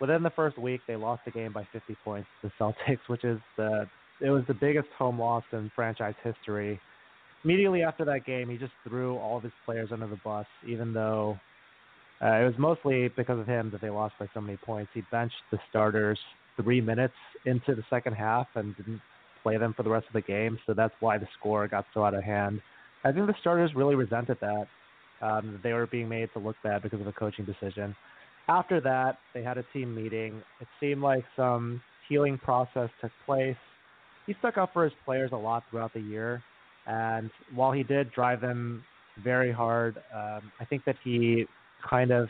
within 0.00 0.22
the 0.22 0.30
first 0.30 0.58
week 0.58 0.80
they 0.88 0.96
lost 0.96 1.22
the 1.24 1.30
game 1.30 1.52
by 1.52 1.66
50 1.72 1.96
points 2.04 2.28
to 2.42 2.48
the 2.48 2.64
Celtics, 2.64 2.98
which 3.06 3.24
is 3.24 3.38
the 3.56 3.86
it 4.20 4.30
was 4.30 4.44
the 4.48 4.54
biggest 4.54 4.88
home 4.98 5.20
loss 5.20 5.44
in 5.52 5.70
franchise 5.76 6.14
history 6.24 6.80
immediately 7.46 7.82
after 7.82 8.04
that 8.04 8.26
game, 8.26 8.48
he 8.48 8.56
just 8.56 8.72
threw 8.86 9.16
all 9.18 9.36
of 9.36 9.44
his 9.44 9.52
players 9.64 9.90
under 9.92 10.08
the 10.08 10.18
bus, 10.24 10.46
even 10.66 10.92
though 10.92 11.38
uh, 12.22 12.26
it 12.26 12.44
was 12.44 12.54
mostly 12.58 13.08
because 13.08 13.38
of 13.38 13.46
him 13.46 13.70
that 13.70 13.80
they 13.80 13.90
lost 13.90 14.14
by 14.18 14.26
so 14.32 14.40
many 14.40 14.56
points. 14.56 14.90
He 14.94 15.02
benched 15.10 15.34
the 15.50 15.58
starters 15.68 16.18
three 16.60 16.80
minutes 16.80 17.14
into 17.44 17.74
the 17.74 17.84
second 17.90 18.14
half 18.14 18.46
and 18.54 18.76
didn't 18.76 19.00
play 19.42 19.58
them 19.58 19.74
for 19.76 19.82
the 19.82 19.90
rest 19.90 20.06
of 20.06 20.12
the 20.12 20.22
game, 20.22 20.58
so 20.66 20.74
that's 20.74 20.94
why 21.00 21.18
the 21.18 21.28
score 21.38 21.68
got 21.68 21.84
so 21.94 22.04
out 22.04 22.14
of 22.14 22.24
hand. 22.24 22.60
I 23.04 23.12
think 23.12 23.26
the 23.26 23.34
starters 23.40 23.70
really 23.74 23.94
resented 23.94 24.38
that. 24.40 24.66
Um, 25.22 25.60
they 25.62 25.72
were 25.72 25.86
being 25.86 26.08
made 26.08 26.30
to 26.32 26.38
look 26.38 26.56
bad 26.62 26.82
because 26.82 27.00
of 27.00 27.06
a 27.06 27.12
coaching 27.12 27.44
decision. 27.44 27.94
After 28.48 28.80
that, 28.80 29.18
they 29.34 29.42
had 29.42 29.58
a 29.58 29.64
team 29.72 29.94
meeting. 29.94 30.42
It 30.60 30.68
seemed 30.80 31.02
like 31.02 31.24
some 31.36 31.82
healing 32.08 32.38
process 32.38 32.90
took 33.00 33.12
place. 33.24 33.56
He 34.26 34.34
stuck 34.38 34.56
up 34.56 34.72
for 34.72 34.84
his 34.84 34.92
players 35.04 35.30
a 35.32 35.36
lot 35.36 35.64
throughout 35.70 35.92
the 35.94 36.00
year. 36.00 36.42
And 36.86 37.30
while 37.54 37.72
he 37.72 37.82
did 37.82 38.12
drive 38.12 38.40
them 38.40 38.84
very 39.22 39.52
hard, 39.52 39.98
um, 40.14 40.52
I 40.60 40.64
think 40.68 40.84
that 40.84 40.96
he 41.02 41.46
kind 41.88 42.10
of 42.10 42.28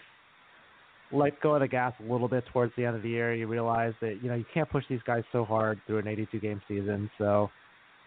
let 1.12 1.40
go 1.40 1.54
of 1.54 1.60
the 1.60 1.68
gas 1.68 1.92
a 2.00 2.12
little 2.12 2.28
bit 2.28 2.44
towards 2.52 2.72
the 2.76 2.84
end 2.84 2.96
of 2.96 3.02
the 3.02 3.08
year. 3.08 3.34
You 3.34 3.46
realize 3.46 3.94
that 4.00 4.18
you 4.22 4.28
know 4.28 4.34
you 4.34 4.44
can't 4.52 4.68
push 4.68 4.84
these 4.88 5.00
guys 5.06 5.22
so 5.32 5.44
hard 5.44 5.80
through 5.86 5.98
an 5.98 6.08
82 6.08 6.40
game 6.40 6.60
season. 6.66 7.10
So 7.18 7.50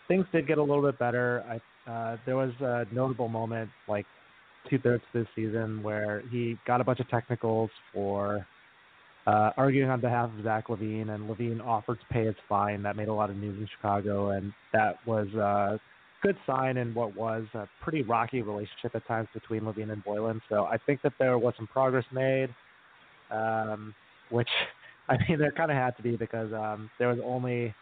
things 0.08 0.26
did 0.32 0.48
get 0.48 0.58
a 0.58 0.64
little 0.64 0.84
bit 0.84 1.00
better. 1.00 1.44
I 1.48 1.90
uh, 1.90 2.18
there 2.26 2.36
was 2.36 2.52
a 2.60 2.86
notable 2.94 3.30
moment 3.30 3.70
like 3.88 4.06
two 4.70 4.78
thirds 4.80 5.04
of 5.14 5.22
this 5.22 5.28
season 5.36 5.82
where 5.82 6.24
he 6.30 6.58
got 6.68 6.82
a 6.82 6.84
bunch 6.84 7.00
of 7.00 7.10
technicals 7.10 7.70
for 7.94 8.46
uh, 9.26 9.52
arguing 9.58 9.90
on 9.90 10.02
behalf 10.02 10.30
of 10.38 10.44
Zach 10.44 10.68
LaVine, 10.68 11.10
and 11.10 11.30
LaVine 11.30 11.62
offered 11.66 12.00
to 12.00 12.06
pay 12.12 12.26
his 12.26 12.36
fine. 12.48 12.84
That 12.84 12.96
made 12.96 13.08
a 13.08 13.14
lot 13.14 13.30
of 13.30 13.38
news 13.38 13.58
in 13.60 13.68
Chicago, 13.76 14.32
and 14.32 14.54
that 14.74 14.96
was 15.06 15.28
a 15.34 15.80
good 16.22 16.38
sign 16.46 16.78
in 16.78 16.94
what 16.94 17.16
was 17.16 17.46
a 17.54 17.68
pretty 17.82 18.02
rocky 18.04 18.41
relationship 18.41 18.96
at 18.96 19.08
times 19.08 19.28
between 19.34 19.62
LaVine 19.62 19.91
and 19.91 20.04
Boylen. 20.04 20.41
So 20.50 20.66
I 20.66 20.78
think 20.78 21.02
that 21.04 21.14
there 21.20 21.38
was 21.38 21.54
some 21.58 21.68
progress 21.68 22.06
made, 22.12 22.50
um, 23.32 23.94
which 24.30 24.50
I 25.10 25.18
mean 25.28 25.40
there 25.40 25.52
kind 25.52 25.72
of 25.72 25.78
had 25.78 25.96
to 25.98 26.04
be 26.04 26.16
because 26.16 26.52
um, 26.54 26.90
there 27.00 27.08
was 27.08 27.20
only 27.24 27.74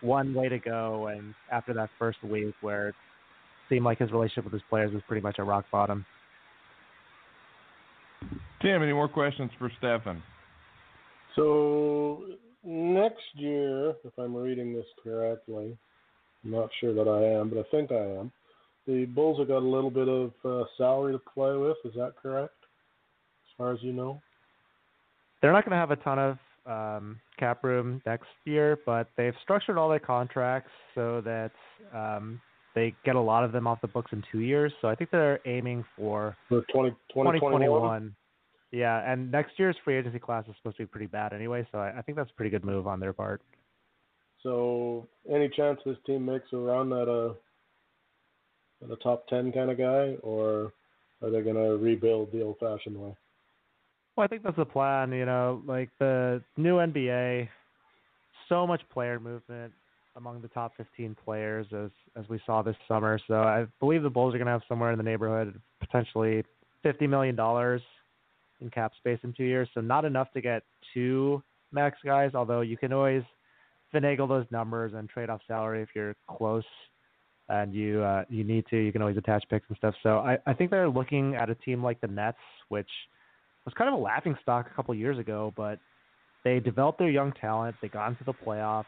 one 0.00 0.32
way 0.32 0.48
to 0.48 0.58
go, 0.58 1.08
and 1.08 1.34
after 1.50 1.74
that 1.74 1.90
first 1.98 2.22
week 2.22 2.54
where 2.60 2.88
it 2.88 2.94
seemed 3.68 3.84
like 3.84 3.98
his 3.98 4.12
relationship 4.12 4.44
with 4.44 4.52
his 4.52 4.62
players 4.70 4.92
was 4.92 5.02
pretty 5.08 5.22
much 5.22 5.36
at 5.38 5.46
rock 5.46 5.64
bottom. 5.72 6.06
Tim, 8.62 8.82
any 8.82 8.92
more 8.92 9.08
questions 9.08 9.50
for 9.58 9.70
Stefan? 9.78 10.22
So 11.36 12.24
next 12.64 13.22
year, 13.34 13.90
if 13.90 14.18
I'm 14.18 14.34
reading 14.34 14.74
this 14.74 14.86
correctly, 15.02 15.76
I'm 16.44 16.50
not 16.50 16.70
sure 16.80 16.94
that 16.94 17.08
I 17.08 17.40
am, 17.40 17.50
but 17.50 17.58
I 17.58 17.64
think 17.70 17.92
I 17.92 18.20
am. 18.20 18.32
The 18.86 19.04
Bulls 19.04 19.38
have 19.38 19.48
got 19.48 19.58
a 19.58 19.68
little 19.68 19.90
bit 19.90 20.08
of 20.08 20.32
uh, 20.44 20.64
salary 20.78 21.12
to 21.12 21.18
play 21.18 21.56
with. 21.56 21.76
Is 21.84 21.92
that 21.94 22.14
correct? 22.20 22.54
As 22.62 23.56
far 23.58 23.72
as 23.72 23.78
you 23.82 23.92
know, 23.92 24.20
they're 25.40 25.52
not 25.52 25.64
going 25.64 25.72
to 25.72 25.76
have 25.76 25.90
a 25.90 25.96
ton 25.96 26.18
of 26.18 26.38
um, 26.66 27.20
cap 27.38 27.64
room 27.64 28.02
next 28.06 28.28
year, 28.44 28.78
but 28.86 29.08
they've 29.16 29.34
structured 29.42 29.78
all 29.78 29.88
their 29.88 29.98
contracts 29.98 30.70
so 30.94 31.20
that 31.22 31.52
um, 31.94 32.40
they 32.74 32.94
get 33.04 33.16
a 33.16 33.20
lot 33.20 33.44
of 33.44 33.52
them 33.52 33.66
off 33.66 33.80
the 33.80 33.88
books 33.88 34.10
in 34.12 34.22
two 34.30 34.40
years. 34.40 34.72
So 34.80 34.88
I 34.88 34.94
think 34.94 35.10
they're 35.10 35.40
aiming 35.46 35.84
for, 35.96 36.36
for 36.48 36.62
20, 36.72 36.90
2021. 37.12 38.14
Yeah, 38.70 39.10
and 39.10 39.30
next 39.32 39.52
year's 39.56 39.76
free 39.82 39.96
agency 39.96 40.18
class 40.18 40.44
is 40.46 40.54
supposed 40.58 40.76
to 40.76 40.82
be 40.82 40.86
pretty 40.86 41.06
bad 41.06 41.32
anyway, 41.32 41.66
so 41.72 41.78
I, 41.78 41.98
I 41.98 42.02
think 42.02 42.16
that's 42.16 42.30
a 42.30 42.34
pretty 42.34 42.50
good 42.50 42.64
move 42.64 42.86
on 42.86 43.00
their 43.00 43.14
part. 43.14 43.40
So, 44.42 45.08
any 45.32 45.48
chance 45.48 45.80
this 45.84 45.96
team 46.06 46.24
makes 46.26 46.46
a 46.52 46.56
run 46.56 46.92
at 46.92 47.08
a 47.08 47.26
uh, 47.26 47.34
at 48.84 48.90
a 48.90 48.96
top 48.96 49.26
ten 49.26 49.50
kind 49.52 49.70
of 49.70 49.78
guy, 49.78 50.16
or 50.22 50.72
are 51.22 51.30
they 51.30 51.42
going 51.42 51.56
to 51.56 51.76
rebuild 51.76 52.30
the 52.30 52.42
old-fashioned 52.42 52.96
way? 52.96 53.16
Well, 54.16 54.24
I 54.24 54.28
think 54.28 54.44
that's 54.44 54.56
the 54.56 54.64
plan. 54.64 55.12
You 55.12 55.26
know, 55.26 55.62
like 55.66 55.90
the 55.98 56.42
new 56.56 56.76
NBA, 56.76 57.48
so 58.48 58.66
much 58.66 58.82
player 58.92 59.18
movement 59.18 59.72
among 60.16 60.42
the 60.42 60.48
top 60.48 60.76
15 60.76 61.16
players 61.24 61.66
as 61.72 61.90
as 62.16 62.28
we 62.28 62.40
saw 62.44 62.62
this 62.62 62.76
summer. 62.86 63.18
So 63.26 63.34
I 63.34 63.66
believe 63.80 64.02
the 64.02 64.10
Bulls 64.10 64.34
are 64.34 64.38
going 64.38 64.46
to 64.46 64.52
have 64.52 64.62
somewhere 64.68 64.92
in 64.92 64.98
the 64.98 65.04
neighborhood 65.04 65.60
potentially 65.80 66.44
50 66.82 67.06
million 67.06 67.36
dollars 67.36 67.82
in 68.60 68.70
cap 68.70 68.92
space 68.98 69.18
in 69.22 69.32
two 69.32 69.44
years. 69.44 69.68
So 69.74 69.80
not 69.80 70.04
enough 70.04 70.32
to 70.32 70.40
get 70.40 70.62
two 70.94 71.42
max 71.72 71.98
guys, 72.04 72.32
although 72.34 72.60
you 72.60 72.76
can 72.76 72.92
always 72.92 73.22
finagle 73.94 74.28
those 74.28 74.46
numbers 74.50 74.92
and 74.94 75.08
trade 75.08 75.30
off 75.30 75.40
salary 75.46 75.82
if 75.82 75.88
you're 75.94 76.14
close 76.28 76.64
and 77.48 77.74
you 77.74 78.02
uh, 78.02 78.24
you 78.28 78.44
need 78.44 78.64
to. 78.70 78.76
You 78.76 78.92
can 78.92 79.02
always 79.02 79.16
attach 79.16 79.44
picks 79.48 79.66
and 79.68 79.76
stuff. 79.76 79.94
So 80.02 80.18
I, 80.18 80.38
I 80.46 80.52
think 80.52 80.70
they're 80.70 80.88
looking 80.88 81.34
at 81.34 81.50
a 81.50 81.54
team 81.54 81.82
like 81.82 82.00
the 82.00 82.06
Nets, 82.06 82.38
which 82.68 82.88
was 83.64 83.74
kind 83.76 83.92
of 83.92 83.98
a 83.98 84.02
laughing 84.02 84.36
stock 84.42 84.66
a 84.70 84.74
couple 84.74 84.94
years 84.94 85.18
ago, 85.18 85.52
but 85.56 85.78
they 86.44 86.60
developed 86.60 86.98
their 86.98 87.10
young 87.10 87.32
talent. 87.32 87.76
They 87.80 87.88
got 87.88 88.08
into 88.08 88.24
the 88.24 88.32
playoffs, 88.32 88.84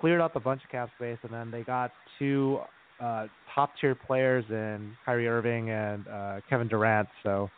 cleared 0.00 0.20
up 0.20 0.36
a 0.36 0.40
bunch 0.40 0.62
of 0.64 0.70
cap 0.70 0.88
space, 0.96 1.18
and 1.22 1.32
then 1.32 1.50
they 1.50 1.62
got 1.62 1.92
two 2.18 2.60
uh, 3.00 3.26
top 3.54 3.72
tier 3.80 3.94
players 3.94 4.44
in 4.50 4.96
Kyrie 5.04 5.28
Irving 5.28 5.70
and 5.70 6.06
uh, 6.08 6.40
Kevin 6.48 6.68
Durant. 6.68 7.08
So 7.22 7.50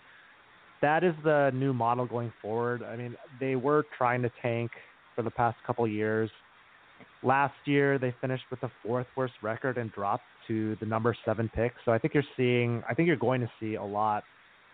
that 0.83 1.05
is 1.05 1.15
the 1.25 1.51
new 1.55 1.73
model 1.73 2.07
going 2.07 2.33
forward. 2.41 2.83
I 2.83 2.97
mean, 2.97 3.17
they 3.39 3.57
were 3.57 3.85
trying 3.97 4.23
to 4.23 4.31
tank 4.43 4.71
for 5.15 5.23
the 5.23 5.31
past 5.31 5.57
couple 5.67 5.87
years. 5.87 6.31
Last 7.23 7.55
year, 7.65 7.99
they 7.99 8.15
finished 8.21 8.45
with 8.51 8.61
the 8.61 8.71
fourth 8.83 9.07
worst 9.17 9.35
record 9.43 9.79
and 9.79 9.91
dropped 9.93 10.25
to 10.49 10.77
the 10.81 10.87
number 10.87 11.17
seven 11.25 11.51
pick. 11.55 11.73
So 11.85 11.93
I 11.93 11.99
think 11.99 12.15
you're 12.15 12.23
seeing, 12.37 12.83
I 12.89 12.95
think 12.95 13.07
you're 13.09 13.17
going 13.17 13.41
to 13.41 13.51
see 13.59 13.75
a 13.75 13.85
lot 13.85 14.25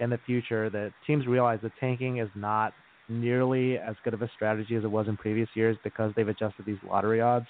in 0.00 0.10
the 0.10 0.18
future 0.26 0.68
that 0.70 0.92
teams 1.06 1.26
realize 1.26 1.60
that 1.62 1.72
tanking 1.80 2.18
is 2.18 2.28
not 2.34 2.72
nearly 3.08 3.78
as 3.78 3.94
good 4.04 4.14
of 4.14 4.22
a 4.22 4.30
strategy 4.34 4.74
as 4.76 4.84
it 4.84 4.90
was 4.90 5.08
in 5.08 5.16
previous 5.16 5.48
years 5.54 5.76
because 5.84 6.12
they've 6.16 6.28
adjusted 6.28 6.66
these 6.66 6.78
lottery 6.88 7.20
odds. 7.20 7.46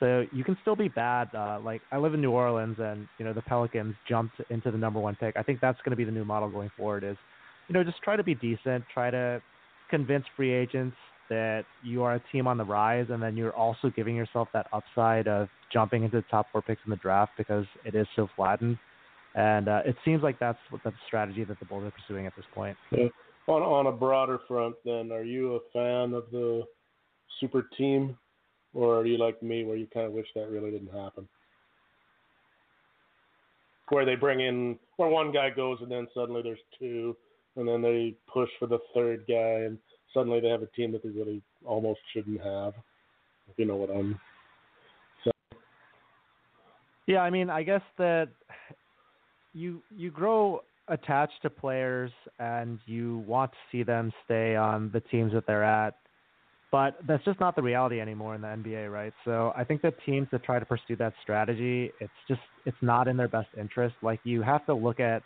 So 0.00 0.24
you 0.32 0.44
can 0.44 0.56
still 0.62 0.76
be 0.76 0.88
bad. 0.88 1.28
Uh, 1.34 1.60
like 1.62 1.82
I 1.92 1.98
live 1.98 2.14
in 2.14 2.22
New 2.22 2.30
Orleans, 2.30 2.76
and 2.78 3.06
you 3.18 3.24
know 3.24 3.34
the 3.34 3.42
Pelicans 3.42 3.94
jumped 4.08 4.34
into 4.48 4.70
the 4.70 4.78
number 4.78 4.98
one 4.98 5.14
pick. 5.14 5.36
I 5.36 5.42
think 5.42 5.60
that's 5.60 5.78
going 5.82 5.90
to 5.90 5.96
be 5.96 6.04
the 6.04 6.10
new 6.10 6.24
model 6.24 6.50
going 6.50 6.70
forward. 6.76 7.04
Is 7.04 7.18
you 7.68 7.74
know, 7.74 7.84
just 7.84 8.02
try 8.02 8.16
to 8.16 8.24
be 8.24 8.34
decent. 8.34 8.82
Try 8.92 9.10
to 9.10 9.42
convince 9.90 10.24
free 10.36 10.52
agents 10.52 10.96
that 11.30 11.64
you 11.82 12.02
are 12.02 12.16
a 12.16 12.22
team 12.32 12.46
on 12.46 12.58
the 12.58 12.64
rise, 12.64 13.06
and 13.08 13.22
then 13.22 13.36
you're 13.36 13.54
also 13.56 13.90
giving 13.94 14.14
yourself 14.14 14.48
that 14.52 14.66
upside 14.72 15.26
of 15.28 15.48
jumping 15.72 16.02
into 16.04 16.18
the 16.18 16.24
top 16.30 16.46
four 16.52 16.60
picks 16.60 16.82
in 16.84 16.90
the 16.90 16.96
draft 16.96 17.32
because 17.38 17.64
it 17.84 17.94
is 17.94 18.06
so 18.16 18.28
flattened. 18.36 18.76
And 19.34 19.68
uh, 19.68 19.82
it 19.86 19.96
seems 20.04 20.22
like 20.22 20.38
that's 20.40 20.58
what 20.70 20.82
the 20.82 20.92
strategy 21.06 21.44
that 21.44 21.58
the 21.60 21.64
Bulls 21.64 21.84
are 21.84 21.92
pursuing 21.92 22.26
at 22.26 22.34
this 22.36 22.44
point. 22.52 22.76
Yeah. 22.90 23.06
On 23.46 23.62
on 23.62 23.86
a 23.86 23.92
broader 23.92 24.40
front, 24.46 24.74
then, 24.84 25.10
are 25.12 25.24
you 25.24 25.54
a 25.54 25.60
fan 25.72 26.14
of 26.14 26.24
the 26.30 26.62
super 27.40 27.68
team, 27.78 28.16
or 28.74 28.98
are 28.98 29.06
you 29.06 29.16
like 29.16 29.42
me, 29.42 29.64
where 29.64 29.76
you 29.76 29.86
kind 29.92 30.06
of 30.06 30.12
wish 30.12 30.26
that 30.34 30.50
really 30.50 30.70
didn't 30.70 30.92
happen? 30.92 31.28
Where 33.88 34.04
they 34.04 34.14
bring 34.14 34.40
in, 34.40 34.78
where 34.98 35.08
one 35.08 35.32
guy 35.32 35.50
goes 35.50 35.78
and 35.80 35.90
then 35.90 36.06
suddenly 36.14 36.42
there's 36.42 36.60
two, 36.78 37.16
and 37.56 37.66
then 37.66 37.82
they 37.82 38.14
push 38.32 38.50
for 38.58 38.66
the 38.66 38.78
third 38.94 39.24
guy, 39.26 39.64
and 39.64 39.78
suddenly 40.14 40.40
they 40.40 40.48
have 40.48 40.62
a 40.62 40.66
team 40.66 40.92
that 40.92 41.02
they 41.02 41.10
really 41.10 41.42
almost 41.64 42.00
shouldn't 42.12 42.40
have. 42.42 42.74
If 43.50 43.58
you 43.58 43.66
know 43.66 43.76
what 43.76 43.90
I'm 43.90 44.18
saying. 45.24 45.62
Yeah, 47.06 47.20
I 47.20 47.30
mean, 47.30 47.50
I 47.50 47.62
guess 47.62 47.82
that 47.98 48.28
you 49.52 49.82
you 49.96 50.10
grow 50.10 50.62
attached 50.88 51.40
to 51.42 51.50
players 51.50 52.10
and 52.38 52.78
you 52.86 53.18
want 53.26 53.52
to 53.52 53.56
see 53.70 53.82
them 53.82 54.12
stay 54.24 54.56
on 54.56 54.90
the 54.92 55.00
teams 55.00 55.32
that 55.32 55.46
they're 55.46 55.64
at. 55.64 55.96
But 56.72 56.98
that's 57.06 57.24
just 57.24 57.40
not 57.40 57.56
the 57.56 57.62
reality 57.62 58.00
anymore 58.00 58.36
in 58.36 58.42
the 58.42 58.46
NBA, 58.46 58.92
right? 58.92 59.12
So 59.24 59.52
I 59.56 59.64
think 59.64 59.82
that 59.82 59.94
teams 60.06 60.28
that 60.30 60.44
try 60.44 60.60
to 60.60 60.64
pursue 60.64 60.94
that 60.96 61.14
strategy, 61.20 61.90
it's 62.00 62.12
just 62.28 62.40
it's 62.64 62.76
not 62.80 63.08
in 63.08 63.16
their 63.16 63.28
best 63.28 63.48
interest. 63.58 63.96
Like 64.02 64.20
you 64.22 64.42
have 64.42 64.64
to 64.66 64.74
look 64.74 65.00
at 65.00 65.22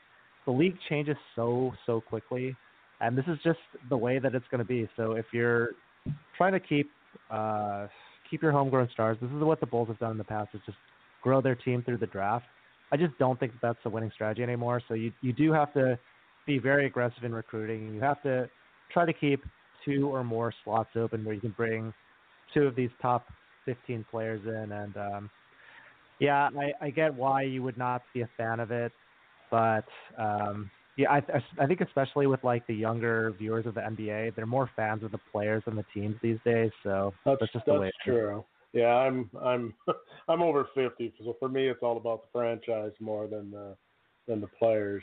the 0.46 0.52
league 0.52 0.76
changes 0.88 1.16
so 1.36 1.72
so 1.84 2.00
quickly, 2.00 2.56
and 3.00 3.16
this 3.16 3.24
is 3.26 3.38
just 3.44 3.58
the 3.88 3.96
way 3.96 4.18
that 4.18 4.34
it's 4.34 4.46
going 4.50 4.58
to 4.60 4.64
be. 4.64 4.88
So 4.96 5.12
if 5.12 5.26
you're 5.32 5.70
trying 6.36 6.52
to 6.52 6.60
keep 6.60 6.90
uh, 7.30 7.86
keep 8.30 8.42
your 8.42 8.52
homegrown 8.52 8.88
stars, 8.92 9.16
this 9.20 9.30
is 9.30 9.42
what 9.42 9.60
the 9.60 9.66
Bulls 9.66 9.88
have 9.88 9.98
done 9.98 10.12
in 10.12 10.18
the 10.18 10.24
past: 10.24 10.50
is 10.54 10.60
just 10.66 10.78
grow 11.22 11.40
their 11.40 11.54
team 11.54 11.82
through 11.82 11.98
the 11.98 12.06
draft. 12.06 12.46
I 12.92 12.96
just 12.96 13.16
don't 13.18 13.38
think 13.40 13.52
that's 13.62 13.78
a 13.84 13.90
winning 13.90 14.10
strategy 14.14 14.42
anymore. 14.42 14.80
So 14.88 14.94
you 14.94 15.12
you 15.20 15.32
do 15.32 15.52
have 15.52 15.72
to 15.74 15.98
be 16.46 16.58
very 16.58 16.86
aggressive 16.86 17.24
in 17.24 17.34
recruiting. 17.34 17.94
You 17.94 18.00
have 18.00 18.22
to 18.22 18.48
try 18.92 19.06
to 19.06 19.12
keep 19.12 19.42
two 19.84 20.08
or 20.08 20.24
more 20.24 20.52
slots 20.64 20.90
open 20.96 21.24
where 21.24 21.34
you 21.34 21.40
can 21.40 21.54
bring 21.56 21.92
two 22.52 22.62
of 22.62 22.76
these 22.76 22.90
top 23.00 23.26
15 23.64 24.04
players 24.10 24.40
in. 24.46 24.72
And 24.72 24.96
um, 24.96 25.30
yeah, 26.20 26.48
I, 26.58 26.72
I 26.86 26.90
get 26.90 27.14
why 27.14 27.42
you 27.42 27.62
would 27.62 27.76
not 27.76 28.02
be 28.12 28.22
a 28.22 28.28
fan 28.36 28.60
of 28.60 28.70
it. 28.70 28.92
But 29.50 29.84
um, 30.18 30.70
yeah, 30.96 31.10
I, 31.10 31.22
I 31.58 31.66
think 31.66 31.80
especially 31.80 32.26
with 32.26 32.42
like 32.44 32.66
the 32.66 32.74
younger 32.74 33.34
viewers 33.38 33.66
of 33.66 33.74
the 33.74 33.80
NBA, 33.80 34.36
they're 34.36 34.46
more 34.46 34.70
fans 34.76 35.02
of 35.02 35.10
the 35.10 35.18
players 35.32 35.62
than 35.66 35.74
the 35.74 35.84
teams 35.92 36.16
these 36.22 36.38
days. 36.44 36.70
So 36.82 37.12
that's, 37.24 37.40
that's 37.40 37.52
just 37.52 37.66
that's 37.66 37.76
the 37.76 37.80
way. 37.80 37.90
true. 38.04 38.44
Yeah, 38.72 38.94
I'm 38.94 39.28
I'm 39.42 39.74
I'm 40.28 40.42
over 40.42 40.68
fifty, 40.74 41.12
so 41.18 41.36
for 41.38 41.48
me 41.48 41.68
it's 41.68 41.82
all 41.82 41.96
about 41.96 42.22
the 42.22 42.28
franchise 42.32 42.92
more 43.00 43.26
than 43.26 43.50
the 43.50 43.76
than 44.28 44.40
the 44.40 44.46
players 44.46 45.02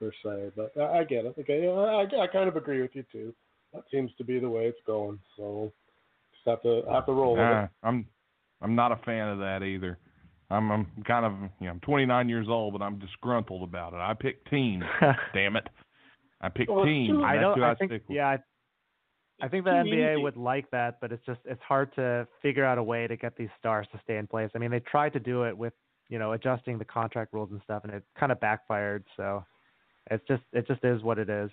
per 0.00 0.10
se. 0.24 0.50
But 0.56 0.72
I, 0.80 0.98
I 0.98 1.04
get 1.04 1.24
it. 1.24 1.34
Okay, 1.38 1.68
I, 1.68 2.22
I 2.22 2.26
kind 2.26 2.48
of 2.48 2.56
agree 2.56 2.82
with 2.82 2.94
you 2.94 3.04
too. 3.12 3.32
That 3.72 3.84
seems 3.92 4.10
to 4.18 4.24
be 4.24 4.40
the 4.40 4.48
way 4.48 4.66
it's 4.66 4.78
going. 4.84 5.20
So 5.36 5.72
just 6.32 6.48
have 6.48 6.62
to 6.62 6.82
have 6.90 7.06
to 7.06 7.12
roll 7.12 7.32
with 7.32 7.40
uh, 7.40 7.64
it. 7.64 7.70
I'm 7.84 8.04
I'm 8.60 8.74
not 8.74 8.90
a 8.90 8.96
fan 9.04 9.28
of 9.28 9.38
that 9.38 9.62
either. 9.62 9.98
I'm, 10.50 10.70
I'm 10.72 10.86
kind 11.06 11.24
of, 11.24 11.32
you 11.60 11.66
know, 11.66 11.72
I'm 11.72 11.80
29 11.80 12.28
years 12.28 12.46
old, 12.48 12.72
but 12.72 12.82
I'm 12.82 12.98
disgruntled 12.98 13.62
about 13.62 13.92
it. 13.92 13.98
I 13.98 14.14
picked 14.14 14.50
teams. 14.50 14.84
damn 15.34 15.56
it, 15.56 15.66
I 16.40 16.48
picked 16.48 16.70
Well, 16.70 16.84
teams. 16.84 17.20
I 17.24 17.34
that's 17.36 17.42
don't. 17.42 17.58
who 17.58 17.64
I 17.64 17.70
I 17.70 17.74
think. 17.76 17.90
stick 17.92 18.02
with. 18.08 18.16
Yeah. 18.16 18.28
I, 18.28 18.38
I 19.42 19.48
think 19.48 19.64
the 19.64 19.70
NBA 19.70 20.14
easy. 20.16 20.22
would 20.22 20.36
like 20.36 20.70
that, 20.70 20.98
but 21.00 21.12
it's 21.12 21.24
just 21.24 21.40
it's 21.46 21.62
hard 21.62 21.94
to 21.94 22.26
figure 22.42 22.64
out 22.64 22.76
a 22.78 22.82
way 22.82 23.06
to 23.06 23.16
get 23.16 23.36
these 23.36 23.48
stars 23.58 23.86
to 23.92 24.00
stay 24.04 24.18
in 24.18 24.26
place. 24.26 24.50
I 24.54 24.58
mean, 24.58 24.70
they 24.70 24.80
tried 24.80 25.14
to 25.14 25.20
do 25.20 25.44
it 25.44 25.56
with 25.56 25.72
you 26.10 26.18
know 26.18 26.32
adjusting 26.32 26.78
the 26.78 26.84
contract 26.84 27.32
rules 27.32 27.50
and 27.50 27.60
stuff, 27.64 27.84
and 27.84 27.92
it 27.94 28.02
kind 28.18 28.32
of 28.32 28.40
backfired. 28.40 29.02
So 29.16 29.42
it's 30.10 30.26
just 30.28 30.42
it 30.52 30.66
just 30.66 30.84
is 30.84 31.02
what 31.02 31.18
it 31.18 31.30
is. 31.30 31.50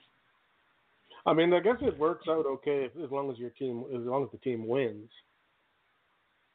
I 1.26 1.34
mean, 1.34 1.54
I 1.54 1.60
guess 1.62 1.78
it 1.82 1.98
works 1.98 2.28
out 2.30 2.46
okay 2.46 2.86
if, 2.86 2.92
as 3.04 3.10
long 3.12 3.32
as 3.32 3.38
your 3.38 3.52
team, 3.52 3.86
as 3.96 4.02
long 4.02 4.24
as 4.24 4.30
the 4.32 4.38
team 4.40 4.68
wins. 4.68 5.10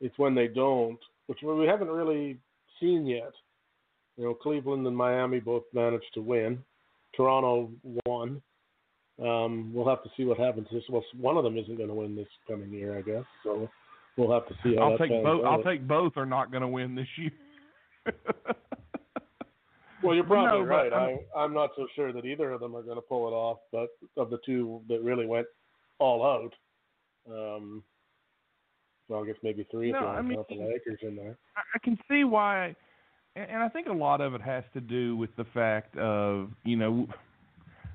It's 0.03 0.19
when 0.19 0.35
they 0.35 0.49
don't, 0.49 0.99
which 1.33 1.43
we 1.43 1.67
haven't 1.67 1.89
really 1.89 2.37
seen 2.79 3.07
yet. 3.07 3.33
You 4.19 4.25
know, 4.25 4.35
Cleveland 4.35 4.87
and 4.87 4.95
Miami 4.95 5.41
both 5.41 5.63
managed 5.73 6.13
to 6.15 6.21
win. 6.21 6.63
Toronto 7.17 7.71
won. 8.05 8.43
Um, 9.23 9.73
we'll 9.73 9.89
have 9.89 10.03
to 10.03 10.11
see 10.15 10.25
what 10.25 10.39
happens. 10.39 10.67
This 10.71 10.83
well, 10.91 11.05
one 11.19 11.39
of 11.39 11.45
them 11.45 11.57
isn't 11.57 11.77
going 11.77 11.89
to 11.89 11.95
win 11.95 12.15
this 12.15 12.29
coming 12.47 12.71
year, 12.71 12.99
I 12.99 13.03
guess. 13.03 13.25
So 13.45 13.69
we'll 14.19 14.33
have 14.33 14.47
to 14.49 14.55
see 14.63 14.77
how 14.77 14.93
I'll 14.93 14.99
take 14.99 15.11
both. 15.11 15.45
I'll 15.47 15.63
take 15.63 15.89
both 15.89 16.13
are 16.17 16.27
not 16.27 16.51
going 16.51 16.63
to 16.63 16.69
win 16.69 16.95
this 16.95 17.09
year. 17.17 17.33
Well, 20.03 20.17
you're 20.17 20.25
probably 20.25 20.59
No, 20.59 20.67
right. 20.67 20.93
I'm- 20.93 21.19
I, 21.37 21.39
I'm 21.45 21.55
not 21.55 21.71
so 21.77 21.87
sure 21.95 22.13
that 22.13 22.25
either 22.25 22.51
of 22.51 22.59
them 22.61 22.75
are 22.75 22.83
going 22.83 22.97
to 22.97 23.03
pull 23.03 23.29
it 23.29 23.31
off. 23.31 23.59
But 23.71 23.91
of 24.17 24.31
the 24.31 24.39
two 24.45 24.81
that 24.89 25.01
really 25.01 25.27
went 25.27 25.47
all 26.01 26.25
out, 26.27 26.53
um, 27.31 27.85
well, 29.13 29.23
I 29.23 29.27
guess 29.27 29.37
maybe 29.43 29.67
three 29.71 29.91
if 29.91 29.95
No, 29.95 30.01
you 30.01 30.07
want 30.07 30.19
I 30.19 30.29
to 30.29 30.35
count 30.35 30.49
the 30.49 30.55
Lakers 30.57 30.99
in 31.03 31.17
there. 31.17 31.37
I 31.57 31.79
can 31.79 31.99
see 32.09 32.25
why, 32.25 32.75
and 33.37 33.51
and 33.51 33.63
I 33.63 33.69
think 33.69 33.89
a 33.89 33.93
lot 33.93 34.21
of 34.21 34.35
it 34.35 34.41
has 34.41 34.65
to 34.75 34.81
do 34.81 35.17
with 35.17 35.31
the 35.37 35.45
fact 35.53 35.97
of 35.97 36.51
you 36.65 36.77
know, 36.77 37.07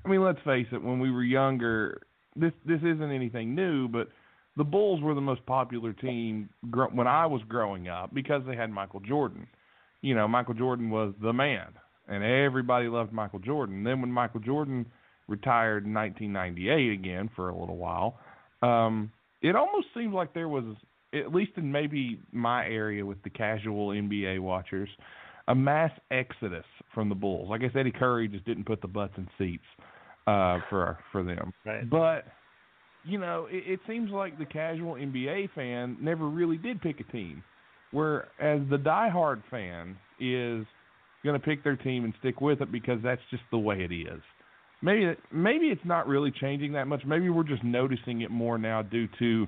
I 0.04 0.08
mean, 0.08 0.22
let's 0.22 0.40
face 0.44 0.66
it. 0.72 0.82
When 0.82 1.00
we 1.00 1.10
were 1.10 1.24
younger, 1.24 2.00
this 2.36 2.52
this 2.64 2.80
isn't 2.80 3.10
anything 3.10 3.54
new, 3.54 3.88
but 3.88 4.08
the 4.56 4.64
Bulls 4.64 5.00
were 5.02 5.14
the 5.14 5.20
most 5.20 5.44
popular 5.46 5.92
team 5.92 6.48
gr- 6.70 6.84
when 6.84 7.06
I 7.06 7.26
was 7.26 7.42
growing 7.48 7.88
up 7.88 8.14
because 8.14 8.42
they 8.46 8.56
had 8.56 8.70
Michael 8.70 9.00
Jordan. 9.00 9.46
You 10.02 10.14
know, 10.14 10.28
Michael 10.28 10.54
Jordan 10.54 10.90
was 10.90 11.14
the 11.20 11.32
man, 11.32 11.74
and 12.06 12.22
everybody 12.22 12.86
loved 12.86 13.12
Michael 13.12 13.40
Jordan. 13.40 13.82
Then 13.82 14.00
when 14.00 14.12
Michael 14.12 14.40
Jordan 14.40 14.86
retired 15.26 15.84
in 15.84 15.94
1998 15.94 16.92
again 16.92 17.30
for 17.34 17.48
a 17.48 17.58
little 17.58 17.76
while, 17.76 18.18
um, 18.62 19.10
it 19.42 19.54
almost 19.54 19.88
seemed 19.94 20.14
like 20.14 20.34
there 20.34 20.48
was, 20.48 20.64
at 21.14 21.32
least 21.32 21.52
in 21.56 21.70
maybe 21.70 22.20
my 22.32 22.64
area 22.66 23.04
with 23.04 23.22
the 23.22 23.30
casual 23.30 23.88
NBA 23.88 24.40
watchers, 24.40 24.88
a 25.48 25.54
mass 25.54 25.90
exodus 26.10 26.64
from 26.94 27.08
the 27.08 27.14
Bulls. 27.14 27.50
I 27.52 27.58
guess 27.58 27.70
Eddie 27.74 27.92
Curry 27.92 28.28
just 28.28 28.44
didn't 28.44 28.64
put 28.64 28.82
the 28.82 28.88
butts 28.88 29.14
in 29.16 29.28
seats 29.38 29.64
uh, 30.26 30.58
for 30.68 30.98
for 31.10 31.22
them. 31.22 31.52
Right. 31.64 31.88
But 31.88 32.24
you 33.04 33.18
know, 33.18 33.46
it, 33.50 33.64
it 33.66 33.80
seems 33.86 34.10
like 34.10 34.38
the 34.38 34.44
casual 34.44 34.94
NBA 34.94 35.50
fan 35.54 35.96
never 36.00 36.28
really 36.28 36.58
did 36.58 36.80
pick 36.82 37.00
a 37.00 37.12
team, 37.12 37.42
whereas 37.92 38.60
the 38.70 38.76
diehard 38.76 39.42
fan 39.50 39.96
is 40.20 40.66
going 41.24 41.38
to 41.38 41.44
pick 41.44 41.64
their 41.64 41.76
team 41.76 42.04
and 42.04 42.12
stick 42.20 42.40
with 42.40 42.60
it 42.60 42.70
because 42.70 42.98
that's 43.02 43.22
just 43.30 43.42
the 43.50 43.58
way 43.58 43.76
it 43.80 43.92
is. 43.92 44.20
Maybe 44.82 45.16
maybe 45.32 45.66
it's 45.66 45.84
not 45.84 46.06
really 46.06 46.30
changing 46.30 46.72
that 46.74 46.86
much. 46.86 47.02
Maybe 47.06 47.30
we're 47.30 47.42
just 47.42 47.64
noticing 47.64 48.20
it 48.20 48.30
more 48.30 48.58
now 48.58 48.82
due 48.82 49.08
to 49.18 49.46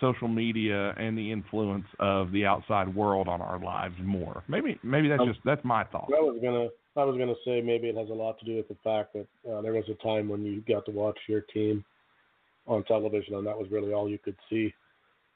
social 0.00 0.28
media 0.28 0.94
and 0.96 1.16
the 1.16 1.30
influence 1.30 1.86
of 1.98 2.32
the 2.32 2.46
outside 2.46 2.92
world 2.94 3.28
on 3.28 3.40
our 3.40 3.58
lives 3.58 3.94
more. 4.02 4.42
Maybe 4.48 4.78
maybe 4.82 5.08
that's 5.08 5.20
Um, 5.20 5.28
just 5.28 5.40
that's 5.44 5.64
my 5.64 5.84
thought. 5.84 6.10
I 6.14 6.20
was 6.20 6.38
gonna 6.42 6.68
I 6.96 7.04
was 7.04 7.16
gonna 7.18 7.36
say 7.44 7.60
maybe 7.60 7.88
it 7.88 7.96
has 7.96 8.10
a 8.10 8.14
lot 8.14 8.38
to 8.40 8.44
do 8.44 8.56
with 8.56 8.68
the 8.68 8.76
fact 8.82 9.14
that 9.14 9.26
uh, 9.50 9.60
there 9.60 9.72
was 9.72 9.88
a 9.88 9.94
time 9.94 10.28
when 10.28 10.44
you 10.44 10.62
got 10.62 10.84
to 10.86 10.90
watch 10.90 11.18
your 11.28 11.42
team 11.42 11.84
on 12.66 12.84
television 12.84 13.34
and 13.34 13.46
that 13.46 13.58
was 13.58 13.70
really 13.70 13.92
all 13.92 14.08
you 14.08 14.18
could 14.18 14.36
see. 14.48 14.72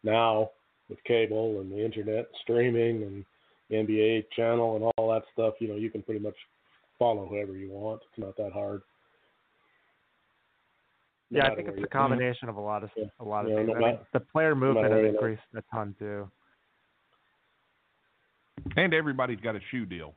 Now 0.02 0.50
with 0.88 1.02
cable 1.04 1.60
and 1.60 1.70
the 1.70 1.84
internet 1.84 2.28
streaming 2.42 3.02
and 3.02 3.24
the 3.70 3.76
NBA 3.76 4.26
channel 4.36 4.76
and 4.76 4.84
all 4.96 5.10
that 5.12 5.24
stuff, 5.32 5.54
you 5.58 5.68
know, 5.68 5.76
you 5.76 5.90
can 5.90 6.02
pretty 6.02 6.20
much 6.20 6.36
follow 6.98 7.26
whoever 7.26 7.56
you 7.56 7.70
want. 7.70 8.02
It's 8.10 8.18
not 8.18 8.36
that 8.36 8.52
hard. 8.52 8.82
No 11.34 11.44
Yeah, 11.44 11.50
I 11.50 11.54
think 11.56 11.68
it's 11.68 11.82
a 11.82 11.88
combination 11.88 12.48
of 12.48 12.56
a 12.56 12.60
lot 12.60 12.84
of 12.84 12.90
Yeah. 12.96 13.06
a 13.18 13.24
lot 13.24 13.44
of 13.44 13.50
Yeah, 13.50 13.56
things. 13.56 13.68
no 13.68 13.74
I 13.74 13.90
mean, 13.90 13.98
the 14.12 14.20
player 14.20 14.54
movement 14.54 14.82
matter 14.88 14.94
has 14.94 15.00
where 15.00 15.30
you 15.30 15.36
increased 15.36 15.42
a 15.56 15.62
ton 15.74 15.94
too. 15.98 16.30
And 18.76 18.94
everybody's 18.94 19.40
got 19.40 19.56
a 19.56 19.60
shoe 19.70 19.84
deal. 19.84 20.14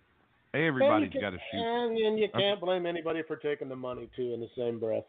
Everybody's 0.54 1.08
And 1.08 1.16
you 1.16 1.22
got 1.22 1.34
a 1.34 1.40
shoe. 1.52 1.58
And, 1.58 1.98
and 1.98 2.20
you 2.20 2.30
can't 2.30 2.60
blame 2.62 2.86
anybody 2.86 3.24
for 3.24 3.36
taking 3.36 3.68
the 3.68 3.76
money 3.76 4.10
too 4.16 4.34
in 4.34 4.40
the 4.40 4.50
same 4.56 4.80
breath. 4.80 5.06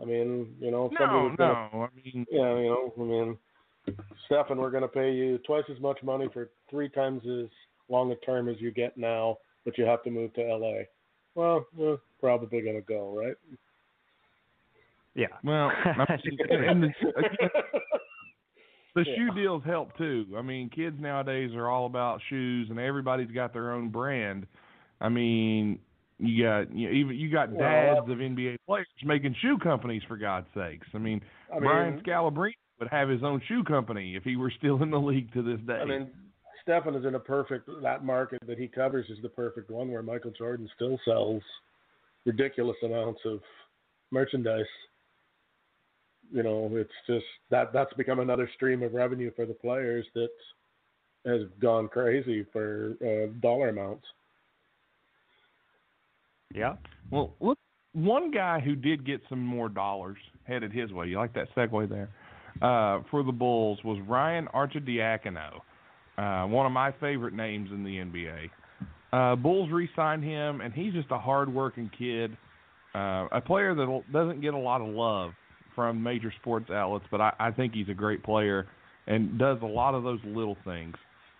I 0.00 0.04
mean, 0.04 0.56
you 0.60 0.70
know, 0.72 0.86
if 0.86 0.92
somebody 0.98 1.30
No, 1.30 1.36
gonna 1.36 1.68
no. 1.72 1.82
I 1.82 1.88
mean, 1.94 2.26
Yeah, 2.30 2.58
you 2.58 2.68
know, 2.68 2.92
I 2.96 3.00
mean, 3.00 3.38
Stefan, 4.26 4.58
we're 4.58 4.70
going 4.70 4.82
to 4.82 4.88
pay 4.88 5.12
you 5.12 5.38
twice 5.38 5.64
as 5.70 5.80
much 5.80 6.02
money 6.02 6.28
for 6.32 6.50
three 6.68 6.88
times 6.88 7.22
as 7.26 7.48
long 7.88 8.10
a 8.10 8.16
term 8.16 8.48
as 8.48 8.60
you 8.60 8.72
get 8.72 8.96
now, 8.98 9.38
but 9.64 9.78
you 9.78 9.84
have 9.84 10.02
to 10.02 10.10
move 10.10 10.34
to 10.34 10.42
LA. 10.42 10.82
Well, 11.36 11.64
probably 12.20 12.60
going 12.60 12.76
to 12.76 12.82
go, 12.82 13.16
right? 13.16 13.36
Yeah. 15.14 15.26
well, 15.42 15.70
I 15.70 16.16
mean, 16.24 16.38
and 16.50 16.82
the, 16.82 16.88
the 18.94 19.04
Yeah. 19.06 19.14
shoe 19.16 19.30
deals 19.34 19.62
help 19.64 19.96
too. 19.96 20.26
I 20.36 20.42
mean, 20.42 20.70
kids 20.70 20.96
nowadays 20.98 21.50
are 21.54 21.68
all 21.68 21.86
about 21.86 22.20
shoes, 22.28 22.68
and 22.70 22.78
everybody's 22.78 23.30
got 23.30 23.52
their 23.52 23.72
own 23.72 23.90
brand. 23.90 24.46
I 25.00 25.08
mean, 25.08 25.78
you 26.18 26.44
got 26.44 26.74
you 26.74 26.88
know, 26.88 26.94
even 26.94 27.16
you 27.16 27.30
got 27.30 27.50
Well, 27.52 27.58
dads 27.58 28.10
of 28.10 28.18
NBA 28.18 28.56
players 28.66 28.86
making 29.04 29.34
shoe 29.40 29.58
companies 29.58 30.02
for 30.08 30.16
God's 30.16 30.46
sakes. 30.54 30.86
I 30.94 30.98
mean, 30.98 31.20
I 31.52 31.58
Brian 31.58 32.02
Scalabrine 32.04 32.52
would 32.80 32.88
have 32.88 33.08
his 33.08 33.22
own 33.22 33.40
shoe 33.48 33.62
company 33.64 34.16
if 34.16 34.24
he 34.24 34.36
were 34.36 34.52
still 34.58 34.82
in 34.82 34.90
the 34.90 34.98
league 34.98 35.32
to 35.34 35.42
this 35.42 35.60
day. 35.66 35.74
I 35.80 35.84
mean, 35.84 36.10
Stefan 36.62 36.94
is 36.94 37.04
in 37.04 37.14
a 37.14 37.20
perfect 37.20 37.68
that 37.82 38.04
market 38.04 38.40
that 38.46 38.58
he 38.58 38.68
covers 38.68 39.06
is 39.10 39.18
the 39.22 39.28
perfect 39.28 39.70
one 39.70 39.90
where 39.90 40.02
Michael 40.02 40.32
Jordan 40.36 40.68
still 40.74 40.98
sells 41.04 41.42
ridiculous 42.24 42.76
amounts 42.82 43.20
of 43.26 43.40
merchandise. 44.10 44.64
You 46.34 46.42
know, 46.42 46.68
it's 46.72 46.90
just 47.06 47.24
that 47.50 47.72
that's 47.72 47.92
become 47.94 48.18
another 48.18 48.50
stream 48.56 48.82
of 48.82 48.92
revenue 48.92 49.30
for 49.36 49.46
the 49.46 49.54
players 49.54 50.04
that 50.14 50.30
has 51.24 51.42
gone 51.60 51.86
crazy 51.86 52.44
for 52.52 52.96
uh, 53.00 53.32
dollar 53.40 53.68
amounts. 53.68 54.04
Yeah. 56.52 56.74
Well, 57.12 57.34
look, 57.40 57.56
one 57.92 58.32
guy 58.32 58.58
who 58.58 58.74
did 58.74 59.06
get 59.06 59.20
some 59.28 59.46
more 59.46 59.68
dollars 59.68 60.18
headed 60.42 60.72
his 60.72 60.90
way. 60.90 61.06
You 61.06 61.18
like 61.18 61.34
that 61.34 61.54
segue 61.56 61.88
there? 61.88 62.10
Uh, 62.60 63.02
for 63.12 63.22
the 63.22 63.32
Bulls 63.32 63.78
was 63.84 64.00
Ryan 64.08 64.48
Arcidiacono, 64.52 65.60
uh, 66.18 66.48
one 66.48 66.66
of 66.66 66.72
my 66.72 66.90
favorite 67.00 67.34
names 67.34 67.70
in 67.70 67.84
the 67.84 67.98
NBA. 67.98 68.50
Uh, 69.12 69.36
Bulls 69.36 69.70
re-signed 69.70 70.24
him, 70.24 70.60
and 70.60 70.74
he's 70.74 70.92
just 70.94 71.12
a 71.12 71.18
hard-working 71.18 71.92
kid, 71.96 72.36
uh, 72.96 73.28
a 73.30 73.40
player 73.40 73.76
that 73.76 74.02
doesn't 74.12 74.40
get 74.40 74.54
a 74.54 74.58
lot 74.58 74.80
of 74.80 74.88
love 74.88 75.30
from 75.74 76.02
major 76.02 76.32
sports 76.40 76.70
outlets, 76.70 77.04
but 77.10 77.20
I, 77.20 77.32
I 77.38 77.50
think 77.50 77.74
he's 77.74 77.88
a 77.88 77.94
great 77.94 78.22
player 78.22 78.66
and 79.06 79.38
does 79.38 79.58
a 79.62 79.66
lot 79.66 79.94
of 79.94 80.02
those 80.02 80.20
little 80.24 80.56
things. 80.64 80.94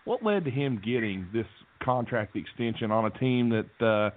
What 0.05 0.23
led 0.23 0.45
to 0.45 0.51
him 0.51 0.81
getting 0.85 1.27
this 1.33 1.47
contract 1.83 2.37
extension 2.37 2.91
on 2.91 3.07
a 3.07 3.11
team 3.11 3.51
that 3.51 3.87
uh, 3.87 4.11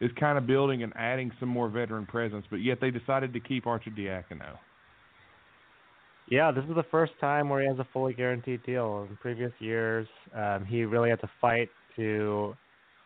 is 0.00 0.10
kind 0.18 0.38
of 0.38 0.46
building 0.46 0.82
and 0.82 0.92
adding 0.96 1.32
some 1.40 1.48
more 1.48 1.68
veteran 1.68 2.06
presence, 2.06 2.44
but 2.50 2.56
yet 2.56 2.78
they 2.80 2.90
decided 2.90 3.32
to 3.32 3.40
keep 3.40 3.64
Arcidiacono. 3.64 4.58
Yeah, 6.30 6.50
this 6.52 6.64
is 6.64 6.74
the 6.74 6.84
first 6.90 7.12
time 7.20 7.48
where 7.48 7.60
he 7.60 7.68
has 7.68 7.78
a 7.78 7.86
fully 7.92 8.14
guaranteed 8.14 8.62
deal. 8.64 9.06
In 9.08 9.16
previous 9.16 9.52
years, 9.58 10.06
um, 10.34 10.64
he 10.64 10.84
really 10.84 11.10
had 11.10 11.20
to 11.20 11.30
fight 11.40 11.68
to 11.96 12.56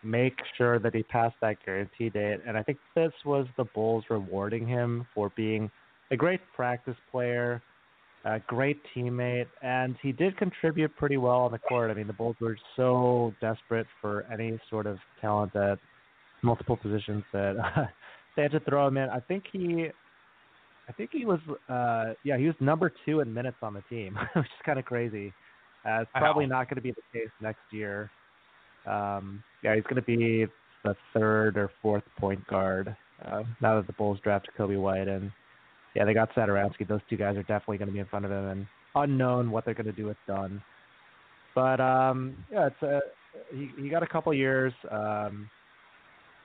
make 0.03 0.35
sure 0.57 0.79
that 0.79 0.95
he 0.95 1.03
passed 1.03 1.35
that 1.41 1.57
guarantee 1.65 2.11
date. 2.11 2.41
And 2.47 2.57
I 2.57 2.63
think 2.63 2.79
this 2.95 3.13
was 3.25 3.47
the 3.57 3.65
Bulls 3.75 4.05
rewarding 4.11 4.67
him 4.67 5.07
for 5.15 5.33
being 5.37 5.71
a 6.11 6.17
great 6.17 6.41
practice 6.55 6.97
player, 7.11 7.63
a 8.25 8.41
great 8.47 8.81
teammate, 8.95 9.47
and 9.63 9.97
he 10.03 10.13
did 10.13 10.37
contribute 10.37 10.95
pretty 10.97 11.17
well 11.17 11.41
on 11.41 11.53
the 11.53 11.59
court. 11.59 11.91
I 11.91 11.95
mean, 11.95 12.07
the 12.07 12.13
Bulls 12.13 12.37
were 12.41 12.57
so 12.77 13.33
desperate 13.41 13.87
for 14.01 14.27
any 14.33 14.59
sort 14.71 14.87
of 14.87 14.99
talent 15.21 15.55
at 15.57 15.79
multiple 16.43 16.77
positions 16.77 17.25
that 17.33 17.57
uh, 17.59 17.85
they 18.37 18.43
had 18.43 18.53
to 18.53 18.61
throw 18.61 18.87
him 18.87 18.97
in. 18.97 19.09
I 19.11 19.21
think 19.21 19.45
he 19.53 19.89
I 20.89 20.93
think 20.93 21.11
he 21.13 21.25
was, 21.25 21.41
uh, 21.69 22.15
yeah, 22.23 22.37
he 22.37 22.47
was 22.47 22.55
number 22.61 22.93
two 23.05 23.21
in 23.21 23.33
minutes 23.33 23.57
on 23.63 23.75
the 23.75 23.83
team, 23.91 24.17
which 24.35 24.45
is 24.45 24.65
kind 24.65 24.79
of 24.79 24.85
crazy. 24.85 25.33
Uh, 25.85 26.03
it's 26.03 26.11
probably 26.15 26.47
not 26.47 26.69
going 26.69 26.77
to 26.77 26.83
be 26.83 26.93
the 26.93 27.03
case 27.13 27.31
next 27.41 27.61
year. 27.71 28.11
Um, 28.87 29.43
yeah, 29.63 29.75
he's 29.75 29.85
going 29.85 29.97
to 29.97 30.03
be 30.03 30.47
the 30.85 30.95
third 31.13 31.57
or 31.57 31.71
fourth 31.83 32.05
point 32.19 32.45
guard 32.47 32.97
uh, 33.25 33.43
now 33.61 33.77
that 33.77 33.87
the 33.87 33.93
Bulls 33.95 34.19
drafted 34.23 34.55
Coby 34.57 34.81
White, 34.81 35.09
and 35.09 35.31
yeah, 35.97 36.05
they 36.05 36.13
got 36.13 36.33
Satoransky. 36.35 36.87
Those 36.87 37.01
two 37.09 37.17
guys 37.17 37.37
are 37.37 37.43
definitely 37.43 37.79
going 37.79 37.89
to 37.89 37.93
be 37.95 38.01
in 38.01 38.07
front 38.07 38.27
of 38.27 38.31
him, 38.31 38.49
and 38.49 38.67
unknown 38.95 39.51
what 39.51 39.65
they're 39.65 39.75
going 39.75 39.87
to 39.87 39.93
do 39.93 40.05
with 40.05 40.19
Dunn. 40.27 40.63
But 41.55 41.81
um, 41.81 42.37
yeah, 42.53 42.67
it's 42.67 42.83
a 42.83 43.01
he, 43.51 43.71
he 43.81 43.89
got 43.89 44.03
a 44.03 44.07
couple 44.07 44.35
years. 44.35 44.75
Um, 44.91 45.49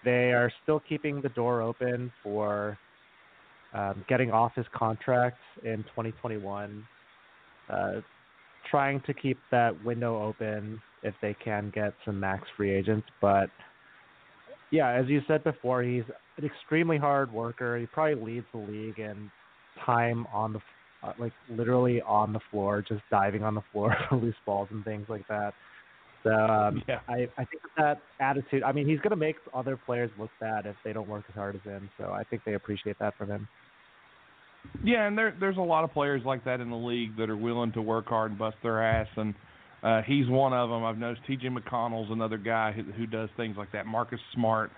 they 0.05 0.31
are 0.31 0.49
still 0.63 0.81
keeping 0.87 1.21
the 1.21 1.29
door 1.29 1.61
open 1.61 2.13
for 2.23 2.77
um, 3.73 4.05
getting 4.07 4.31
off 4.31 4.53
his 4.55 4.65
contract 4.73 5.37
in 5.65 5.83
2021, 5.89 6.87
uh, 7.69 7.91
trying 8.69 9.01
to 9.01 9.13
keep 9.13 9.37
that 9.51 9.71
window 9.83 10.23
open 10.23 10.81
if 11.03 11.13
they 11.21 11.35
can 11.43 11.73
get 11.75 11.93
some 12.05 12.17
max 12.17 12.43
free 12.55 12.71
agents. 12.71 13.07
But 13.19 13.49
yeah, 14.71 14.93
as 14.93 15.07
you 15.09 15.21
said 15.27 15.43
before, 15.43 15.83
he's 15.83 16.03
an 16.37 16.45
extremely 16.45 16.97
hard 16.97 17.33
worker. 17.33 17.77
He 17.77 17.85
probably 17.85 18.33
leads 18.33 18.45
the 18.53 18.59
league 18.59 18.97
in 18.97 19.29
time 19.85 20.25
on 20.33 20.53
the 20.53 20.59
uh, 21.03 21.13
like 21.17 21.33
literally 21.49 22.01
on 22.01 22.31
the 22.31 22.39
floor, 22.51 22.83
just 22.87 23.01
diving 23.09 23.43
on 23.43 23.55
the 23.55 23.63
floor 23.71 23.95
for 24.09 24.17
loose 24.17 24.35
balls 24.45 24.67
and 24.71 24.83
things 24.85 25.05
like 25.09 25.27
that. 25.27 25.53
So 26.23 26.31
um, 26.31 26.83
Yeah. 26.87 26.99
I, 27.07 27.27
I 27.37 27.45
think 27.45 27.61
that 27.77 28.01
attitude. 28.19 28.63
I 28.63 28.71
mean, 28.71 28.87
he's 28.87 28.99
going 28.99 29.11
to 29.11 29.15
make 29.15 29.37
other 29.53 29.75
players 29.75 30.11
look 30.19 30.29
bad 30.39 30.65
if 30.65 30.75
they 30.83 30.93
don't 30.93 31.07
work 31.07 31.25
as 31.29 31.35
hard 31.35 31.55
as 31.55 31.61
him. 31.63 31.89
So 31.97 32.11
I 32.11 32.23
think 32.23 32.43
they 32.45 32.53
appreciate 32.53 32.99
that 32.99 33.17
from 33.17 33.31
him. 33.31 33.47
Yeah, 34.83 35.07
and 35.07 35.17
there 35.17 35.35
there's 35.39 35.57
a 35.57 35.61
lot 35.61 35.83
of 35.83 35.91
players 35.91 36.21
like 36.23 36.45
that 36.45 36.59
in 36.59 36.69
the 36.69 36.75
league 36.75 37.17
that 37.17 37.31
are 37.31 37.37
willing 37.37 37.71
to 37.71 37.81
work 37.81 38.07
hard 38.07 38.31
and 38.31 38.39
bust 38.39 38.57
their 38.61 38.83
ass, 38.83 39.07
and 39.15 39.33
uh, 39.81 40.01
he's 40.03 40.27
one 40.27 40.53
of 40.53 40.69
them. 40.69 40.83
I've 40.83 40.99
noticed 40.99 41.25
T.J. 41.25 41.47
McConnell's 41.47 42.11
another 42.11 42.37
guy 42.37 42.71
who, 42.71 42.83
who 42.83 43.07
does 43.07 43.29
things 43.37 43.57
like 43.57 43.71
that. 43.71 43.87
Marcus 43.87 44.19
Smart 44.35 44.69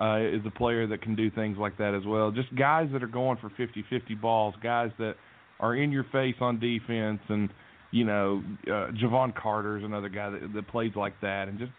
uh, 0.00 0.18
is 0.20 0.40
a 0.46 0.50
player 0.50 0.86
that 0.86 1.02
can 1.02 1.14
do 1.14 1.30
things 1.30 1.58
like 1.58 1.76
that 1.78 1.94
as 1.94 2.04
well. 2.06 2.30
Just 2.30 2.54
guys 2.56 2.88
that 2.92 3.02
are 3.02 3.08
going 3.08 3.38
for 3.38 3.50
50-50 3.50 4.20
balls, 4.20 4.54
guys 4.62 4.90
that 4.98 5.14
are 5.60 5.76
in 5.76 5.92
your 5.92 6.04
face 6.12 6.34
on 6.40 6.58
defense, 6.58 7.20
and 7.28 7.50
you 7.90 8.04
know, 8.04 8.42
uh, 8.66 8.90
Jevon 8.92 9.34
Carter's 9.34 9.84
another 9.84 10.08
guy 10.08 10.30
that, 10.30 10.52
that 10.54 10.68
plays 10.68 10.92
like 10.96 11.14
that, 11.20 11.48
and 11.48 11.58
just 11.58 11.72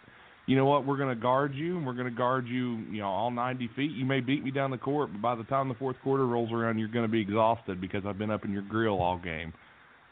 you 0.46 0.58
know 0.58 0.66
what, 0.66 0.86
we're 0.86 0.98
going 0.98 1.16
to 1.16 1.22
guard 1.22 1.56
you, 1.56 1.78
and 1.78 1.86
we're 1.86 1.94
going 1.94 2.10
to 2.10 2.16
guard 2.16 2.48
you, 2.48 2.80
you 2.92 3.00
know, 3.00 3.08
all 3.08 3.32
90 3.32 3.70
feet. 3.76 3.92
You 3.92 4.06
may 4.06 4.20
beat 4.20 4.44
me 4.44 4.52
down 4.52 4.72
the 4.72 4.78
court, 4.78 5.10
but 5.14 5.22
by 5.22 5.36
the 5.36 5.46
time 5.46 5.70
the 5.70 5.76
fourth 5.76 5.96
quarter 6.04 6.28
rolls 6.28 6.52
around, 6.52 6.80
you're 6.80 6.90
going 6.90 7.06
to 7.06 7.12
be 7.12 7.22
exhausted 7.22 7.80
because 7.80 8.04
I've 8.06 8.18
been 8.18 8.30
up 8.30 8.44
in 8.44 8.52
your 8.52 8.62
grill 8.62 9.02
all 9.02 9.18
game. 9.18 9.54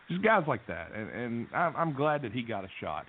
Just 0.10 0.24
guys 0.24 0.44
like 0.48 0.66
that, 0.68 0.92
and, 0.96 1.10
and 1.10 1.48
I'm, 1.54 1.76
I'm 1.76 1.94
glad 1.94 2.22
that 2.24 2.32
he 2.32 2.44
got 2.44 2.64
a 2.64 2.70
shot. 2.80 3.06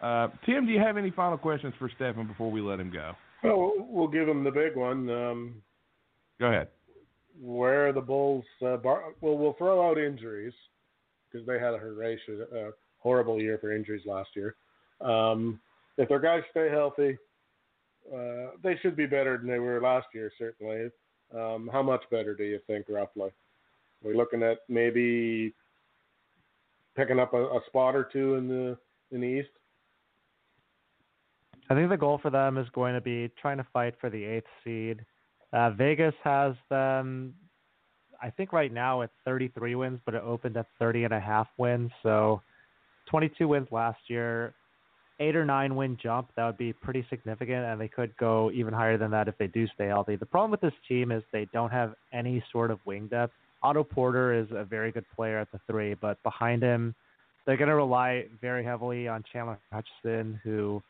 Uh, 0.00 0.28
Tim, 0.46 0.66
do 0.66 0.72
you 0.72 0.80
have 0.80 0.96
any 0.96 1.10
final 1.10 1.36
questions 1.36 1.74
for 1.78 1.90
Stefan 1.94 2.26
before 2.26 2.50
we 2.50 2.60
let 2.60 2.80
him 2.80 2.90
go? 2.90 3.12
Well, 3.42 3.72
we'll 3.78 4.08
give 4.08 4.26
them 4.26 4.44
the 4.44 4.50
big 4.50 4.76
one. 4.76 5.08
Um, 5.10 5.62
Go 6.38 6.46
ahead. 6.46 6.68
where 7.40 7.88
are 7.88 7.92
the 7.92 8.00
Bulls? 8.00 8.44
Uh, 8.64 8.76
bar- 8.76 9.14
well, 9.20 9.36
we'll 9.38 9.54
throw 9.54 9.88
out 9.88 9.98
injuries 9.98 10.52
because 11.30 11.46
they 11.46 11.58
had 11.58 11.74
a 11.74 11.78
horrendous, 11.78 12.20
uh, 12.54 12.70
horrible 12.98 13.40
year 13.40 13.58
for 13.58 13.72
injuries 13.74 14.04
last 14.06 14.30
year. 14.34 14.54
Um, 15.00 15.60
if 15.96 16.08
their 16.08 16.18
guys 16.20 16.42
stay 16.50 16.68
healthy, 16.70 17.16
uh, 18.14 18.48
they 18.62 18.76
should 18.82 18.96
be 18.96 19.06
better 19.06 19.38
than 19.38 19.46
they 19.46 19.58
were 19.58 19.80
last 19.80 20.08
year. 20.14 20.30
Certainly. 20.38 20.90
Um, 21.34 21.70
how 21.72 21.82
much 21.82 22.02
better 22.10 22.34
do 22.34 22.42
you 22.44 22.58
think, 22.66 22.86
roughly? 22.88 23.30
We're 24.02 24.16
looking 24.16 24.42
at 24.42 24.58
maybe 24.68 25.54
picking 26.96 27.20
up 27.20 27.34
a, 27.34 27.44
a 27.44 27.60
spot 27.68 27.94
or 27.94 28.04
two 28.04 28.34
in 28.34 28.48
the 28.48 28.76
in 29.12 29.20
the 29.20 29.26
East. 29.26 29.50
I 31.70 31.74
think 31.74 31.88
the 31.88 31.96
goal 31.96 32.18
for 32.20 32.30
them 32.30 32.58
is 32.58 32.68
going 32.70 32.94
to 32.94 33.00
be 33.00 33.30
trying 33.40 33.58
to 33.58 33.66
fight 33.72 33.94
for 34.00 34.10
the 34.10 34.24
eighth 34.24 34.48
seed. 34.64 35.04
Uh, 35.52 35.70
Vegas 35.70 36.14
has 36.24 36.54
them, 36.68 37.32
I 38.20 38.28
think 38.30 38.52
right 38.52 38.72
now 38.72 39.02
at 39.02 39.10
33 39.24 39.76
wins, 39.76 40.00
but 40.04 40.14
it 40.14 40.22
opened 40.24 40.56
at 40.56 40.66
30 40.80 41.04
and 41.04 41.14
a 41.14 41.20
half 41.20 41.46
wins. 41.58 41.92
So 42.02 42.42
22 43.08 43.46
wins 43.46 43.68
last 43.70 44.00
year, 44.08 44.52
eight 45.20 45.36
or 45.36 45.44
nine 45.44 45.76
win 45.76 45.96
jump. 46.02 46.30
That 46.36 46.44
would 46.44 46.58
be 46.58 46.72
pretty 46.72 47.06
significant, 47.08 47.64
and 47.64 47.80
they 47.80 47.88
could 47.88 48.16
go 48.16 48.50
even 48.50 48.74
higher 48.74 48.98
than 48.98 49.12
that 49.12 49.28
if 49.28 49.38
they 49.38 49.46
do 49.46 49.68
stay 49.68 49.86
healthy. 49.86 50.16
The 50.16 50.26
problem 50.26 50.50
with 50.50 50.60
this 50.60 50.74
team 50.88 51.12
is 51.12 51.22
they 51.32 51.46
don't 51.52 51.70
have 51.70 51.94
any 52.12 52.42
sort 52.50 52.72
of 52.72 52.80
wing 52.84 53.06
depth. 53.06 53.32
Otto 53.62 53.84
Porter 53.84 54.32
is 54.32 54.48
a 54.50 54.64
very 54.64 54.90
good 54.90 55.04
player 55.14 55.38
at 55.38 55.52
the 55.52 55.60
three, 55.68 55.94
but 55.94 56.20
behind 56.24 56.62
him, 56.62 56.96
they're 57.46 57.56
going 57.56 57.68
to 57.68 57.76
rely 57.76 58.26
very 58.40 58.64
heavily 58.64 59.06
on 59.06 59.22
Chandler 59.32 59.58
Hutchison, 59.70 60.40
who 60.42 60.82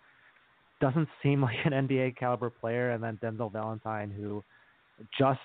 doesn't 0.80 1.08
seem 1.22 1.42
like 1.48 1.56
an 1.64 1.72
NBA 1.72 2.16
caliber 2.16 2.50
player, 2.50 2.90
and 2.90 3.02
then 3.02 3.18
Denzel 3.22 3.52
Valentine, 3.52 4.10
who 4.10 4.42
just 5.18 5.40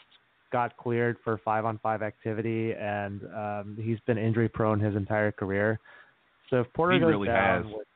got 0.52 0.78
cleared 0.78 1.18
for 1.24 1.40
five 1.44 1.66
on 1.66 1.80
five 1.80 2.02
activity, 2.02 2.74
and 2.74 3.22
um, 3.36 3.78
he's 3.82 4.00
been 4.08 4.18
injury 4.18 4.50
prone 4.50 4.80
his 4.80 4.96
entire 4.96 5.32
career. 5.32 5.80
So 6.50 6.62
if 6.62 6.68
Porter 6.74 6.94
He 6.94 7.00
goes 7.00 7.10
really 7.10 7.28
down, 7.28 7.72
with- 7.72 7.88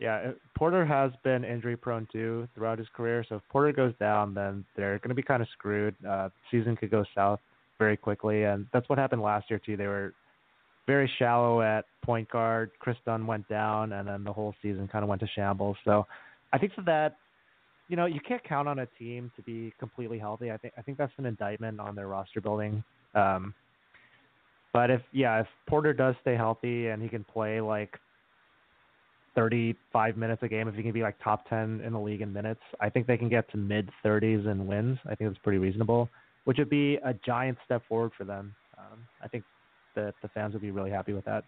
yeah, 0.00 0.32
Porter 0.56 0.84
has 0.84 1.12
been 1.22 1.44
injury 1.44 1.76
prone 1.76 2.06
too 2.10 2.48
throughout 2.54 2.78
his 2.78 2.88
career. 2.94 3.24
So 3.28 3.36
if 3.36 3.42
Porter 3.50 3.72
goes 3.72 3.94
down, 4.00 4.34
then 4.34 4.64
they're 4.76 4.98
going 4.98 5.10
to 5.10 5.14
be 5.14 5.22
kind 5.22 5.40
of 5.40 5.48
screwed. 5.56 5.94
Uh, 6.06 6.30
season 6.50 6.76
could 6.76 6.90
go 6.90 7.04
south 7.14 7.40
very 7.78 7.96
quickly, 7.96 8.44
and 8.44 8.66
that's 8.72 8.88
what 8.88 8.98
happened 8.98 9.22
last 9.22 9.50
year 9.50 9.60
too. 9.64 9.76
They 9.76 9.86
were 9.86 10.12
very 10.86 11.10
shallow 11.18 11.62
at 11.62 11.84
point 12.04 12.28
guard. 12.30 12.70
Kris 12.78 12.96
Dunn 13.06 13.26
went 13.26 13.48
down, 13.48 13.92
and 13.92 14.06
then 14.06 14.24
the 14.24 14.32
whole 14.32 14.54
season 14.62 14.88
kind 14.88 15.02
of 15.02 15.08
went 15.08 15.20
to 15.20 15.28
shambles. 15.34 15.76
So 15.84 16.06
I 16.52 16.58
think 16.58 16.72
that 16.76 16.84
that 16.86 17.16
you 17.88 17.96
know 17.96 18.06
you 18.06 18.20
can't 18.26 18.42
count 18.44 18.68
on 18.68 18.80
a 18.80 18.86
team 18.98 19.30
to 19.36 19.42
be 19.42 19.72
completely 19.78 20.18
healthy. 20.18 20.50
I 20.50 20.56
think 20.56 20.74
I 20.76 20.82
think 20.82 20.98
that's 20.98 21.12
an 21.18 21.26
indictment 21.26 21.80
on 21.80 21.94
their 21.94 22.08
roster 22.08 22.40
building. 22.40 22.82
Um, 23.14 23.54
but 24.72 24.90
if 24.90 25.02
yeah, 25.12 25.40
if 25.40 25.46
Porter 25.66 25.92
does 25.92 26.14
stay 26.20 26.36
healthy 26.36 26.88
and 26.88 27.02
he 27.02 27.08
can 27.08 27.24
play 27.24 27.60
like 27.60 27.98
35 29.34 30.16
minutes 30.16 30.42
a 30.42 30.48
game, 30.48 30.68
if 30.68 30.74
he 30.74 30.82
can 30.82 30.92
be 30.92 31.02
like 31.02 31.16
top 31.22 31.48
10 31.48 31.80
in 31.84 31.92
the 31.92 31.98
league 31.98 32.20
in 32.20 32.32
minutes, 32.32 32.60
I 32.80 32.88
think 32.88 33.06
they 33.06 33.16
can 33.16 33.28
get 33.28 33.50
to 33.52 33.56
mid 33.56 33.90
30s 34.04 34.50
in 34.50 34.66
wins. 34.66 34.98
I 35.06 35.14
think 35.14 35.30
that's 35.30 35.42
pretty 35.42 35.58
reasonable, 35.58 36.08
which 36.44 36.58
would 36.58 36.70
be 36.70 36.96
a 37.04 37.14
giant 37.24 37.58
step 37.64 37.82
forward 37.88 38.12
for 38.16 38.24
them. 38.24 38.54
Um, 38.76 38.98
I 39.22 39.28
think 39.28 39.44
that 39.94 40.14
the 40.22 40.28
fans 40.28 40.52
would 40.52 40.62
be 40.62 40.70
really 40.70 40.90
happy 40.90 41.12
with 41.12 41.24
that. 41.24 41.44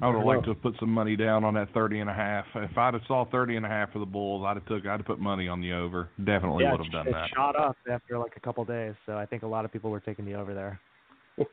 I 0.00 0.06
would 0.06 0.16
have 0.16 0.26
liked 0.26 0.44
to 0.44 0.50
have 0.50 0.62
put 0.62 0.74
some 0.78 0.90
money 0.90 1.16
down 1.16 1.44
on 1.44 1.54
that 1.54 1.72
thirty 1.72 2.00
and 2.00 2.08
a 2.08 2.14
half. 2.14 2.44
If 2.54 2.76
I'd 2.76 2.94
have 2.94 3.02
saw 3.06 3.24
thirty 3.30 3.56
and 3.56 3.66
a 3.66 3.68
half 3.68 3.92
for 3.92 3.98
the 3.98 4.06
Bulls, 4.06 4.44
I'd 4.46 4.56
have 4.56 4.66
took 4.66 4.86
I'd 4.86 5.00
have 5.00 5.06
put 5.06 5.18
money 5.18 5.48
on 5.48 5.60
the 5.60 5.72
over. 5.72 6.10
Definitely 6.18 6.64
yeah, 6.64 6.72
would 6.72 6.80
have 6.80 6.92
done 6.92 7.08
it 7.08 7.12
that. 7.12 7.28
shot 7.34 7.56
up 7.56 7.76
after 7.90 8.18
like 8.18 8.32
a 8.36 8.40
couple 8.40 8.64
days, 8.64 8.94
so 9.06 9.16
I 9.16 9.26
think 9.26 9.42
a 9.42 9.46
lot 9.46 9.64
of 9.64 9.72
people 9.72 9.90
were 9.90 10.00
taking 10.00 10.24
the 10.24 10.34
over 10.34 10.54
there. 10.54 10.80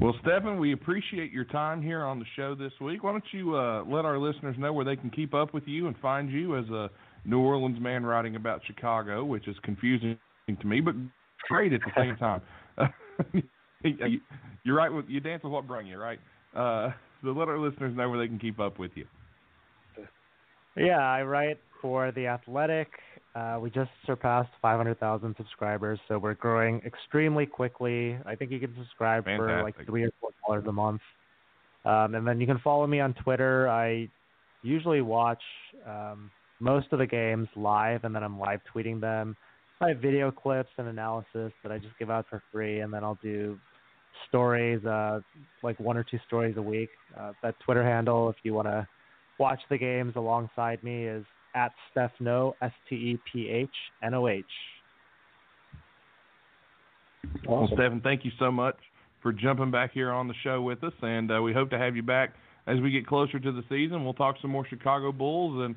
Well, 0.00 0.14
Stefan, 0.22 0.58
we 0.58 0.72
appreciate 0.72 1.30
your 1.30 1.44
time 1.44 1.82
here 1.82 2.04
on 2.04 2.18
the 2.18 2.24
show 2.34 2.54
this 2.54 2.72
week. 2.80 3.04
Why 3.04 3.12
don't 3.12 3.24
you 3.32 3.54
uh, 3.54 3.84
let 3.84 4.06
our 4.06 4.18
listeners 4.18 4.56
know 4.58 4.72
where 4.72 4.84
they 4.84 4.96
can 4.96 5.10
keep 5.10 5.34
up 5.34 5.52
with 5.52 5.64
you 5.66 5.88
and 5.88 5.96
find 5.98 6.30
you 6.30 6.56
as 6.56 6.64
a 6.70 6.88
New 7.26 7.40
Orleans 7.40 7.78
man 7.78 8.04
writing 8.06 8.34
about 8.34 8.62
Chicago, 8.66 9.24
which 9.24 9.46
is 9.46 9.56
confusing 9.62 10.18
to 10.48 10.66
me, 10.66 10.80
but 10.80 10.94
great 11.48 11.72
at 11.72 11.80
the 11.80 11.92
same 11.96 12.16
time. 12.18 12.42
You- 13.82 14.20
You're 14.62 14.76
right. 14.76 14.92
With, 14.92 15.06
you 15.08 15.20
dance 15.20 15.42
with 15.42 15.52
what 15.52 15.66
brung 15.66 15.86
you, 15.86 15.96
right? 15.98 16.18
Uh, 16.54 16.90
so 17.22 17.28
let 17.30 17.48
our 17.48 17.58
listeners 17.58 17.96
know 17.96 18.10
where 18.10 18.18
they 18.18 18.28
can 18.28 18.38
keep 18.38 18.60
up 18.60 18.78
with 18.78 18.90
you. 18.94 19.06
Yeah, 20.76 20.98
I 20.98 21.22
write 21.22 21.58
for 21.80 22.12
The 22.12 22.26
Athletic. 22.26 22.88
Uh, 23.34 23.58
we 23.60 23.70
just 23.70 23.90
surpassed 24.06 24.50
500,000 24.62 25.34
subscribers, 25.36 25.98
so 26.08 26.18
we're 26.18 26.34
growing 26.34 26.80
extremely 26.84 27.46
quickly. 27.46 28.18
I 28.26 28.34
think 28.34 28.50
you 28.50 28.60
can 28.60 28.74
subscribe 28.76 29.24
for 29.38 29.46
like 29.62 29.76
three 29.86 30.04
or 30.04 30.10
four 30.20 30.30
dollars 30.46 30.64
a 30.68 30.72
month. 30.72 31.00
Um, 31.84 32.14
and 32.14 32.26
then 32.26 32.40
you 32.40 32.46
can 32.46 32.58
follow 32.58 32.86
me 32.86 33.00
on 33.00 33.14
Twitter. 33.14 33.68
I 33.68 34.08
usually 34.62 35.00
watch 35.00 35.42
um, 35.88 36.30
most 36.60 36.88
of 36.92 36.98
the 36.98 37.06
games 37.06 37.48
live, 37.56 38.04
and 38.04 38.14
then 38.14 38.22
I'm 38.22 38.38
live 38.38 38.60
tweeting 38.74 39.00
them. 39.00 39.36
I 39.80 39.88
have 39.88 39.98
video 39.98 40.30
clips 40.30 40.70
and 40.76 40.88
analysis 40.88 41.52
that 41.62 41.72
I 41.72 41.78
just 41.78 41.98
give 41.98 42.10
out 42.10 42.26
for 42.28 42.42
free, 42.52 42.80
and 42.80 42.92
then 42.92 43.02
I'll 43.02 43.18
do 43.22 43.58
stories, 44.28 44.84
uh, 44.84 45.20
like 45.62 45.80
one 45.80 45.96
or 45.96 46.04
two 46.04 46.18
stories 46.26 46.56
a 46.58 46.62
week. 46.62 46.90
Uh, 47.18 47.32
that 47.42 47.54
Twitter 47.64 47.82
handle, 47.82 48.28
if 48.28 48.36
you 48.42 48.52
want 48.52 48.68
to 48.68 48.86
watch 49.38 49.60
the 49.70 49.78
games 49.78 50.12
alongside 50.16 50.82
me, 50.84 51.06
is 51.06 51.24
at 51.54 51.72
StephNoh, 51.96 52.52
S 52.60 52.72
T 52.88 52.94
E 52.94 53.18
P 53.32 53.48
H 53.48 53.68
N 54.02 54.14
O 54.14 54.28
H. 54.28 54.44
Well, 57.48 57.60
Awesome. 57.60 57.76
Stephen, 57.76 58.00
thank 58.02 58.24
you 58.24 58.32
so 58.38 58.50
much 58.50 58.76
for 59.22 59.32
jumping 59.32 59.70
back 59.70 59.92
here 59.92 60.10
on 60.10 60.28
the 60.28 60.34
show 60.42 60.60
with 60.60 60.84
us, 60.84 60.92
and 61.02 61.30
uh, 61.32 61.40
we 61.40 61.54
hope 61.54 61.70
to 61.70 61.78
have 61.78 61.96
you 61.96 62.02
back 62.02 62.34
as 62.66 62.80
we 62.80 62.90
get 62.90 63.06
closer 63.06 63.38
to 63.38 63.52
the 63.52 63.62
season. 63.70 64.04
We'll 64.04 64.14
talk 64.14 64.36
some 64.42 64.50
more 64.50 64.66
Chicago 64.66 65.10
Bulls 65.10 65.64
and 65.64 65.74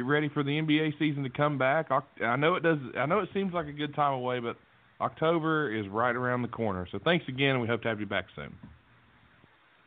get 0.00 0.06
ready 0.06 0.30
for 0.30 0.42
the 0.42 0.50
NBA 0.50 0.98
season 0.98 1.22
to 1.24 1.30
come 1.30 1.58
back. 1.58 1.90
I 2.24 2.36
know 2.36 2.54
it 2.54 2.62
does. 2.62 2.78
I 2.96 3.04
know 3.04 3.18
it 3.20 3.28
seems 3.34 3.52
like 3.52 3.66
a 3.66 3.72
good 3.72 3.94
time 3.94 4.14
away, 4.14 4.38
but 4.40 4.56
October 5.00 5.74
is 5.74 5.86
right 5.88 6.16
around 6.16 6.40
the 6.42 6.48
corner. 6.48 6.86
So 6.90 6.98
thanks 7.04 7.26
again, 7.28 7.50
and 7.50 7.60
we 7.60 7.68
hope 7.68 7.82
to 7.82 7.88
have 7.88 8.00
you 8.00 8.06
back 8.06 8.24
soon. 8.34 8.54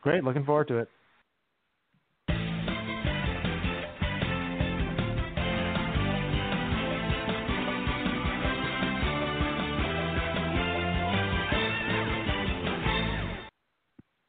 Great, 0.02 0.22
looking 0.22 0.44
forward 0.44 0.68
to 0.68 0.78
it. 0.78 0.88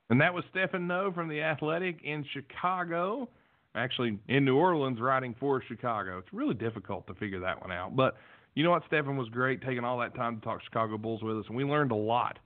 And 0.09 0.21
that 0.21 0.33
was 0.33 0.43
Stephen 0.49 0.87
Noh 0.87 1.11
from 1.11 1.29
the 1.29 1.41
Athletic 1.41 1.99
in 2.03 2.25
Chicago. 2.33 3.27
Actually, 3.75 4.17
in 4.29 4.45
New 4.45 4.55
Orleans, 4.55 4.99
writing 5.01 5.35
for 5.39 5.61
Chicago. 5.67 6.17
It's 6.17 6.33
really 6.33 6.53
difficult 6.53 7.07
to 7.07 7.13
figure 7.15 7.41
that 7.41 7.61
one 7.61 7.71
out. 7.71 7.95
But 7.95 8.15
you 8.55 8.63
know 8.63 8.71
what? 8.71 8.83
Stephen 8.87 9.17
was 9.17 9.27
great 9.29 9.61
taking 9.61 9.83
all 9.83 9.99
that 9.99 10.15
time 10.15 10.39
to 10.39 10.45
talk 10.45 10.61
Chicago 10.63 10.97
Bulls 10.97 11.21
with 11.21 11.37
us, 11.37 11.45
and 11.47 11.57
we 11.57 11.65
learned 11.65 11.91
a 11.91 11.95
lot 11.95 12.39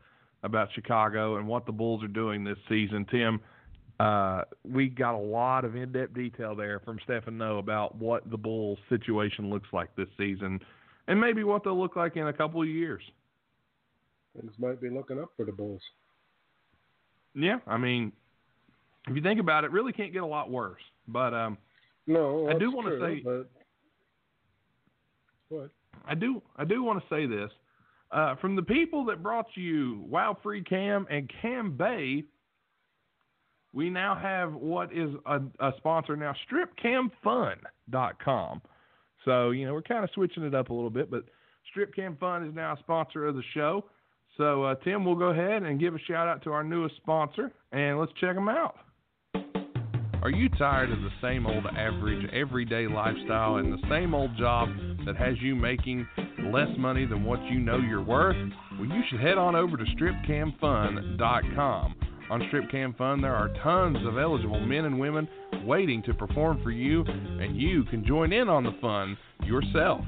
about 0.43 0.69
Chicago 0.73 1.37
and 1.37 1.47
what 1.47 1.65
the 1.65 1.71
Bulls 1.71 2.03
are 2.03 2.07
doing 2.07 2.43
this 2.43 2.57
season. 2.67 3.05
Tim, 3.11 3.39
uh, 3.99 4.43
we 4.63 4.87
got 4.87 5.13
a 5.13 5.19
lot 5.19 5.65
of 5.65 5.75
in-depth 5.75 6.13
detail 6.13 6.55
there 6.55 6.79
from 6.79 6.97
Stephen 7.03 7.37
Noh 7.37 7.57
about 7.57 7.95
what 7.95 8.29
the 8.31 8.37
Bulls' 8.37 8.79
situation 8.87 9.49
looks 9.49 9.67
like 9.71 9.95
this 9.95 10.07
season, 10.17 10.59
and 11.07 11.19
maybe 11.21 11.43
what 11.43 11.63
they'll 11.63 11.79
look 11.79 11.95
like 11.95 12.15
in 12.15 12.27
a 12.27 12.33
couple 12.33 12.61
of 12.61 12.67
years. 12.67 13.03
Things 14.39 14.53
might 14.57 14.81
be 14.81 14.89
looking 14.89 15.19
up 15.19 15.29
for 15.35 15.45
the 15.45 15.51
Bulls. 15.51 15.81
Yeah, 17.35 17.59
I 17.67 17.77
mean, 17.77 18.13
if 19.07 19.15
you 19.15 19.21
think 19.21 19.39
about 19.39 19.63
it, 19.63 19.67
it 19.67 19.73
really 19.73 19.91
can't 19.91 20.13
get 20.13 20.23
a 20.23 20.25
lot 20.25 20.49
worse. 20.49 20.81
But 21.11 21.33
um, 21.33 21.57
No, 22.07 22.49
I 22.49 22.57
do 22.57 22.71
wanna 22.71 22.97
true, 22.97 23.15
say- 23.15 23.21
but 23.23 23.49
what? 25.49 25.69
I 26.05 26.15
do 26.15 26.41
I 26.55 26.65
do 26.65 26.83
want 26.83 27.01
to 27.01 27.05
say 27.13 27.25
this. 27.25 27.51
Uh, 28.11 28.35
from 28.37 28.55
the 28.55 28.63
people 28.63 29.05
that 29.05 29.21
brought 29.21 29.45
you 29.55 30.03
Wow 30.07 30.35
Free 30.41 30.63
Cam 30.63 31.05
and 31.11 31.31
Cam 31.41 31.77
Bay, 31.77 32.23
we 33.71 33.89
now 33.89 34.15
have 34.15 34.53
what 34.53 34.91
is 34.91 35.11
a, 35.27 35.39
a 35.59 35.73
sponsor 35.77 36.15
now, 36.15 36.33
StripCamFun.com. 36.51 38.61
So, 39.25 39.51
you 39.51 39.67
know, 39.67 39.73
we're 39.73 39.83
kind 39.83 40.03
of 40.03 40.09
switching 40.15 40.43
it 40.43 40.55
up 40.55 40.69
a 40.69 40.73
little 40.73 40.89
bit, 40.89 41.11
but 41.11 41.25
Strip 41.69 41.93
Cam 41.93 42.17
Fun 42.17 42.47
is 42.47 42.55
now 42.55 42.73
a 42.73 42.79
sponsor 42.79 43.27
of 43.27 43.35
the 43.35 43.43
show. 43.53 43.85
So, 44.37 44.63
uh, 44.63 44.75
Tim, 44.75 45.05
we'll 45.05 45.15
go 45.15 45.29
ahead 45.29 45.63
and 45.63 45.79
give 45.79 45.93
a 45.93 45.99
shout 45.99 46.27
out 46.27 46.41
to 46.43 46.51
our 46.51 46.63
newest 46.63 46.95
sponsor, 46.95 47.51
and 47.71 47.99
let's 47.99 48.13
check 48.19 48.35
them 48.35 48.49
out. 48.49 48.77
Are 50.21 50.29
you 50.29 50.49
tired 50.49 50.91
of 50.91 50.99
the 50.99 51.11
same 51.21 51.47
old 51.47 51.65
average 51.65 52.29
everyday 52.33 52.87
lifestyle 52.87 53.55
and 53.55 53.71
the 53.71 53.81
same 53.89 54.13
old 54.13 54.35
job 54.37 54.67
that 55.05 55.15
has 55.15 55.35
you 55.39 55.55
making 55.55 56.05
less 56.51 56.67
money 56.77 57.05
than 57.05 57.23
what 57.23 57.41
you 57.45 57.57
know 57.59 57.77
you're 57.77 58.03
worth? 58.03 58.35
Well, 58.77 58.89
you 58.89 59.01
should 59.09 59.21
head 59.21 59.37
on 59.37 59.55
over 59.55 59.77
to 59.77 59.85
stripcamfun.com. 59.85 61.95
On 62.29 62.43
Strip 62.47 62.69
Cam 62.69 62.93
Fun, 62.93 63.21
there 63.21 63.33
are 63.33 63.49
tons 63.63 63.97
of 64.05 64.17
eligible 64.17 64.59
men 64.59 64.83
and 64.85 64.99
women 64.99 65.27
waiting 65.63 66.03
to 66.03 66.13
perform 66.13 66.61
for 66.61 66.71
you, 66.71 67.05
and 67.05 67.55
you 67.55 67.85
can 67.85 68.05
join 68.05 68.33
in 68.33 68.49
on 68.49 68.63
the 68.63 68.75
fun 68.81 69.17
yourself. 69.45 70.01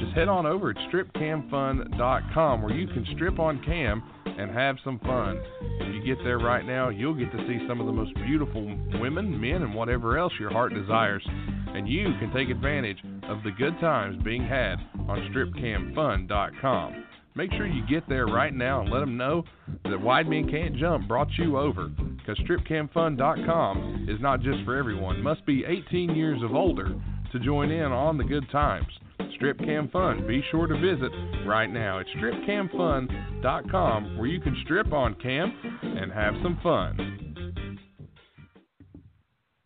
Just 0.00 0.14
head 0.14 0.28
on 0.28 0.46
over 0.46 0.70
at 0.70 0.76
stripcamfun.com 0.90 2.62
where 2.62 2.72
you 2.72 2.86
can 2.86 3.04
strip 3.14 3.40
on 3.40 3.60
cam 3.64 4.04
and 4.38 4.50
have 4.52 4.76
some 4.84 4.98
fun. 5.00 5.42
If 5.80 5.94
you 5.94 6.14
get 6.14 6.22
there 6.24 6.38
right 6.38 6.64
now, 6.64 6.88
you'll 6.88 7.14
get 7.14 7.32
to 7.32 7.46
see 7.46 7.66
some 7.68 7.80
of 7.80 7.86
the 7.86 7.92
most 7.92 8.14
beautiful 8.14 8.64
women, 9.00 9.40
men, 9.40 9.62
and 9.62 9.74
whatever 9.74 10.16
else 10.16 10.32
your 10.38 10.50
heart 10.50 10.72
desires. 10.72 11.26
And 11.28 11.88
you 11.88 12.14
can 12.18 12.32
take 12.32 12.48
advantage 12.48 12.98
of 13.24 13.42
the 13.42 13.50
good 13.50 13.78
times 13.80 14.22
being 14.22 14.42
had 14.42 14.76
on 15.08 15.30
stripcamfun.com. 15.32 17.04
Make 17.34 17.52
sure 17.52 17.66
you 17.66 17.86
get 17.86 18.08
there 18.08 18.26
right 18.26 18.52
now 18.52 18.80
and 18.80 18.90
let 18.90 19.00
them 19.00 19.16
know 19.16 19.44
that 19.84 20.00
Wide 20.00 20.28
Men 20.28 20.48
Can't 20.50 20.76
Jump 20.76 21.06
brought 21.06 21.28
you 21.38 21.58
over. 21.58 21.88
Because 21.88 22.38
StripCamFun.com 22.40 24.06
is 24.08 24.20
not 24.20 24.40
just 24.40 24.64
for 24.64 24.76
everyone. 24.76 25.22
Must 25.22 25.44
be 25.46 25.64
18 25.64 26.16
years 26.16 26.42
of 26.42 26.54
older 26.54 26.94
to 27.32 27.38
join 27.38 27.70
in 27.70 27.92
on 27.92 28.18
the 28.18 28.24
good 28.24 28.50
times. 28.50 28.88
Strip 29.34 29.58
Cam 29.58 29.88
Fun. 29.88 30.26
Be 30.26 30.42
sure 30.50 30.66
to 30.66 30.74
visit 30.74 31.12
right 31.46 31.70
now. 31.70 31.98
It's 31.98 32.10
stripcamfun.com 32.10 34.18
where 34.18 34.26
you 34.26 34.40
can 34.40 34.56
strip 34.64 34.92
on 34.92 35.14
cam 35.14 35.54
and 35.82 36.12
have 36.12 36.34
some 36.42 36.58
fun. 36.62 37.78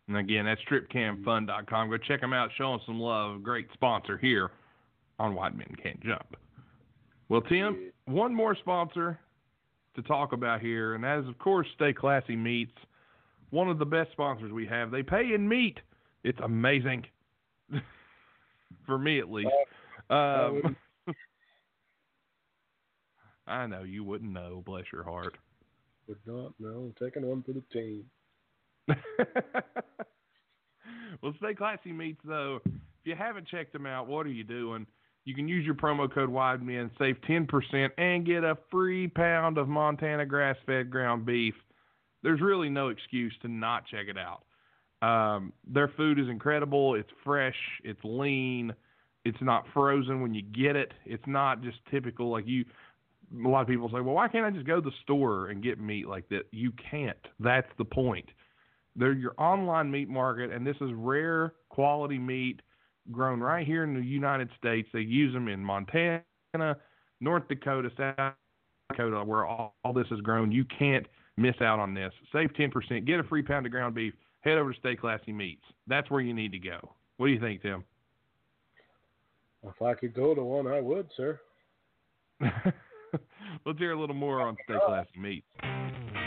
And 0.07 0.17
again, 0.17 0.45
that's 0.45 0.61
stripcamfun.com. 0.69 1.89
Go 1.89 1.97
check 1.97 2.21
them 2.21 2.33
out. 2.33 2.49
Show 2.57 2.71
them 2.71 2.81
some 2.85 2.99
love. 2.99 3.41
Great 3.41 3.67
sponsor 3.73 4.17
here 4.17 4.51
on 5.19 5.33
Wide 5.33 5.57
Men 5.57 5.73
Can't 5.81 6.01
Jump. 6.03 6.35
Well, 7.29 7.41
Tim, 7.41 7.91
one 8.05 8.35
more 8.35 8.55
sponsor 8.55 9.19
to 9.95 10.01
talk 10.03 10.33
about 10.33 10.61
here, 10.61 10.95
and 10.95 11.03
that 11.03 11.19
is, 11.19 11.27
of 11.27 11.37
course, 11.39 11.67
Stay 11.75 11.93
Classy 11.93 12.35
Meats. 12.35 12.77
One 13.49 13.69
of 13.69 13.79
the 13.79 13.85
best 13.85 14.11
sponsors 14.11 14.51
we 14.51 14.67
have. 14.67 14.91
They 14.91 15.03
pay 15.03 15.33
in 15.33 15.47
meat. 15.47 15.79
It's 16.23 16.39
amazing. 16.43 17.05
For 18.85 18.97
me, 18.97 19.19
at 19.19 19.31
least. 19.31 19.49
Um, 20.09 20.75
I 23.47 23.67
know 23.67 23.83
you 23.83 24.03
wouldn't 24.03 24.31
know. 24.31 24.63
Bless 24.65 24.85
your 24.91 25.03
heart. 25.03 25.37
Would 26.07 26.19
not 26.25 26.53
know. 26.59 26.93
Taking 26.99 27.25
one 27.25 27.43
for 27.43 27.53
the 27.53 27.63
team. 27.71 28.05
well, 31.21 31.33
Stay 31.37 31.53
Classy 31.53 31.93
Meats, 31.93 32.21
though, 32.25 32.59
if 32.65 32.71
you 33.05 33.15
haven't 33.15 33.47
checked 33.47 33.73
them 33.73 33.85
out, 33.85 34.07
what 34.07 34.25
are 34.25 34.31
you 34.31 34.43
doing? 34.43 34.85
You 35.25 35.33
can 35.33 35.47
use 35.47 35.65
your 35.65 35.75
promo 35.75 36.13
code 36.13 36.29
WIDEMEN, 36.29 36.91
save 36.99 37.15
10%, 37.21 37.89
and 37.97 38.25
get 38.25 38.43
a 38.43 38.57
free 38.69 39.07
pound 39.07 39.57
of 39.57 39.69
Montana 39.69 40.25
grass 40.25 40.57
fed 40.65 40.89
ground 40.89 41.25
beef. 41.25 41.55
There's 42.23 42.41
really 42.41 42.69
no 42.69 42.89
excuse 42.89 43.33
to 43.41 43.47
not 43.47 43.85
check 43.87 44.07
it 44.09 44.17
out. 44.17 44.43
Um, 45.03 45.51
their 45.67 45.89
food 45.97 46.17
is 46.17 46.29
incredible. 46.29 46.95
It's 46.95 47.09
fresh. 47.23 47.57
It's 47.83 47.99
lean. 48.03 48.73
It's 49.25 49.41
not 49.41 49.65
frozen 49.73 50.21
when 50.21 50.33
you 50.33 50.41
get 50.41 50.75
it. 50.75 50.93
It's 51.05 51.23
not 51.27 51.61
just 51.61 51.77
typical 51.91 52.31
like 52.31 52.47
you. 52.47 52.63
A 53.43 53.47
lot 53.47 53.61
of 53.61 53.67
people 53.67 53.89
say, 53.89 53.99
"Well, 53.99 54.15
why 54.15 54.27
can't 54.29 54.45
I 54.45 54.51
just 54.51 54.65
go 54.65 54.75
to 54.75 54.81
the 54.81 54.95
store 55.03 55.47
and 55.47 55.61
get 55.61 55.79
meat 55.79 56.07
like 56.07 56.29
that?" 56.29 56.43
You 56.51 56.71
can't. 56.89 57.17
That's 57.39 57.67
the 57.77 57.85
point. 57.85 58.29
They're 58.95 59.13
your 59.13 59.33
online 59.37 59.91
meat 59.91 60.07
market, 60.07 60.51
and 60.51 60.65
this 60.65 60.77
is 60.79 60.91
rare 60.93 61.53
quality 61.69 62.19
meat 62.19 62.61
grown 63.11 63.41
right 63.41 63.65
here 63.67 63.83
in 63.83 63.93
the 63.93 64.05
United 64.05 64.49
States. 64.57 64.87
They 64.93 65.01
use 65.01 65.33
them 65.33 65.47
in 65.47 65.63
Montana, 65.63 66.23
North 67.19 67.47
Dakota, 67.49 67.89
South 67.97 68.35
Dakota, 68.89 69.23
where 69.25 69.45
all, 69.45 69.75
all 69.83 69.93
this 69.93 70.07
is 70.11 70.21
grown. 70.21 70.51
You 70.51 70.63
can't 70.65 71.07
miss 71.37 71.55
out 71.61 71.79
on 71.79 71.93
this. 71.93 72.13
Save 72.31 72.53
10%. 72.53 73.05
Get 73.05 73.19
a 73.19 73.23
free 73.23 73.41
pound 73.41 73.65
of 73.65 73.71
ground 73.71 73.95
beef. 73.95 74.13
Head 74.43 74.57
over 74.57 74.73
to 74.73 74.79
Stay 74.79 74.95
Classy 74.95 75.31
Meats. 75.31 75.63
That's 75.87 76.09
where 76.09 76.21
you 76.21 76.33
need 76.33 76.51
to 76.51 76.59
go. 76.59 76.77
What 77.17 77.27
do 77.27 77.33
you 77.33 77.39
think, 77.39 77.61
Tim? 77.61 77.83
If 79.65 79.81
I 79.81 79.93
could 79.93 80.13
go 80.13 80.35
to 80.35 80.43
one, 80.43 80.67
I 80.67 80.81
would, 80.81 81.07
sir. 81.15 81.39
Let's 83.65 83.79
hear 83.79 83.93
a 83.93 83.99
little 83.99 84.15
more 84.15 84.41
on 84.41 84.57
Stay 84.65 84.75
Classy 84.85 85.17
Meats. 85.17 85.47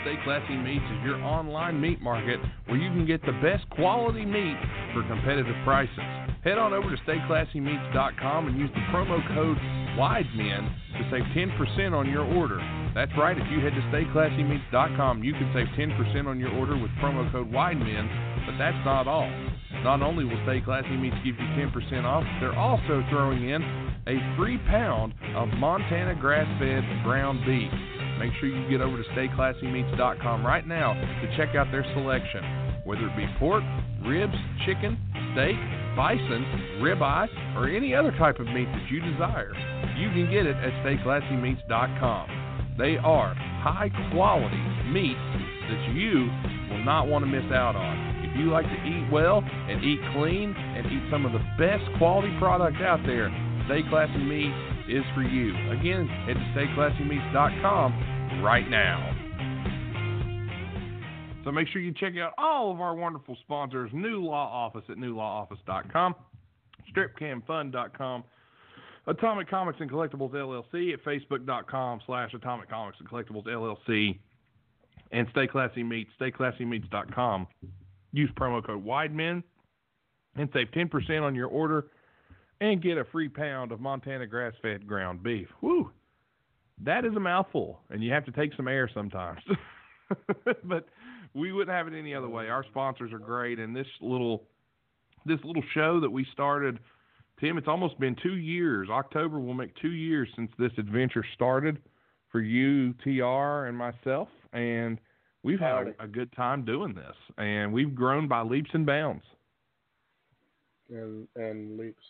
Stay 0.01 0.15
Classy 0.23 0.55
Meats 0.55 0.85
is 0.85 1.05
your 1.05 1.21
online 1.21 1.79
meat 1.79 2.01
market 2.01 2.39
where 2.65 2.77
you 2.77 2.89
can 2.89 3.05
get 3.05 3.21
the 3.25 3.33
best 3.43 3.69
quality 3.71 4.25
meat 4.25 4.57
for 4.93 5.03
competitive 5.07 5.55
prices. 5.63 5.99
Head 6.43 6.57
on 6.57 6.73
over 6.73 6.89
to 6.89 7.01
stayclassymeats.com 7.03 8.47
and 8.47 8.57
use 8.57 8.71
the 8.73 8.81
promo 8.91 9.21
code 9.35 9.57
WIDEMEN 9.97 10.69
to 10.97 11.09
save 11.11 11.23
10% 11.35 11.93
on 11.93 12.09
your 12.09 12.23
order. 12.23 12.59
That's 12.97 13.13
right, 13.15 13.37
if 13.37 13.45
you 13.51 13.61
head 13.61 13.77
to 13.77 13.81
stayclassymeats.com, 13.93 15.23
you 15.23 15.31
can 15.33 15.53
save 15.53 15.67
10% 15.77 16.25
on 16.25 16.39
your 16.39 16.49
order 16.57 16.75
with 16.75 16.89
promo 16.97 17.31
code 17.31 17.45
WIDEMEN, 17.51 18.09
but 18.47 18.57
that's 18.57 18.83
not 18.83 19.07
all. 19.07 19.29
Not 19.83 20.01
only 20.01 20.25
will 20.25 20.41
Stay 20.45 20.61
Classy 20.65 20.97
Meats 20.97 21.15
give 21.23 21.35
you 21.37 21.45
10% 21.61 22.05
off, 22.05 22.23
they're 22.41 22.57
also 22.57 23.05
throwing 23.11 23.49
in 23.49 23.61
a 24.07 24.17
free 24.35 24.57
pound 24.65 25.13
of 25.35 25.47
Montana 25.61 26.15
grass 26.15 26.49
fed 26.57 26.81
ground 27.03 27.45
beef. 27.45 27.69
Make 28.17 28.33
sure 28.39 28.49
you 28.49 28.67
get 28.67 28.81
over 28.81 28.97
to 28.97 29.07
stayclassymeats.com 29.13 30.43
right 30.43 30.65
now 30.67 30.93
to 30.95 31.37
check 31.37 31.53
out 31.53 31.67
their 31.71 31.85
selection. 31.93 32.41
Whether 32.83 33.05
it 33.05 33.15
be 33.15 33.27
pork, 33.37 33.61
ribs, 34.07 34.33
chicken, 34.65 34.97
steak, 35.37 35.53
bison, 35.95 36.81
ribeye, 36.81 37.29
or 37.57 37.69
any 37.69 37.93
other 37.93 38.11
type 38.17 38.39
of 38.39 38.47
meat 38.47 38.65
that 38.65 38.89
you 38.89 39.01
desire, 39.01 39.53
you 40.01 40.09
can 40.09 40.31
get 40.31 40.47
it 40.47 40.55
at 40.57 40.73
stayclassymeats.com. 40.81 42.46
They 42.77 42.97
are 42.97 43.33
high 43.33 43.89
quality 44.13 44.61
meat 44.91 45.17
that 45.67 45.93
you 45.93 46.29
will 46.69 46.85
not 46.85 47.07
want 47.07 47.25
to 47.25 47.31
miss 47.31 47.51
out 47.51 47.75
on. 47.75 48.23
If 48.23 48.37
you 48.37 48.51
like 48.51 48.65
to 48.65 48.83
eat 48.85 49.11
well 49.11 49.41
and 49.43 49.83
eat 49.83 49.99
clean 50.13 50.53
and 50.55 50.85
eat 50.85 51.09
some 51.11 51.25
of 51.25 51.31
the 51.33 51.43
best 51.57 51.83
quality 51.97 52.31
products 52.37 52.77
out 52.81 52.99
there, 53.05 53.29
Stay 53.65 53.81
Classy 53.89 54.17
Meats 54.17 54.55
is 54.89 55.03
for 55.13 55.23
you. 55.23 55.51
Again, 55.71 56.07
head 56.25 56.35
to 56.35 56.45
stayclassymeats.com 56.55 58.43
right 58.43 58.69
now. 58.69 59.13
So 61.43 61.51
make 61.51 61.67
sure 61.69 61.81
you 61.81 61.93
check 61.93 62.13
out 62.21 62.33
all 62.37 62.71
of 62.71 62.79
our 62.79 62.93
wonderful 62.95 63.37
sponsors. 63.41 63.89
New 63.93 64.23
Law 64.23 64.51
Office 64.51 64.83
at 64.89 64.97
newlawoffice.com, 64.97 66.15
stripcamfun.com, 66.93 68.23
Atomic 69.07 69.49
Comics 69.49 69.79
and 69.79 69.89
Collectibles 69.89 70.33
LLC 70.33 70.93
at 70.93 71.03
facebook.com 71.03 72.01
slash 72.05 72.33
Atomic 72.33 72.69
Comics 72.69 72.97
and 72.99 73.09
Collectibles 73.09 73.47
LLC, 73.47 74.19
and 75.11 75.27
Stay 75.31 75.47
Classy 75.47 75.83
Meats, 75.83 76.11
stayclassymeats.com. 76.19 77.47
Use 78.11 78.29
promo 78.37 78.65
code 78.65 78.83
WIDEMEN 78.83 79.43
and 80.35 80.49
save 80.53 80.67
10% 80.71 81.21
on 81.21 81.35
your 81.35 81.47
order 81.47 81.87
and 82.59 82.81
get 82.81 82.97
a 82.97 83.05
free 83.05 83.29
pound 83.29 83.71
of 83.71 83.79
Montana 83.79 84.27
grass 84.27 84.53
fed 84.61 84.87
ground 84.87 85.23
beef. 85.23 85.47
Woo! 85.61 85.91
That 86.83 87.05
is 87.05 87.13
a 87.15 87.19
mouthful, 87.19 87.79
and 87.89 88.03
you 88.03 88.11
have 88.11 88.25
to 88.25 88.31
take 88.31 88.53
some 88.55 88.67
air 88.67 88.89
sometimes. 88.93 89.39
but 90.63 90.87
we 91.33 91.51
wouldn't 91.51 91.75
have 91.75 91.87
it 91.87 91.97
any 91.97 92.13
other 92.13 92.29
way. 92.29 92.49
Our 92.49 92.63
sponsors 92.65 93.13
are 93.13 93.19
great, 93.19 93.59
and 93.59 93.75
this 93.75 93.87
little 94.01 94.43
this 95.25 95.39
little 95.43 95.63
show 95.73 95.99
that 95.99 96.09
we 96.09 96.25
started, 96.31 96.79
Tim, 97.39 97.57
it's 97.57 97.67
almost 97.67 97.99
been 97.99 98.15
two 98.21 98.37
years. 98.37 98.89
October 98.89 99.39
will 99.39 99.53
make 99.53 99.75
two 99.75 99.91
years 99.91 100.27
since 100.35 100.51
this 100.57 100.71
adventure 100.77 101.23
started 101.35 101.77
for 102.31 102.41
you, 102.41 102.93
TR, 103.03 103.67
and 103.67 103.77
myself, 103.77 104.27
and 104.53 104.99
we've 105.43 105.59
had 105.59 105.93
a, 105.99 106.03
a 106.03 106.07
good 106.07 106.31
time 106.33 106.65
doing 106.65 106.93
this, 106.93 107.15
and 107.37 107.71
we've 107.71 107.93
grown 107.95 108.27
by 108.27 108.41
leaps 108.41 108.69
and 108.73 108.85
bounds. 108.85 109.23
And 110.89 111.27
and 111.35 111.77
leaps. 111.77 112.03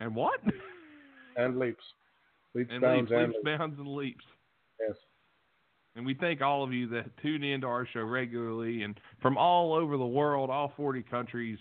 And 0.00 0.14
what? 0.14 0.40
And 1.36 1.58
leaps. 1.58 1.84
Leaps, 2.54 2.70
and 2.72 2.80
bounds, 2.80 3.10
leaps, 3.10 3.12
and 3.12 3.28
leaps, 3.28 3.34
leaps. 3.44 3.58
bounds, 3.58 3.78
and 3.78 3.88
leaps. 3.88 4.24
Yes. 4.80 4.96
And 5.96 6.04
we 6.04 6.14
thank 6.14 6.40
all 6.40 6.64
of 6.64 6.72
you 6.72 6.88
that 6.88 7.06
tune 7.22 7.44
in 7.44 7.60
to 7.60 7.66
our 7.66 7.86
show 7.86 8.00
regularly 8.00 8.82
and 8.82 8.98
from 9.20 9.36
all 9.36 9.72
over 9.72 9.96
the 9.96 10.06
world, 10.06 10.50
all 10.50 10.72
40 10.76 11.02
countries, 11.02 11.58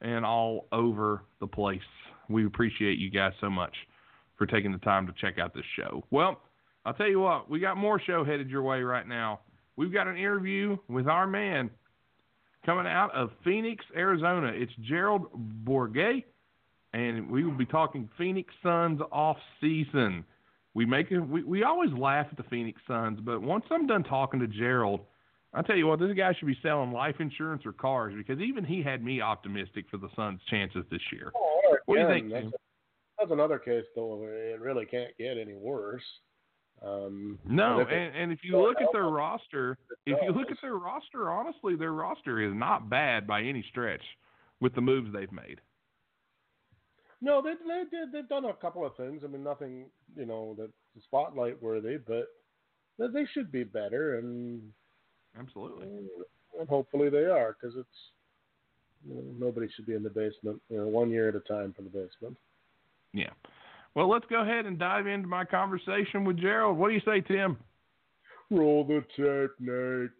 and 0.00 0.24
all 0.24 0.66
over 0.72 1.22
the 1.40 1.46
place. 1.46 1.80
We 2.28 2.46
appreciate 2.46 2.98
you 2.98 3.10
guys 3.10 3.32
so 3.40 3.50
much 3.50 3.74
for 4.36 4.46
taking 4.46 4.72
the 4.72 4.78
time 4.78 5.06
to 5.06 5.12
check 5.20 5.38
out 5.38 5.54
this 5.54 5.64
show. 5.76 6.04
Well, 6.10 6.40
I'll 6.84 6.94
tell 6.94 7.08
you 7.08 7.20
what, 7.20 7.50
we 7.50 7.60
got 7.60 7.76
more 7.76 8.00
show 8.00 8.24
headed 8.24 8.48
your 8.48 8.62
way 8.62 8.80
right 8.82 9.06
now. 9.06 9.40
We've 9.76 9.92
got 9.92 10.06
an 10.06 10.16
interview 10.16 10.76
with 10.88 11.06
our 11.06 11.26
man 11.26 11.70
coming 12.64 12.86
out 12.86 13.14
of 13.14 13.30
Phoenix, 13.44 13.84
Arizona. 13.96 14.52
It's 14.54 14.72
Gerald 14.88 15.26
Bourguet, 15.64 16.24
and 16.92 17.30
we 17.30 17.44
will 17.44 17.56
be 17.56 17.66
talking 17.66 18.08
Phoenix 18.16 18.52
Suns 18.62 19.00
off 19.12 19.36
season. 19.60 20.24
We 20.74 20.86
make 20.86 21.10
we, 21.10 21.42
we 21.42 21.64
always 21.64 21.92
laugh 21.92 22.26
at 22.30 22.36
the 22.36 22.44
Phoenix 22.44 22.80
Suns, 22.86 23.18
but 23.22 23.42
once 23.42 23.64
I'm 23.70 23.86
done 23.86 24.04
talking 24.04 24.40
to 24.40 24.46
Gerald, 24.46 25.00
I 25.52 25.62
tell 25.62 25.76
you 25.76 25.86
what, 25.88 25.98
this 25.98 26.14
guy 26.16 26.32
should 26.38 26.46
be 26.46 26.58
selling 26.62 26.92
life 26.92 27.16
insurance 27.18 27.66
or 27.66 27.72
cars 27.72 28.14
because 28.16 28.40
even 28.40 28.64
he 28.64 28.82
had 28.82 29.02
me 29.04 29.20
optimistic 29.20 29.86
for 29.90 29.96
the 29.96 30.08
Suns' 30.14 30.40
chances 30.48 30.84
this 30.90 31.00
year. 31.12 31.32
Oh, 31.34 31.76
what 31.86 31.96
do 31.96 32.02
you 32.02 32.08
think? 32.08 32.30
That's, 32.32 32.46
that's 33.18 33.30
another 33.32 33.58
case 33.58 33.84
though. 33.96 34.22
It 34.24 34.60
really 34.60 34.86
can't 34.86 35.16
get 35.18 35.38
any 35.38 35.54
worse. 35.54 36.04
Um, 36.82 37.38
No, 37.44 37.80
and 37.80 37.82
if 37.82 37.88
and, 37.88 38.16
and 38.16 38.32
if 38.32 38.38
you 38.42 38.58
look 38.58 38.80
at 38.80 38.88
their 38.92 39.08
roster, 39.08 39.76
if 40.06 40.16
you 40.22 40.32
look 40.32 40.50
at 40.50 40.56
their 40.62 40.76
roster, 40.76 41.30
honestly, 41.30 41.74
their 41.76 41.92
roster 41.92 42.40
is 42.40 42.54
not 42.54 42.88
bad 42.88 43.26
by 43.26 43.42
any 43.42 43.64
stretch 43.70 44.00
with 44.60 44.74
the 44.74 44.80
moves 44.80 45.12
they've 45.12 45.32
made. 45.32 45.60
No, 47.20 47.42
they 47.42 47.50
they 47.68 47.82
did 47.90 48.12
they've 48.12 48.28
done 48.28 48.46
a 48.46 48.54
couple 48.54 48.86
of 48.86 48.96
things. 48.96 49.22
I 49.24 49.26
mean, 49.26 49.42
nothing 49.44 49.86
you 50.16 50.24
know 50.24 50.54
that's 50.58 50.72
spotlight 51.04 51.60
worthy, 51.60 51.98
but 51.98 52.28
they- 52.98 53.08
they 53.08 53.26
should 53.34 53.52
be 53.52 53.64
better, 53.64 54.18
and, 54.18 54.62
Absolutely. 55.38 55.86
and 56.58 56.68
hopefully 56.68 57.08
they 57.08 57.24
are 57.24 57.56
because 57.58 57.76
it's 57.76 57.88
you 59.06 59.14
know, 59.14 59.46
nobody 59.46 59.68
should 59.74 59.86
be 59.86 59.94
in 59.94 60.02
the 60.02 60.10
basement. 60.10 60.60
You 60.68 60.78
know, 60.78 60.88
one 60.88 61.10
year 61.10 61.28
at 61.28 61.34
a 61.34 61.40
time 61.40 61.72
for 61.74 61.82
the 61.82 61.88
basement. 61.88 62.36
Yeah. 63.12 63.30
Well, 63.94 64.08
let's 64.08 64.26
go 64.26 64.42
ahead 64.42 64.66
and 64.66 64.78
dive 64.78 65.06
into 65.06 65.26
my 65.26 65.44
conversation 65.44 66.24
with 66.24 66.38
Gerald. 66.38 66.78
What 66.78 66.88
do 66.88 66.94
you 66.94 67.00
say, 67.04 67.20
Tim? 67.20 67.56
Roll 68.50 68.84
the 68.84 69.04
tape, 69.16 69.50
Nate. 69.58 70.10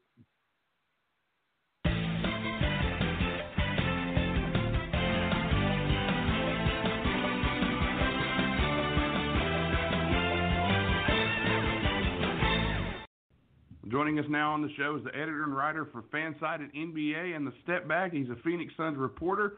Joining 13.90 14.20
us 14.20 14.24
now 14.28 14.52
on 14.52 14.62
the 14.62 14.68
show 14.76 14.96
is 14.96 15.02
the 15.04 15.10
editor 15.10 15.42
and 15.42 15.56
writer 15.56 15.84
for 15.90 16.02
FanSided 16.02 16.72
NBA 16.76 17.34
and 17.34 17.44
the 17.44 17.52
Step 17.64 17.88
Back. 17.88 18.12
He's 18.12 18.28
a 18.28 18.36
Phoenix 18.44 18.72
Suns 18.76 18.96
reporter, 18.96 19.54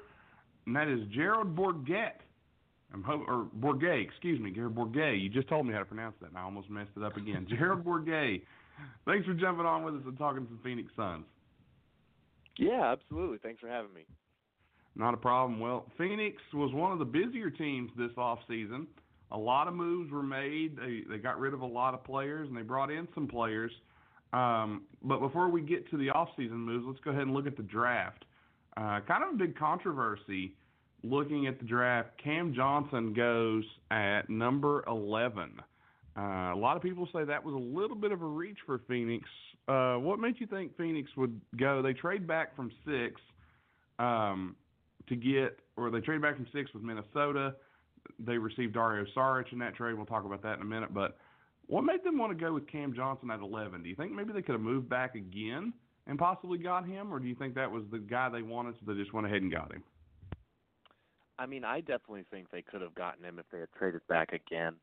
and 0.66 0.74
that 0.74 0.88
is 0.88 1.00
Gerald 1.14 1.54
Bourguet. 1.54 2.12
I'm 2.94 3.02
ho- 3.02 3.24
or 3.28 3.48
Bourguet, 3.60 4.02
excuse 4.02 4.40
me, 4.40 4.50
Gerald 4.50 4.74
Bourguet. 4.74 5.22
You 5.22 5.28
just 5.28 5.48
told 5.48 5.66
me 5.66 5.74
how 5.74 5.80
to 5.80 5.84
pronounce 5.84 6.14
that, 6.20 6.30
and 6.30 6.38
I 6.38 6.42
almost 6.42 6.70
messed 6.70 6.90
it 6.96 7.02
up 7.02 7.16
again. 7.16 7.46
Gerald 7.58 7.84
Bourguet. 7.84 8.42
Thanks 9.04 9.26
for 9.26 9.34
jumping 9.34 9.66
on 9.66 9.84
with 9.84 9.96
us 9.96 10.02
and 10.06 10.16
talking 10.16 10.46
some 10.48 10.60
Phoenix 10.64 10.90
Suns. 10.96 11.24
Yeah, 12.58 12.90
absolutely. 12.90 13.38
Thanks 13.42 13.60
for 13.60 13.68
having 13.68 13.92
me. 13.92 14.06
Not 14.94 15.12
a 15.12 15.18
problem. 15.18 15.60
Well, 15.60 15.86
Phoenix 15.98 16.40
was 16.54 16.72
one 16.72 16.92
of 16.92 16.98
the 16.98 17.04
busier 17.04 17.50
teams 17.50 17.90
this 17.98 18.10
off 18.16 18.38
season. 18.48 18.86
A 19.30 19.38
lot 19.38 19.68
of 19.68 19.74
moves 19.74 20.10
were 20.10 20.22
made. 20.22 20.76
They 20.76 21.02
they 21.08 21.16
got 21.16 21.38
rid 21.40 21.54
of 21.54 21.62
a 21.62 21.66
lot 21.66 21.94
of 21.94 22.04
players 22.04 22.48
and 22.48 22.56
they 22.56 22.62
brought 22.62 22.90
in 22.90 23.08
some 23.14 23.26
players. 23.26 23.72
Um, 24.32 24.82
but 25.02 25.20
before 25.20 25.48
we 25.48 25.60
get 25.60 25.90
to 25.90 25.96
the 25.96 26.10
off 26.10 26.28
season 26.36 26.58
moves, 26.58 26.84
let's 26.86 27.00
go 27.00 27.10
ahead 27.10 27.22
and 27.22 27.34
look 27.34 27.46
at 27.46 27.56
the 27.56 27.62
draft. 27.62 28.24
Uh, 28.76 29.00
kind 29.06 29.22
of 29.22 29.34
a 29.34 29.36
big 29.36 29.58
controversy 29.58 30.54
looking 31.02 31.46
at 31.46 31.58
the 31.58 31.64
draft. 31.64 32.10
Cam 32.22 32.54
Johnson 32.54 33.12
goes 33.12 33.64
at 33.90 34.30
number 34.30 34.84
11. 34.86 35.60
Uh, 36.16 36.20
a 36.20 36.56
lot 36.56 36.76
of 36.76 36.82
people 36.82 37.08
say 37.12 37.24
that 37.24 37.42
was 37.42 37.54
a 37.54 37.58
little 37.58 37.96
bit 37.96 38.12
of 38.12 38.22
a 38.22 38.26
reach 38.26 38.58
for 38.66 38.80
Phoenix. 38.88 39.28
Uh, 39.68 39.94
what 39.94 40.18
made 40.18 40.34
you 40.38 40.46
think 40.46 40.76
Phoenix 40.76 41.10
would 41.16 41.40
go? 41.58 41.82
They 41.82 41.92
trade 41.92 42.26
back 42.26 42.54
from 42.54 42.70
six 42.86 43.20
um, 43.98 44.56
to 45.08 45.16
get, 45.16 45.58
or 45.76 45.90
they 45.90 46.00
trade 46.00 46.20
back 46.20 46.36
from 46.36 46.46
six 46.52 46.72
with 46.74 46.82
Minnesota. 46.82 47.54
They 48.18 48.36
received 48.36 48.74
Dario 48.74 49.06
Saric 49.16 49.52
in 49.52 49.58
that 49.60 49.74
trade. 49.74 49.94
We'll 49.94 50.06
talk 50.06 50.24
about 50.24 50.42
that 50.42 50.56
in 50.56 50.62
a 50.62 50.66
minute. 50.66 50.92
But 50.92 51.16
what 51.72 51.84
made 51.84 52.04
them 52.04 52.18
want 52.18 52.30
to 52.30 52.44
go 52.44 52.52
with 52.52 52.66
Cam 52.66 52.92
Johnson 52.92 53.30
at 53.30 53.40
11? 53.40 53.82
Do 53.82 53.88
you 53.88 53.96
think 53.96 54.12
maybe 54.12 54.34
they 54.34 54.42
could 54.42 54.52
have 54.52 54.60
moved 54.60 54.90
back 54.90 55.14
again 55.14 55.72
and 56.06 56.18
possibly 56.18 56.58
got 56.58 56.86
him, 56.86 57.10
or 57.10 57.18
do 57.18 57.26
you 57.26 57.34
think 57.34 57.54
that 57.54 57.70
was 57.70 57.82
the 57.90 57.98
guy 57.98 58.28
they 58.28 58.42
wanted, 58.42 58.74
so 58.74 58.92
they 58.92 59.00
just 59.00 59.14
went 59.14 59.26
ahead 59.26 59.40
and 59.40 59.50
got 59.50 59.72
him? 59.72 59.82
I 61.38 61.46
mean, 61.46 61.64
I 61.64 61.80
definitely 61.80 62.26
think 62.30 62.50
they 62.50 62.60
could 62.60 62.82
have 62.82 62.94
gotten 62.94 63.24
him 63.24 63.38
if 63.38 63.46
they 63.50 63.60
had 63.60 63.70
traded 63.78 64.02
back 64.06 64.34
again. 64.34 64.74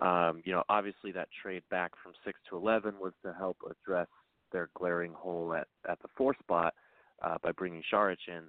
Um, 0.00 0.40
you 0.44 0.52
know, 0.52 0.62
obviously 0.68 1.10
that 1.12 1.26
trade 1.42 1.64
back 1.68 1.90
from 2.00 2.12
six 2.24 2.38
to 2.48 2.56
eleven 2.56 2.94
was 3.00 3.12
to 3.24 3.32
help 3.32 3.56
address 3.68 4.06
their 4.52 4.68
glaring 4.76 5.14
hole 5.14 5.52
at 5.52 5.66
at 5.88 6.00
the 6.00 6.08
four 6.16 6.36
spot 6.38 6.74
uh, 7.22 7.38
by 7.42 7.50
bringing 7.50 7.82
Saric 7.92 8.18
in. 8.28 8.44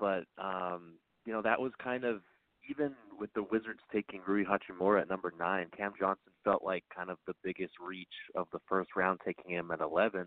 But 0.00 0.24
um, 0.42 0.94
you 1.26 1.34
know, 1.34 1.42
that 1.42 1.60
was 1.60 1.72
kind 1.82 2.04
of 2.04 2.22
even 2.68 2.92
with 3.18 3.32
the 3.34 3.42
Wizards 3.42 3.80
taking 3.92 4.20
Rui 4.26 4.44
Hachimura 4.44 5.02
at 5.02 5.08
number 5.08 5.32
nine, 5.38 5.66
Cam 5.76 5.92
Johnson 5.98 6.32
felt 6.44 6.62
like 6.62 6.84
kind 6.94 7.10
of 7.10 7.18
the 7.26 7.34
biggest 7.42 7.74
reach 7.84 8.06
of 8.34 8.46
the 8.52 8.60
first 8.68 8.90
round, 8.96 9.20
taking 9.24 9.50
him 9.50 9.70
at 9.70 9.80
eleven, 9.80 10.26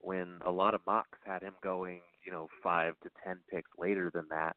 when 0.00 0.38
a 0.46 0.50
lot 0.50 0.74
of 0.74 0.80
mocks 0.86 1.18
had 1.24 1.42
him 1.42 1.54
going, 1.62 2.00
you 2.24 2.32
know, 2.32 2.48
five 2.62 2.94
to 3.02 3.10
ten 3.24 3.38
picks 3.50 3.70
later 3.78 4.10
than 4.14 4.26
that. 4.30 4.56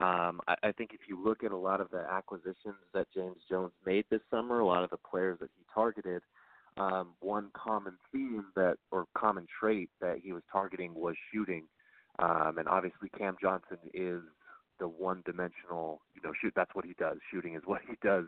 Um, 0.00 0.40
I, 0.46 0.54
I 0.62 0.72
think 0.72 0.90
if 0.92 1.00
you 1.08 1.22
look 1.22 1.42
at 1.42 1.52
a 1.52 1.56
lot 1.56 1.80
of 1.80 1.90
the 1.90 2.06
acquisitions 2.10 2.76
that 2.94 3.08
James 3.14 3.42
Jones 3.50 3.72
made 3.84 4.04
this 4.10 4.20
summer, 4.30 4.60
a 4.60 4.66
lot 4.66 4.84
of 4.84 4.90
the 4.90 4.98
players 5.10 5.38
that 5.40 5.50
he 5.56 5.64
targeted, 5.74 6.22
um, 6.76 7.14
one 7.20 7.50
common 7.54 7.94
theme 8.12 8.44
that 8.54 8.76
or 8.92 9.06
common 9.16 9.46
trait 9.60 9.90
that 10.00 10.18
he 10.22 10.32
was 10.32 10.42
targeting 10.52 10.94
was 10.94 11.16
shooting. 11.32 11.64
Um, 12.20 12.58
and 12.58 12.68
obviously 12.68 13.08
Cam 13.16 13.36
Johnson 13.40 13.78
is 13.94 14.22
the 14.78 14.88
one-dimensional, 14.88 16.00
you 16.14 16.22
know, 16.22 16.32
shoot. 16.40 16.52
That's 16.54 16.74
what 16.74 16.84
he 16.84 16.94
does. 16.98 17.18
Shooting 17.32 17.54
is 17.54 17.62
what 17.66 17.80
he 17.86 17.94
does. 18.02 18.24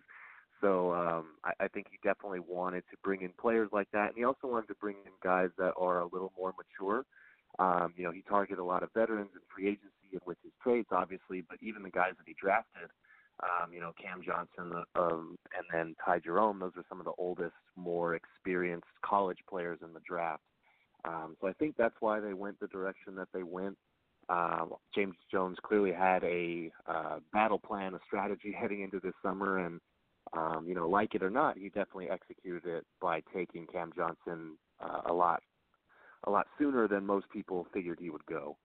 So 0.61 0.93
um, 0.93 1.37
I, 1.45 1.65
I 1.65 1.69
think 1.69 1.87
he 1.91 1.99
definitely 2.03 2.41
wanted 2.41 2.85
to 2.91 2.97
bring 3.03 3.23
in 3.23 3.31
players 3.41 3.71
like 3.73 3.89
that, 3.93 4.09
and 4.09 4.17
he 4.17 4.25
also 4.25 4.47
wanted 4.47 4.69
to 4.69 4.75
bring 4.75 4.97
in 5.07 5.13
guys 5.23 5.49
that 5.59 5.73
are 5.79 6.01
a 6.01 6.09
little 6.13 6.33
more 6.37 6.53
mature. 6.57 7.05
Um, 7.59 7.95
you 7.97 8.05
know, 8.05 8.13
he 8.13 8.23
targeted 8.23 8.59
a 8.59 8.65
lot 8.65 8.83
of 8.83 8.91
veterans 8.95 9.31
in 9.35 9.41
free 9.55 9.69
agency 9.69 10.13
and 10.13 10.21
with 10.27 10.39
his 10.43 10.53
trades, 10.63 10.89
obviously, 10.93 11.43
but 11.49 11.59
even 11.61 11.83
the 11.83 11.91
guys 11.91 12.13
that 12.19 12.27
he 12.27 12.35
drafted, 12.41 12.91
um, 13.43 13.73
you 13.73 13.81
know, 13.81 13.93
Cam 14.01 14.23
Johnson 14.23 14.85
um, 14.95 15.37
and 15.57 15.67
then 15.73 15.95
Ty 16.05 16.21
Jerome, 16.21 16.59
those 16.59 16.73
are 16.77 16.85
some 16.89 17.01
of 17.01 17.07
the 17.07 17.13
oldest, 17.19 17.55
more 17.77 18.15
experienced 18.15 18.89
college 19.05 19.39
players 19.49 19.79
in 19.83 19.93
the 19.93 20.01
draft. 20.07 20.43
Um, 21.05 21.37
so 21.41 21.49
I 21.49 21.53
think 21.55 21.77
that's 21.77 21.95
why 22.01 22.21
they 22.21 22.35
went 22.35 22.61
the 22.61 22.67
direction 22.67 23.15
that 23.17 23.29
they 23.33 23.43
went. 23.43 23.79
Uh, 24.31 24.67
James 24.95 25.17
Jones 25.31 25.57
clearly 25.63 25.93
had 25.93 26.23
a 26.23 26.71
uh, 26.87 27.19
battle 27.33 27.59
plan, 27.59 27.95
a 27.95 27.99
strategy 28.07 28.55
heading 28.59 28.83
into 28.83 29.01
this 29.01 29.15
summer, 29.23 29.59
and 29.67 29.81
um, 30.33 30.65
you 30.67 30.75
know, 30.75 30.89
like 30.89 31.15
it 31.15 31.23
or 31.23 31.31
not, 31.31 31.59
he 31.59 31.69
definitely 31.69 32.09
executed 32.09 32.65
it 32.65 32.87
by 33.01 33.21
taking 33.35 33.67
Cam 33.67 33.91
Johnson 33.97 34.57
uh, 34.81 35.01
a 35.07 35.13
lot, 35.13 35.43
a 36.25 36.31
lot 36.31 36.47
sooner 36.59 36.87
than 36.87 37.05
most 37.05 37.29
people 37.31 37.67
figured 37.75 37.99
he 38.01 38.11
would 38.11 38.25
go. 38.27 38.57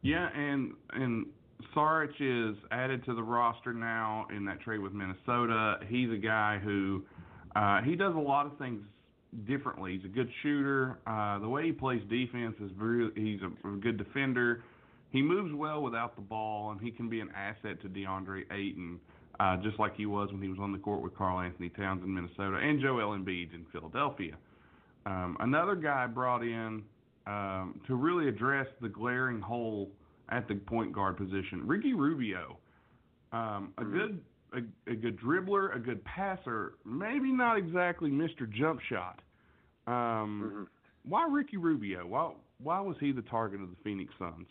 Yeah, 0.00 0.28
and 0.34 0.72
and 0.92 1.26
Saric 1.76 2.14
is 2.20 2.56
added 2.70 3.04
to 3.04 3.14
the 3.14 3.22
roster 3.22 3.74
now 3.74 4.26
in 4.34 4.46
that 4.46 4.60
trade 4.60 4.78
with 4.78 4.92
Minnesota. 4.92 5.76
He's 5.86 6.10
a 6.10 6.16
guy 6.16 6.58
who 6.62 7.04
uh, 7.54 7.82
he 7.82 7.94
does 7.96 8.14
a 8.14 8.18
lot 8.18 8.46
of 8.46 8.56
things 8.58 8.82
differently. 9.46 9.96
He's 9.96 10.04
a 10.04 10.14
good 10.14 10.30
shooter. 10.42 10.98
Uh, 11.06 11.38
the 11.38 11.48
way 11.48 11.66
he 11.66 11.72
plays 11.72 12.02
defense 12.08 12.54
is 12.60 12.70
very. 12.78 13.10
He's 13.14 13.40
a, 13.42 13.68
a 13.68 13.76
good 13.76 13.96
defender. 13.96 14.64
He 15.10 15.22
moves 15.22 15.54
well 15.54 15.82
without 15.82 16.16
the 16.16 16.22
ball, 16.22 16.72
and 16.72 16.80
he 16.80 16.90
can 16.90 17.08
be 17.08 17.20
an 17.20 17.28
asset 17.36 17.80
to 17.82 17.88
DeAndre 17.88 18.42
Ayton, 18.50 18.98
uh, 19.38 19.56
just 19.58 19.78
like 19.78 19.94
he 19.96 20.06
was 20.06 20.32
when 20.32 20.42
he 20.42 20.48
was 20.48 20.58
on 20.58 20.72
the 20.72 20.78
court 20.78 21.02
with 21.02 21.16
Karl-Anthony 21.16 21.68
Towns 21.68 22.02
in 22.02 22.12
Minnesota 22.12 22.56
and 22.56 22.80
Joel 22.80 23.16
Embiid 23.16 23.54
in 23.54 23.64
Philadelphia. 23.72 24.34
Um, 25.06 25.36
another 25.38 25.76
guy 25.76 26.08
brought 26.08 26.42
in 26.42 26.82
um, 27.28 27.80
to 27.86 27.94
really 27.94 28.28
address 28.28 28.66
the 28.80 28.88
glaring 28.88 29.40
hole 29.40 29.90
at 30.30 30.48
the 30.48 30.56
point 30.56 30.92
guard 30.92 31.16
position, 31.16 31.62
Ricky 31.64 31.92
Rubio. 31.92 32.58
Um, 33.32 33.72
a 33.78 33.84
good 33.84 34.20
a, 34.54 34.90
a 34.90 34.94
good 34.94 35.18
dribbler, 35.18 35.74
a 35.74 35.78
good 35.78 36.04
passer, 36.04 36.74
maybe 36.84 37.32
not 37.32 37.56
exactly 37.56 38.10
Mr. 38.10 38.50
Jump 38.50 38.80
Shot. 38.88 39.20
Um, 39.86 40.42
Mm-hmm. 40.44 40.62
Why 41.06 41.26
Ricky 41.30 41.58
Rubio? 41.58 42.06
Why 42.06 42.32
why 42.62 42.80
was 42.80 42.96
he 42.98 43.12
the 43.12 43.22
target 43.22 43.60
of 43.60 43.68
the 43.68 43.76
Phoenix 43.84 44.12
Suns? 44.18 44.46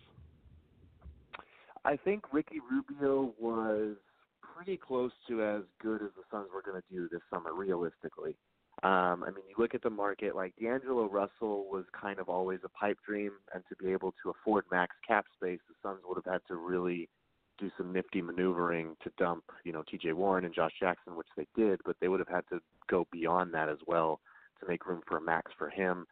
I 1.86 1.98
think 1.98 2.32
Ricky 2.32 2.60
Rubio 2.60 3.34
was 3.40 3.96
pretty 4.42 4.78
close 4.78 5.12
to 5.28 5.44
as 5.44 5.64
good 5.82 6.02
as 6.02 6.10
the 6.16 6.24
Suns 6.32 6.48
were 6.54 6.62
going 6.62 6.82
to 6.82 6.96
do 6.96 7.10
this 7.12 7.22
summer, 7.30 7.54
realistically. 7.54 8.36
Um, 8.84 9.24
I 9.24 9.28
mean, 9.28 9.44
you 9.50 9.56
look 9.58 9.76
at 9.76 9.82
the 9.82 9.90
market, 9.90 10.36
like 10.36 10.54
D'Angelo 10.62 11.10
Russell 11.10 11.66
was 11.72 11.86
kind 12.00 12.20
of 12.20 12.30
always 12.30 12.60
a 12.64 12.70
pipe 12.70 12.98
dream, 13.06 13.32
and 13.54 13.64
to 13.70 13.76
be 13.76 13.92
able 13.92 14.14
to 14.24 14.30
afford 14.30 14.66
max 14.72 14.96
cap 15.08 15.26
space, 15.36 15.60
the 15.68 15.76
Suns 15.82 16.02
would 16.08 16.18
have 16.24 16.32
had 16.32 16.42
to 16.48 16.56
really 16.56 17.10
do 17.60 17.70
some 17.78 17.92
nifty 17.92 18.22
maneuvering 18.22 18.96
to 19.04 19.12
dump, 19.18 19.44
you 19.64 19.72
know, 19.72 19.84
T.J. 19.90 20.14
Warren 20.14 20.46
and 20.46 20.54
Josh 20.54 20.74
Jackson, 20.80 21.16
which 21.16 21.28
they 21.36 21.48
did, 21.56 21.82
but 21.86 21.96
they 22.00 22.08
would 22.08 22.20
have 22.20 22.30
had 22.30 22.44
to 22.50 22.60
go 22.90 23.08
beyond 23.12 23.54
that 23.54 23.70
as 23.70 23.78
well 23.88 24.20
to 24.64 24.70
make 24.70 24.86
room 24.86 25.02
for 25.08 25.18
a 25.18 25.22
max 25.22 25.52
for 25.58 25.70
him. 25.70 26.06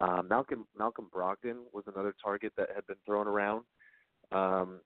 Uh, 0.00 0.22
Malcolm 0.28 0.66
Malcolm 0.76 1.08
Brogdon 1.14 1.58
was 1.72 1.84
another 1.86 2.14
target 2.22 2.52
that 2.56 2.68
had 2.74 2.86
been 2.86 2.96
thrown 3.06 3.28
around, 3.28 3.64
um, 4.32 4.80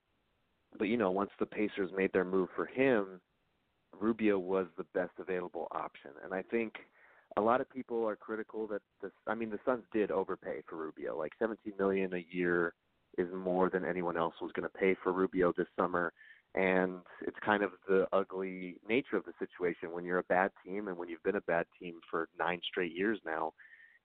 but 0.78 0.88
you 0.88 0.96
know, 0.96 1.10
once 1.10 1.30
the 1.38 1.46
Pacers 1.46 1.90
made 1.96 2.12
their 2.12 2.24
move 2.24 2.48
for 2.54 2.66
him, 2.66 3.20
Rubio 3.98 4.38
was 4.38 4.66
the 4.76 4.84
best 4.94 5.12
available 5.18 5.68
option, 5.70 6.10
and 6.22 6.34
I 6.34 6.42
think 6.42 6.74
a 7.36 7.40
lot 7.40 7.60
of 7.60 7.70
people 7.70 8.06
are 8.06 8.16
critical 8.16 8.66
that 8.66 8.82
the 9.00 9.10
I 9.26 9.34
mean 9.34 9.50
the 9.50 9.58
Suns 9.64 9.84
did 9.92 10.10
overpay 10.10 10.62
for 10.68 10.76
Rubio, 10.76 11.16
like 11.18 11.32
17 11.38 11.72
million 11.78 12.12
a 12.14 12.24
year 12.30 12.74
is 13.16 13.28
more 13.34 13.70
than 13.70 13.84
anyone 13.84 14.16
else 14.16 14.34
was 14.40 14.52
going 14.52 14.68
to 14.68 14.78
pay 14.78 14.94
for 15.02 15.12
Rubio 15.12 15.52
this 15.56 15.66
summer. 15.78 16.12
And 16.54 17.00
it's 17.26 17.36
kind 17.44 17.62
of 17.62 17.72
the 17.86 18.06
ugly 18.12 18.76
nature 18.88 19.16
of 19.16 19.24
the 19.24 19.32
situation 19.38 19.92
when 19.92 20.04
you're 20.04 20.18
a 20.18 20.24
bad 20.24 20.50
team 20.64 20.88
and 20.88 20.96
when 20.96 21.08
you've 21.08 21.22
been 21.22 21.36
a 21.36 21.42
bad 21.42 21.66
team 21.78 22.00
for 22.10 22.28
nine 22.38 22.60
straight 22.68 22.94
years 22.96 23.18
now, 23.24 23.52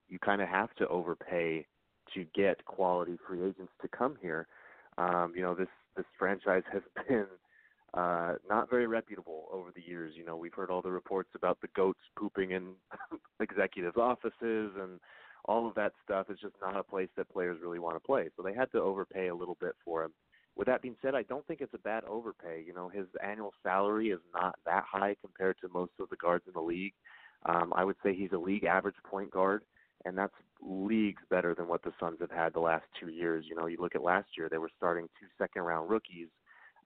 you 0.10 0.20
kind 0.20 0.42
of 0.42 0.50
have 0.50 0.74
to 0.76 0.88
overpay 0.88 1.66
to 2.14 2.26
get 2.36 2.64
quality 2.66 3.18
free 3.28 3.42
agents 3.44 3.72
to 3.82 3.88
come 3.88 4.18
here. 4.22 4.48
Um, 4.98 5.34
you 5.36 5.42
know, 5.42 5.56
this 5.56 5.70
this 5.96 6.06
franchise 6.20 6.64
has 6.72 6.82
been 7.08 7.26
uh, 7.94 8.34
not 8.50 8.70
very 8.70 8.88
reputable 8.88 9.46
over 9.52 9.72
the 9.74 9.82
years. 9.82 10.14
You 10.16 10.26
know, 10.26 10.36
we've 10.36 10.54
heard 10.54 10.70
all 10.70 10.82
the 10.82 10.92
reports 10.92 11.30
about 11.36 11.60
the 11.62 11.70
goats 11.76 12.00
pooping 12.18 12.52
in 12.52 12.74
executives' 13.40 13.98
offices 13.98 14.72
and 14.80 15.00
all 15.46 15.68
of 15.68 15.76
that 15.76 15.94
stuff 16.04 16.30
is 16.30 16.40
just 16.40 16.56
not 16.62 16.78
a 16.78 16.84
place 16.84 17.10
that 17.18 17.30
players 17.30 17.60
really 17.62 17.80
want 17.80 17.96
to 17.96 18.00
play. 18.00 18.30
So 18.36 18.44
they 18.44 18.54
had 18.54 18.72
to 18.72 18.82
overpay 18.82 19.28
a 19.28 19.36
little 19.36 19.58
bit 19.60 19.76
for 19.84 20.04
him. 20.04 20.12
With 20.56 20.68
that 20.68 20.82
being 20.82 20.96
said, 21.02 21.16
I 21.16 21.24
don't 21.24 21.46
think 21.48 21.62
it's 21.62 21.74
a 21.74 21.80
bad 21.80 22.04
overpay. 22.06 22.64
You 22.66 22.74
know, 22.74 22.90
his 22.90 23.08
annual 23.24 23.54
salary 23.64 24.10
is 24.10 24.20
not 24.34 24.56
that 24.66 24.84
high 24.90 25.16
compared 25.22 25.58
to 25.62 25.70
most 25.74 25.94
of 26.00 26.10
the 26.10 26.16
guards 26.16 26.46
in 26.48 26.54
the 26.54 26.62
league. 26.62 26.94
Um, 27.46 27.74
I 27.76 27.84
would 27.84 27.96
say 28.04 28.14
he's 28.14 28.32
a 28.34 28.38
league 28.38 28.64
average 28.64 28.96
point 29.04 29.32
guard, 29.32 29.64
and 30.06 30.18
that's 30.18 30.34
leagues 30.62 31.24
better 31.30 31.56
than 31.56 31.68
what 31.68 31.84
the 31.84 31.92
Suns 32.00 32.18
have 32.22 32.32
had 32.32 32.54
the 32.54 32.60
last 32.60 32.86
two 33.00 33.10
years. 33.10 33.46
You 33.50 33.56
know, 33.56 33.66
you 33.66 33.78
look 33.80 33.96
at 33.96 34.04
last 34.04 34.30
year; 34.38 34.48
they 34.50 34.60
were 34.60 34.70
starting 34.78 35.08
two 35.20 35.28
second 35.38 35.64
round 35.64 35.90
rookies 35.90 36.30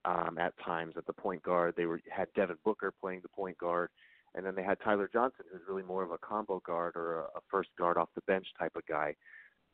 um, 0.05 0.37
at 0.39 0.53
times 0.63 0.93
at 0.97 1.05
the 1.05 1.13
point 1.13 1.43
guard. 1.43 1.73
They 1.75 1.85
were 1.85 2.01
had 2.09 2.27
Devin 2.35 2.57
Booker 2.63 2.93
playing 3.01 3.21
the 3.21 3.29
point 3.29 3.57
guard. 3.57 3.89
And 4.35 4.45
then 4.45 4.55
they 4.55 4.63
had 4.63 4.77
Tyler 4.83 5.09
Johnson, 5.11 5.45
who's 5.51 5.61
really 5.67 5.83
more 5.83 6.03
of 6.03 6.11
a 6.11 6.17
combo 6.19 6.61
guard 6.65 6.95
or 6.95 7.21
a, 7.21 7.23
a 7.23 7.41
first 7.49 7.69
guard 7.77 7.97
off 7.97 8.09
the 8.13 8.21
bench 8.21 8.45
type 8.59 8.75
of 8.75 8.85
guy. 8.85 9.15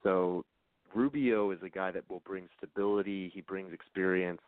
So 0.03 0.45
Rubio 0.93 1.51
is 1.51 1.59
a 1.63 1.69
guy 1.69 1.91
that 1.91 2.09
will 2.09 2.21
bring 2.25 2.47
stability. 2.57 3.31
He 3.33 3.41
brings 3.41 3.73
experience, 3.73 4.41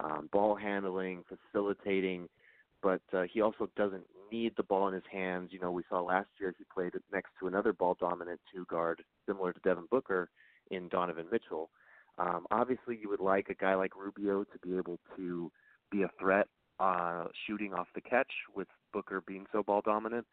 um, 0.00 0.28
ball 0.32 0.54
handling, 0.54 1.24
facilitating, 1.28 2.28
but 2.82 3.02
uh, 3.12 3.24
he 3.32 3.40
also 3.40 3.68
doesn't 3.76 4.04
need 4.30 4.52
the 4.56 4.62
ball 4.62 4.88
in 4.88 4.94
his 4.94 5.02
hands. 5.10 5.50
You 5.52 5.60
know, 5.60 5.70
we 5.70 5.82
saw 5.88 6.00
last 6.00 6.28
year 6.38 6.54
he 6.56 6.64
played 6.72 6.92
next 7.12 7.30
to 7.40 7.46
another 7.46 7.72
ball 7.72 7.96
dominant 7.98 8.40
two 8.52 8.66
guard, 8.66 9.02
similar 9.26 9.52
to 9.52 9.60
Devin 9.60 9.86
Booker 9.90 10.28
in 10.70 10.88
Donovan 10.88 11.26
Mitchell. 11.30 11.70
Um, 12.18 12.46
obviously, 12.50 12.98
you 13.00 13.08
would 13.08 13.20
like 13.20 13.48
a 13.48 13.54
guy 13.54 13.74
like 13.74 13.96
Rubio 13.96 14.44
to 14.44 14.58
be 14.62 14.76
able 14.76 14.98
to 15.16 15.50
be 15.90 16.02
a 16.02 16.10
threat 16.18 16.48
uh, 16.80 17.24
shooting 17.46 17.74
off 17.74 17.86
the 17.94 18.00
catch 18.00 18.30
with 18.54 18.68
Booker 18.92 19.22
being 19.26 19.46
so 19.52 19.62
ball 19.62 19.82
dominant. 19.84 20.26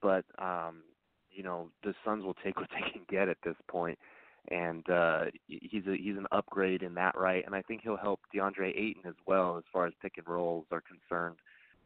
But 0.00 0.24
um, 0.38 0.82
you 1.30 1.42
know 1.42 1.70
the 1.82 1.94
Suns 2.04 2.24
will 2.24 2.36
take 2.44 2.56
what 2.60 2.68
they 2.70 2.90
can 2.90 3.02
get 3.08 3.28
at 3.28 3.38
this 3.44 3.56
point, 3.68 3.98
and 4.48 4.88
uh, 4.90 5.24
he's 5.46 5.86
a, 5.86 5.96
he's 5.96 6.16
an 6.16 6.26
upgrade 6.32 6.82
in 6.82 6.94
that 6.94 7.16
right, 7.16 7.44
and 7.46 7.54
I 7.54 7.62
think 7.62 7.82
he'll 7.82 7.96
help 7.96 8.20
DeAndre 8.34 8.70
Ayton 8.76 9.02
as 9.06 9.14
well 9.26 9.56
as 9.56 9.64
far 9.72 9.86
as 9.86 9.92
pick 10.02 10.18
and 10.18 10.28
rolls 10.28 10.66
are 10.72 10.82
concerned. 10.82 11.36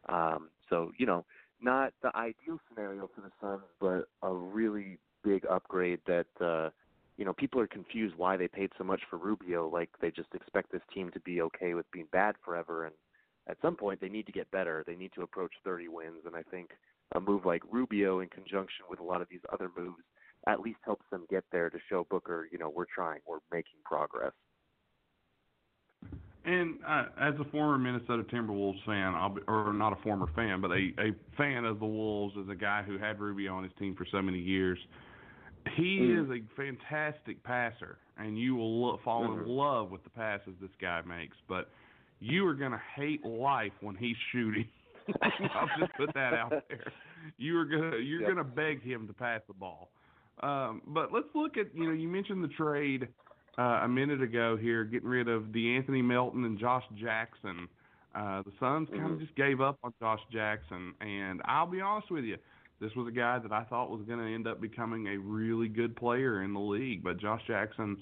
Um, 0.08 0.48
so 0.70 0.92
you 0.98 1.06
know, 1.06 1.24
not 1.60 1.92
the 2.02 2.16
ideal 2.16 2.58
scenario 2.68 3.10
for 3.14 3.20
the 3.20 3.30
Suns, 3.40 3.62
but 3.80 4.08
a 4.26 4.32
really 4.32 4.98
big 5.22 5.44
upgrade 5.50 6.00
that. 6.06 6.26
Uh, 6.40 6.70
you 7.18 7.24
know, 7.24 7.32
people 7.32 7.58
are 7.58 7.66
confused 7.66 8.14
why 8.18 8.36
they 8.36 8.46
paid 8.46 8.70
so 8.76 8.84
much 8.84 9.00
for 9.08 9.16
Rubio. 9.16 9.70
Like 9.70 9.88
they 10.02 10.10
just 10.10 10.28
expect 10.34 10.70
this 10.70 10.82
team 10.92 11.10
to 11.12 11.20
be 11.20 11.40
okay 11.40 11.72
with 11.72 11.90
being 11.90 12.08
bad 12.12 12.34
forever, 12.44 12.84
and 12.84 12.94
at 13.48 13.56
some 13.62 13.74
point 13.74 14.02
they 14.02 14.10
need 14.10 14.26
to 14.26 14.32
get 14.32 14.50
better. 14.50 14.84
They 14.86 14.96
need 14.96 15.12
to 15.14 15.22
approach 15.22 15.52
30 15.64 15.88
wins, 15.88 16.26
and 16.26 16.36
I 16.36 16.42
think 16.42 16.72
a 17.14 17.20
move 17.20 17.46
like 17.46 17.62
Rubio 17.70 18.20
in 18.20 18.28
conjunction 18.28 18.84
with 18.90 19.00
a 19.00 19.04
lot 19.04 19.22
of 19.22 19.28
these 19.30 19.40
other 19.50 19.70
moves 19.76 20.02
at 20.46 20.60
least 20.60 20.78
helps 20.84 21.04
them 21.10 21.26
get 21.30 21.44
there 21.52 21.70
to 21.70 21.78
show 21.88 22.06
Booker, 22.08 22.48
you 22.50 22.58
know, 22.58 22.70
we're 22.70 22.86
trying, 22.92 23.20
we're 23.26 23.38
making 23.52 23.78
progress. 23.84 24.32
And 26.44 26.78
uh, 26.86 27.06
as 27.20 27.34
a 27.40 27.50
former 27.50 27.76
Minnesota 27.76 28.22
Timberwolves 28.32 28.84
fan, 28.86 29.14
I'll 29.14 29.30
be, 29.30 29.40
or 29.48 29.72
not 29.72 29.92
a 29.92 30.02
former 30.02 30.28
fan, 30.36 30.60
but 30.60 30.70
a, 30.70 30.92
a 30.98 31.12
fan 31.36 31.64
of 31.64 31.80
the 31.80 31.86
Wolves, 31.86 32.36
as 32.40 32.48
a 32.48 32.54
guy 32.54 32.84
who 32.86 32.98
had 32.98 33.18
Rubio 33.18 33.52
on 33.52 33.64
his 33.64 33.72
team 33.80 33.96
for 33.96 34.06
so 34.12 34.22
many 34.22 34.38
years, 34.38 34.78
he 35.74 35.98
mm. 35.98 36.22
is 36.22 36.30
a 36.30 36.56
fantastic 36.56 37.42
passer, 37.42 37.98
and 38.16 38.38
you 38.38 38.54
will 38.54 38.80
lo- 38.80 39.00
fall 39.04 39.24
mm-hmm. 39.24 39.42
in 39.42 39.48
love 39.48 39.90
with 39.90 40.04
the 40.04 40.10
passes 40.10 40.54
this 40.60 40.70
guy 40.80 41.02
makes. 41.02 41.36
But 41.48 41.68
you 42.20 42.46
are 42.46 42.54
going 42.54 42.70
to 42.70 42.80
hate 42.94 43.24
life 43.24 43.72
when 43.80 43.96
he's 43.96 44.16
shooting. 44.30 44.68
I'll 45.22 45.68
just 45.80 45.92
put 45.94 46.14
that 46.14 46.32
out 46.32 46.52
there. 46.68 46.92
You 47.38 47.58
are 47.58 47.64
gonna 47.64 47.96
you're 47.98 48.20
yep. 48.20 48.30
gonna 48.30 48.44
beg 48.44 48.82
him 48.82 49.06
to 49.06 49.12
pass 49.12 49.40
the 49.48 49.54
ball. 49.54 49.90
Um, 50.42 50.82
but 50.86 51.12
let's 51.12 51.28
look 51.34 51.56
at 51.56 51.74
you 51.74 51.86
know 51.86 51.92
you 51.92 52.08
mentioned 52.08 52.44
the 52.44 52.48
trade 52.48 53.08
uh, 53.58 53.80
a 53.82 53.88
minute 53.88 54.22
ago 54.22 54.56
here, 54.56 54.84
getting 54.84 55.08
rid 55.08 55.28
of 55.28 55.44
De'Anthony 55.44 56.04
Melton 56.04 56.44
and 56.44 56.58
Josh 56.58 56.84
Jackson. 57.00 57.68
Uh, 58.14 58.42
the 58.42 58.52
Suns 58.58 58.88
kind 58.90 59.02
of 59.02 59.10
mm-hmm. 59.12 59.20
just 59.20 59.34
gave 59.36 59.60
up 59.60 59.78
on 59.82 59.92
Josh 60.00 60.20
Jackson, 60.32 60.94
and 61.00 61.42
I'll 61.44 61.66
be 61.66 61.80
honest 61.80 62.10
with 62.10 62.24
you, 62.24 62.36
this 62.80 62.94
was 62.94 63.08
a 63.08 63.10
guy 63.10 63.38
that 63.38 63.52
I 63.52 63.64
thought 63.64 63.90
was 63.90 64.02
going 64.06 64.18
to 64.18 64.34
end 64.34 64.46
up 64.46 64.60
becoming 64.60 65.08
a 65.08 65.18
really 65.18 65.68
good 65.68 65.96
player 65.96 66.42
in 66.42 66.54
the 66.54 66.60
league. 66.60 67.02
But 67.02 67.18
Josh 67.18 67.42
Jackson 67.46 67.98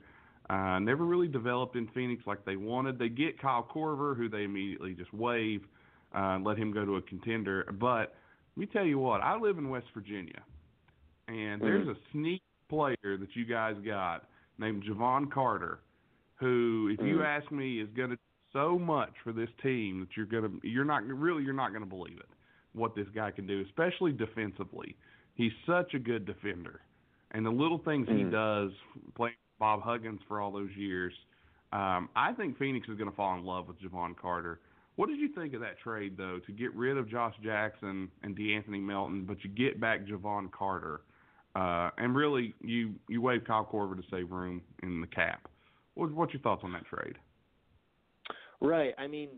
uh, 0.50 0.78
never 0.78 1.04
really 1.04 1.28
developed 1.28 1.76
in 1.76 1.88
Phoenix 1.94 2.24
like 2.26 2.44
they 2.44 2.56
wanted. 2.56 2.98
They 2.98 3.08
get 3.08 3.40
Kyle 3.40 3.66
Korver, 3.72 4.16
who 4.16 4.28
they 4.28 4.44
immediately 4.44 4.94
just 4.94 5.12
waive, 5.14 5.62
uh, 6.14 6.38
let 6.42 6.58
him 6.58 6.72
go 6.72 6.84
to 6.84 6.96
a 6.96 7.02
contender. 7.02 7.64
But 7.78 8.14
let 8.56 8.60
me 8.60 8.66
tell 8.66 8.84
you 8.84 8.98
what, 8.98 9.20
I 9.20 9.36
live 9.36 9.58
in 9.58 9.68
West 9.68 9.86
Virginia, 9.94 10.42
and 11.28 11.60
mm-hmm. 11.60 11.64
there's 11.64 11.88
a 11.88 11.96
sneak 12.12 12.42
player 12.68 12.96
that 13.02 13.28
you 13.34 13.44
guys 13.44 13.74
got 13.84 14.24
named 14.58 14.84
Jevon 14.84 15.30
Carter, 15.30 15.80
who, 16.36 16.90
if 16.92 17.04
you 17.04 17.16
mm-hmm. 17.16 17.22
ask 17.22 17.50
me, 17.50 17.80
is 17.80 17.88
going 17.96 18.10
to 18.10 18.16
do 18.16 18.22
so 18.52 18.78
much 18.78 19.12
for 19.22 19.32
this 19.32 19.48
team 19.62 20.00
that 20.00 20.08
you're 20.16 20.26
gonna 20.26 20.54
you're 20.62 20.84
not 20.84 21.04
really 21.04 21.42
you're 21.42 21.52
not 21.52 21.72
gonna 21.72 21.84
believe 21.84 22.18
it 22.18 22.28
what 22.72 22.94
this 22.94 23.06
guy 23.14 23.30
can 23.30 23.46
do, 23.46 23.62
especially 23.66 24.12
defensively. 24.12 24.96
He's 25.34 25.52
such 25.66 25.94
a 25.94 25.98
good 25.98 26.24
defender, 26.24 26.80
and 27.32 27.44
the 27.44 27.50
little 27.50 27.78
things 27.84 28.08
mm-hmm. 28.08 28.26
he 28.26 28.30
does 28.30 28.70
playing 29.16 29.34
Bob 29.58 29.82
Huggins 29.82 30.20
for 30.28 30.40
all 30.40 30.52
those 30.52 30.70
years. 30.76 31.12
Um, 31.72 32.08
I 32.14 32.32
think 32.32 32.56
Phoenix 32.58 32.88
is 32.88 32.96
going 32.96 33.10
to 33.10 33.16
fall 33.16 33.36
in 33.36 33.44
love 33.44 33.66
with 33.66 33.80
Jevon 33.80 34.16
Carter. 34.16 34.60
What 34.96 35.08
did 35.08 35.18
you 35.18 35.28
think 35.34 35.54
of 35.54 35.60
that 35.60 35.78
trade, 35.82 36.16
though, 36.16 36.38
to 36.46 36.52
get 36.52 36.72
rid 36.74 36.96
of 36.96 37.10
Josh 37.10 37.34
Jackson 37.42 38.08
and 38.22 38.36
De'Anthony 38.36 38.80
Melton, 38.80 39.24
but 39.24 39.38
you 39.42 39.50
get 39.50 39.80
back 39.80 40.06
Jevon 40.06 40.52
Carter, 40.52 41.00
uh, 41.54 41.90
and 41.98 42.16
really 42.16 42.54
you 42.60 42.94
you 43.08 43.20
waive 43.20 43.44
Kyle 43.44 43.68
Korver 43.70 43.96
to 43.96 44.02
save 44.10 44.30
room 44.30 44.62
in 44.82 45.00
the 45.00 45.06
cap? 45.06 45.48
What, 45.94 46.12
what's 46.12 46.32
your 46.32 46.42
thoughts 46.42 46.62
on 46.64 46.72
that 46.72 46.84
trade? 46.86 47.16
Right. 48.60 48.94
I 48.98 49.06
mean, 49.06 49.28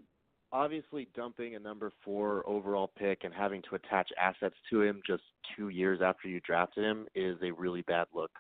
obviously 0.53 1.09
dumping 1.15 1.55
a 1.55 1.59
number 1.59 1.93
four 2.05 2.49
overall 2.49 2.91
pick 2.99 3.25
and 3.25 3.35
having 3.35 3.63
to 3.69 3.75
attach 3.75 4.09
assets 4.21 4.55
to 4.71 4.83
him 4.83 5.03
just 5.07 5.23
two 5.57 5.69
years 5.69 6.01
after 6.03 6.29
you 6.29 6.41
drafted 6.41 6.85
him 6.85 7.07
is 7.15 7.37
a 7.43 7.51
really 7.51 7.83
bad 7.83 8.07
look. 8.15 8.31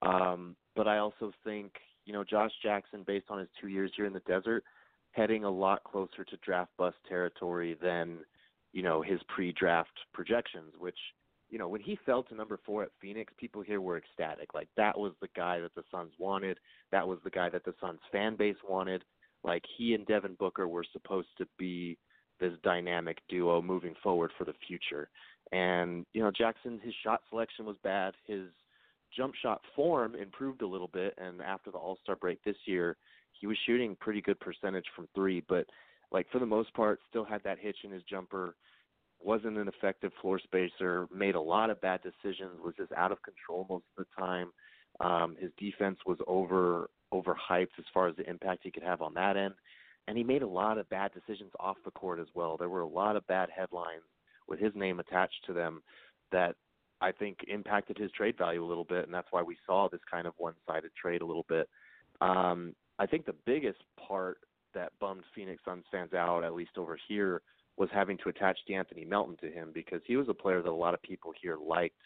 Um, 0.00 0.56
but 0.74 0.88
I 0.88 0.98
also 0.98 1.32
think, 1.44 1.72
you 2.04 2.12
know, 2.12 2.24
Josh 2.24 2.50
Jackson, 2.62 3.04
based 3.06 3.26
on 3.28 3.38
his 3.38 3.48
two 3.60 3.68
years 3.68 3.92
here 3.94 4.06
in 4.06 4.12
the 4.12 4.20
desert, 4.20 4.64
heading 5.12 5.44
a 5.44 5.50
lot 5.50 5.84
closer 5.84 6.24
to 6.24 6.36
draft 6.44 6.70
bust 6.78 6.96
territory 7.08 7.76
than, 7.80 8.18
you 8.72 8.82
know, 8.82 9.02
his 9.02 9.20
pre 9.28 9.52
draft 9.52 9.92
projections, 10.12 10.72
which, 10.78 10.98
you 11.52 11.58
know, 11.58 11.68
when 11.68 11.82
he 11.82 11.98
fell 12.06 12.22
to 12.24 12.34
number 12.34 12.58
four 12.64 12.82
at 12.82 12.88
Phoenix, 12.98 13.30
people 13.36 13.60
here 13.60 13.82
were 13.82 13.98
ecstatic. 13.98 14.54
Like 14.54 14.68
that 14.78 14.98
was 14.98 15.12
the 15.20 15.28
guy 15.36 15.60
that 15.60 15.74
the 15.74 15.84
Suns 15.92 16.12
wanted. 16.18 16.58
That 16.90 17.06
was 17.06 17.18
the 17.22 17.30
guy 17.30 17.50
that 17.50 17.62
the 17.64 17.74
Suns 17.78 18.00
fan 18.10 18.36
base 18.36 18.56
wanted. 18.66 19.04
Like 19.44 19.62
he 19.76 19.92
and 19.92 20.06
Devin 20.06 20.36
Booker 20.38 20.66
were 20.66 20.84
supposed 20.92 21.28
to 21.36 21.46
be 21.58 21.98
this 22.40 22.54
dynamic 22.64 23.18
duo 23.28 23.60
moving 23.60 23.94
forward 24.02 24.30
for 24.38 24.44
the 24.44 24.54
future. 24.66 25.10
And, 25.52 26.06
you 26.14 26.22
know, 26.22 26.30
Jackson 26.30 26.80
his 26.82 26.94
shot 27.04 27.20
selection 27.28 27.66
was 27.66 27.76
bad. 27.84 28.14
His 28.26 28.46
jump 29.14 29.34
shot 29.34 29.60
form 29.76 30.14
improved 30.14 30.62
a 30.62 30.66
little 30.66 30.88
bit, 30.88 31.12
and 31.18 31.42
after 31.42 31.70
the 31.70 31.76
All 31.76 31.98
Star 32.02 32.16
break 32.16 32.42
this 32.44 32.56
year, 32.64 32.96
he 33.38 33.46
was 33.46 33.58
shooting 33.66 33.94
pretty 34.00 34.22
good 34.22 34.40
percentage 34.40 34.86
from 34.96 35.06
three, 35.14 35.42
but 35.50 35.66
like 36.10 36.26
for 36.32 36.38
the 36.38 36.46
most 36.46 36.72
part, 36.72 36.98
still 37.10 37.24
had 37.24 37.42
that 37.44 37.58
hitch 37.58 37.76
in 37.84 37.90
his 37.90 38.02
jumper. 38.04 38.54
Wasn't 39.24 39.56
an 39.56 39.68
effective 39.68 40.12
floor 40.20 40.38
spacer. 40.38 41.06
Made 41.14 41.34
a 41.34 41.40
lot 41.40 41.70
of 41.70 41.80
bad 41.80 42.00
decisions. 42.02 42.60
Was 42.64 42.74
just 42.76 42.92
out 42.92 43.12
of 43.12 43.18
control 43.22 43.66
most 43.68 43.84
of 43.96 44.04
the 44.04 44.22
time. 44.22 44.50
Um, 45.00 45.36
his 45.40 45.50
defense 45.58 45.98
was 46.06 46.18
over 46.26 46.90
overhyped 47.14 47.78
as 47.78 47.84
far 47.92 48.08
as 48.08 48.16
the 48.16 48.28
impact 48.28 48.60
he 48.62 48.70
could 48.70 48.82
have 48.82 49.02
on 49.02 49.14
that 49.14 49.36
end. 49.36 49.54
and 50.08 50.18
he 50.18 50.24
made 50.24 50.42
a 50.42 50.48
lot 50.48 50.78
of 50.78 50.88
bad 50.88 51.12
decisions 51.12 51.52
off 51.60 51.76
the 51.84 51.90
court 51.92 52.18
as 52.18 52.26
well. 52.34 52.56
There 52.56 52.68
were 52.68 52.80
a 52.80 52.86
lot 52.86 53.16
of 53.16 53.26
bad 53.26 53.48
headlines 53.54 54.02
with 54.48 54.58
his 54.58 54.72
name 54.74 54.98
attached 55.00 55.44
to 55.46 55.52
them 55.52 55.82
that 56.32 56.56
I 57.00 57.12
think 57.12 57.38
impacted 57.48 57.98
his 57.98 58.10
trade 58.12 58.36
value 58.38 58.64
a 58.64 58.66
little 58.66 58.84
bit, 58.84 59.04
and 59.04 59.14
that's 59.14 59.28
why 59.30 59.42
we 59.42 59.56
saw 59.66 59.88
this 59.88 60.00
kind 60.10 60.26
of 60.26 60.34
one-sided 60.38 60.90
trade 61.00 61.22
a 61.22 61.26
little 61.26 61.46
bit. 61.48 61.68
Um, 62.20 62.74
I 62.98 63.06
think 63.06 63.26
the 63.26 63.34
biggest 63.46 63.80
part 64.08 64.38
that 64.74 64.92
bummed 65.00 65.24
Phoenix 65.34 65.62
Suns 65.64 65.84
fans 65.90 66.14
out, 66.14 66.44
at 66.44 66.54
least 66.54 66.78
over 66.78 66.98
here, 67.08 67.42
was 67.82 67.90
having 67.92 68.16
to 68.18 68.28
attach 68.28 68.56
De'Anthony 68.70 69.04
Melton 69.04 69.36
to 69.38 69.50
him 69.50 69.72
because 69.74 70.00
he 70.06 70.16
was 70.16 70.28
a 70.28 70.34
player 70.34 70.62
that 70.62 70.70
a 70.70 70.72
lot 70.72 70.94
of 70.94 71.02
people 71.02 71.32
here 71.42 71.56
liked. 71.56 71.98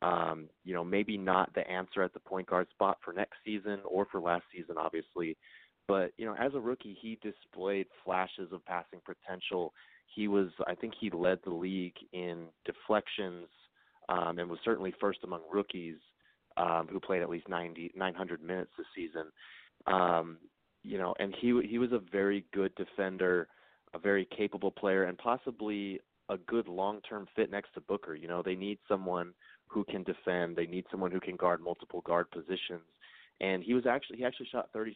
Um, 0.00 0.48
you 0.64 0.72
know, 0.72 0.84
maybe 0.84 1.18
not 1.18 1.52
the 1.52 1.68
answer 1.68 2.04
at 2.04 2.14
the 2.14 2.20
point 2.20 2.46
guard 2.46 2.68
spot 2.70 2.98
for 3.04 3.12
next 3.12 3.38
season 3.44 3.80
or 3.84 4.06
for 4.12 4.20
last 4.20 4.44
season, 4.54 4.76
obviously. 4.78 5.36
But, 5.88 6.12
you 6.16 6.26
know, 6.26 6.36
as 6.38 6.54
a 6.54 6.60
rookie, 6.60 6.96
he 7.00 7.18
displayed 7.22 7.86
flashes 8.04 8.52
of 8.52 8.64
passing 8.66 9.00
potential. 9.04 9.72
He 10.14 10.28
was, 10.28 10.50
I 10.68 10.76
think 10.76 10.94
he 11.00 11.10
led 11.10 11.40
the 11.44 11.52
league 11.52 11.96
in 12.12 12.44
deflections 12.64 13.48
um, 14.08 14.38
and 14.38 14.48
was 14.48 14.60
certainly 14.64 14.94
first 15.00 15.20
among 15.24 15.40
rookies 15.52 15.96
um, 16.56 16.86
who 16.88 17.00
played 17.00 17.22
at 17.22 17.28
least 17.28 17.48
90, 17.48 17.90
900 17.96 18.42
minutes 18.44 18.70
this 18.78 18.86
season. 18.94 19.32
Um, 19.88 20.36
you 20.84 20.98
know, 20.98 21.14
and 21.18 21.34
he 21.40 21.60
he 21.68 21.78
was 21.78 21.90
a 21.90 22.00
very 22.12 22.44
good 22.54 22.72
defender, 22.76 23.48
a 23.96 23.98
very 23.98 24.28
capable 24.36 24.70
player, 24.70 25.04
and 25.04 25.16
possibly 25.18 26.00
a 26.28 26.36
good 26.36 26.68
long-term 26.68 27.26
fit 27.34 27.50
next 27.50 27.72
to 27.74 27.80
Booker. 27.80 28.14
You 28.14 28.28
know, 28.28 28.42
they 28.42 28.54
need 28.54 28.78
someone 28.88 29.32
who 29.66 29.84
can 29.84 30.02
defend. 30.02 30.56
They 30.56 30.66
need 30.66 30.84
someone 30.90 31.10
who 31.10 31.20
can 31.20 31.36
guard 31.36 31.60
multiple 31.60 32.02
guard 32.02 32.30
positions. 32.30 32.84
And 33.40 33.62
he 33.62 33.74
was 33.74 33.86
actually 33.86 34.18
he 34.18 34.24
actually 34.24 34.48
shot 34.50 34.70
36% 34.74 34.92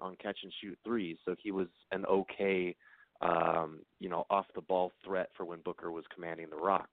on 0.00 0.16
catch 0.22 0.38
and 0.42 0.52
shoot 0.60 0.78
threes, 0.84 1.16
so 1.24 1.34
he 1.42 1.50
was 1.50 1.66
an 1.90 2.04
okay, 2.06 2.76
um, 3.20 3.80
you 3.98 4.08
know, 4.08 4.26
off 4.30 4.46
the 4.54 4.60
ball 4.60 4.92
threat 5.04 5.30
for 5.36 5.44
when 5.44 5.60
Booker 5.60 5.90
was 5.90 6.04
commanding 6.14 6.50
the 6.50 6.56
rock. 6.56 6.88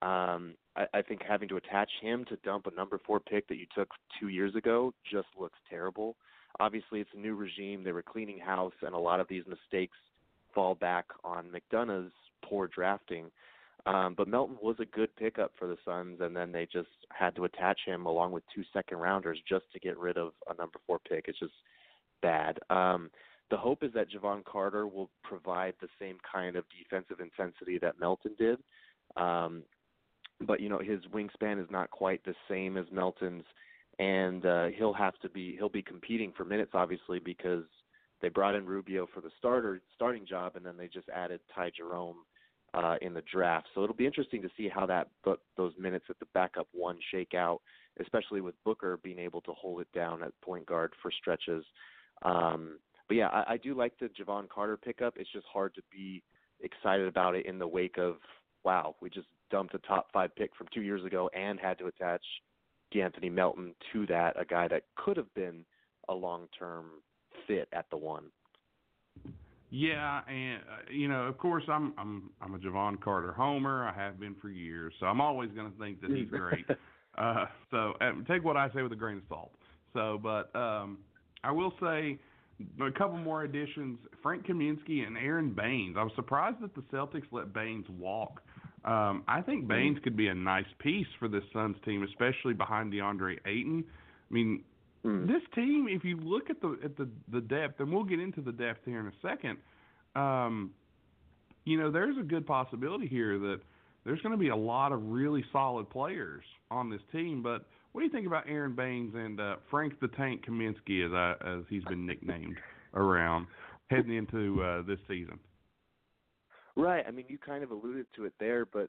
Um, 0.00 0.54
I, 0.74 0.86
I 0.94 1.02
think 1.02 1.20
having 1.26 1.48
to 1.48 1.56
attach 1.56 1.90
him 2.00 2.24
to 2.30 2.36
dump 2.36 2.66
a 2.66 2.74
number 2.74 2.98
four 3.06 3.20
pick 3.20 3.46
that 3.48 3.56
you 3.56 3.66
took 3.74 3.88
two 4.18 4.28
years 4.28 4.54
ago 4.54 4.94
just 5.10 5.28
looks 5.38 5.58
terrible. 5.68 6.16
Obviously, 6.60 7.00
it's 7.00 7.10
a 7.14 7.20
new 7.20 7.34
regime. 7.34 7.84
They 7.84 7.92
were 7.92 8.02
cleaning 8.02 8.38
house, 8.38 8.72
and 8.80 8.94
a 8.94 8.98
lot 8.98 9.20
of 9.20 9.28
these 9.28 9.44
mistakes 9.46 9.96
fall 10.56 10.74
back 10.74 11.04
on 11.22 11.52
McDonough's 11.52 12.10
poor 12.44 12.66
drafting. 12.66 13.30
Um, 13.84 14.14
but 14.16 14.26
Melton 14.26 14.56
was 14.60 14.74
a 14.80 14.86
good 14.86 15.14
pickup 15.14 15.52
for 15.56 15.68
the 15.68 15.76
Suns, 15.84 16.18
and 16.20 16.34
then 16.34 16.50
they 16.50 16.66
just 16.72 16.88
had 17.10 17.36
to 17.36 17.44
attach 17.44 17.78
him 17.86 18.06
along 18.06 18.32
with 18.32 18.42
two 18.52 18.64
second 18.72 18.98
rounders 18.98 19.38
just 19.48 19.66
to 19.72 19.78
get 19.78 19.96
rid 19.96 20.16
of 20.16 20.32
a 20.50 20.56
number 20.56 20.80
four 20.88 20.98
pick. 21.08 21.26
It's 21.28 21.38
just 21.38 21.52
bad. 22.20 22.58
Um, 22.68 23.10
the 23.50 23.56
hope 23.56 23.84
is 23.84 23.92
that 23.92 24.08
Jevon 24.10 24.44
Carter 24.44 24.88
will 24.88 25.10
provide 25.22 25.74
the 25.80 25.88
same 26.00 26.16
kind 26.30 26.56
of 26.56 26.64
defensive 26.76 27.20
intensity 27.20 27.78
that 27.78 28.00
Melton 28.00 28.34
did. 28.36 28.58
Um, 29.16 29.62
but 30.40 30.60
you 30.60 30.68
know 30.68 30.80
his 30.80 31.00
wingspan 31.14 31.62
is 31.62 31.70
not 31.70 31.90
quite 31.90 32.24
the 32.24 32.34
same 32.50 32.76
as 32.76 32.86
Melton's, 32.90 33.44
and 34.00 34.44
uh, 34.44 34.66
he'll 34.76 34.92
have 34.92 35.18
to 35.20 35.28
be 35.28 35.54
he'll 35.56 35.68
be 35.68 35.82
competing 35.82 36.32
for 36.36 36.44
minutes 36.44 36.72
obviously 36.74 37.20
because 37.20 37.64
they 38.22 38.28
brought 38.28 38.54
in 38.54 38.66
Rubio 38.66 39.06
for 39.12 39.20
the 39.20 39.30
starter 39.38 39.80
starting 39.94 40.26
job, 40.26 40.56
and 40.56 40.64
then 40.64 40.76
they 40.76 40.88
just 40.88 41.08
added 41.08 41.40
Ty 41.54 41.72
Jerome 41.76 42.16
uh, 42.74 42.96
in 43.02 43.14
the 43.14 43.22
draft. 43.30 43.68
So 43.74 43.82
it'll 43.82 43.96
be 43.96 44.06
interesting 44.06 44.42
to 44.42 44.48
see 44.56 44.68
how 44.68 44.86
that 44.86 45.08
but 45.24 45.40
those 45.56 45.72
minutes 45.78 46.06
at 46.08 46.18
the 46.18 46.26
backup 46.34 46.68
one 46.72 46.98
shake 47.10 47.34
out, 47.34 47.60
especially 48.00 48.40
with 48.40 48.54
Booker 48.64 48.98
being 49.02 49.18
able 49.18 49.40
to 49.42 49.52
hold 49.52 49.80
it 49.80 49.88
down 49.94 50.22
at 50.22 50.32
point 50.42 50.66
guard 50.66 50.92
for 51.00 51.10
stretches. 51.10 51.64
Um, 52.22 52.78
but 53.08 53.16
yeah, 53.16 53.28
I, 53.28 53.54
I 53.54 53.56
do 53.56 53.74
like 53.74 53.92
the 53.98 54.08
Jevon 54.08 54.48
Carter 54.48 54.76
pickup. 54.76 55.14
It's 55.16 55.30
just 55.32 55.46
hard 55.52 55.74
to 55.74 55.82
be 55.92 56.22
excited 56.60 57.06
about 57.06 57.34
it 57.34 57.46
in 57.46 57.58
the 57.58 57.68
wake 57.68 57.98
of 57.98 58.16
wow, 58.64 58.96
we 59.00 59.08
just 59.08 59.28
dumped 59.50 59.74
a 59.74 59.78
top 59.78 60.08
five 60.12 60.34
pick 60.34 60.50
from 60.56 60.66
two 60.74 60.82
years 60.82 61.04
ago 61.04 61.30
and 61.34 61.60
had 61.60 61.78
to 61.78 61.86
attach 61.86 62.22
De'Anthony 62.92 63.30
Melton 63.30 63.74
to 63.92 64.06
that, 64.06 64.38
a 64.38 64.44
guy 64.44 64.66
that 64.68 64.82
could 64.96 65.16
have 65.16 65.32
been 65.34 65.64
a 66.08 66.14
long 66.14 66.48
term 66.58 66.86
fit 67.46 67.68
at 67.72 67.86
the 67.90 67.96
one. 67.96 68.24
Yeah, 69.70 70.20
and 70.28 70.62
uh, 70.62 70.92
you 70.92 71.08
know, 71.08 71.22
of 71.22 71.38
course, 71.38 71.64
I'm 71.68 71.92
I'm 71.98 72.30
I'm 72.40 72.54
a 72.54 72.58
Jevon 72.58 73.00
Carter 73.00 73.32
homer. 73.32 73.86
I 73.86 73.92
have 73.92 74.20
been 74.20 74.36
for 74.40 74.48
years, 74.48 74.92
so 75.00 75.06
I'm 75.06 75.20
always 75.20 75.50
going 75.50 75.70
to 75.70 75.78
think 75.78 76.00
that 76.02 76.10
he's 76.10 76.28
great. 76.30 76.64
uh, 77.18 77.46
so 77.70 77.94
uh, 78.00 78.12
take 78.28 78.44
what 78.44 78.56
I 78.56 78.70
say 78.74 78.82
with 78.82 78.92
a 78.92 78.96
grain 78.96 79.18
of 79.18 79.22
salt. 79.28 79.52
So, 79.92 80.20
but 80.22 80.54
um, 80.58 80.98
I 81.42 81.50
will 81.50 81.72
say 81.80 82.18
a 82.80 82.92
couple 82.92 83.18
more 83.18 83.42
additions: 83.42 83.98
Frank 84.22 84.46
Kaminsky 84.46 85.06
and 85.06 85.16
Aron 85.16 85.52
Baynes. 85.52 85.96
I 85.98 86.04
was 86.04 86.12
surprised 86.14 86.58
that 86.62 86.74
the 86.74 86.82
Celtics 86.92 87.26
let 87.32 87.52
Baynes 87.52 87.86
walk 87.98 88.40
um, 88.86 89.24
I 89.26 89.42
think 89.42 89.66
mm-hmm. 89.66 90.02
Could 90.02 90.16
be 90.16 90.28
a 90.28 90.34
nice 90.34 90.66
piece 90.78 91.08
for 91.18 91.28
this 91.28 91.42
Suns 91.52 91.76
team, 91.84 92.04
especially 92.04 92.54
behind 92.54 92.92
DeAndre 92.92 93.38
Ayton. 93.44 93.84
I 94.30 94.34
mean, 94.34 94.62
mm. 95.06 95.26
this 95.26 95.42
team, 95.54 95.86
if 95.88 96.04
you 96.04 96.16
look 96.16 96.50
at 96.50 96.60
the 96.60 96.78
at 96.84 96.96
the 96.96 97.08
the 97.32 97.40
depth, 97.40 97.80
and 97.80 97.92
we'll 97.92 98.04
get 98.04 98.20
into 98.20 98.40
the 98.40 98.52
depth 98.52 98.80
here 98.84 99.00
in 99.00 99.06
a 99.06 99.12
second. 99.22 99.58
Um, 100.14 100.70
you 101.64 101.78
know, 101.78 101.90
there's 101.90 102.16
a 102.16 102.22
good 102.22 102.46
possibility 102.46 103.06
here 103.06 103.38
that 103.38 103.60
there's 104.04 104.20
going 104.20 104.32
to 104.32 104.38
be 104.38 104.48
a 104.48 104.56
lot 104.56 104.92
of 104.92 105.04
really 105.04 105.44
solid 105.52 105.90
players 105.90 106.44
on 106.70 106.88
this 106.88 107.00
team. 107.12 107.42
But 107.42 107.66
what 107.92 108.00
do 108.00 108.06
you 108.06 108.12
think 108.12 108.26
about 108.26 108.48
Aron 108.48 108.74
Baynes 108.74 109.12
and 109.14 109.40
uh, 109.40 109.56
Frank 109.68 109.98
the 110.00 110.08
Tank 110.08 110.44
Kaminsky, 110.46 111.04
as 111.04 111.12
I, 111.12 111.58
as 111.58 111.64
he's 111.68 111.84
been 111.84 112.06
nicknamed 112.06 112.56
around 112.94 113.48
heading 113.90 114.14
into 114.14 114.62
uh, 114.62 114.82
this 114.82 115.00
season? 115.08 115.38
Right. 116.76 117.04
I 117.06 117.10
mean, 117.10 117.26
you 117.28 117.36
kind 117.38 117.64
of 117.64 117.72
alluded 117.72 118.06
to 118.14 118.26
it 118.26 118.34
there, 118.38 118.64
but 118.64 118.88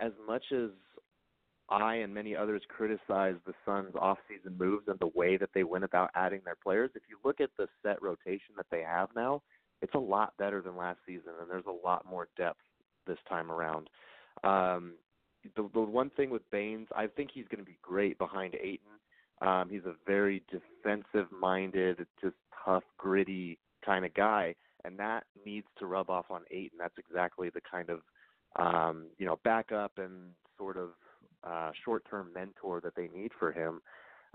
as 0.00 0.12
much 0.26 0.44
as 0.52 0.70
I 1.68 1.96
and 1.96 2.12
many 2.12 2.36
others 2.36 2.62
criticize 2.68 3.36
the 3.46 3.54
Suns' 3.64 3.94
off-season 3.98 4.56
moves 4.58 4.88
and 4.88 4.98
the 4.98 5.10
way 5.14 5.36
that 5.36 5.50
they 5.54 5.64
went 5.64 5.84
about 5.84 6.10
adding 6.14 6.40
their 6.44 6.56
players, 6.56 6.90
if 6.94 7.02
you 7.08 7.18
look 7.24 7.40
at 7.40 7.50
the 7.58 7.66
set 7.82 8.00
rotation 8.02 8.54
that 8.56 8.66
they 8.70 8.82
have 8.82 9.08
now, 9.16 9.42
it's 9.80 9.94
a 9.94 9.98
lot 9.98 10.34
better 10.38 10.60
than 10.60 10.76
last 10.76 10.98
season, 11.06 11.32
and 11.40 11.50
there's 11.50 11.64
a 11.66 11.86
lot 11.86 12.04
more 12.08 12.28
depth 12.36 12.60
this 13.06 13.18
time 13.28 13.50
around. 13.50 13.88
Um, 14.42 14.94
the, 15.56 15.68
the 15.74 15.80
one 15.80 16.10
thing 16.10 16.30
with 16.30 16.48
Baynes, 16.50 16.88
I 16.94 17.06
think 17.06 17.30
he's 17.32 17.48
going 17.48 17.64
to 17.64 17.70
be 17.70 17.78
great 17.82 18.18
behind 18.18 18.54
Ayton. 18.54 18.92
Um, 19.42 19.68
he's 19.70 19.84
a 19.84 19.94
very 20.06 20.42
defensive-minded, 20.50 22.06
just 22.20 22.36
tough, 22.64 22.84
gritty 22.98 23.58
kind 23.84 24.04
of 24.04 24.14
guy 24.14 24.54
and 24.84 24.98
that 24.98 25.24
needs 25.44 25.66
to 25.78 25.86
rub 25.86 26.10
off 26.10 26.26
on 26.30 26.42
Ayton. 26.50 26.78
That's 26.78 26.98
exactly 26.98 27.50
the 27.50 27.60
kind 27.60 27.88
of 27.90 28.00
um, 28.56 29.06
you 29.18 29.26
know 29.26 29.38
backup 29.42 29.92
and 29.98 30.30
sort 30.56 30.76
of 30.76 30.90
uh, 31.46 31.70
short-term 31.84 32.30
mentor 32.34 32.80
that 32.80 32.94
they 32.96 33.08
need 33.08 33.32
for 33.38 33.52
him, 33.52 33.80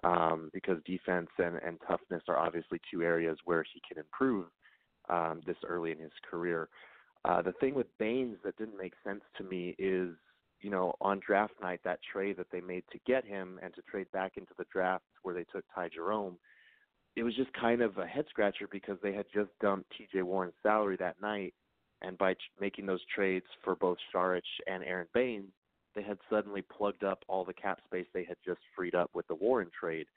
um, 0.03 0.49
because 0.53 0.77
defense 0.85 1.29
and, 1.37 1.57
and 1.65 1.77
toughness 1.87 2.23
are 2.27 2.37
obviously 2.37 2.79
two 2.91 3.01
areas 3.01 3.37
where 3.45 3.63
he 3.73 3.81
can 3.87 3.97
improve 3.97 4.47
um, 5.09 5.41
this 5.45 5.57
early 5.67 5.91
in 5.91 5.99
his 5.99 6.11
career. 6.29 6.69
Uh, 7.25 7.41
the 7.41 7.53
thing 7.53 7.73
with 7.73 7.87
Baynes 7.97 8.37
that 8.43 8.57
didn't 8.57 8.77
make 8.77 8.93
sense 9.03 9.21
to 9.37 9.43
me 9.43 9.75
is, 9.77 10.15
you 10.61 10.69
know, 10.69 10.93
on 11.01 11.19
draft 11.25 11.53
night, 11.61 11.81
that 11.83 11.99
trade 12.11 12.37
that 12.37 12.47
they 12.51 12.61
made 12.61 12.83
to 12.91 12.99
get 13.05 13.25
him 13.25 13.59
and 13.61 13.73
to 13.75 13.81
trade 13.83 14.07
back 14.13 14.33
into 14.37 14.53
the 14.57 14.65
draft 14.71 15.03
where 15.23 15.35
they 15.35 15.45
took 15.51 15.65
Ty 15.73 15.89
Jerome 15.93 16.37
it 17.15 17.23
was 17.23 17.35
just 17.35 17.51
kind 17.53 17.81
of 17.81 17.97
a 17.97 18.05
head 18.05 18.25
scratcher 18.29 18.67
because 18.71 18.97
they 19.01 19.13
had 19.13 19.25
just 19.33 19.49
dumped 19.61 19.91
T.J. 19.97 20.21
Warren's 20.21 20.53
salary 20.63 20.95
that 20.97 21.21
night, 21.21 21.53
and 22.01 22.17
by 22.17 22.33
ch- 22.33 22.51
making 22.61 22.85
those 22.85 23.03
trades 23.13 23.45
for 23.63 23.75
both 23.75 23.97
Saric 24.13 24.41
and 24.67 24.83
Aron 24.83 25.07
Baynes, 25.13 25.51
they 25.95 26.03
had 26.03 26.17
suddenly 26.29 26.61
plugged 26.61 27.03
up 27.03 27.23
all 27.27 27.43
the 27.43 27.53
cap 27.53 27.79
space 27.85 28.05
they 28.13 28.23
had 28.23 28.37
just 28.45 28.61
freed 28.75 28.95
up 28.95 29.09
with 29.13 29.27
the 29.27 29.35
Warren 29.35 29.69
trade. 29.77 30.07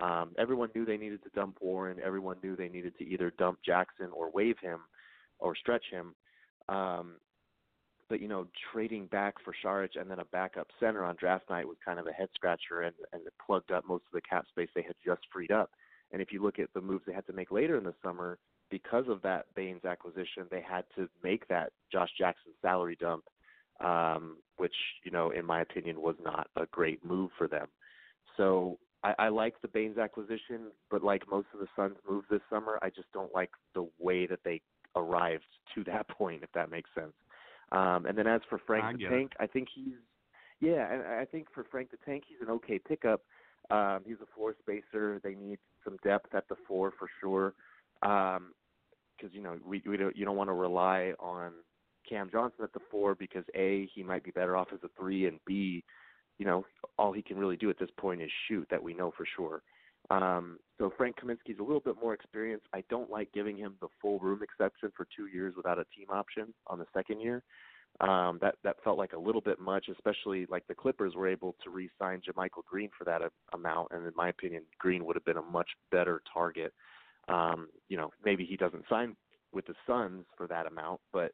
Um, 0.00 0.32
everyone 0.38 0.70
knew 0.74 0.84
they 0.84 0.96
needed 0.96 1.22
to 1.24 1.30
dump 1.30 1.58
Warren. 1.60 1.98
Everyone 2.04 2.36
knew 2.42 2.56
they 2.56 2.68
needed 2.68 2.96
to 2.98 3.04
either 3.04 3.32
dump 3.38 3.58
Jackson 3.64 4.08
or 4.12 4.30
waive 4.30 4.56
him 4.60 4.80
or 5.38 5.56
stretch 5.56 5.84
him. 5.90 6.14
Um, 6.68 7.14
but 8.08 8.20
you 8.20 8.28
know, 8.28 8.46
trading 8.72 9.06
back 9.06 9.34
for 9.44 9.54
Saric 9.64 10.00
and 10.00 10.10
then 10.10 10.20
a 10.20 10.24
backup 10.26 10.68
center 10.80 11.04
on 11.04 11.16
draft 11.16 11.50
night 11.50 11.66
was 11.66 11.76
kind 11.84 11.98
of 11.98 12.06
a 12.06 12.12
head 12.12 12.28
scratcher, 12.34 12.82
and, 12.82 12.94
and 13.12 13.26
it 13.26 13.32
plugged 13.44 13.70
up 13.70 13.86
most 13.86 14.04
of 14.06 14.12
the 14.12 14.20
cap 14.22 14.46
space 14.48 14.68
they 14.74 14.82
had 14.82 14.94
just 15.04 15.20
freed 15.32 15.50
up. 15.50 15.70
And 16.12 16.22
if 16.22 16.32
you 16.32 16.42
look 16.42 16.58
at 16.58 16.72
the 16.74 16.80
moves 16.80 17.04
they 17.06 17.12
had 17.12 17.26
to 17.26 17.32
make 17.34 17.50
later 17.50 17.76
in 17.76 17.84
the 17.84 17.94
summer, 18.02 18.38
because 18.70 19.04
of 19.08 19.20
that 19.22 19.46
Baynes 19.54 19.84
acquisition, 19.84 20.46
they 20.50 20.62
had 20.62 20.84
to 20.96 21.08
make 21.22 21.46
that 21.48 21.72
Josh 21.92 22.10
Jackson 22.18 22.52
salary 22.62 22.96
dump, 22.98 23.24
um, 23.80 24.36
which 24.56 24.74
you 25.04 25.10
know, 25.10 25.30
in 25.30 25.44
my 25.44 25.60
opinion, 25.60 26.00
was 26.00 26.16
not 26.22 26.48
a 26.56 26.66
great 26.66 27.04
move 27.04 27.30
for 27.36 27.48
them. 27.48 27.68
So 28.36 28.78
I, 29.02 29.14
I 29.18 29.28
like 29.28 29.60
the 29.62 29.68
Baynes 29.68 29.98
acquisition, 29.98 30.72
but 30.90 31.02
like 31.02 31.28
most 31.30 31.46
of 31.54 31.60
the 31.60 31.68
Suns' 31.76 31.96
moves 32.08 32.26
this 32.30 32.40
summer, 32.50 32.78
I 32.82 32.90
just 32.90 33.10
don't 33.12 33.34
like 33.34 33.50
the 33.74 33.88
way 33.98 34.26
that 34.26 34.40
they 34.44 34.60
arrived 34.96 35.46
to 35.74 35.84
that 35.84 36.08
point, 36.18 36.42
if 36.42 36.52
that 36.52 36.70
makes 36.70 36.90
sense. 36.94 37.12
Um, 37.70 38.06
and 38.06 38.16
then 38.16 38.26
as 38.26 38.40
for 38.48 38.60
Frank 38.66 38.84
I 38.84 38.92
the 38.92 39.08
Tank, 39.08 39.32
it. 39.38 39.42
I 39.42 39.46
think 39.46 39.68
he's 39.74 39.94
yeah, 40.60 40.92
and 40.92 41.02
I 41.02 41.24
think 41.24 41.46
for 41.54 41.64
Frank 41.70 41.90
the 41.90 41.98
Tank, 42.04 42.24
he's 42.28 42.40
an 42.40 42.52
okay 42.54 42.78
pickup. 42.78 43.22
Um, 43.70 44.00
he's 44.06 44.16
a 44.22 44.34
floor 44.34 44.54
spacer. 44.58 45.20
They 45.22 45.34
need 45.34 45.58
some 45.84 45.98
depth 46.02 46.34
at 46.34 46.48
the 46.48 46.56
four 46.66 46.92
for 46.98 47.08
sure. 47.20 47.54
Um, 48.02 48.52
because 49.16 49.34
you 49.34 49.42
know 49.42 49.56
we, 49.66 49.82
we 49.86 49.96
don't, 49.96 50.16
you 50.16 50.24
don't 50.24 50.36
want 50.36 50.48
to 50.48 50.54
rely 50.54 51.12
on 51.18 51.52
Cam 52.08 52.30
Johnson 52.30 52.64
at 52.64 52.72
the 52.72 52.80
four 52.90 53.14
because 53.14 53.44
a 53.54 53.88
he 53.94 54.02
might 54.02 54.24
be 54.24 54.30
better 54.30 54.56
off 54.56 54.68
as 54.72 54.80
a 54.84 54.88
three, 54.98 55.26
and 55.26 55.38
b 55.46 55.84
you 56.38 56.46
know 56.46 56.64
all 56.98 57.12
he 57.12 57.22
can 57.22 57.38
really 57.38 57.56
do 57.56 57.70
at 57.70 57.78
this 57.78 57.90
point 57.98 58.22
is 58.22 58.30
shoot. 58.46 58.66
That 58.70 58.82
we 58.82 58.94
know 58.94 59.12
for 59.16 59.26
sure. 59.36 59.62
Um, 60.10 60.58
so 60.78 60.90
Frank 60.96 61.16
Kaminsky's 61.16 61.58
a 61.58 61.62
little 61.62 61.80
bit 61.80 61.96
more 62.00 62.14
experienced. 62.14 62.66
I 62.72 62.82
don't 62.88 63.10
like 63.10 63.30
giving 63.32 63.58
him 63.58 63.74
the 63.80 63.88
full 64.00 64.18
room 64.20 64.42
exception 64.42 64.90
for 64.96 65.06
two 65.14 65.26
years 65.26 65.54
without 65.56 65.78
a 65.78 65.84
team 65.96 66.06
option 66.10 66.54
on 66.66 66.78
the 66.78 66.86
second 66.94 67.20
year. 67.20 67.42
Um, 68.00 68.38
that 68.40 68.54
that 68.62 68.76
felt 68.84 68.96
like 68.96 69.12
a 69.12 69.18
little 69.18 69.40
bit 69.40 69.58
much, 69.58 69.86
especially 69.88 70.46
like 70.48 70.66
the 70.68 70.74
Clippers 70.74 71.14
were 71.16 71.26
able 71.26 71.56
to 71.64 71.70
re-sign 71.70 72.20
JaMychal 72.20 72.64
Green 72.70 72.90
for 72.96 73.04
that 73.04 73.22
a, 73.22 73.30
amount, 73.52 73.88
and 73.90 74.06
in 74.06 74.12
my 74.14 74.28
opinion, 74.28 74.62
Green 74.78 75.04
would 75.04 75.16
have 75.16 75.24
been 75.24 75.36
a 75.36 75.42
much 75.42 75.70
better 75.90 76.22
target. 76.32 76.72
Um, 77.28 77.68
you 77.88 77.96
know, 77.96 78.10
maybe 78.24 78.44
he 78.44 78.56
doesn't 78.56 78.84
sign 78.88 79.16
with 79.52 79.66
the 79.66 79.74
Suns 79.86 80.24
for 80.36 80.46
that 80.46 80.66
amount, 80.66 81.00
but 81.12 81.32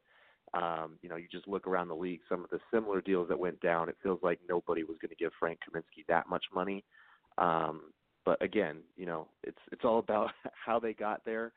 um, 0.55 0.97
you 1.01 1.09
know, 1.09 1.17
you 1.17 1.27
just 1.31 1.47
look 1.47 1.67
around 1.67 1.89
the 1.89 1.95
league, 1.95 2.21
some 2.29 2.43
of 2.43 2.49
the 2.49 2.59
similar 2.73 3.01
deals 3.01 3.27
that 3.27 3.37
went 3.37 3.59
down. 3.59 3.89
It 3.89 3.97
feels 4.01 4.19
like 4.23 4.39
nobody 4.47 4.83
was 4.83 4.97
going 5.01 5.09
to 5.09 5.15
give 5.15 5.31
Frank 5.39 5.59
Kaminsky 5.59 6.05
that 6.07 6.29
much 6.29 6.45
money. 6.53 6.83
Um, 7.37 7.81
but 8.23 8.41
again, 8.41 8.77
you 8.95 9.05
know, 9.05 9.27
it's 9.43 9.59
it's 9.71 9.83
all 9.83 9.99
about 9.99 10.31
how 10.65 10.79
they 10.79 10.93
got 10.93 11.23
there 11.25 11.51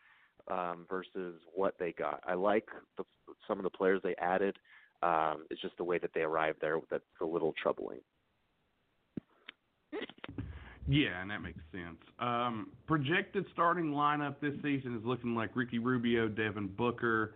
um, 0.50 0.86
versus 0.90 1.40
what 1.54 1.74
they 1.78 1.92
got. 1.92 2.22
I 2.26 2.34
like 2.34 2.66
the, 2.96 3.04
some 3.46 3.58
of 3.58 3.64
the 3.64 3.70
players 3.70 4.00
they 4.02 4.16
added. 4.16 4.56
Um, 5.02 5.46
it's 5.50 5.60
just 5.62 5.76
the 5.76 5.84
way 5.84 5.98
that 5.98 6.10
they 6.12 6.22
arrived 6.22 6.58
there 6.60 6.80
that's 6.90 7.04
a 7.20 7.24
little 7.24 7.54
troubling. 7.62 8.00
Yeah, 10.88 11.20
and 11.20 11.30
that 11.30 11.42
makes 11.42 11.60
sense. 11.70 11.98
Um, 12.18 12.70
projected 12.86 13.44
starting 13.52 13.92
lineup 13.92 14.36
this 14.40 14.54
season 14.62 14.96
is 14.96 15.04
looking 15.04 15.34
like 15.34 15.54
Ricky 15.54 15.78
Rubio, 15.78 16.28
Devin 16.28 16.68
Booker, 16.68 17.34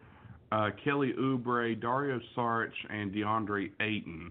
uh, 0.52 0.70
Kelly 0.84 1.14
Oubre, 1.18 1.80
Dario 1.80 2.20
Saric, 2.36 2.72
and 2.90 3.12
DeAndre 3.12 3.70
Ayton. 3.80 4.30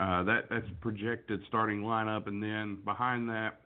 Uh, 0.00 0.24
that 0.24 0.46
that's 0.50 0.66
projected 0.80 1.40
starting 1.46 1.82
lineup, 1.82 2.26
and 2.26 2.42
then 2.42 2.78
behind 2.84 3.28
that, 3.28 3.60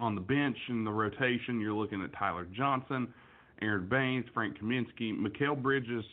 on 0.00 0.14
the 0.14 0.20
bench 0.20 0.56
in 0.68 0.84
the 0.84 0.90
rotation, 0.90 1.60
you're 1.60 1.74
looking 1.74 2.02
at 2.02 2.10
Tyler 2.18 2.46
Johnson, 2.56 3.12
Aron 3.60 3.86
Baynes, 3.88 4.24
Frank 4.32 4.58
Kaminsky, 4.58 5.12
Mikal 5.14 5.60
Bridges, 5.60 6.04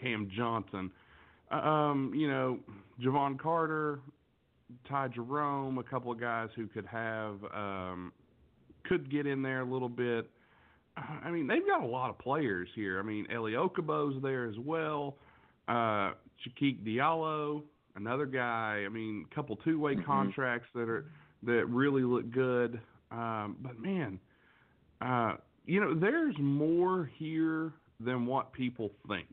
Cam 0.00 0.28
Johnson. 0.34 0.90
Um, 1.52 2.12
you 2.14 2.28
know, 2.28 2.58
Jevon 3.00 3.38
Carter, 3.38 4.00
Ty 4.88 5.08
Jerome, 5.08 5.78
a 5.78 5.82
couple 5.82 6.10
of 6.10 6.18
guys 6.18 6.48
who 6.56 6.66
could 6.66 6.86
have 6.86 7.36
um, 7.54 8.12
could 8.84 9.10
get 9.10 9.26
in 9.26 9.42
there 9.42 9.60
a 9.60 9.70
little 9.70 9.88
bit. 9.88 10.28
I 10.96 11.30
mean, 11.30 11.46
they've 11.46 11.66
got 11.66 11.82
a 11.82 11.86
lot 11.86 12.10
of 12.10 12.18
players 12.18 12.68
here. 12.74 12.98
I 12.98 13.02
mean, 13.02 13.26
Elie 13.32 13.52
Okobo's 13.52 14.20
there 14.22 14.46
as 14.46 14.58
well. 14.58 15.16
Uh, 15.68 16.12
Cheick 16.60 16.84
Diallo, 16.84 17.62
another 17.96 18.26
guy. 18.26 18.82
I 18.84 18.88
mean, 18.88 19.26
a 19.30 19.34
couple 19.34 19.56
two-way 19.56 19.94
mm-hmm. 19.94 20.04
contracts 20.04 20.68
that 20.74 20.88
are 20.88 21.06
that 21.44 21.66
really 21.66 22.02
look 22.02 22.30
good. 22.30 22.80
Um, 23.10 23.56
but 23.60 23.78
man, 23.78 24.18
uh, 25.00 25.36
you 25.66 25.80
know, 25.80 25.94
there's 25.94 26.36
more 26.38 27.10
here 27.16 27.72
than 28.00 28.26
what 28.26 28.52
people 28.52 28.90
think. 29.08 29.28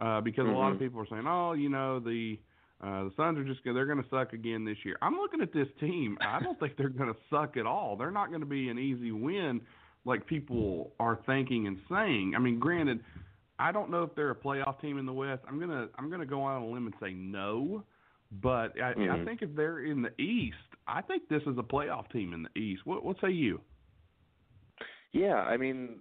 Uh, 0.00 0.20
because 0.20 0.44
mm-hmm. 0.44 0.54
a 0.54 0.58
lot 0.58 0.68
of 0.68 0.74
mm-hmm. 0.74 0.84
people 0.84 1.00
are 1.00 1.06
saying, 1.10 1.26
"Oh, 1.26 1.52
you 1.52 1.68
know, 1.68 2.00
the 2.00 2.38
uh, 2.82 3.04
the 3.04 3.12
Suns 3.16 3.38
are 3.38 3.44
just 3.44 3.62
gonna, 3.62 3.74
they're 3.74 3.86
going 3.86 4.02
to 4.02 4.08
suck 4.10 4.32
again 4.32 4.64
this 4.64 4.78
year." 4.84 4.96
I'm 5.02 5.16
looking 5.16 5.40
at 5.40 5.52
this 5.52 5.68
team. 5.78 6.18
I 6.20 6.40
don't 6.40 6.58
think 6.58 6.76
they're 6.76 6.88
going 6.88 7.12
to 7.12 7.18
suck 7.30 7.56
at 7.56 7.66
all. 7.66 7.96
They're 7.96 8.10
not 8.10 8.28
going 8.28 8.40
to 8.40 8.46
be 8.46 8.68
an 8.68 8.78
easy 8.78 9.12
win 9.12 9.60
like 10.04 10.26
people 10.26 10.92
are 10.98 11.18
thinking 11.26 11.66
and 11.66 11.78
saying. 11.90 12.34
I 12.36 12.38
mean, 12.38 12.58
granted, 12.58 13.00
I 13.58 13.72
don't 13.72 13.90
know 13.90 14.02
if 14.02 14.14
they're 14.14 14.30
a 14.30 14.36
playoff 14.36 14.80
team 14.80 14.98
in 14.98 15.06
the 15.06 15.12
West. 15.12 15.42
I'm 15.48 15.60
gonna 15.60 15.88
I'm 15.96 16.10
gonna 16.10 16.26
go 16.26 16.46
out 16.46 16.56
on 16.56 16.62
a 16.62 16.66
limb 16.66 16.86
and 16.86 16.94
say 17.00 17.12
no. 17.12 17.84
But 18.40 18.72
I, 18.80 18.94
mm-hmm. 18.94 19.10
I 19.10 19.24
think 19.24 19.42
if 19.42 19.54
they're 19.54 19.84
in 19.84 20.02
the 20.02 20.20
East, 20.20 20.56
I 20.86 21.02
think 21.02 21.28
this 21.28 21.42
is 21.42 21.58
a 21.58 21.62
playoff 21.62 22.10
team 22.10 22.32
in 22.32 22.44
the 22.44 22.60
East. 22.60 22.82
What 22.84 23.04
what 23.04 23.16
say 23.20 23.30
you? 23.30 23.60
Yeah, 25.12 25.36
I 25.36 25.56
mean, 25.56 26.00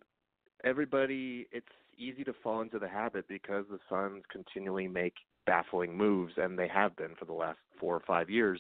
everybody. 0.63 1.47
It's 1.51 1.65
easy 1.97 2.23
to 2.23 2.33
fall 2.41 2.61
into 2.61 2.79
the 2.79 2.87
habit 2.87 3.27
because 3.27 3.65
the 3.69 3.79
Suns 3.89 4.23
continually 4.31 4.87
make 4.87 5.13
baffling 5.45 5.95
moves, 5.95 6.33
and 6.37 6.57
they 6.57 6.67
have 6.67 6.95
been 6.95 7.15
for 7.19 7.25
the 7.25 7.33
last 7.33 7.59
four 7.79 7.95
or 7.95 8.01
five 8.07 8.29
years. 8.29 8.59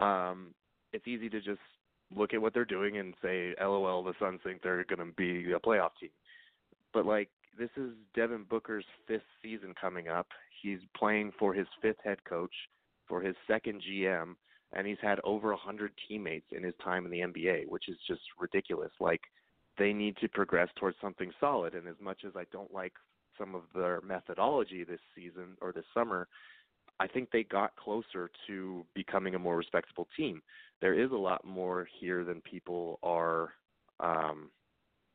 Um, 0.00 0.54
it's 0.92 1.06
easy 1.06 1.28
to 1.28 1.40
just 1.40 1.60
look 2.14 2.34
at 2.34 2.40
what 2.40 2.54
they're 2.54 2.64
doing 2.64 2.98
and 2.98 3.14
say, 3.22 3.54
"LOL, 3.60 4.02
the 4.02 4.14
Suns 4.18 4.40
think 4.42 4.62
they're 4.62 4.84
going 4.84 5.06
to 5.06 5.14
be 5.14 5.52
a 5.52 5.58
playoff 5.58 5.90
team." 6.00 6.10
But 6.92 7.06
like, 7.06 7.28
this 7.58 7.70
is 7.76 7.92
Devin 8.14 8.44
Booker's 8.48 8.84
fifth 9.06 9.22
season 9.42 9.74
coming 9.80 10.08
up. 10.08 10.28
He's 10.62 10.80
playing 10.96 11.32
for 11.38 11.52
his 11.52 11.66
fifth 11.82 11.98
head 12.02 12.22
coach, 12.24 12.54
for 13.06 13.20
his 13.20 13.36
second 13.46 13.82
GM, 13.82 14.36
and 14.72 14.86
he's 14.86 14.98
had 15.00 15.20
over 15.24 15.52
a 15.52 15.56
hundred 15.56 15.92
teammates 16.08 16.46
in 16.52 16.62
his 16.62 16.74
time 16.82 17.04
in 17.04 17.10
the 17.10 17.20
NBA, 17.20 17.68
which 17.68 17.88
is 17.88 17.96
just 18.06 18.22
ridiculous. 18.38 18.92
Like 19.00 19.22
they 19.78 19.92
need 19.92 20.16
to 20.18 20.28
progress 20.28 20.68
towards 20.76 20.96
something 21.00 21.30
solid. 21.40 21.74
And 21.74 21.88
as 21.88 21.96
much 22.00 22.24
as 22.26 22.32
I 22.36 22.44
don't 22.52 22.72
like 22.72 22.92
some 23.38 23.54
of 23.54 23.62
their 23.74 24.00
methodology 24.02 24.84
this 24.84 25.00
season 25.14 25.56
or 25.60 25.72
this 25.72 25.84
summer, 25.94 26.28
I 27.00 27.06
think 27.06 27.30
they 27.30 27.44
got 27.44 27.76
closer 27.76 28.30
to 28.46 28.84
becoming 28.94 29.34
a 29.34 29.38
more 29.38 29.56
respectable 29.56 30.08
team. 30.16 30.42
There 30.80 30.94
is 30.94 31.10
a 31.12 31.16
lot 31.16 31.44
more 31.44 31.88
here 32.00 32.24
than 32.24 32.40
people 32.40 32.98
are, 33.02 33.52
um, 34.00 34.50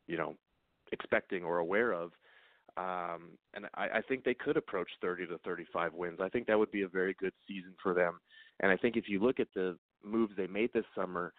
you 0.07 0.17
know, 0.17 0.35
expecting 0.91 1.43
or 1.43 1.57
aware 1.57 1.91
of. 1.91 2.11
Um, 2.75 3.37
and 3.53 3.65
I, 3.75 3.97
I 3.97 4.01
think 4.07 4.23
they 4.23 4.33
could 4.33 4.57
approach 4.57 4.89
30 5.01 5.27
to 5.27 5.37
35 5.39 5.93
wins. 5.93 6.19
I 6.21 6.29
think 6.29 6.47
that 6.47 6.57
would 6.57 6.71
be 6.71 6.81
a 6.83 6.87
very 6.87 7.15
good 7.19 7.33
season 7.47 7.73
for 7.81 7.93
them. 7.93 8.19
And 8.61 8.71
I 8.71 8.77
think 8.77 8.95
if 8.95 9.07
you 9.07 9.19
look 9.19 9.39
at 9.39 9.47
the 9.53 9.77
moves 10.03 10.33
they 10.35 10.47
made 10.47 10.71
this 10.73 10.85
summer, 10.95 11.33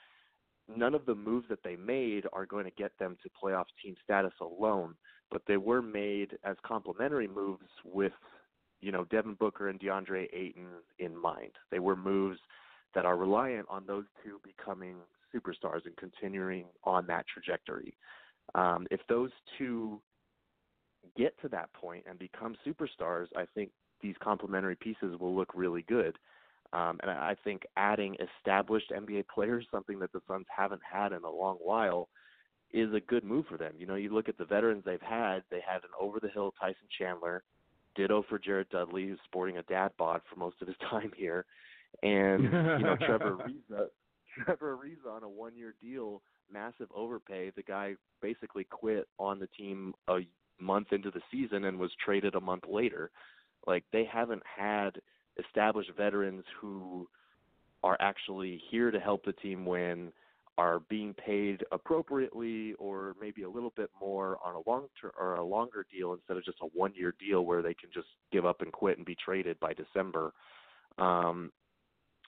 none 0.75 0.95
of 0.95 1.07
the 1.07 1.15
moves 1.15 1.47
that 1.49 1.63
they 1.65 1.77
made 1.77 2.25
are 2.33 2.47
going 2.47 2.65
to 2.65 2.71
get 2.71 2.93
them 2.99 3.17
to 3.23 3.31
playoff 3.31 3.65
team 3.83 3.95
status 4.03 4.33
alone, 4.41 4.95
but 5.31 5.43
they 5.47 5.57
were 5.57 5.83
made 5.83 6.39
as 6.45 6.57
complementary 6.65 7.29
moves 7.29 7.65
with, 7.85 8.13
you 8.85 8.93
know, 8.93 9.05
Devin 9.05 9.35
Booker 9.35 9.69
and 9.69 9.81
DeAndre 9.81 10.29
Ayton 10.33 10.67
in 10.99 11.17
mind. 11.17 11.53
They 11.71 11.79
were 11.79 11.97
moves 11.97 12.39
that 12.95 13.07
are 13.07 13.17
reliant 13.17 13.67
on 13.71 13.85
those 13.87 14.05
two 14.23 14.41
becoming 14.45 14.97
superstars 15.35 15.87
and 15.87 15.97
continuing 15.97 16.67
on 16.85 17.07
that 17.07 17.25
trajectory. 17.33 17.97
Um, 18.55 18.87
if 18.91 19.01
those 19.09 19.31
two 19.59 20.01
get 21.17 21.41
to 21.41 21.49
that 21.49 21.73
point 21.73 22.05
and 22.09 22.19
become 22.19 22.57
superstars, 22.67 23.27
I 23.37 23.47
think 23.55 23.71
these 24.03 24.15
complementary 24.23 24.77
pieces 24.77 25.19
will 25.19 25.35
look 25.35 25.51
really 25.55 25.83
good. 25.89 26.17
Um, 26.75 26.99
and 27.03 27.11
I 27.11 27.37
think 27.43 27.63
adding 27.77 28.17
established 28.39 28.91
NBA 28.91 29.27
players, 29.33 29.67
something 29.71 29.99
that 30.01 30.13
the 30.13 30.21
Suns 30.29 30.47
haven't 30.55 30.83
had 30.89 31.13
in 31.13 31.23
a 31.25 31.31
long 31.31 31.57
while, 31.57 32.09
is 32.73 32.93
a 32.93 33.01
good 33.01 33.25
move 33.25 33.47
for 33.49 33.57
them. 33.57 33.73
You 33.79 33.87
know, 33.87 33.95
you 33.95 34.13
look 34.13 34.29
at 34.29 34.37
the 34.37 34.45
veterans 34.45 34.83
they've 34.85 35.01
had. 35.01 35.43
They 35.51 35.63
had 35.67 35.85
an 35.85 35.91
over 35.99 36.19
the 36.21 36.29
hill 36.29 36.53
Tyson 36.61 36.89
Chandler, 36.99 37.45
ditto 37.95 38.25
for 38.29 38.39
Jared 38.39 38.69
Dudley, 38.71 39.09
who's 39.09 39.19
sporting 39.25 39.59
a 39.59 39.63
dad 39.65 39.93
bod 39.99 40.21
for 40.29 40.39
most 40.39 40.57
of 40.61 40.69
his 40.69 40.77
time 40.91 41.13
here, 41.17 41.45
and 42.03 42.45
you 42.45 42.51
know 42.51 42.97
Trevor 43.07 43.37
Ariza. 43.73 43.87
Trevor 44.45 44.77
Ariza 44.77 45.15
on 45.15 45.23
a 45.23 45.29
one 45.29 45.57
year 45.57 45.75
deal, 45.81 46.23
massive 46.53 46.89
overpay. 46.95 47.53
The 47.55 47.63
guy 47.63 47.95
basically 48.21 48.65
quit 48.65 49.07
on 49.19 49.39
the 49.39 49.47
team 49.47 49.95
a 50.09 50.21
month 50.61 50.89
into 50.93 51.11
the 51.11 51.21
season 51.31 51.65
and 51.65 51.79
was 51.79 51.93
traded 52.05 52.35
a 52.35 52.41
month 52.41 52.65
later. 52.69 53.11
Like 53.67 53.85
they 53.93 54.05
haven't 54.05 54.43
had 54.45 55.01
established 55.39 55.91
veterans 55.97 56.45
who 56.61 57.09
are 57.83 57.97
actually 58.01 58.61
here 58.71 58.91
to 58.91 58.99
help 58.99 59.25
the 59.25 59.33
team 59.33 59.65
win, 59.67 60.13
are 60.57 60.81
being 60.89 61.15
paid 61.15 61.65
appropriately 61.73 62.75
or 62.75 63.17
maybe 63.21 63.43
a 63.43 63.51
little 63.51 63.73
bit 63.77 63.91
more 64.01 64.39
on 64.45 64.55
a 64.55 64.71
long 64.71 64.87
term 65.01 65.11
or 65.19 65.35
a 65.37 65.45
longer 65.45 65.85
deal 65.93 66.13
instead 66.13 66.37
of 66.37 66.45
just 66.45 66.59
a 66.63 66.67
one 66.67 66.93
year 66.95 67.15
deal 67.19 67.45
where 67.45 67.63
they 67.63 67.75
can 67.75 67.91
just 67.93 68.07
give 68.31 68.47
up 68.47 68.61
and 68.61 68.73
quit 68.73 68.97
and 68.97 69.07
be 69.07 69.17
traded 69.17 69.59
by 69.59 69.73
December. 69.73 70.33
Um, 70.99 71.51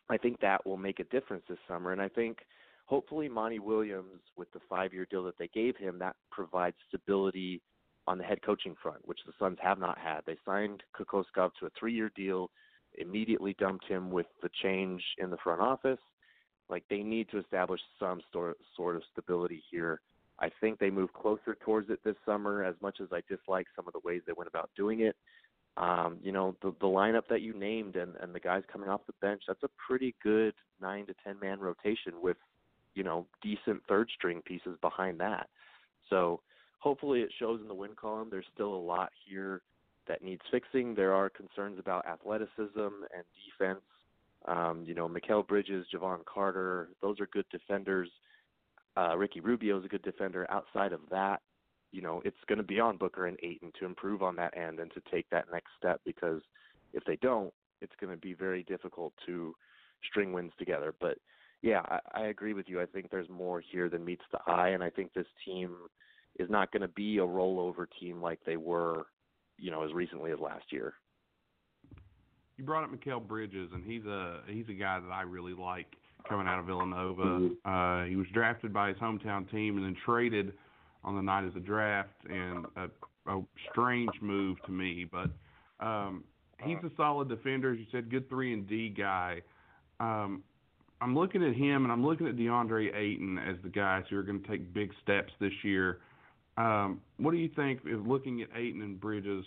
I 0.08 0.16
think 0.16 0.40
that 0.40 0.66
will 0.66 0.76
make 0.76 1.00
a 1.00 1.04
difference 1.04 1.44
this 1.48 1.58
summer, 1.68 1.92
and 1.92 2.00
I 2.00 2.08
think 2.08 2.38
hopefully 2.86 3.28
Monty 3.28 3.58
Williams 3.58 4.20
with 4.36 4.50
the 4.52 4.60
five 4.68 4.92
year 4.92 5.06
deal 5.10 5.24
that 5.24 5.38
they 5.38 5.48
gave 5.48 5.76
him 5.76 5.98
that 5.98 6.16
provides 6.30 6.76
stability 6.88 7.60
on 8.08 8.18
the 8.18 8.24
head 8.24 8.38
coaching 8.44 8.74
front, 8.80 9.06
which 9.06 9.18
the 9.26 9.32
Suns 9.38 9.58
have 9.60 9.78
not 9.78 9.98
had. 9.98 10.20
They 10.26 10.36
signed 10.44 10.82
Kokoskov 10.98 11.50
to 11.58 11.66
a 11.66 11.70
three 11.78 11.92
year 11.94 12.10
deal 12.14 12.50
immediately 12.98 13.54
dumped 13.58 13.86
him 13.86 14.10
with 14.10 14.26
the 14.42 14.48
change 14.62 15.02
in 15.18 15.30
the 15.30 15.36
front 15.42 15.60
office. 15.60 15.98
Like 16.68 16.84
they 16.90 17.02
need 17.02 17.28
to 17.30 17.38
establish 17.38 17.80
some 17.98 18.20
sort 18.32 18.58
sort 18.76 18.96
of 18.96 19.02
stability 19.12 19.62
here. 19.70 20.00
I 20.38 20.50
think 20.60 20.78
they 20.78 20.90
move 20.90 21.12
closer 21.12 21.56
towards 21.60 21.88
it 21.90 22.00
this 22.04 22.16
summer. 22.26 22.64
As 22.64 22.74
much 22.82 23.00
as 23.00 23.08
I 23.12 23.22
dislike 23.28 23.66
some 23.74 23.86
of 23.86 23.92
the 23.92 24.00
ways 24.04 24.22
they 24.26 24.32
went 24.34 24.48
about 24.48 24.70
doing 24.76 25.00
it, 25.00 25.16
um, 25.76 26.18
you 26.22 26.32
know 26.32 26.56
the 26.62 26.74
the 26.80 26.86
lineup 26.86 27.28
that 27.30 27.42
you 27.42 27.54
named 27.54 27.96
and 27.96 28.14
and 28.20 28.34
the 28.34 28.40
guys 28.40 28.62
coming 28.72 28.88
off 28.88 29.00
the 29.06 29.14
bench. 29.20 29.42
That's 29.46 29.62
a 29.62 29.70
pretty 29.86 30.14
good 30.22 30.54
nine 30.80 31.06
to 31.06 31.14
ten 31.24 31.36
man 31.40 31.60
rotation 31.60 32.14
with 32.20 32.36
you 32.94 33.04
know 33.04 33.26
decent 33.42 33.82
third 33.88 34.08
string 34.14 34.42
pieces 34.44 34.76
behind 34.80 35.20
that. 35.20 35.48
So 36.10 36.40
hopefully 36.78 37.20
it 37.20 37.30
shows 37.38 37.60
in 37.60 37.68
the 37.68 37.74
win 37.74 37.94
column. 37.94 38.28
There's 38.30 38.46
still 38.54 38.74
a 38.74 38.76
lot 38.76 39.10
here 39.26 39.62
that 40.08 40.22
needs 40.22 40.42
fixing. 40.50 40.94
There 40.94 41.12
are 41.12 41.28
concerns 41.28 41.78
about 41.78 42.06
athleticism 42.06 42.78
and 42.78 43.24
defense. 43.44 43.80
Um, 44.46 44.84
you 44.86 44.94
know, 44.94 45.08
Mikal 45.08 45.46
Bridges, 45.46 45.86
Jevon 45.92 46.24
Carter, 46.24 46.90
those 47.02 47.20
are 47.20 47.26
good 47.26 47.46
defenders. 47.50 48.10
Uh, 48.96 49.16
Ricky 49.16 49.40
Rubio 49.40 49.78
is 49.78 49.84
a 49.84 49.88
good 49.88 50.02
defender. 50.02 50.46
Outside 50.50 50.92
of 50.92 51.00
that, 51.10 51.42
you 51.92 52.00
know, 52.00 52.22
it's 52.24 52.36
going 52.48 52.58
to 52.58 52.64
be 52.64 52.80
on 52.80 52.96
Booker 52.96 53.26
and 53.26 53.38
Ayton 53.42 53.72
to 53.78 53.86
improve 53.86 54.22
on 54.22 54.36
that 54.36 54.56
end 54.56 54.80
and 54.80 54.92
to 54.92 55.02
take 55.10 55.28
that 55.30 55.46
next 55.52 55.70
step 55.78 56.00
because 56.04 56.42
if 56.92 57.04
they 57.04 57.16
don't, 57.16 57.52
it's 57.80 57.92
going 58.00 58.10
to 58.10 58.16
be 58.16 58.34
very 58.34 58.62
difficult 58.64 59.12
to 59.26 59.54
string 60.08 60.32
wins 60.32 60.52
together. 60.58 60.94
But 61.00 61.18
yeah, 61.62 61.82
I, 61.84 61.98
I 62.14 62.20
agree 62.26 62.54
with 62.54 62.68
you. 62.68 62.80
I 62.80 62.86
think 62.86 63.10
there's 63.10 63.28
more 63.28 63.60
here 63.60 63.88
than 63.88 64.04
meets 64.04 64.24
the 64.32 64.38
eye, 64.46 64.70
and 64.70 64.82
I 64.82 64.90
think 64.90 65.12
this 65.12 65.26
team 65.44 65.74
is 66.38 66.50
not 66.50 66.70
going 66.70 66.82
to 66.82 66.88
be 66.88 67.18
a 67.18 67.22
rollover 67.22 67.86
team 67.98 68.20
like 68.20 68.40
they 68.44 68.56
were, 68.56 69.06
you 69.58 69.70
know, 69.70 69.82
as 69.82 69.92
recently 69.92 70.32
as 70.32 70.38
last 70.38 70.64
year. 70.70 70.94
You 72.56 72.64
brought 72.64 72.84
up 72.84 72.90
Mikal 72.90 73.26
Bridges, 73.26 73.70
and 73.74 73.84
he's 73.84 74.04
a 74.06 74.40
he's 74.48 74.68
a 74.68 74.74
guy 74.74 74.98
that 75.00 75.12
I 75.12 75.22
really 75.22 75.52
like 75.52 75.86
coming 76.28 76.46
out 76.46 76.58
of 76.58 76.66
Villanova. 76.66 77.22
Mm-hmm. 77.22 77.70
Uh, 77.70 78.08
he 78.08 78.16
was 78.16 78.26
drafted 78.32 78.72
by 78.72 78.88
his 78.88 78.96
hometown 78.96 79.50
team 79.50 79.76
and 79.76 79.84
then 79.84 79.96
traded 80.04 80.52
on 81.04 81.14
the 81.14 81.22
night 81.22 81.44
of 81.44 81.54
the 81.54 81.60
draft, 81.60 82.08
and 82.28 82.66
a, 82.76 82.88
a 83.30 83.42
strange 83.70 84.10
move 84.20 84.56
to 84.66 84.72
me, 84.72 85.06
but 85.10 85.30
um, 85.84 86.24
he's 86.62 86.78
a 86.82 86.90
solid 86.96 87.28
defender. 87.28 87.72
As 87.72 87.78
you 87.78 87.86
said, 87.92 88.10
good 88.10 88.28
three 88.28 88.52
and 88.52 88.68
D 88.68 88.88
guy. 88.88 89.42
Um, 90.00 90.42
I'm 91.00 91.14
looking 91.14 91.44
at 91.44 91.54
him, 91.54 91.84
and 91.84 91.92
I'm 91.92 92.04
looking 92.04 92.26
at 92.26 92.36
DeAndre 92.36 92.94
Ayton 92.96 93.38
as 93.38 93.56
the 93.62 93.68
guys 93.68 94.04
who 94.08 94.16
are 94.16 94.22
going 94.22 94.42
to 94.42 94.48
take 94.48 94.72
big 94.72 94.92
steps 95.02 95.32
this 95.40 95.52
year. 95.62 95.98
Um, 96.56 97.02
what 97.18 97.32
do 97.32 97.36
you 97.36 97.50
think 97.54 97.80
of 97.84 98.06
looking 98.06 98.40
at 98.40 98.48
Ayton 98.56 98.80
and 98.80 98.98
Bridges? 98.98 99.44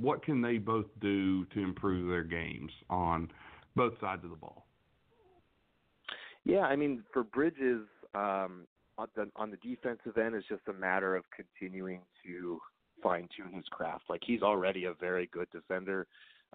What 0.00 0.22
can 0.22 0.42
they 0.42 0.58
both 0.58 0.86
do 1.00 1.44
to 1.46 1.60
improve 1.60 2.08
their 2.08 2.24
games 2.24 2.70
on 2.90 3.30
both 3.74 3.94
sides 4.00 4.24
of 4.24 4.30
the 4.30 4.36
ball? 4.36 4.66
Yeah, 6.44 6.60
I 6.60 6.76
mean, 6.76 7.02
for 7.12 7.24
Bridges, 7.24 7.86
um, 8.14 8.66
on 8.98 9.08
the 9.14 9.30
on 9.36 9.50
the 9.50 9.56
defensive 9.58 10.16
end, 10.16 10.34
it's 10.34 10.46
just 10.48 10.62
a 10.68 10.72
matter 10.72 11.16
of 11.16 11.24
continuing 11.34 12.00
to 12.24 12.60
fine 13.02 13.28
tune 13.36 13.52
his 13.52 13.64
craft. 13.70 14.04
Like 14.08 14.22
he's 14.24 14.42
already 14.42 14.84
a 14.84 14.94
very 14.94 15.28
good 15.32 15.48
defender. 15.50 16.06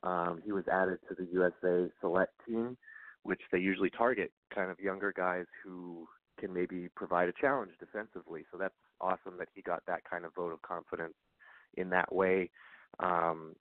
Um, 0.03 0.41
he 0.43 0.51
was 0.51 0.63
added 0.71 0.99
to 1.09 1.15
the 1.15 1.27
USA 1.31 1.91
select 1.99 2.33
team, 2.47 2.77
which 3.23 3.41
they 3.51 3.59
usually 3.59 3.89
target 3.89 4.31
kind 4.53 4.71
of 4.71 4.79
younger 4.79 5.13
guys 5.15 5.45
who 5.63 6.07
can 6.39 6.53
maybe 6.53 6.89
provide 6.95 7.29
a 7.29 7.33
challenge 7.39 7.71
defensively. 7.79 8.45
So 8.51 8.57
that's 8.57 8.73
awesome 8.99 9.37
that 9.37 9.49
he 9.53 9.61
got 9.61 9.83
that 9.87 10.01
kind 10.09 10.25
of 10.25 10.33
vote 10.33 10.53
of 10.53 10.61
confidence 10.61 11.13
in 11.75 11.89
that 11.89 12.13
way. 12.13 12.49
Um, 12.99 13.55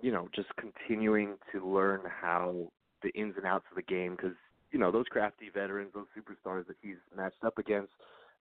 you 0.00 0.12
know, 0.12 0.28
just 0.34 0.48
continuing 0.56 1.36
to 1.52 1.66
learn 1.66 2.00
how 2.20 2.70
the 3.02 3.10
ins 3.10 3.34
and 3.36 3.46
outs 3.46 3.64
of 3.70 3.76
the 3.76 3.82
game 3.82 4.16
because 4.16 4.36
you 4.70 4.78
know 4.78 4.90
those 4.90 5.06
crafty 5.10 5.50
veterans, 5.52 5.90
those 5.94 6.06
superstars 6.16 6.66
that 6.66 6.76
he's 6.80 6.96
matched 7.16 7.44
up 7.44 7.58
against, 7.58 7.92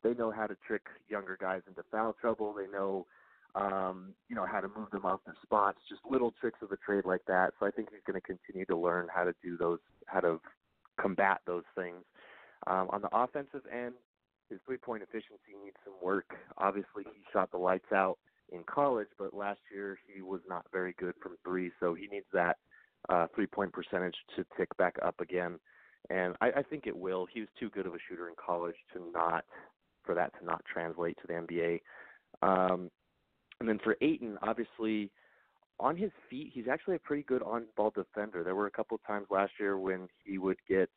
they 0.04 0.14
know 0.14 0.32
how 0.32 0.48
to 0.48 0.56
trick 0.66 0.84
younger 1.10 1.38
guys 1.40 1.62
into 1.68 1.84
foul 1.92 2.16
trouble. 2.20 2.54
They 2.54 2.68
know, 2.72 3.06
um, 3.56 4.14
you 4.30 4.36
know, 4.36 4.46
how 4.46 4.60
to 4.60 4.68
move 4.68 4.92
them 4.92 5.06
off 5.06 5.22
their 5.26 5.36
spots. 5.42 5.80
Just 5.90 6.02
little 6.10 6.34
tricks 6.40 6.60
of 6.62 6.70
the 6.70 6.78
trade 6.78 7.06
like 7.06 7.26
that. 7.28 7.54
So 7.60 7.66
I 7.66 7.72
think 7.72 7.90
he's 7.92 8.02
going 8.06 8.20
to 8.20 8.26
continue 8.26 8.66
to 8.66 8.78
learn 8.78 9.08
how 9.14 9.24
to 9.24 9.34
do 9.44 9.58
those, 9.58 9.80
how 10.06 10.20
to 10.20 10.40
combat 11.00 11.42
those 11.48 11.64
things. 11.76 12.04
Um, 12.68 12.90
on 12.92 13.02
the 13.02 13.10
offensive 13.12 13.62
end, 13.72 13.94
his 14.50 14.60
three-point 14.66 15.04
efficiency 15.04 15.54
needs 15.64 15.76
some 15.84 15.94
work. 16.02 16.34
Obviously, 16.58 17.04
he 17.04 17.22
shot 17.34 17.52
the 17.52 17.58
lights 17.58 17.92
out 17.94 18.18
in 18.52 18.64
college, 18.64 19.08
but 19.18 19.34
last 19.34 19.60
year 19.74 19.98
he 20.14 20.22
was 20.22 20.42
not 20.48 20.66
very 20.72 20.94
good 20.98 21.14
from 21.22 21.38
three, 21.44 21.72
so 21.80 21.94
he 21.94 22.08
needs 22.08 22.26
that 22.34 22.58
uh, 23.10 23.28
three-point 23.36 23.74
percentage 23.74 24.16
to 24.36 24.46
tick 24.58 24.76
back 24.78 24.96
up 25.04 25.20
again. 25.20 25.60
And 26.10 26.36
I, 26.42 26.48
I 26.58 26.64
think 26.64 26.88
it 26.88 26.96
will. 26.96 27.28
He 27.32 27.42
was 27.42 27.50
too 27.60 27.70
good 27.70 27.86
of 27.86 27.94
a 27.94 27.98
shooter 28.08 28.30
in 28.30 28.36
college 28.44 28.76
to 28.94 29.12
not 29.12 29.44
for 30.04 30.16
that 30.16 30.32
to 30.40 30.46
not 30.46 30.64
translate 30.72 31.18
to 31.22 31.28
the 31.28 31.34
NBA. 31.34 31.82
Um, 32.42 32.90
and 33.60 33.68
then 33.68 33.80
for 33.84 33.98
Ayton, 34.02 34.38
obviously, 34.42 35.12
on 35.80 35.98
his 35.98 36.12
feet, 36.30 36.52
he's 36.54 36.68
actually 36.72 36.96
a 36.96 37.00
pretty 37.00 37.24
good 37.24 37.44
on-ball 37.44 37.92
defender. 37.92 38.44
There 38.44 38.56
were 38.56 38.68
a 38.68 38.72
couple 38.72 38.96
of 38.96 39.06
times 39.06 39.28
last 39.30 39.54
year 39.60 39.78
when 39.78 40.08
he 40.24 40.38
would 40.38 40.58
get, 40.68 40.90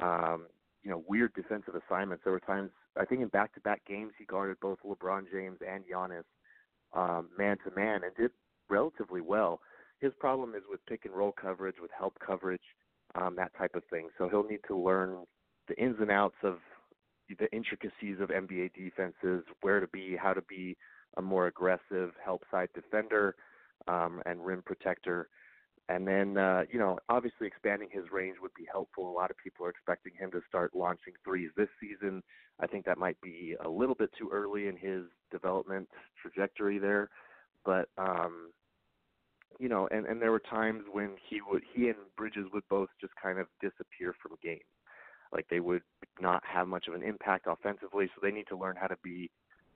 um, 0.00 0.46
you 0.82 0.90
know, 0.90 1.02
weird 1.08 1.32
defensive 1.34 1.74
assignments. 1.74 2.22
There 2.24 2.32
were 2.32 2.40
times, 2.40 2.70
I 2.98 3.04
think, 3.04 3.22
in 3.22 3.28
back-to-back 3.28 3.82
games, 3.86 4.12
he 4.18 4.24
guarded 4.24 4.58
both 4.60 4.78
LeBron 4.84 5.24
James 5.32 5.58
and 5.66 5.84
Giannis 5.84 6.24
man 6.94 7.58
to 7.64 7.74
man 7.76 8.02
and 8.04 8.14
did 8.16 8.30
relatively 8.68 9.20
well. 9.20 9.60
His 10.00 10.12
problem 10.18 10.54
is 10.54 10.62
with 10.68 10.84
pick 10.86 11.04
and 11.04 11.14
roll 11.14 11.32
coverage, 11.32 11.76
with 11.80 11.90
help 11.96 12.14
coverage, 12.24 12.62
um, 13.14 13.36
that 13.36 13.52
type 13.56 13.74
of 13.74 13.82
thing. 13.90 14.08
So 14.18 14.28
he'll 14.28 14.46
need 14.46 14.60
to 14.68 14.76
learn 14.76 15.24
the 15.68 15.76
ins 15.76 15.96
and 16.00 16.10
outs 16.10 16.36
of 16.42 16.58
the 17.38 17.50
intricacies 17.52 18.20
of 18.20 18.28
NBA 18.28 18.72
defenses, 18.74 19.44
where 19.62 19.80
to 19.80 19.86
be, 19.88 20.16
how 20.20 20.34
to 20.34 20.42
be 20.42 20.76
a 21.16 21.22
more 21.22 21.46
aggressive 21.46 22.12
help 22.22 22.42
side 22.50 22.68
defender 22.74 23.34
um, 23.88 24.20
and 24.26 24.44
rim 24.44 24.62
protector. 24.64 25.28
And 25.88 26.08
then, 26.08 26.38
uh, 26.38 26.62
you 26.70 26.78
know, 26.78 26.98
obviously 27.10 27.46
expanding 27.46 27.88
his 27.90 28.04
range 28.10 28.36
would 28.40 28.54
be 28.54 28.66
helpful. 28.70 29.10
A 29.10 29.12
lot 29.12 29.30
of 29.30 29.36
people 29.36 29.66
are 29.66 29.70
expecting 29.70 30.12
him 30.18 30.30
to 30.30 30.40
start 30.48 30.74
launching 30.74 31.12
threes 31.22 31.50
this 31.56 31.68
season. 31.78 32.22
I 32.58 32.66
think 32.66 32.86
that 32.86 32.96
might 32.96 33.20
be 33.20 33.54
a 33.62 33.68
little 33.68 33.94
bit 33.94 34.10
too 34.18 34.30
early 34.32 34.68
in 34.68 34.76
his 34.76 35.02
development 35.30 35.88
trajectory 36.22 36.78
there. 36.78 37.10
But, 37.66 37.88
um, 37.98 38.50
you 39.58 39.68
know, 39.68 39.86
and, 39.90 40.06
and 40.06 40.22
there 40.22 40.32
were 40.32 40.40
times 40.40 40.84
when 40.90 41.16
he 41.28 41.40
would, 41.46 41.62
he 41.74 41.88
and 41.88 41.98
Bridges 42.16 42.46
would 42.52 42.64
both 42.70 42.88
just 43.00 43.12
kind 43.22 43.38
of 43.38 43.46
disappear 43.60 44.14
from 44.22 44.38
games. 44.42 44.62
Like 45.32 45.46
they 45.50 45.60
would 45.60 45.82
not 46.20 46.42
have 46.46 46.66
much 46.66 46.88
of 46.88 46.94
an 46.94 47.02
impact 47.02 47.46
offensively, 47.46 48.06
so 48.06 48.20
they 48.22 48.30
need 48.30 48.46
to 48.48 48.56
learn 48.56 48.76
how 48.80 48.86
to 48.86 48.96
be 49.02 49.30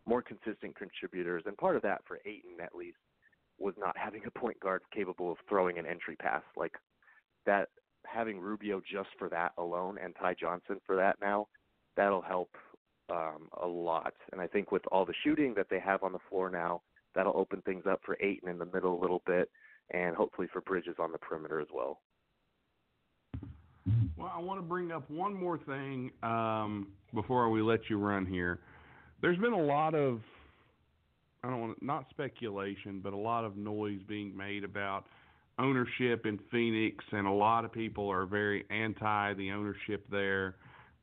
more 0.06 0.22
consistent 0.22 0.74
contributors. 0.76 1.42
And 1.46 1.56
part 1.56 1.76
of 1.76 1.82
that 1.82 2.00
for 2.06 2.18
Ayton, 2.24 2.60
at 2.62 2.74
least, 2.74 2.96
was 3.58 3.74
not 3.78 3.96
having 3.96 4.22
a 4.26 4.38
point 4.38 4.58
guard 4.60 4.82
capable 4.94 5.32
of 5.32 5.38
throwing 5.48 5.78
an 5.78 5.86
entry 5.86 6.16
pass. 6.16 6.42
Like 6.56 6.74
that, 7.46 7.68
having 8.06 8.40
Rubio 8.40 8.80
just 8.80 9.10
for 9.18 9.28
that 9.28 9.52
alone 9.58 9.98
and 10.02 10.14
Ty 10.16 10.34
Johnson 10.40 10.80
for 10.86 10.96
that 10.96 11.16
now, 11.20 11.48
that'll 11.96 12.22
help 12.22 12.50
um, 13.10 13.48
a 13.60 13.66
lot. 13.66 14.14
And 14.32 14.40
I 14.40 14.46
think 14.46 14.70
with 14.70 14.82
all 14.92 15.04
the 15.04 15.14
shooting 15.24 15.54
that 15.54 15.66
they 15.70 15.80
have 15.80 16.02
on 16.02 16.12
the 16.12 16.18
floor 16.28 16.50
now, 16.50 16.82
that'll 17.14 17.36
open 17.36 17.62
things 17.62 17.84
up 17.90 18.00
for 18.04 18.16
Ayton 18.20 18.48
in 18.48 18.58
the 18.58 18.66
middle 18.66 18.98
a 18.98 19.00
little 19.00 19.22
bit, 19.26 19.50
and 19.90 20.14
hopefully 20.14 20.46
for 20.52 20.60
Bridges 20.60 20.96
on 20.98 21.12
the 21.12 21.18
perimeter 21.18 21.60
as 21.60 21.68
well. 21.74 22.00
Well, 24.16 24.32
I 24.34 24.40
want 24.40 24.58
to 24.58 24.62
bring 24.62 24.92
up 24.92 25.08
one 25.10 25.32
more 25.32 25.58
thing 25.58 26.10
um, 26.22 26.88
before 27.14 27.48
we 27.50 27.62
let 27.62 27.88
you 27.88 27.98
run 27.98 28.26
here. 28.26 28.60
There's 29.22 29.38
been 29.38 29.52
a 29.52 29.62
lot 29.62 29.94
of, 29.94 30.20
I 31.48 31.50
don't 31.50 31.60
want 31.60 31.78
to, 31.78 31.84
not 31.84 32.04
speculation, 32.10 33.00
but 33.02 33.14
a 33.14 33.16
lot 33.16 33.46
of 33.46 33.56
noise 33.56 34.00
being 34.06 34.36
made 34.36 34.64
about 34.64 35.06
ownership 35.58 36.26
in 36.26 36.38
Phoenix, 36.50 37.02
and 37.10 37.26
a 37.26 37.32
lot 37.32 37.64
of 37.64 37.72
people 37.72 38.08
are 38.10 38.26
very 38.26 38.66
anti 38.68 39.32
the 39.32 39.50
ownership 39.50 40.04
there. 40.10 40.56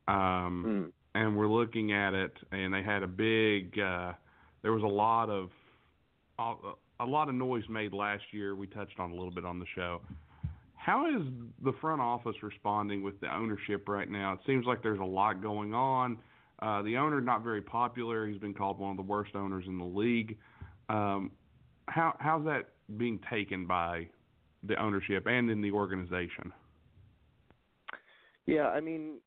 Um, 0.07 0.93
mm. 1.15 1.19
And 1.19 1.35
we're 1.35 1.47
looking 1.47 1.93
at 1.93 2.13
it, 2.13 2.34
and 2.51 2.72
they 2.72 2.84
had 2.84 3.01
a 3.01 3.07
big. 3.07 3.80
Uh, 3.80 4.13
there 4.61 4.72
was 4.72 4.84
a 4.84 4.85
lot 4.85 5.31
of 5.31 5.49
a, 6.38 6.53
a 6.99 7.05
lot 7.05 7.27
of 7.27 7.34
noise 7.34 7.63
made 7.67 7.93
last 7.93 8.23
year. 8.31 8.55
We 8.55 8.67
touched 8.67 8.99
on 8.99 9.09
a 9.11 9.15
little 9.15 9.31
bit 9.31 9.45
on 9.45 9.59
the 9.59 9.65
show 9.73 10.01
how 10.85 11.07
is 11.07 11.26
the 11.63 11.73
front 11.81 11.99
office 11.99 12.35
responding 12.43 13.01
with 13.01 13.19
the 13.19 13.35
ownership 13.35 13.89
right 13.89 14.07
now? 14.07 14.34
It 14.34 14.39
seems 14.45 14.67
like 14.67 14.84
there's 14.84 14.99
a 14.99 15.03
lot 15.03 15.41
going 15.41 15.73
on. 15.73 16.19
Uh, 16.61 16.82
the 16.82 16.98
owner 16.98 17.19
not 17.22 17.44
very 17.44 17.61
popular. 17.61 18.27
He's 18.27 18.40
been 18.40 18.53
called 18.53 18.80
one 18.80 18.91
of 18.91 18.98
the 18.98 19.03
worst 19.03 19.36
owners 19.36 19.65
in 19.68 19.77
the 19.77 19.86
league. 19.86 20.38
Um, 20.90 21.32
how 21.88 22.15
how's 22.19 22.45
that 22.45 22.69
being 22.98 23.19
taken 23.30 23.65
by 23.65 24.07
the 24.64 24.82
ownership 24.82 25.27
and 25.27 25.49
in 25.49 25.61
the 25.61 25.72
organization? 25.72 26.52
Yeah, 28.45 28.68
I 28.68 28.80
mean, 28.80 29.19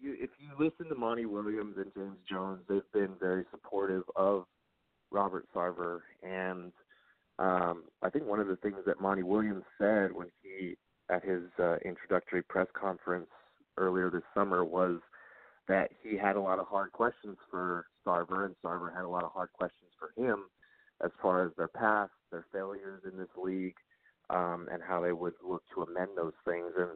you, 0.00 0.16
if 0.18 0.30
you 0.38 0.50
listen 0.58 0.88
to 0.88 0.94
Monty 0.94 1.26
Williams 1.26 1.76
and 1.76 1.92
James 1.94 2.18
Jones, 2.28 2.60
they've 2.68 2.82
been 2.92 3.14
very 3.20 3.44
supportive 3.50 4.02
of 4.16 4.44
Robert 5.10 5.46
Sarver 5.54 6.00
and 6.22 6.72
um, 7.38 7.84
I 8.02 8.10
think 8.10 8.26
one 8.26 8.38
of 8.38 8.46
the 8.46 8.56
things 8.56 8.76
that 8.86 9.00
Monty 9.00 9.22
Williams 9.22 9.64
said 9.78 10.12
when 10.12 10.28
he 10.42 10.76
at 11.10 11.24
his 11.24 11.42
uh, 11.58 11.76
introductory 11.84 12.42
press 12.42 12.68
conference 12.72 13.26
earlier 13.76 14.08
this 14.08 14.22
summer 14.34 14.64
was 14.64 15.00
that 15.68 15.90
he 16.02 16.16
had 16.16 16.36
a 16.36 16.40
lot 16.40 16.58
of 16.58 16.66
hard 16.66 16.92
questions 16.92 17.36
for 17.50 17.86
Sarver, 18.06 18.46
and 18.46 18.54
Sarver 18.64 18.94
had 18.94 19.04
a 19.04 19.08
lot 19.08 19.24
of 19.24 19.32
hard 19.32 19.52
questions 19.52 19.90
for 19.98 20.12
him 20.20 20.44
as 21.04 21.10
far 21.20 21.44
as 21.44 21.52
their 21.56 21.68
past, 21.68 22.12
their 22.30 22.46
failures 22.52 23.02
in 23.10 23.18
this 23.18 23.28
league, 23.42 23.76
um, 24.30 24.68
and 24.70 24.82
how 24.82 25.00
they 25.00 25.12
would 25.12 25.34
look 25.46 25.62
to 25.74 25.82
amend 25.82 26.10
those 26.16 26.32
things. 26.44 26.72
And 26.78 26.90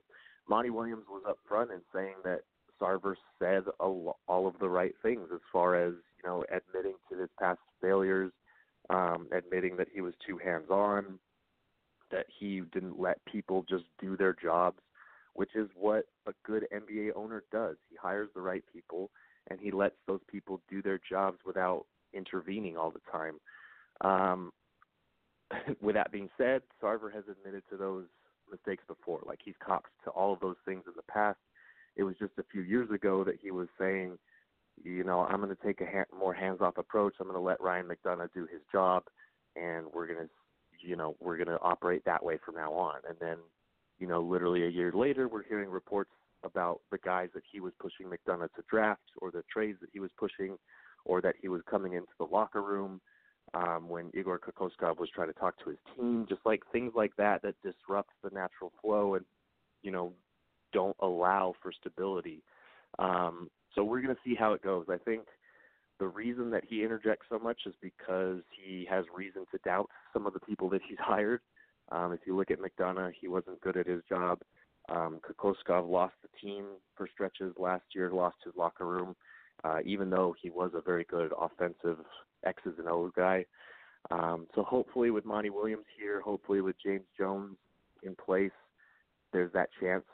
Monty 0.49 0.71
Williams 0.71 1.05
was 1.09 1.23
up 1.29 1.39
front 1.49 1.71
in 1.71 1.81
saying 1.95 2.15
that 2.25 2.41
Sarver 2.81 3.15
said 3.39 3.65
a, 3.81 3.85
all 3.85 4.47
of 4.47 4.55
the 4.61 4.69
right 4.69 4.95
things 5.03 5.29
as 5.33 5.41
far 5.53 5.75
as 5.75 5.95
you 6.23 6.29
know, 6.29 6.45
admitting 6.51 6.95
to 7.11 7.19
his 7.19 7.29
past 7.39 7.61
failures, 7.81 8.33
um, 8.91 9.29
admitting 9.33 9.77
that 9.77 9.89
he 9.93 10.01
was 10.01 10.15
too 10.27 10.39
hands 10.39 10.71
on, 10.71 11.19
that 12.11 12.27
he 12.39 12.63
didn't 12.73 12.99
let 12.99 13.25
people 13.25 13.65
just 13.69 13.85
do 14.01 14.17
their 14.17 14.35
jobs, 14.35 14.79
which 15.39 15.55
is 15.55 15.69
what 15.77 16.07
a 16.27 16.33
good 16.45 16.67
NBA 16.75 17.11
owner 17.15 17.45
does. 17.53 17.77
He 17.89 17.95
hires 17.95 18.29
the 18.35 18.41
right 18.41 18.65
people 18.73 19.09
and 19.49 19.61
he 19.61 19.71
lets 19.71 19.95
those 20.09 20.19
people 20.29 20.61
do 20.69 20.83
their 20.83 20.99
jobs 21.09 21.39
without 21.47 21.87
intervening 22.13 22.77
all 22.77 22.91
the 22.91 22.99
time. 23.13 23.39
Um, 24.01 24.51
with 25.81 25.95
that 25.95 26.11
being 26.11 26.29
said, 26.37 26.63
Sarver 26.83 27.15
has 27.15 27.23
admitted 27.31 27.63
to 27.71 27.77
those 27.77 28.07
mistakes 28.51 28.83
before. 28.89 29.21
Like 29.25 29.39
he's 29.45 29.55
copped 29.65 29.91
to 30.03 30.11
all 30.11 30.33
of 30.33 30.41
those 30.41 30.57
things 30.65 30.83
in 30.89 30.95
the 30.97 31.03
past. 31.09 31.39
It 31.95 32.03
was 32.03 32.17
just 32.19 32.33
a 32.39 32.45
few 32.51 32.63
years 32.63 32.91
ago 32.91 33.23
that 33.23 33.39
he 33.41 33.53
was 33.53 33.69
saying, 33.79 34.19
you 34.83 35.05
know, 35.05 35.21
I'm 35.21 35.41
going 35.41 35.55
to 35.55 35.65
take 35.65 35.81
a 35.81 35.87
ha- 35.87 36.19
more 36.19 36.35
hands-off 36.35 36.79
approach. 36.79 37.15
I'm 37.21 37.29
going 37.29 37.39
to 37.39 37.47
let 37.47 37.61
Ryan 37.61 37.87
McDonough 37.87 38.33
do 38.35 38.43
his 38.51 38.63
job, 38.73 39.05
and 39.55 39.87
we're 39.95 40.09
going 40.09 40.19
to, 40.19 40.29
you 40.81 40.97
know, 40.97 41.15
we're 41.21 41.37
going 41.37 41.47
to 41.47 41.61
operate 41.61 42.05
that 42.07 42.25
way 42.25 42.41
from 42.45 42.57
now 42.57 42.73
on. 42.73 42.97
And 43.09 43.17
then, 43.21 43.37
you 43.99 44.07
know, 44.07 44.21
literally 44.21 44.65
a 44.65 44.69
year 44.69 44.93
later, 44.93 45.29
we're 45.29 45.45
hearing 45.45 45.71
reports 45.71 46.11
about 46.45 46.81
the 46.91 46.99
guys 46.99 47.29
that 47.35 47.43
he 47.51 47.61
was 47.61 47.73
pushing 47.81 48.07
McDonough 48.07 48.53
to 48.55 48.63
draft, 48.71 49.03
or 49.21 49.31
the 49.31 49.43
trades 49.53 49.79
that 49.81 49.91
he 49.93 50.01
was 50.01 50.11
pushing, 50.19 50.57
or 51.05 51.21
that 51.21 51.35
he 51.41 51.49
was 51.49 51.63
coming 51.69 51.95
into 51.95 52.13
the 52.19 52.25
locker 52.25 52.63
room 52.63 53.01
um, 53.55 53.89
when 53.89 54.11
Igor 54.15 54.39
Kokoskov 54.39 54.99
was 54.99 55.09
trying 55.15 55.29
to 55.29 55.39
talk 55.39 55.59
to 55.65 55.71
his 55.71 55.79
team, 55.97 56.27
just 56.29 56.43
like 56.45 56.63
things 56.71 56.93
like 56.95 57.17
that 57.17 57.43
that 57.43 57.55
disrupts 57.63 58.15
the 58.23 58.31
natural 58.31 58.73
flow 58.83 59.15
and 59.15 59.25
you 59.83 59.91
know 59.91 60.13
don't 60.73 60.97
allow 61.01 61.55
for 61.63 61.73
stability. 61.73 62.43
Um, 62.99 63.51
so 63.75 63.85
we're 63.85 64.03
going 64.03 64.15
to 64.15 64.21
see 64.25 64.35
how 64.35 64.53
it 64.53 64.63
goes. 64.63 64.87
I 64.89 64.99
think 64.99 65.23
the 65.99 66.07
reason 66.07 66.51
that 66.51 66.65
he 66.69 66.83
interjects 66.83 67.27
so 67.29 67.39
much 67.39 67.61
is 67.67 67.75
because 67.81 68.39
he 68.51 68.87
has 68.91 69.05
reason 69.15 69.45
to 69.51 69.59
doubt 69.65 69.89
some 70.13 70.27
of 70.27 70.33
the 70.33 70.41
people 70.41 70.69
that 70.71 70.81
he's 70.89 70.99
hired. 71.01 71.41
Um, 71.91 72.13
if 72.13 72.21
you 72.27 72.37
look 72.37 72.51
at 72.51 72.59
McDonough, 72.61 73.13
he 73.19 73.29
wasn't 73.29 73.61
good 73.61 73.77
at 73.77 73.87
his 73.87 74.03
job. 74.09 74.41
Um, 74.89 75.21
Kokoskov 75.21 75.89
lost 75.89 76.15
the 76.23 76.29
team 76.41 76.65
for 76.97 77.09
stretches 77.13 77.55
last 77.59 77.85
year, 77.95 78.11
lost 78.11 78.37
his 78.45 78.55
locker 78.57 78.87
room, 78.87 79.15
uh, 79.65 79.79
even 79.85 80.11
though 80.11 80.35
he 80.41 80.51
was 80.51 80.71
a 80.75 80.81
very 80.81 81.05
good 81.05 81.33
offensive 81.39 81.99
X's 82.45 82.75
and 82.79 82.89
O's 82.89 83.13
guy. 83.15 83.45
Um, 84.11 84.47
so 84.55 84.63
hopefully 84.63 85.11
with 85.11 85.25
Monty 85.25 85.51
Williams 85.51 85.85
here, 85.99 86.21
hopefully 86.21 86.61
with 86.61 86.77
James 86.83 87.05
Jones 87.19 87.57
in 88.03 88.15
place, 88.15 88.53
there's 89.33 89.53
that 89.53 89.69
chance 89.81 90.05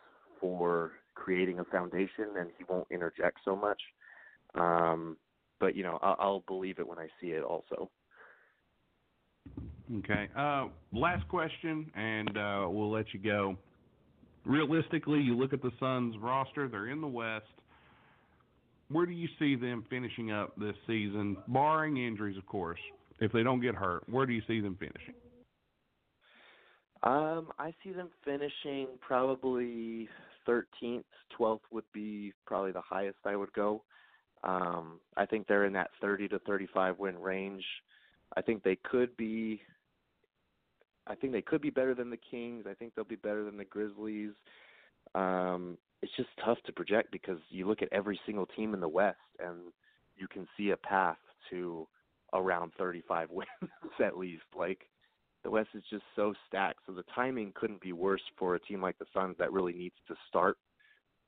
for 0.41 0.93
creating 1.15 1.61
a 1.61 1.65
foundation, 1.65 2.37
and 2.39 2.51
he 2.59 2.65
won't 2.69 2.89
interject 2.91 3.39
so 3.45 3.55
much. 3.55 3.81
Um, 4.55 5.17
but 5.61 5.77
you 5.77 5.83
know, 5.83 5.99
I'll, 6.03 6.17
I'll 6.19 6.45
believe 6.47 6.79
it 6.79 6.89
when 6.89 6.99
I 6.99 7.09
see 7.21 7.29
it. 7.29 7.45
Also. 7.45 7.91
Okay. 9.99 10.29
Uh, 10.37 10.69
last 10.93 11.27
question, 11.29 11.91
and 11.95 12.37
uh, 12.37 12.67
we'll 12.69 12.91
let 12.91 13.13
you 13.13 13.21
go. 13.21 13.57
Realistically, 14.47 15.21
you 15.21 15.37
look 15.37 15.53
at 15.53 15.63
the 15.63 15.73
Suns 15.79 16.15
roster; 16.21 16.69
they're 16.69 16.89
in 16.89 17.01
the 17.01 17.07
West 17.07 17.45
where 18.91 19.07
do 19.07 19.13
you 19.13 19.29
see 19.39 19.57
them 19.57 19.85
finishing 19.89 20.31
up 20.31 20.55
this 20.57 20.77
season, 20.87 21.37
barring 21.49 21.97
injuries, 21.97 22.37
of 22.37 22.47
course? 22.47 22.79
If 23.21 23.33
they 23.33 23.43
don't 23.43 23.61
get 23.61 23.75
hurt, 23.75 24.09
where 24.09 24.27
do 24.27 24.33
you 24.33 24.43
see 24.47 24.61
them 24.61 24.77
finishing? 24.79 25.15
Um, 27.03 27.49
I 27.59 27.75
see 27.83 27.93
them 27.93 28.09
finishing 28.25 28.89
probably 29.01 30.09
13th, 30.49 31.05
12th 31.39 31.61
would 31.71 31.85
be 31.93 32.33
probably 32.47 32.73
the 32.73 32.81
highest 32.81 33.19
I 33.25 33.37
would 33.37 33.53
go. 33.53 33.83
Um, 34.43 35.01
I 35.17 35.27
think 35.27 35.47
they're 35.47 35.65
in 35.65 35.73
that 35.75 35.91
30 36.01 36.29
to 36.29 36.39
35 36.41 36.99
win 36.99 37.19
range. 37.19 37.65
I 38.37 38.43
think 38.43 38.63
they 38.63 38.77
could 38.77 39.17
be. 39.17 39.61
I 41.07 41.15
think 41.15 41.33
they 41.33 41.43
could 41.43 41.61
be 41.61 41.71
better 41.71 41.95
than 41.95 42.11
the 42.11 42.17
Kings. 42.17 42.65
I 42.69 42.75
think 42.75 42.95
they'll 42.95 43.05
be 43.05 43.17
better 43.17 43.45
than 43.45 43.57
the 43.57 43.65
Grizzlies. 43.65 44.33
Um, 45.15 45.79
it's 46.03 46.15
just 46.17 46.29
tough 46.45 46.59
to 46.67 46.73
project 46.73 47.11
because 47.13 47.39
you 47.51 47.67
look 47.67 47.83
at 47.83 47.93
every 47.93 48.19
single 48.27 48.47
team 48.47 48.75
in 48.75 48.81
the 48.81 48.89
West 48.89 49.19
and 49.39 49.73
you 50.17 50.27
can 50.29 50.47
see 50.57 50.71
a 50.71 50.77
path 50.77 51.19
to 51.51 51.87
around 52.33 52.73
35 52.79 53.31
wins 53.33 53.49
at 54.05 54.17
least. 54.17 54.45
Like 54.57 54.89
the 55.43 55.51
West 55.51 55.71
is 55.75 55.83
just 55.91 56.05
so 56.17 56.35
stacked, 56.47 56.81
so 56.87 56.93
the 56.93 57.05
timing 57.15 57.53
couldn't 57.55 57.81
be 57.81 57.93
worse 57.93 58.23
for 58.39 58.55
a 58.55 58.61
team 58.61 58.81
like 58.81 58.99
the 58.99 59.07
Suns 59.15 59.37
that 59.39 59.53
really 59.53 59.73
needs 59.73 59.97
to 60.09 60.15
start 60.29 60.57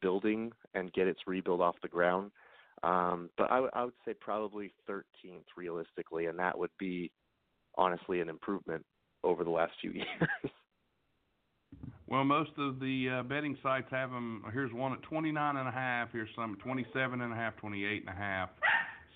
building 0.01 0.53
and 0.75 0.93
get 0.93 1.07
its 1.07 1.21
rebuild 1.27 1.61
off 1.61 1.77
the 1.83 1.89
ground. 1.89 2.31
Um, 2.83 3.31
but 3.39 3.51
I, 3.51 3.67
I 3.73 3.85
would 3.85 3.95
say 4.05 4.15
probably 4.15 4.73
13th 4.89 5.45
realistically, 5.57 6.27
and 6.27 6.39
that 6.39 6.59
would 6.59 6.71
be 6.79 7.11
honestly 7.77 8.21
an 8.21 8.29
improvement 8.29 8.85
over 9.25 9.45
the 9.45 9.51
last 9.51 9.73
few 9.81 9.91
years. 9.93 10.07
Well, 12.09 12.25
most 12.25 12.53
of 12.57 12.79
the 12.79 13.19
uh, 13.19 13.23
betting 13.25 13.59
sites 13.63 13.89
have 13.91 14.11
them. 14.11 14.45
Here's 14.53 14.73
one 14.73 14.93
at 14.93 15.03
29 15.03 15.57
and 15.57 15.69
a 15.69 15.73
half. 15.73 16.09
Here's 16.13 16.29
some 16.37 16.53
at 16.53 16.61
27 16.61 17.21
and 17.21 17.33
a 17.33 17.37
half, 17.37 17.57
28 17.57 18.03
and 18.07 18.09
a 18.09 18.19
half. 18.19 18.51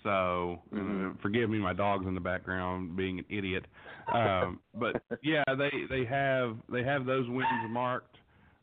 So, 0.03 0.61
uh, 0.73 0.77
mm-hmm. 0.77 1.11
uh, 1.11 1.13
forgive 1.23 1.51
me, 1.51 1.59
my 1.59 1.73
dog's 1.73 2.07
in 2.07 2.15
the 2.15 2.21
background 2.21 2.97
being 2.97 3.19
an 3.19 3.25
idiot. 3.29 3.67
Um, 4.13 4.59
but 4.75 5.03
yeah, 5.23 5.45
they 5.47 5.71
they 5.89 6.05
have 6.05 6.57
they 6.73 6.83
have 6.83 7.05
those 7.05 7.29
wins 7.29 7.47
marked 7.69 8.17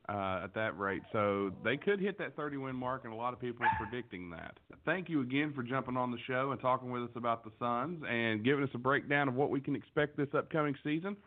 uh, 0.09 0.41
at 0.43 0.53
that 0.53 0.77
rate, 0.77 1.01
so 1.11 1.51
they 1.63 1.77
could 1.77 1.99
hit 1.99 2.17
that 2.17 2.35
30 2.35 2.57
win 2.57 2.75
mark, 2.75 3.03
and 3.03 3.13
a 3.13 3.15
lot 3.15 3.33
of 3.33 3.41
people 3.41 3.65
are 3.65 3.85
predicting 3.85 4.29
that. 4.29 4.57
Thank 4.85 5.09
you 5.09 5.21
again 5.21 5.53
for 5.53 5.63
jumping 5.63 5.97
on 5.97 6.11
the 6.11 6.17
show 6.25 6.51
and 6.51 6.61
talking 6.61 6.89
with 6.89 7.03
us 7.03 7.09
about 7.15 7.43
the 7.43 7.51
Suns 7.59 8.01
and 8.09 8.43
giving 8.43 8.63
us 8.63 8.69
a 8.73 8.77
breakdown 8.77 9.27
of 9.27 9.35
what 9.35 9.49
we 9.49 9.59
can 9.59 9.75
expect 9.75 10.15
this 10.15 10.29
upcoming 10.33 10.75
season 10.83 11.17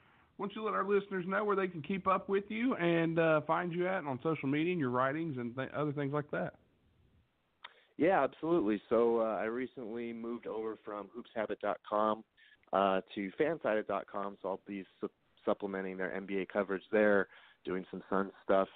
why 0.41 0.47
don't 0.47 0.57
you 0.57 0.65
let 0.65 0.73
our 0.73 0.89
listeners 0.89 1.27
know 1.29 1.45
where 1.45 1.55
they 1.55 1.69
can 1.69 1.83
keep 1.83 2.07
up 2.07 2.31
with 2.31 2.45
you 2.49 2.75
and 2.77 3.19
uh, 3.19 3.43
find 3.43 3.75
you 3.75 3.87
at 3.87 4.07
on 4.07 4.19
social 4.23 4.49
media 4.49 4.73
and 4.73 4.81
your 4.81 4.89
writings 4.89 5.37
and 5.37 5.55
th- 5.55 5.69
other 5.77 5.93
things 5.93 6.15
like 6.15 6.31
that? 6.31 6.55
Yeah, 7.99 8.25
absolutely. 8.25 8.81
So 8.89 9.21
uh, 9.21 9.37
I 9.37 9.45
recently 9.45 10.15
moved 10.15 10.47
over 10.47 10.79
from 10.83 11.11
hoopshabit.com 11.15 12.25
uh, 12.73 13.03
to 13.15 13.31
fansided.com, 13.39 14.39
so 14.41 14.49
I'll 14.49 14.61
be 14.67 14.83
su- 15.03 15.11
supplementing 15.45 15.99
their 15.99 16.09
NBA 16.09 16.49
coverage 16.49 16.85
there, 16.91 17.29
doing 17.65 17.85
some 17.91 18.03
Sun 18.09 18.31
stuff. 18.45 18.69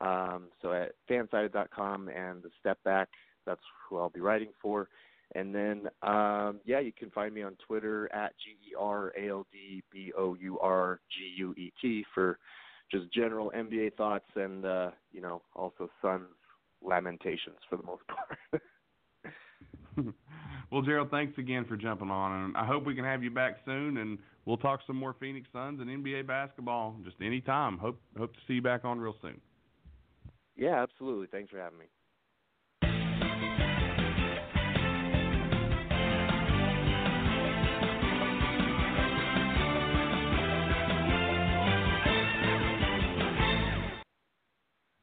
Um, 0.00 0.48
so 0.60 0.72
at 0.72 0.92
fansided.com 1.08 2.08
and 2.08 2.42
the 2.42 2.50
Step 2.60 2.78
Back, 2.84 3.08
that's 3.46 3.60
who 3.88 3.98
I'll 3.98 4.10
be 4.10 4.20
writing 4.20 4.50
for. 4.60 4.88
And 5.34 5.54
then, 5.54 5.88
um, 6.02 6.60
yeah, 6.64 6.80
you 6.80 6.92
can 6.92 7.10
find 7.10 7.34
me 7.34 7.42
on 7.42 7.56
Twitter 7.66 8.12
at 8.14 8.32
G 8.38 8.70
E 8.70 8.74
R 8.78 9.12
A 9.18 9.30
L 9.30 9.46
D 9.52 9.82
B 9.90 10.12
O 10.16 10.34
U 10.34 10.58
R 10.60 11.00
G 11.10 11.34
U 11.38 11.52
E 11.56 11.72
T 11.80 12.04
for 12.14 12.38
just 12.90 13.12
general 13.12 13.50
NBA 13.56 13.94
thoughts 13.96 14.28
and, 14.36 14.64
uh, 14.64 14.90
you 15.12 15.20
know, 15.20 15.42
also 15.54 15.88
Suns 16.02 16.26
lamentations 16.82 17.56
for 17.68 17.76
the 17.76 17.82
most 17.82 18.02
part. 18.08 18.62
well, 20.70 20.82
Gerald, 20.82 21.10
thanks 21.10 21.38
again 21.38 21.64
for 21.64 21.76
jumping 21.76 22.10
on, 22.10 22.44
and 22.44 22.56
I 22.56 22.64
hope 22.64 22.84
we 22.84 22.94
can 22.94 23.04
have 23.04 23.22
you 23.22 23.30
back 23.30 23.58
soon, 23.64 23.96
and 23.96 24.18
we'll 24.46 24.56
talk 24.56 24.80
some 24.86 24.96
more 24.96 25.14
Phoenix 25.18 25.46
Suns 25.52 25.80
and 25.80 25.88
NBA 25.88 26.26
basketball 26.26 26.96
just 27.04 27.16
any 27.20 27.40
time. 27.40 27.78
Hope 27.78 28.00
hope 28.18 28.32
to 28.34 28.40
see 28.46 28.54
you 28.54 28.62
back 28.62 28.84
on 28.84 28.98
real 28.98 29.16
soon. 29.22 29.40
Yeah, 30.56 30.82
absolutely. 30.82 31.26
Thanks 31.26 31.50
for 31.50 31.58
having 31.58 31.78
me. 31.78 31.86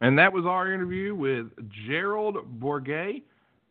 And 0.03 0.17
that 0.17 0.33
was 0.33 0.45
our 0.47 0.73
interview 0.73 1.13
with 1.13 1.47
Gerald 1.87 2.59
Bourguet 2.59 3.21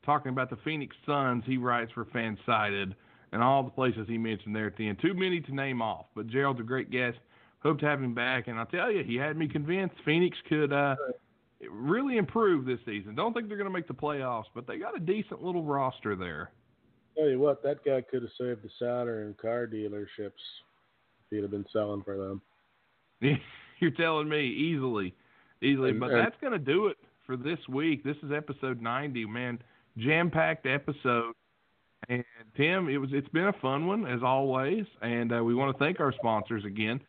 talking 0.06 0.30
about 0.30 0.48
the 0.48 0.56
Phoenix 0.64 0.94
Suns. 1.04 1.42
He 1.44 1.56
writes 1.56 1.90
for 1.92 2.04
Fansided 2.04 2.94
and 3.32 3.42
all 3.42 3.62
the 3.62 3.70
places 3.70 4.06
he 4.08 4.18
mentioned 4.18 4.54
there 4.54 4.66
at 4.66 4.76
the 4.76 4.88
end. 4.88 4.98
Too 5.00 5.14
many 5.14 5.40
to 5.40 5.54
name 5.54 5.80
off, 5.82 6.06
but 6.14 6.26
Gerald's 6.26 6.60
a 6.60 6.64
great 6.64 6.90
guest. 6.90 7.18
Hope 7.62 7.78
to 7.80 7.86
have 7.86 8.02
him 8.02 8.14
back. 8.14 8.48
And 8.48 8.58
I'll 8.58 8.66
tell 8.66 8.90
you, 8.90 9.04
he 9.04 9.16
had 9.16 9.36
me 9.36 9.46
convinced 9.46 9.94
Phoenix 10.04 10.36
could 10.48 10.72
uh, 10.72 10.96
really 11.70 12.16
improve 12.16 12.64
this 12.64 12.78
season. 12.86 13.14
Don't 13.14 13.34
think 13.34 13.48
they're 13.48 13.58
going 13.58 13.68
to 13.68 13.72
make 13.72 13.88
the 13.88 13.94
playoffs, 13.94 14.46
but 14.54 14.66
they 14.66 14.78
got 14.78 14.96
a 14.96 15.00
decent 15.00 15.42
little 15.42 15.62
roster 15.62 16.16
there. 16.16 16.50
Tell 17.16 17.28
you 17.28 17.38
what, 17.38 17.62
that 17.62 17.84
guy 17.84 18.00
could 18.00 18.22
have 18.22 18.30
saved 18.38 18.62
the 18.62 18.70
Saturn 18.78 19.34
car 19.40 19.66
dealerships 19.66 20.08
if 20.18 20.32
he'd 21.30 21.42
have 21.42 21.50
been 21.50 21.66
selling 21.72 22.02
for 22.02 22.16
them. 22.16 22.40
You're 23.80 23.90
telling 23.90 24.28
me 24.28 24.46
easily 24.46 25.14
easily. 25.62 25.92
But 25.92 26.10
that's 26.10 26.36
going 26.40 26.52
to 26.52 26.58
do 26.58 26.86
it 26.86 26.96
for 27.26 27.36
this 27.36 27.58
week. 27.68 28.04
This 28.04 28.16
is 28.22 28.32
episode 28.34 28.80
90, 28.80 29.26
man. 29.26 29.58
Jam 29.98 30.30
packed 30.30 30.66
episode. 30.66 31.34
And 32.08 32.24
Tim, 32.56 32.88
it 32.88 32.96
was 32.96 33.10
it's 33.12 33.28
been 33.28 33.48
a 33.48 33.52
fun 33.60 33.86
one 33.86 34.06
as 34.06 34.22
always, 34.22 34.84
and 35.02 35.32
uh, 35.36 35.44
we 35.44 35.54
want 35.54 35.76
to 35.76 35.84
thank 35.84 36.00
our 36.00 36.12
sponsors 36.12 36.64
again. 36.64 37.00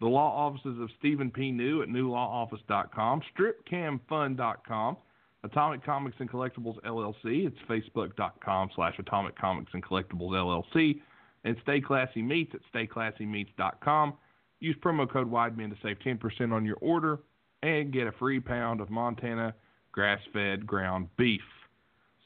The 0.00 0.06
law 0.06 0.46
offices 0.46 0.78
of 0.80 0.90
Stephen 0.98 1.30
P. 1.30 1.50
New 1.50 1.82
at 1.82 1.88
newlawoffice.com, 1.88 3.22
stripcamfun.com, 3.36 4.96
Atomic 5.42 5.84
Comics 5.84 6.16
and 6.18 6.30
Collectibles 6.30 6.80
LLC. 6.84 7.46
It's 7.46 7.56
facebook.com 7.68 8.70
slash 8.74 8.94
Atomic 8.98 9.38
Comics 9.38 9.72
and 9.72 9.82
Collectibles 9.82 10.32
LLC. 10.32 11.00
And 11.44 11.56
Stay 11.62 11.80
Classy 11.80 12.22
Meats 12.22 12.52
at 12.54 12.60
stayclassymeats.com. 12.74 14.14
Use 14.60 14.76
promo 14.82 15.10
code 15.10 15.30
WIDEMEN 15.30 15.70
to 15.70 15.76
save 15.82 15.98
10% 16.00 16.52
on 16.52 16.64
your 16.64 16.76
order 16.80 17.20
and 17.62 17.92
get 17.92 18.06
a 18.06 18.12
free 18.12 18.40
pound 18.40 18.80
of 18.80 18.90
Montana 18.90 19.54
grass-fed 19.92 20.66
ground 20.66 21.08
beef. 21.16 21.40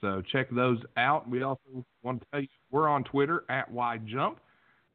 So 0.00 0.22
check 0.32 0.48
those 0.50 0.78
out. 0.96 1.28
We 1.28 1.42
also 1.42 1.84
want 2.02 2.20
to 2.20 2.26
tell 2.30 2.40
you 2.40 2.48
we're 2.70 2.88
on 2.88 3.04
Twitter 3.04 3.44
at 3.48 3.72
WideJump. 3.72 4.36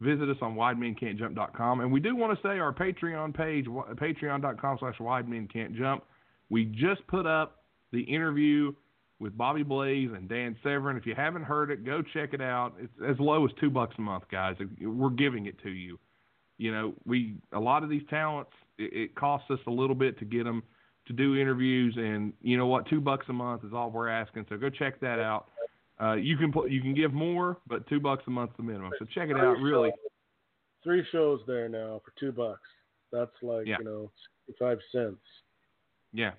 Visit 0.01 0.29
us 0.29 0.37
on 0.41 0.55
widemencan'tjump.com. 0.55 1.79
And 1.79 1.91
we 1.91 1.99
do 1.99 2.15
want 2.15 2.37
to 2.37 2.47
say 2.47 2.59
our 2.59 2.73
Patreon 2.73 3.35
page, 3.35 3.65
patreon.com 3.65 4.77
slash 4.79 4.97
widemencan'tjump. 4.99 6.01
We 6.49 6.65
just 6.65 7.05
put 7.07 7.25
up 7.25 7.63
the 7.91 8.01
interview 8.01 8.73
with 9.19 9.37
Bobby 9.37 9.63
Blaze 9.63 10.09
and 10.13 10.27
Dan 10.27 10.57
Severn. 10.63 10.97
If 10.97 11.05
you 11.05 11.15
haven't 11.15 11.43
heard 11.43 11.71
it, 11.71 11.85
go 11.85 12.01
check 12.13 12.33
it 12.33 12.41
out. 12.41 12.73
It's 12.79 12.93
as 13.07 13.15
low 13.19 13.45
as 13.45 13.51
two 13.59 13.69
bucks 13.69 13.95
a 13.97 14.01
month, 14.01 14.25
guys. 14.29 14.57
We're 14.81 15.09
giving 15.09 15.45
it 15.45 15.61
to 15.63 15.69
you. 15.69 15.97
You 16.57 16.71
know, 16.71 16.93
we 17.05 17.35
a 17.53 17.59
lot 17.59 17.83
of 17.83 17.89
these 17.89 18.03
talents. 18.09 18.51
It, 18.77 18.93
it 18.93 19.15
costs 19.15 19.49
us 19.49 19.59
a 19.67 19.71
little 19.71 19.95
bit 19.95 20.19
to 20.19 20.25
get 20.25 20.43
them 20.43 20.63
to 21.07 21.13
do 21.13 21.35
interviews, 21.35 21.95
and 21.97 22.33
you 22.41 22.57
know 22.57 22.67
what? 22.67 22.87
Two 22.89 22.99
bucks 22.99 23.25
a 23.29 23.33
month 23.33 23.63
is 23.63 23.73
all 23.73 23.91
we're 23.91 24.09
asking. 24.09 24.45
So 24.49 24.57
go 24.57 24.69
check 24.69 24.99
that 25.01 25.19
out. 25.19 25.47
Uh, 26.01 26.13
you 26.13 26.35
can 26.37 26.51
put, 26.51 26.71
you 26.71 26.81
can 26.81 26.93
give 26.93 27.13
more, 27.13 27.57
but 27.67 27.87
two 27.87 27.99
bucks 27.99 28.23
a 28.27 28.29
month 28.29 28.51
is 28.51 28.57
the 28.57 28.63
minimum. 28.63 28.91
So 28.99 29.05
check 29.13 29.29
it 29.29 29.37
out. 29.37 29.59
Really, 29.59 29.91
three 30.83 31.05
shows 31.11 31.39
there 31.47 31.69
now 31.69 32.01
for 32.03 32.11
two 32.19 32.31
bucks. 32.31 32.67
That's 33.11 33.31
like 33.41 33.65
yeah. 33.65 33.77
you 33.79 33.85
know, 33.85 34.11
five 34.59 34.79
cents. 34.91 35.17
Yeah, 36.11 36.31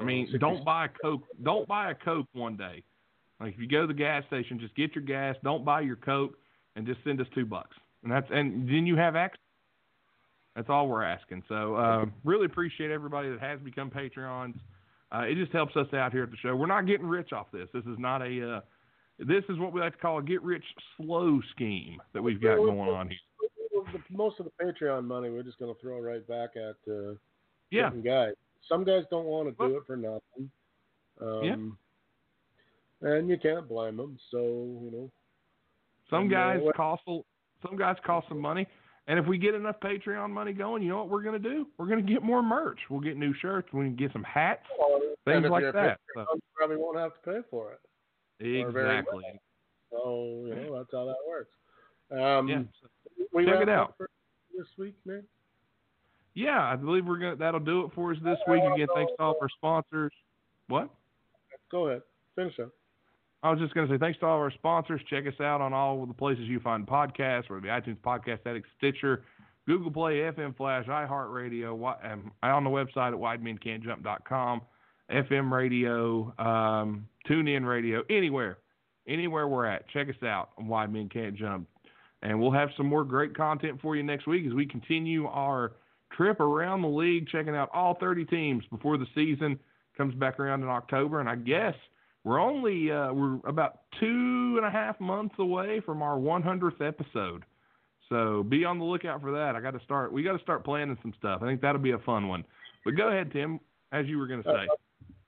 I 0.00 0.04
mean, 0.04 0.32
don't 0.40 0.64
buy 0.64 0.86
a 0.86 0.88
Coke. 0.88 1.22
Don't 1.42 1.68
buy 1.68 1.90
a 1.90 1.94
Coke 1.94 2.28
one 2.32 2.56
day. 2.56 2.82
Like 3.40 3.54
if 3.54 3.60
you 3.60 3.68
go 3.68 3.82
to 3.82 3.86
the 3.86 3.94
gas 3.94 4.24
station, 4.26 4.58
just 4.58 4.74
get 4.74 4.94
your 4.94 5.04
gas. 5.04 5.36
Don't 5.44 5.64
buy 5.64 5.82
your 5.82 5.96
Coke, 5.96 6.38
and 6.76 6.86
just 6.86 7.00
send 7.04 7.20
us 7.20 7.26
two 7.34 7.44
bucks. 7.44 7.76
And 8.02 8.12
that's 8.12 8.26
and 8.30 8.68
then 8.68 8.86
you 8.86 8.96
have 8.96 9.16
access. 9.16 9.40
That's 10.58 10.70
all 10.70 10.88
we're 10.88 11.04
asking. 11.04 11.44
So 11.48 11.76
uh, 11.76 12.06
really 12.24 12.46
appreciate 12.46 12.90
everybody 12.90 13.30
that 13.30 13.38
has 13.38 13.60
become 13.60 13.92
Patreons. 13.92 14.56
Uh, 15.14 15.20
it 15.20 15.36
just 15.36 15.52
helps 15.52 15.76
us 15.76 15.86
out 15.94 16.10
here 16.10 16.24
at 16.24 16.32
the 16.32 16.36
show. 16.38 16.56
We're 16.56 16.66
not 16.66 16.84
getting 16.84 17.06
rich 17.06 17.32
off 17.32 17.46
this. 17.52 17.68
This 17.72 17.84
is 17.84 17.96
not 17.96 18.22
a. 18.22 18.56
Uh, 18.56 18.60
this 19.20 19.44
is 19.48 19.56
what 19.56 19.72
we 19.72 19.80
like 19.80 19.92
to 19.92 19.98
call 20.00 20.18
a 20.18 20.22
get 20.22 20.42
rich 20.42 20.64
slow 20.96 21.40
scheme 21.52 22.02
that 22.12 22.20
we've 22.20 22.42
got 22.42 22.56
going 22.56 22.76
on 22.76 23.08
here. 23.08 24.00
Most 24.10 24.40
of 24.40 24.46
the 24.46 24.64
Patreon 24.64 25.04
money 25.04 25.30
we're 25.30 25.44
just 25.44 25.60
going 25.60 25.72
to 25.72 25.80
throw 25.80 26.00
right 26.00 26.26
back 26.26 26.50
at 26.56 26.92
uh, 26.92 27.14
yeah 27.70 27.90
guys. 28.04 28.32
Some 28.68 28.82
guys 28.82 29.04
don't 29.12 29.26
want 29.26 29.56
to 29.56 29.68
do 29.68 29.76
it 29.76 29.84
for 29.86 29.96
nothing. 29.96 30.50
Um, 31.20 31.78
yeah. 33.00 33.08
And 33.08 33.28
you 33.28 33.38
can't 33.38 33.68
blame 33.68 33.96
them. 33.96 34.18
So 34.32 34.38
you 34.38 34.90
know. 34.90 35.10
Some 36.10 36.28
guys 36.28 36.58
cost 36.74 37.02
some 37.06 37.76
guys 37.76 37.94
cost 38.04 38.26
some 38.28 38.40
money. 38.40 38.66
And 39.08 39.18
if 39.18 39.26
we 39.26 39.38
get 39.38 39.54
enough 39.54 39.76
Patreon 39.80 40.30
money 40.30 40.52
going, 40.52 40.82
you 40.82 40.90
know 40.90 40.98
what 40.98 41.08
we're 41.08 41.22
going 41.22 41.42
to 41.42 41.48
do? 41.48 41.66
We're 41.78 41.86
going 41.86 42.04
to 42.06 42.12
get 42.12 42.22
more 42.22 42.42
merch. 42.42 42.78
We'll 42.90 43.00
get 43.00 43.16
new 43.16 43.32
shirts. 43.40 43.68
We 43.72 43.86
can 43.86 43.96
get 43.96 44.12
some 44.12 44.22
hats, 44.22 44.66
well, 44.78 45.00
things 45.24 45.46
like 45.50 45.64
that. 45.72 45.98
So. 46.14 46.26
Probably 46.54 46.76
won't 46.76 46.98
have 46.98 47.14
to 47.14 47.20
pay 47.20 47.38
for 47.50 47.72
it. 47.72 47.80
Exactly. 48.40 49.24
So 49.90 50.44
you 50.46 50.54
know 50.54 50.76
that's 50.76 50.90
how 50.92 51.06
that 51.06 51.16
works. 51.26 51.50
Um, 52.10 52.48
yeah. 52.48 52.62
we 53.32 53.46
Check 53.46 53.62
it 53.62 53.68
out 53.68 53.94
this 53.98 54.66
week, 54.76 54.94
man. 55.04 55.24
Yeah, 56.34 56.62
I 56.62 56.76
believe 56.76 57.06
we're 57.06 57.18
gonna. 57.18 57.36
That'll 57.36 57.58
do 57.58 57.84
it 57.84 57.90
for 57.94 58.12
us 58.12 58.18
this 58.22 58.38
week. 58.46 58.62
Again, 58.62 58.86
thanks 58.94 59.12
to 59.16 59.22
all 59.22 59.36
our 59.40 59.48
sponsors. 59.48 60.12
What? 60.68 60.90
Go 61.70 61.88
ahead. 61.88 62.02
Finish 62.36 62.60
up. 62.60 62.70
I 63.48 63.50
was 63.50 63.60
just 63.60 63.72
going 63.72 63.88
to 63.88 63.94
say 63.94 63.98
thanks 63.98 64.18
to 64.18 64.26
all 64.26 64.36
our 64.36 64.50
sponsors. 64.50 65.00
Check 65.08 65.26
us 65.26 65.40
out 65.40 65.62
on 65.62 65.72
all 65.72 66.04
the 66.04 66.12
places 66.12 66.44
you 66.44 66.60
find 66.60 66.86
podcasts, 66.86 67.48
whether 67.48 67.62
the 67.62 67.68
iTunes 67.68 67.96
Podcast 67.96 68.40
Addict, 68.44 68.66
Stitcher, 68.76 69.24
Google 69.66 69.90
Play, 69.90 70.16
FM 70.16 70.54
Flash, 70.54 70.84
iHeartRadio, 70.84 72.12
um, 72.12 72.30
on 72.42 72.64
the 72.64 72.68
website 72.68 73.14
at 73.14 73.18
widemencantjump.com, 73.18 74.60
FM 75.10 75.50
radio, 75.50 76.34
um, 76.38 77.08
TuneIn 77.26 77.66
radio, 77.66 78.02
anywhere, 78.10 78.58
anywhere 79.08 79.48
we're 79.48 79.64
at. 79.64 79.88
Check 79.88 80.10
us 80.10 80.22
out 80.22 80.50
on 80.58 80.68
Wide 80.68 80.92
Men 80.92 81.08
Can't 81.08 81.34
Jump. 81.34 81.68
And 82.20 82.38
we'll 82.38 82.52
have 82.52 82.68
some 82.76 82.84
more 82.84 83.04
great 83.04 83.34
content 83.34 83.80
for 83.80 83.96
you 83.96 84.02
next 84.02 84.26
week 84.26 84.46
as 84.46 84.52
we 84.52 84.66
continue 84.66 85.26
our 85.26 85.72
trip 86.12 86.40
around 86.40 86.82
the 86.82 86.88
league, 86.88 87.28
checking 87.28 87.56
out 87.56 87.70
all 87.72 87.96
30 87.98 88.26
teams 88.26 88.64
before 88.70 88.98
the 88.98 89.06
season 89.14 89.58
comes 89.96 90.14
back 90.16 90.38
around 90.38 90.62
in 90.62 90.68
October. 90.68 91.20
And 91.20 91.30
I 91.30 91.36
guess– 91.36 91.74
we're 92.24 92.40
only 92.40 92.90
uh, 92.90 93.12
we're 93.12 93.38
about 93.46 93.80
two 94.00 94.54
and 94.56 94.66
a 94.66 94.70
half 94.70 94.98
months 95.00 95.34
away 95.38 95.80
from 95.80 96.02
our 96.02 96.18
100th 96.18 96.86
episode, 96.86 97.44
so 98.08 98.42
be 98.42 98.64
on 98.64 98.78
the 98.78 98.84
lookout 98.84 99.20
for 99.20 99.32
that. 99.32 99.54
I 99.56 99.60
got 99.60 99.72
to 99.72 99.84
start. 99.84 100.12
We 100.12 100.22
got 100.22 100.36
to 100.36 100.42
start 100.42 100.64
planning 100.64 100.98
some 101.02 101.14
stuff. 101.18 101.40
I 101.42 101.46
think 101.46 101.60
that'll 101.60 101.80
be 101.80 101.92
a 101.92 101.98
fun 101.98 102.28
one. 102.28 102.44
But 102.84 102.96
go 102.96 103.08
ahead, 103.08 103.32
Tim, 103.32 103.60
as 103.92 104.06
you 104.06 104.18
were 104.18 104.26
going 104.26 104.42
to 104.42 104.48
say. 104.48 104.52
Uh, 104.52 104.74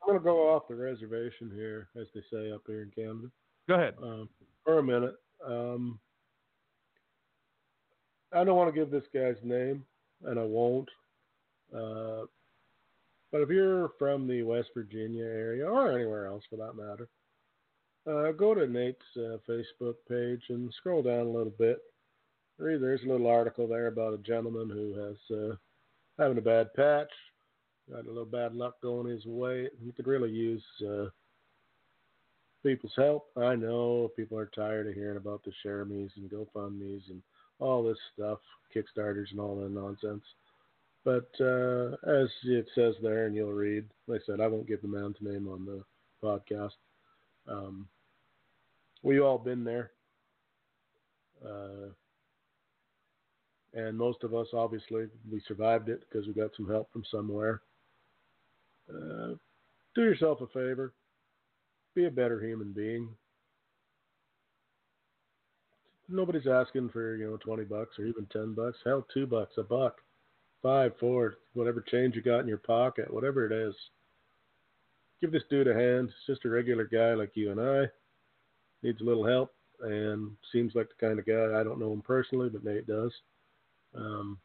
I'm 0.03 0.09
going 0.09 0.19
to 0.19 0.25
go 0.25 0.55
off 0.55 0.69
the 0.69 0.75
reservation 0.75 1.51
here, 1.55 1.89
as 2.01 2.07
they 2.15 2.23
say 2.33 2.51
up 2.53 2.63
here 2.67 2.83
in 2.83 2.91
Canada. 2.91 3.29
Go 3.69 3.75
ahead. 3.75 3.95
Um, 4.03 4.29
for 4.65 4.79
a 4.79 4.83
minute. 4.83 5.15
Um, 5.47 5.99
I 8.33 8.45
don't 8.45 8.57
want 8.57 8.73
to 8.73 8.79
give 8.79 8.91
this 8.91 9.05
guy's 9.13 9.37
name, 9.43 9.85
and 10.25 10.39
I 10.39 10.45
won't. 10.45 10.89
Uh, 11.75 12.27
but 13.33 13.41
if 13.41 13.49
you're 13.49 13.91
from 13.99 14.27
the 14.27 14.43
West 14.43 14.71
Virginia 14.75 15.25
area 15.25 15.67
or 15.67 15.93
anywhere 15.93 16.27
else 16.27 16.45
for 16.51 16.57
that 16.57 16.75
matter, 16.75 17.09
uh, 18.07 18.33
go 18.33 18.55
to 18.55 18.67
Nate's 18.67 18.99
uh, 19.17 19.37
Facebook 19.49 19.95
page 20.09 20.43
and 20.49 20.73
scroll 20.79 21.03
down 21.03 21.27
a 21.27 21.31
little 21.31 21.53
bit. 21.59 21.79
There's 22.59 23.03
a 23.05 23.09
little 23.09 23.27
article 23.27 23.67
there 23.67 23.87
about 23.87 24.15
a 24.15 24.19
gentleman 24.19 24.69
who 24.69 24.95
has 24.95 25.37
uh, 25.37 25.57
having 26.19 26.39
a 26.39 26.43
bad 26.43 26.73
patch, 26.75 27.11
got 27.91 28.05
a 28.05 28.09
little 28.09 28.25
bad 28.25 28.55
luck 28.55 28.81
going 28.83 29.11
his 29.11 29.25
way. 29.25 29.69
He 29.83 29.93
could 29.93 30.07
really 30.07 30.31
use 30.31 30.63
uh, 30.87 31.07
people's 32.63 32.93
help. 32.97 33.29
I 33.37 33.55
know 33.55 34.11
people 34.17 34.39
are 34.39 34.51
tired 34.55 34.89
of 34.89 34.95
hearing 34.95 35.17
about 35.17 35.43
the 35.45 35.53
share 35.63 35.85
me's 35.85 36.11
and 36.17 36.31
GoFundMe's 36.31 37.05
and 37.09 37.23
all 37.59 37.83
this 37.83 37.99
stuff, 38.15 38.39
Kickstarters 38.75 39.31
and 39.31 39.41
all 39.41 39.57
that 39.57 39.71
nonsense. 39.71 40.25
But 41.05 41.31
uh, 41.41 41.97
as 42.07 42.29
it 42.45 42.69
says 42.75 42.95
there, 43.03 43.27
and 43.27 43.35
you'll 43.35 43.53
read, 43.53 43.85
like 44.07 44.21
I 44.23 44.27
said, 44.27 44.41
I 44.41 44.49
won't 44.49 44.69
give 44.69 44.83
the 44.83 44.89
man's 44.89 45.17
name 45.21 45.49
on 45.49 45.65
the 45.65 45.83
podcast. 46.23 46.75
Um, 47.49 47.89
we 49.03 49.19
all 49.19 49.39
been 49.39 49.65
there, 49.65 49.93
uh, 51.45 51.89
and 53.73 53.97
most 53.97 54.25
of 54.25 54.35
us, 54.35 54.49
obviously, 54.53 55.07
we 55.31 55.41
survived 55.49 55.89
it 55.89 56.01
because 56.01 56.27
we 56.27 56.35
got 56.35 56.51
some 56.55 56.69
help 56.69 56.93
from 56.93 57.05
somewhere. 57.11 57.63
Uh, 58.91 59.35
do 59.95 60.03
yourself 60.03 60.43
a 60.43 60.47
favor, 60.49 60.93
be 61.95 62.05
a 62.05 62.11
better 62.11 62.45
human 62.45 62.73
being. 62.73 63.09
Nobody's 66.11 66.47
asking 66.47 66.91
for 66.91 67.17
you 67.17 67.31
know 67.31 67.39
twenty 67.39 67.65
bucks 67.65 67.99
or 67.99 68.05
even 68.05 68.27
ten 68.31 68.53
bucks. 68.53 68.79
Hell, 68.85 69.07
two 69.15 69.27
bucks, 69.27 69.55
a 69.57 69.63
buck 69.63 69.97
five, 70.63 70.93
four, 70.99 71.35
whatever 71.55 71.81
change 71.81 72.15
you 72.15 72.23
got 72.23 72.41
in 72.41 72.49
your 72.49 72.59
pocket, 72.59 73.13
whatever 73.13 73.47
it 73.47 73.53
is. 73.53 73.75
Give 75.21 75.33
this 75.33 75.43
dude 75.51 75.69
a 75.69 75.75
hand. 75.75 76.09
He's 76.09 76.35
just 76.35 76.45
a 76.47 76.49
regular 76.49 76.85
guy 76.85 77.15
like 77.15 77.33
you 77.35 77.51
and 77.51 77.61
I. 77.61 77.85
Needs 78.83 79.01
a 79.01 79.05
little 79.05 79.27
help 79.27 79.53
and 79.83 80.31
seems 80.53 80.75
like 80.75 80.89
the 80.89 81.07
kind 81.07 81.19
of 81.19 81.27
guy 81.27 81.59
I 81.59 81.65
don't 81.65 81.79
know 81.79 81.93
him 81.93 82.03
personally, 82.03 82.49
but 82.49 82.65
Nate 82.65 82.87
does. 82.87 83.13
Um, 83.95 84.39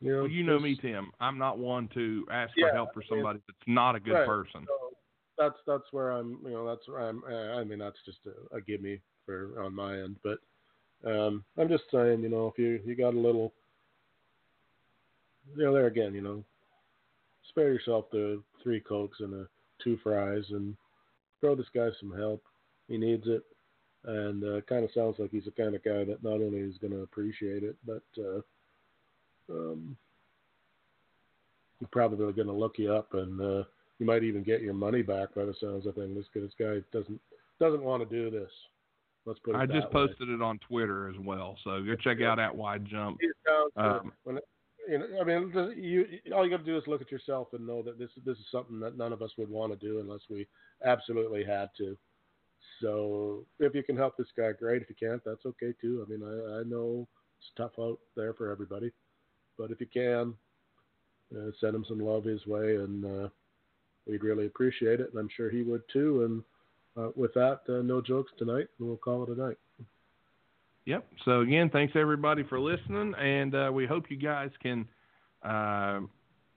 you 0.00 0.12
know, 0.12 0.22
well, 0.22 0.30
you 0.30 0.44
know 0.44 0.60
me, 0.60 0.78
Tim. 0.80 1.10
I'm 1.20 1.38
not 1.38 1.58
one 1.58 1.88
to 1.94 2.24
ask 2.30 2.52
yeah, 2.56 2.68
for 2.68 2.74
help 2.74 2.94
for 2.94 3.02
somebody 3.08 3.40
that's 3.46 3.58
not 3.66 3.96
a 3.96 4.00
good 4.00 4.12
right. 4.12 4.26
person. 4.26 4.64
So 4.66 4.96
that's 5.36 5.56
that's 5.66 5.92
where 5.92 6.12
I'm. 6.12 6.38
You 6.44 6.50
know, 6.50 6.66
that's 6.66 6.86
where 6.86 7.00
I'm. 7.00 7.22
I 7.24 7.64
mean, 7.64 7.78
that's 7.78 7.98
just 8.04 8.18
a, 8.26 8.56
a 8.56 8.60
give 8.60 8.80
me 8.80 9.00
for 9.26 9.60
on 9.62 9.74
my 9.74 9.94
end. 9.94 10.16
But 10.22 10.38
um, 11.08 11.44
I'm 11.56 11.68
just 11.68 11.84
saying, 11.90 12.22
you 12.22 12.28
know, 12.28 12.46
if 12.46 12.58
you 12.58 12.80
you 12.84 12.94
got 12.94 13.14
a 13.14 13.18
little 13.18 13.52
know, 15.56 15.72
there 15.72 15.86
again, 15.86 16.14
you 16.14 16.20
know, 16.20 16.44
spare 17.48 17.72
yourself 17.72 18.06
the 18.10 18.42
three 18.62 18.80
cokes 18.80 19.18
and 19.20 19.32
the 19.32 19.48
two 19.82 19.98
fries 20.02 20.44
and 20.50 20.76
throw 21.40 21.54
this 21.54 21.66
guy 21.74 21.88
some 22.00 22.16
help. 22.16 22.42
He 22.88 22.98
needs 22.98 23.24
it, 23.26 23.44
and 24.04 24.42
uh, 24.44 24.60
kind 24.62 24.84
of 24.84 24.90
sounds 24.92 25.16
like 25.18 25.30
he's 25.30 25.44
the 25.44 25.50
kind 25.50 25.74
of 25.74 25.84
guy 25.84 26.04
that 26.04 26.22
not 26.22 26.34
only 26.34 26.58
is 26.58 26.78
going 26.78 26.92
to 26.92 27.02
appreciate 27.02 27.62
it, 27.62 27.76
but 27.86 28.02
uh, 28.18 28.40
um, 29.50 29.96
he's 31.78 31.88
probably 31.92 32.32
going 32.32 32.46
to 32.46 32.52
look 32.52 32.78
you 32.78 32.92
up, 32.92 33.14
and 33.14 33.40
uh, 33.40 33.64
you 33.98 34.06
might 34.06 34.24
even 34.24 34.42
get 34.42 34.62
your 34.62 34.74
money 34.74 35.02
back 35.02 35.34
by 35.34 35.44
the 35.44 35.54
sounds 35.60 35.86
of 35.86 35.94
things. 35.94 36.16
This, 36.16 36.26
this 36.34 36.52
guy 36.58 36.78
doesn't 36.92 37.20
doesn't 37.60 37.82
want 37.82 38.08
to 38.08 38.16
do 38.16 38.30
this. 38.30 38.50
Let's 39.26 39.40
put 39.40 39.54
it 39.54 39.58
I 39.58 39.66
just 39.66 39.86
way. 39.86 39.92
posted 39.92 40.28
it 40.28 40.40
on 40.40 40.58
Twitter 40.60 41.08
as 41.10 41.16
well, 41.20 41.58
so 41.64 41.82
go 41.82 41.94
check 41.96 42.22
out 42.22 42.38
at 42.38 42.54
Wide 42.54 42.86
Jump. 42.86 43.18
Um, 43.76 44.12
when 44.24 44.38
know, 44.96 45.06
I 45.20 45.24
mean, 45.24 45.52
you 45.76 46.06
all 46.34 46.44
you 46.44 46.50
got 46.50 46.64
to 46.64 46.70
do 46.70 46.78
is 46.78 46.84
look 46.86 47.02
at 47.02 47.12
yourself 47.12 47.48
and 47.52 47.66
know 47.66 47.82
that 47.82 47.98
this 47.98 48.10
this 48.24 48.38
is 48.38 48.46
something 48.50 48.80
that 48.80 48.96
none 48.96 49.12
of 49.12 49.20
us 49.20 49.32
would 49.36 49.50
want 49.50 49.78
to 49.78 49.86
do 49.86 50.00
unless 50.00 50.22
we 50.30 50.46
absolutely 50.84 51.44
had 51.44 51.68
to. 51.76 51.98
So 52.80 53.44
if 53.58 53.74
you 53.74 53.82
can 53.82 53.96
help 53.96 54.16
this 54.16 54.28
guy, 54.36 54.52
great. 54.52 54.82
If 54.82 54.88
you 54.88 54.96
can't, 54.98 55.22
that's 55.24 55.44
okay 55.44 55.74
too. 55.80 56.06
I 56.06 56.10
mean, 56.10 56.22
I, 56.22 56.60
I 56.60 56.62
know 56.62 57.06
it's 57.38 57.50
tough 57.56 57.72
out 57.78 57.98
there 58.16 58.32
for 58.34 58.50
everybody, 58.50 58.92
but 59.58 59.70
if 59.70 59.80
you 59.80 59.86
can, 59.86 60.34
uh, 61.36 61.50
send 61.60 61.74
him 61.74 61.84
some 61.88 62.00
love 62.00 62.24
his 62.24 62.46
way, 62.46 62.76
and 62.76 63.04
uh, 63.04 63.28
we'd 64.06 64.24
really 64.24 64.46
appreciate 64.46 65.00
it, 65.00 65.10
and 65.10 65.18
I'm 65.18 65.28
sure 65.36 65.50
he 65.50 65.62
would 65.62 65.82
too. 65.92 66.24
And 66.24 67.04
uh, 67.04 67.10
with 67.14 67.34
that, 67.34 67.60
uh, 67.68 67.82
no 67.82 68.00
jokes 68.00 68.32
tonight, 68.38 68.68
and 68.78 68.88
we'll 68.88 68.96
call 68.96 69.24
it 69.24 69.36
a 69.36 69.40
night. 69.40 69.58
Yep. 70.88 71.06
So 71.26 71.40
again, 71.42 71.68
thanks 71.68 71.92
everybody 71.96 72.44
for 72.44 72.58
listening, 72.58 73.12
and 73.20 73.54
uh, 73.54 73.70
we 73.70 73.84
hope 73.84 74.04
you 74.08 74.16
guys 74.16 74.48
can 74.62 74.88
uh, 75.42 76.00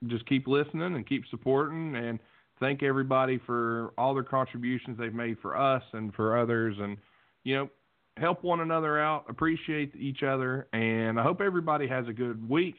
just 0.07 0.25
keep 0.25 0.47
listening 0.47 0.95
and 0.95 1.05
keep 1.05 1.25
supporting, 1.29 1.97
and 1.97 2.17
thank 2.57 2.81
everybody 2.81 3.41
for 3.45 3.91
all 3.97 4.13
their 4.13 4.23
contributions 4.23 4.97
they've 4.97 5.13
made 5.13 5.37
for 5.41 5.57
us 5.57 5.83
and 5.91 6.13
for 6.13 6.39
others, 6.39 6.77
and 6.79 6.95
you 7.43 7.57
know, 7.57 7.69
help 8.15 8.41
one 8.41 8.61
another 8.61 8.97
out, 8.97 9.25
appreciate 9.27 9.93
each 9.97 10.23
other, 10.23 10.69
and 10.71 11.19
I 11.19 11.23
hope 11.23 11.41
everybody 11.41 11.85
has 11.89 12.07
a 12.07 12.13
good 12.13 12.49
week. 12.49 12.75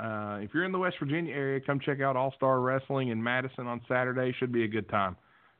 Uh, 0.00 0.38
if 0.42 0.50
you're 0.52 0.64
in 0.64 0.72
the 0.72 0.78
West 0.80 0.96
Virginia 0.98 1.32
area, 1.32 1.60
come 1.60 1.78
check 1.78 2.00
out 2.00 2.16
All 2.16 2.34
Star 2.36 2.58
Wrestling 2.58 3.10
in 3.10 3.22
Madison 3.22 3.68
on 3.68 3.80
Saturday. 3.86 4.34
Should 4.40 4.50
be 4.50 4.64
a 4.64 4.68
good 4.68 4.88
time. 4.88 5.16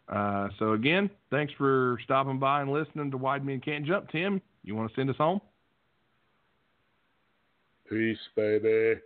Uh, 0.08 0.48
so 0.58 0.72
again, 0.72 1.08
thanks 1.30 1.52
for 1.56 2.00
stopping 2.02 2.40
by 2.40 2.62
and 2.62 2.72
listening 2.72 3.12
to 3.12 3.16
Wide 3.16 3.46
Men 3.46 3.60
Can't 3.60 3.86
Jump. 3.86 4.10
Tim, 4.10 4.42
you 4.62 4.74
want 4.74 4.90
to 4.90 4.94
send 4.94 5.10
us 5.10 5.16
home? 5.16 5.40
Peace, 7.88 8.18
baby. 8.36 9.00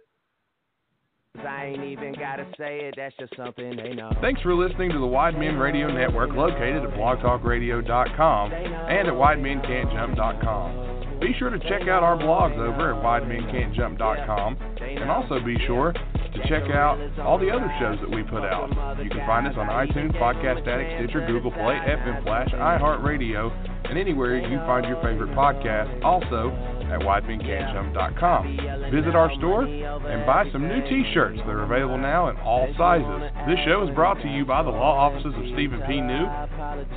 I 1.42 1.64
ain't 1.66 1.82
even 1.82 2.14
gotta 2.14 2.46
say 2.56 2.78
it, 2.80 2.94
that's 2.96 3.14
just 3.18 3.36
something 3.36 3.74
they 3.76 3.92
know. 3.92 4.12
Thanks 4.20 4.40
for 4.42 4.54
listening 4.54 4.92
to 4.92 4.98
the 4.98 5.06
Wide 5.06 5.36
Men 5.36 5.56
Radio 5.56 5.92
Network 5.92 6.30
located 6.30 6.84
at 6.84 6.90
blogtalkradio.com 6.90 8.52
and 8.52 9.08
at 9.08 9.14
widemencantjump.com. 9.14 11.18
Be 11.20 11.34
sure 11.38 11.50
to 11.50 11.58
check 11.60 11.82
out 11.88 12.02
our 12.04 12.16
blogs 12.16 12.56
over 12.56 12.94
at 12.94 13.02
widemencantjump.com 13.02 14.56
and 14.80 15.10
also 15.10 15.40
be 15.40 15.58
sure 15.66 15.92
to 16.34 16.48
check 16.48 16.64
out 16.70 16.98
all 17.20 17.38
the 17.38 17.50
other 17.50 17.70
shows 17.80 17.98
that 18.00 18.10
we 18.10 18.22
put 18.22 18.42
out. 18.44 18.68
You 19.02 19.10
can 19.10 19.26
find 19.26 19.46
us 19.46 19.54
on 19.56 19.68
iTunes, 19.68 20.12
Podcast 20.18 20.66
Addict, 20.66 20.90
Stitcher, 20.98 21.26
Google 21.26 21.50
Play, 21.52 21.78
FM 21.86 22.22
Flash, 22.24 22.50
iHeartRadio, 22.50 23.50
and 23.88 23.98
anywhere 23.98 24.38
you 24.38 24.58
find 24.66 24.86
your 24.86 25.00
favorite 25.02 25.30
podcast. 25.30 26.02
Also 26.02 26.50
at 26.84 27.00
widemencantjump.com. 27.00 28.90
Visit 28.92 29.14
our 29.14 29.32
store 29.38 29.64
and 29.64 30.26
buy 30.26 30.44
some 30.52 30.68
new 30.68 30.82
t-shirts. 30.88 31.40
They're 31.46 31.62
available 31.62 31.98
now 31.98 32.28
in 32.28 32.36
all 32.38 32.68
sizes. 32.76 33.30
This 33.48 33.58
show 33.64 33.86
is 33.88 33.94
brought 33.94 34.20
to 34.22 34.28
you 34.28 34.44
by 34.44 34.62
the 34.62 34.70
law 34.70 35.08
offices 35.08 35.34
of 35.34 35.44
Stephen 35.54 35.80
P. 35.86 36.00
New 36.00 36.26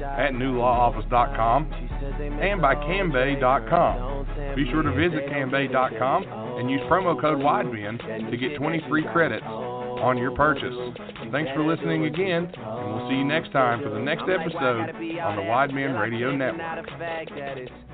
at 0.04 0.34
newlawoffice.com 0.34 1.72
and 2.42 2.62
by 2.62 2.76
cambay.com. 2.76 4.56
Be 4.56 4.70
sure 4.72 4.82
to 4.84 4.92
visit 4.92 5.28
cambay.com 5.30 6.47
and 6.58 6.70
use 6.70 6.82
promo 6.90 7.20
code 7.20 7.40
WIDEMEN 7.40 8.32
to 8.32 8.38
get 8.38 8.58
20 8.58 8.82
free 8.90 9.06
credits 9.14 9.46
on 9.46 10.18
your 10.18 10.32
purchase. 10.32 10.74
Thanks 11.32 11.52
for 11.54 11.66
listening 11.66 12.06
again, 12.06 12.52
and 12.56 12.96
we'll 12.96 13.10
see 13.10 13.16
you 13.16 13.26
next 13.26 13.52
time 13.52 13.82
for 13.82 13.90
the 13.90 14.00
next 14.00 14.24
episode 14.24 14.90
on 15.22 15.36
the 15.36 15.44
Wide 15.44 15.74
Men 15.74 15.94
Radio 15.94 16.36
Network. 16.36 17.87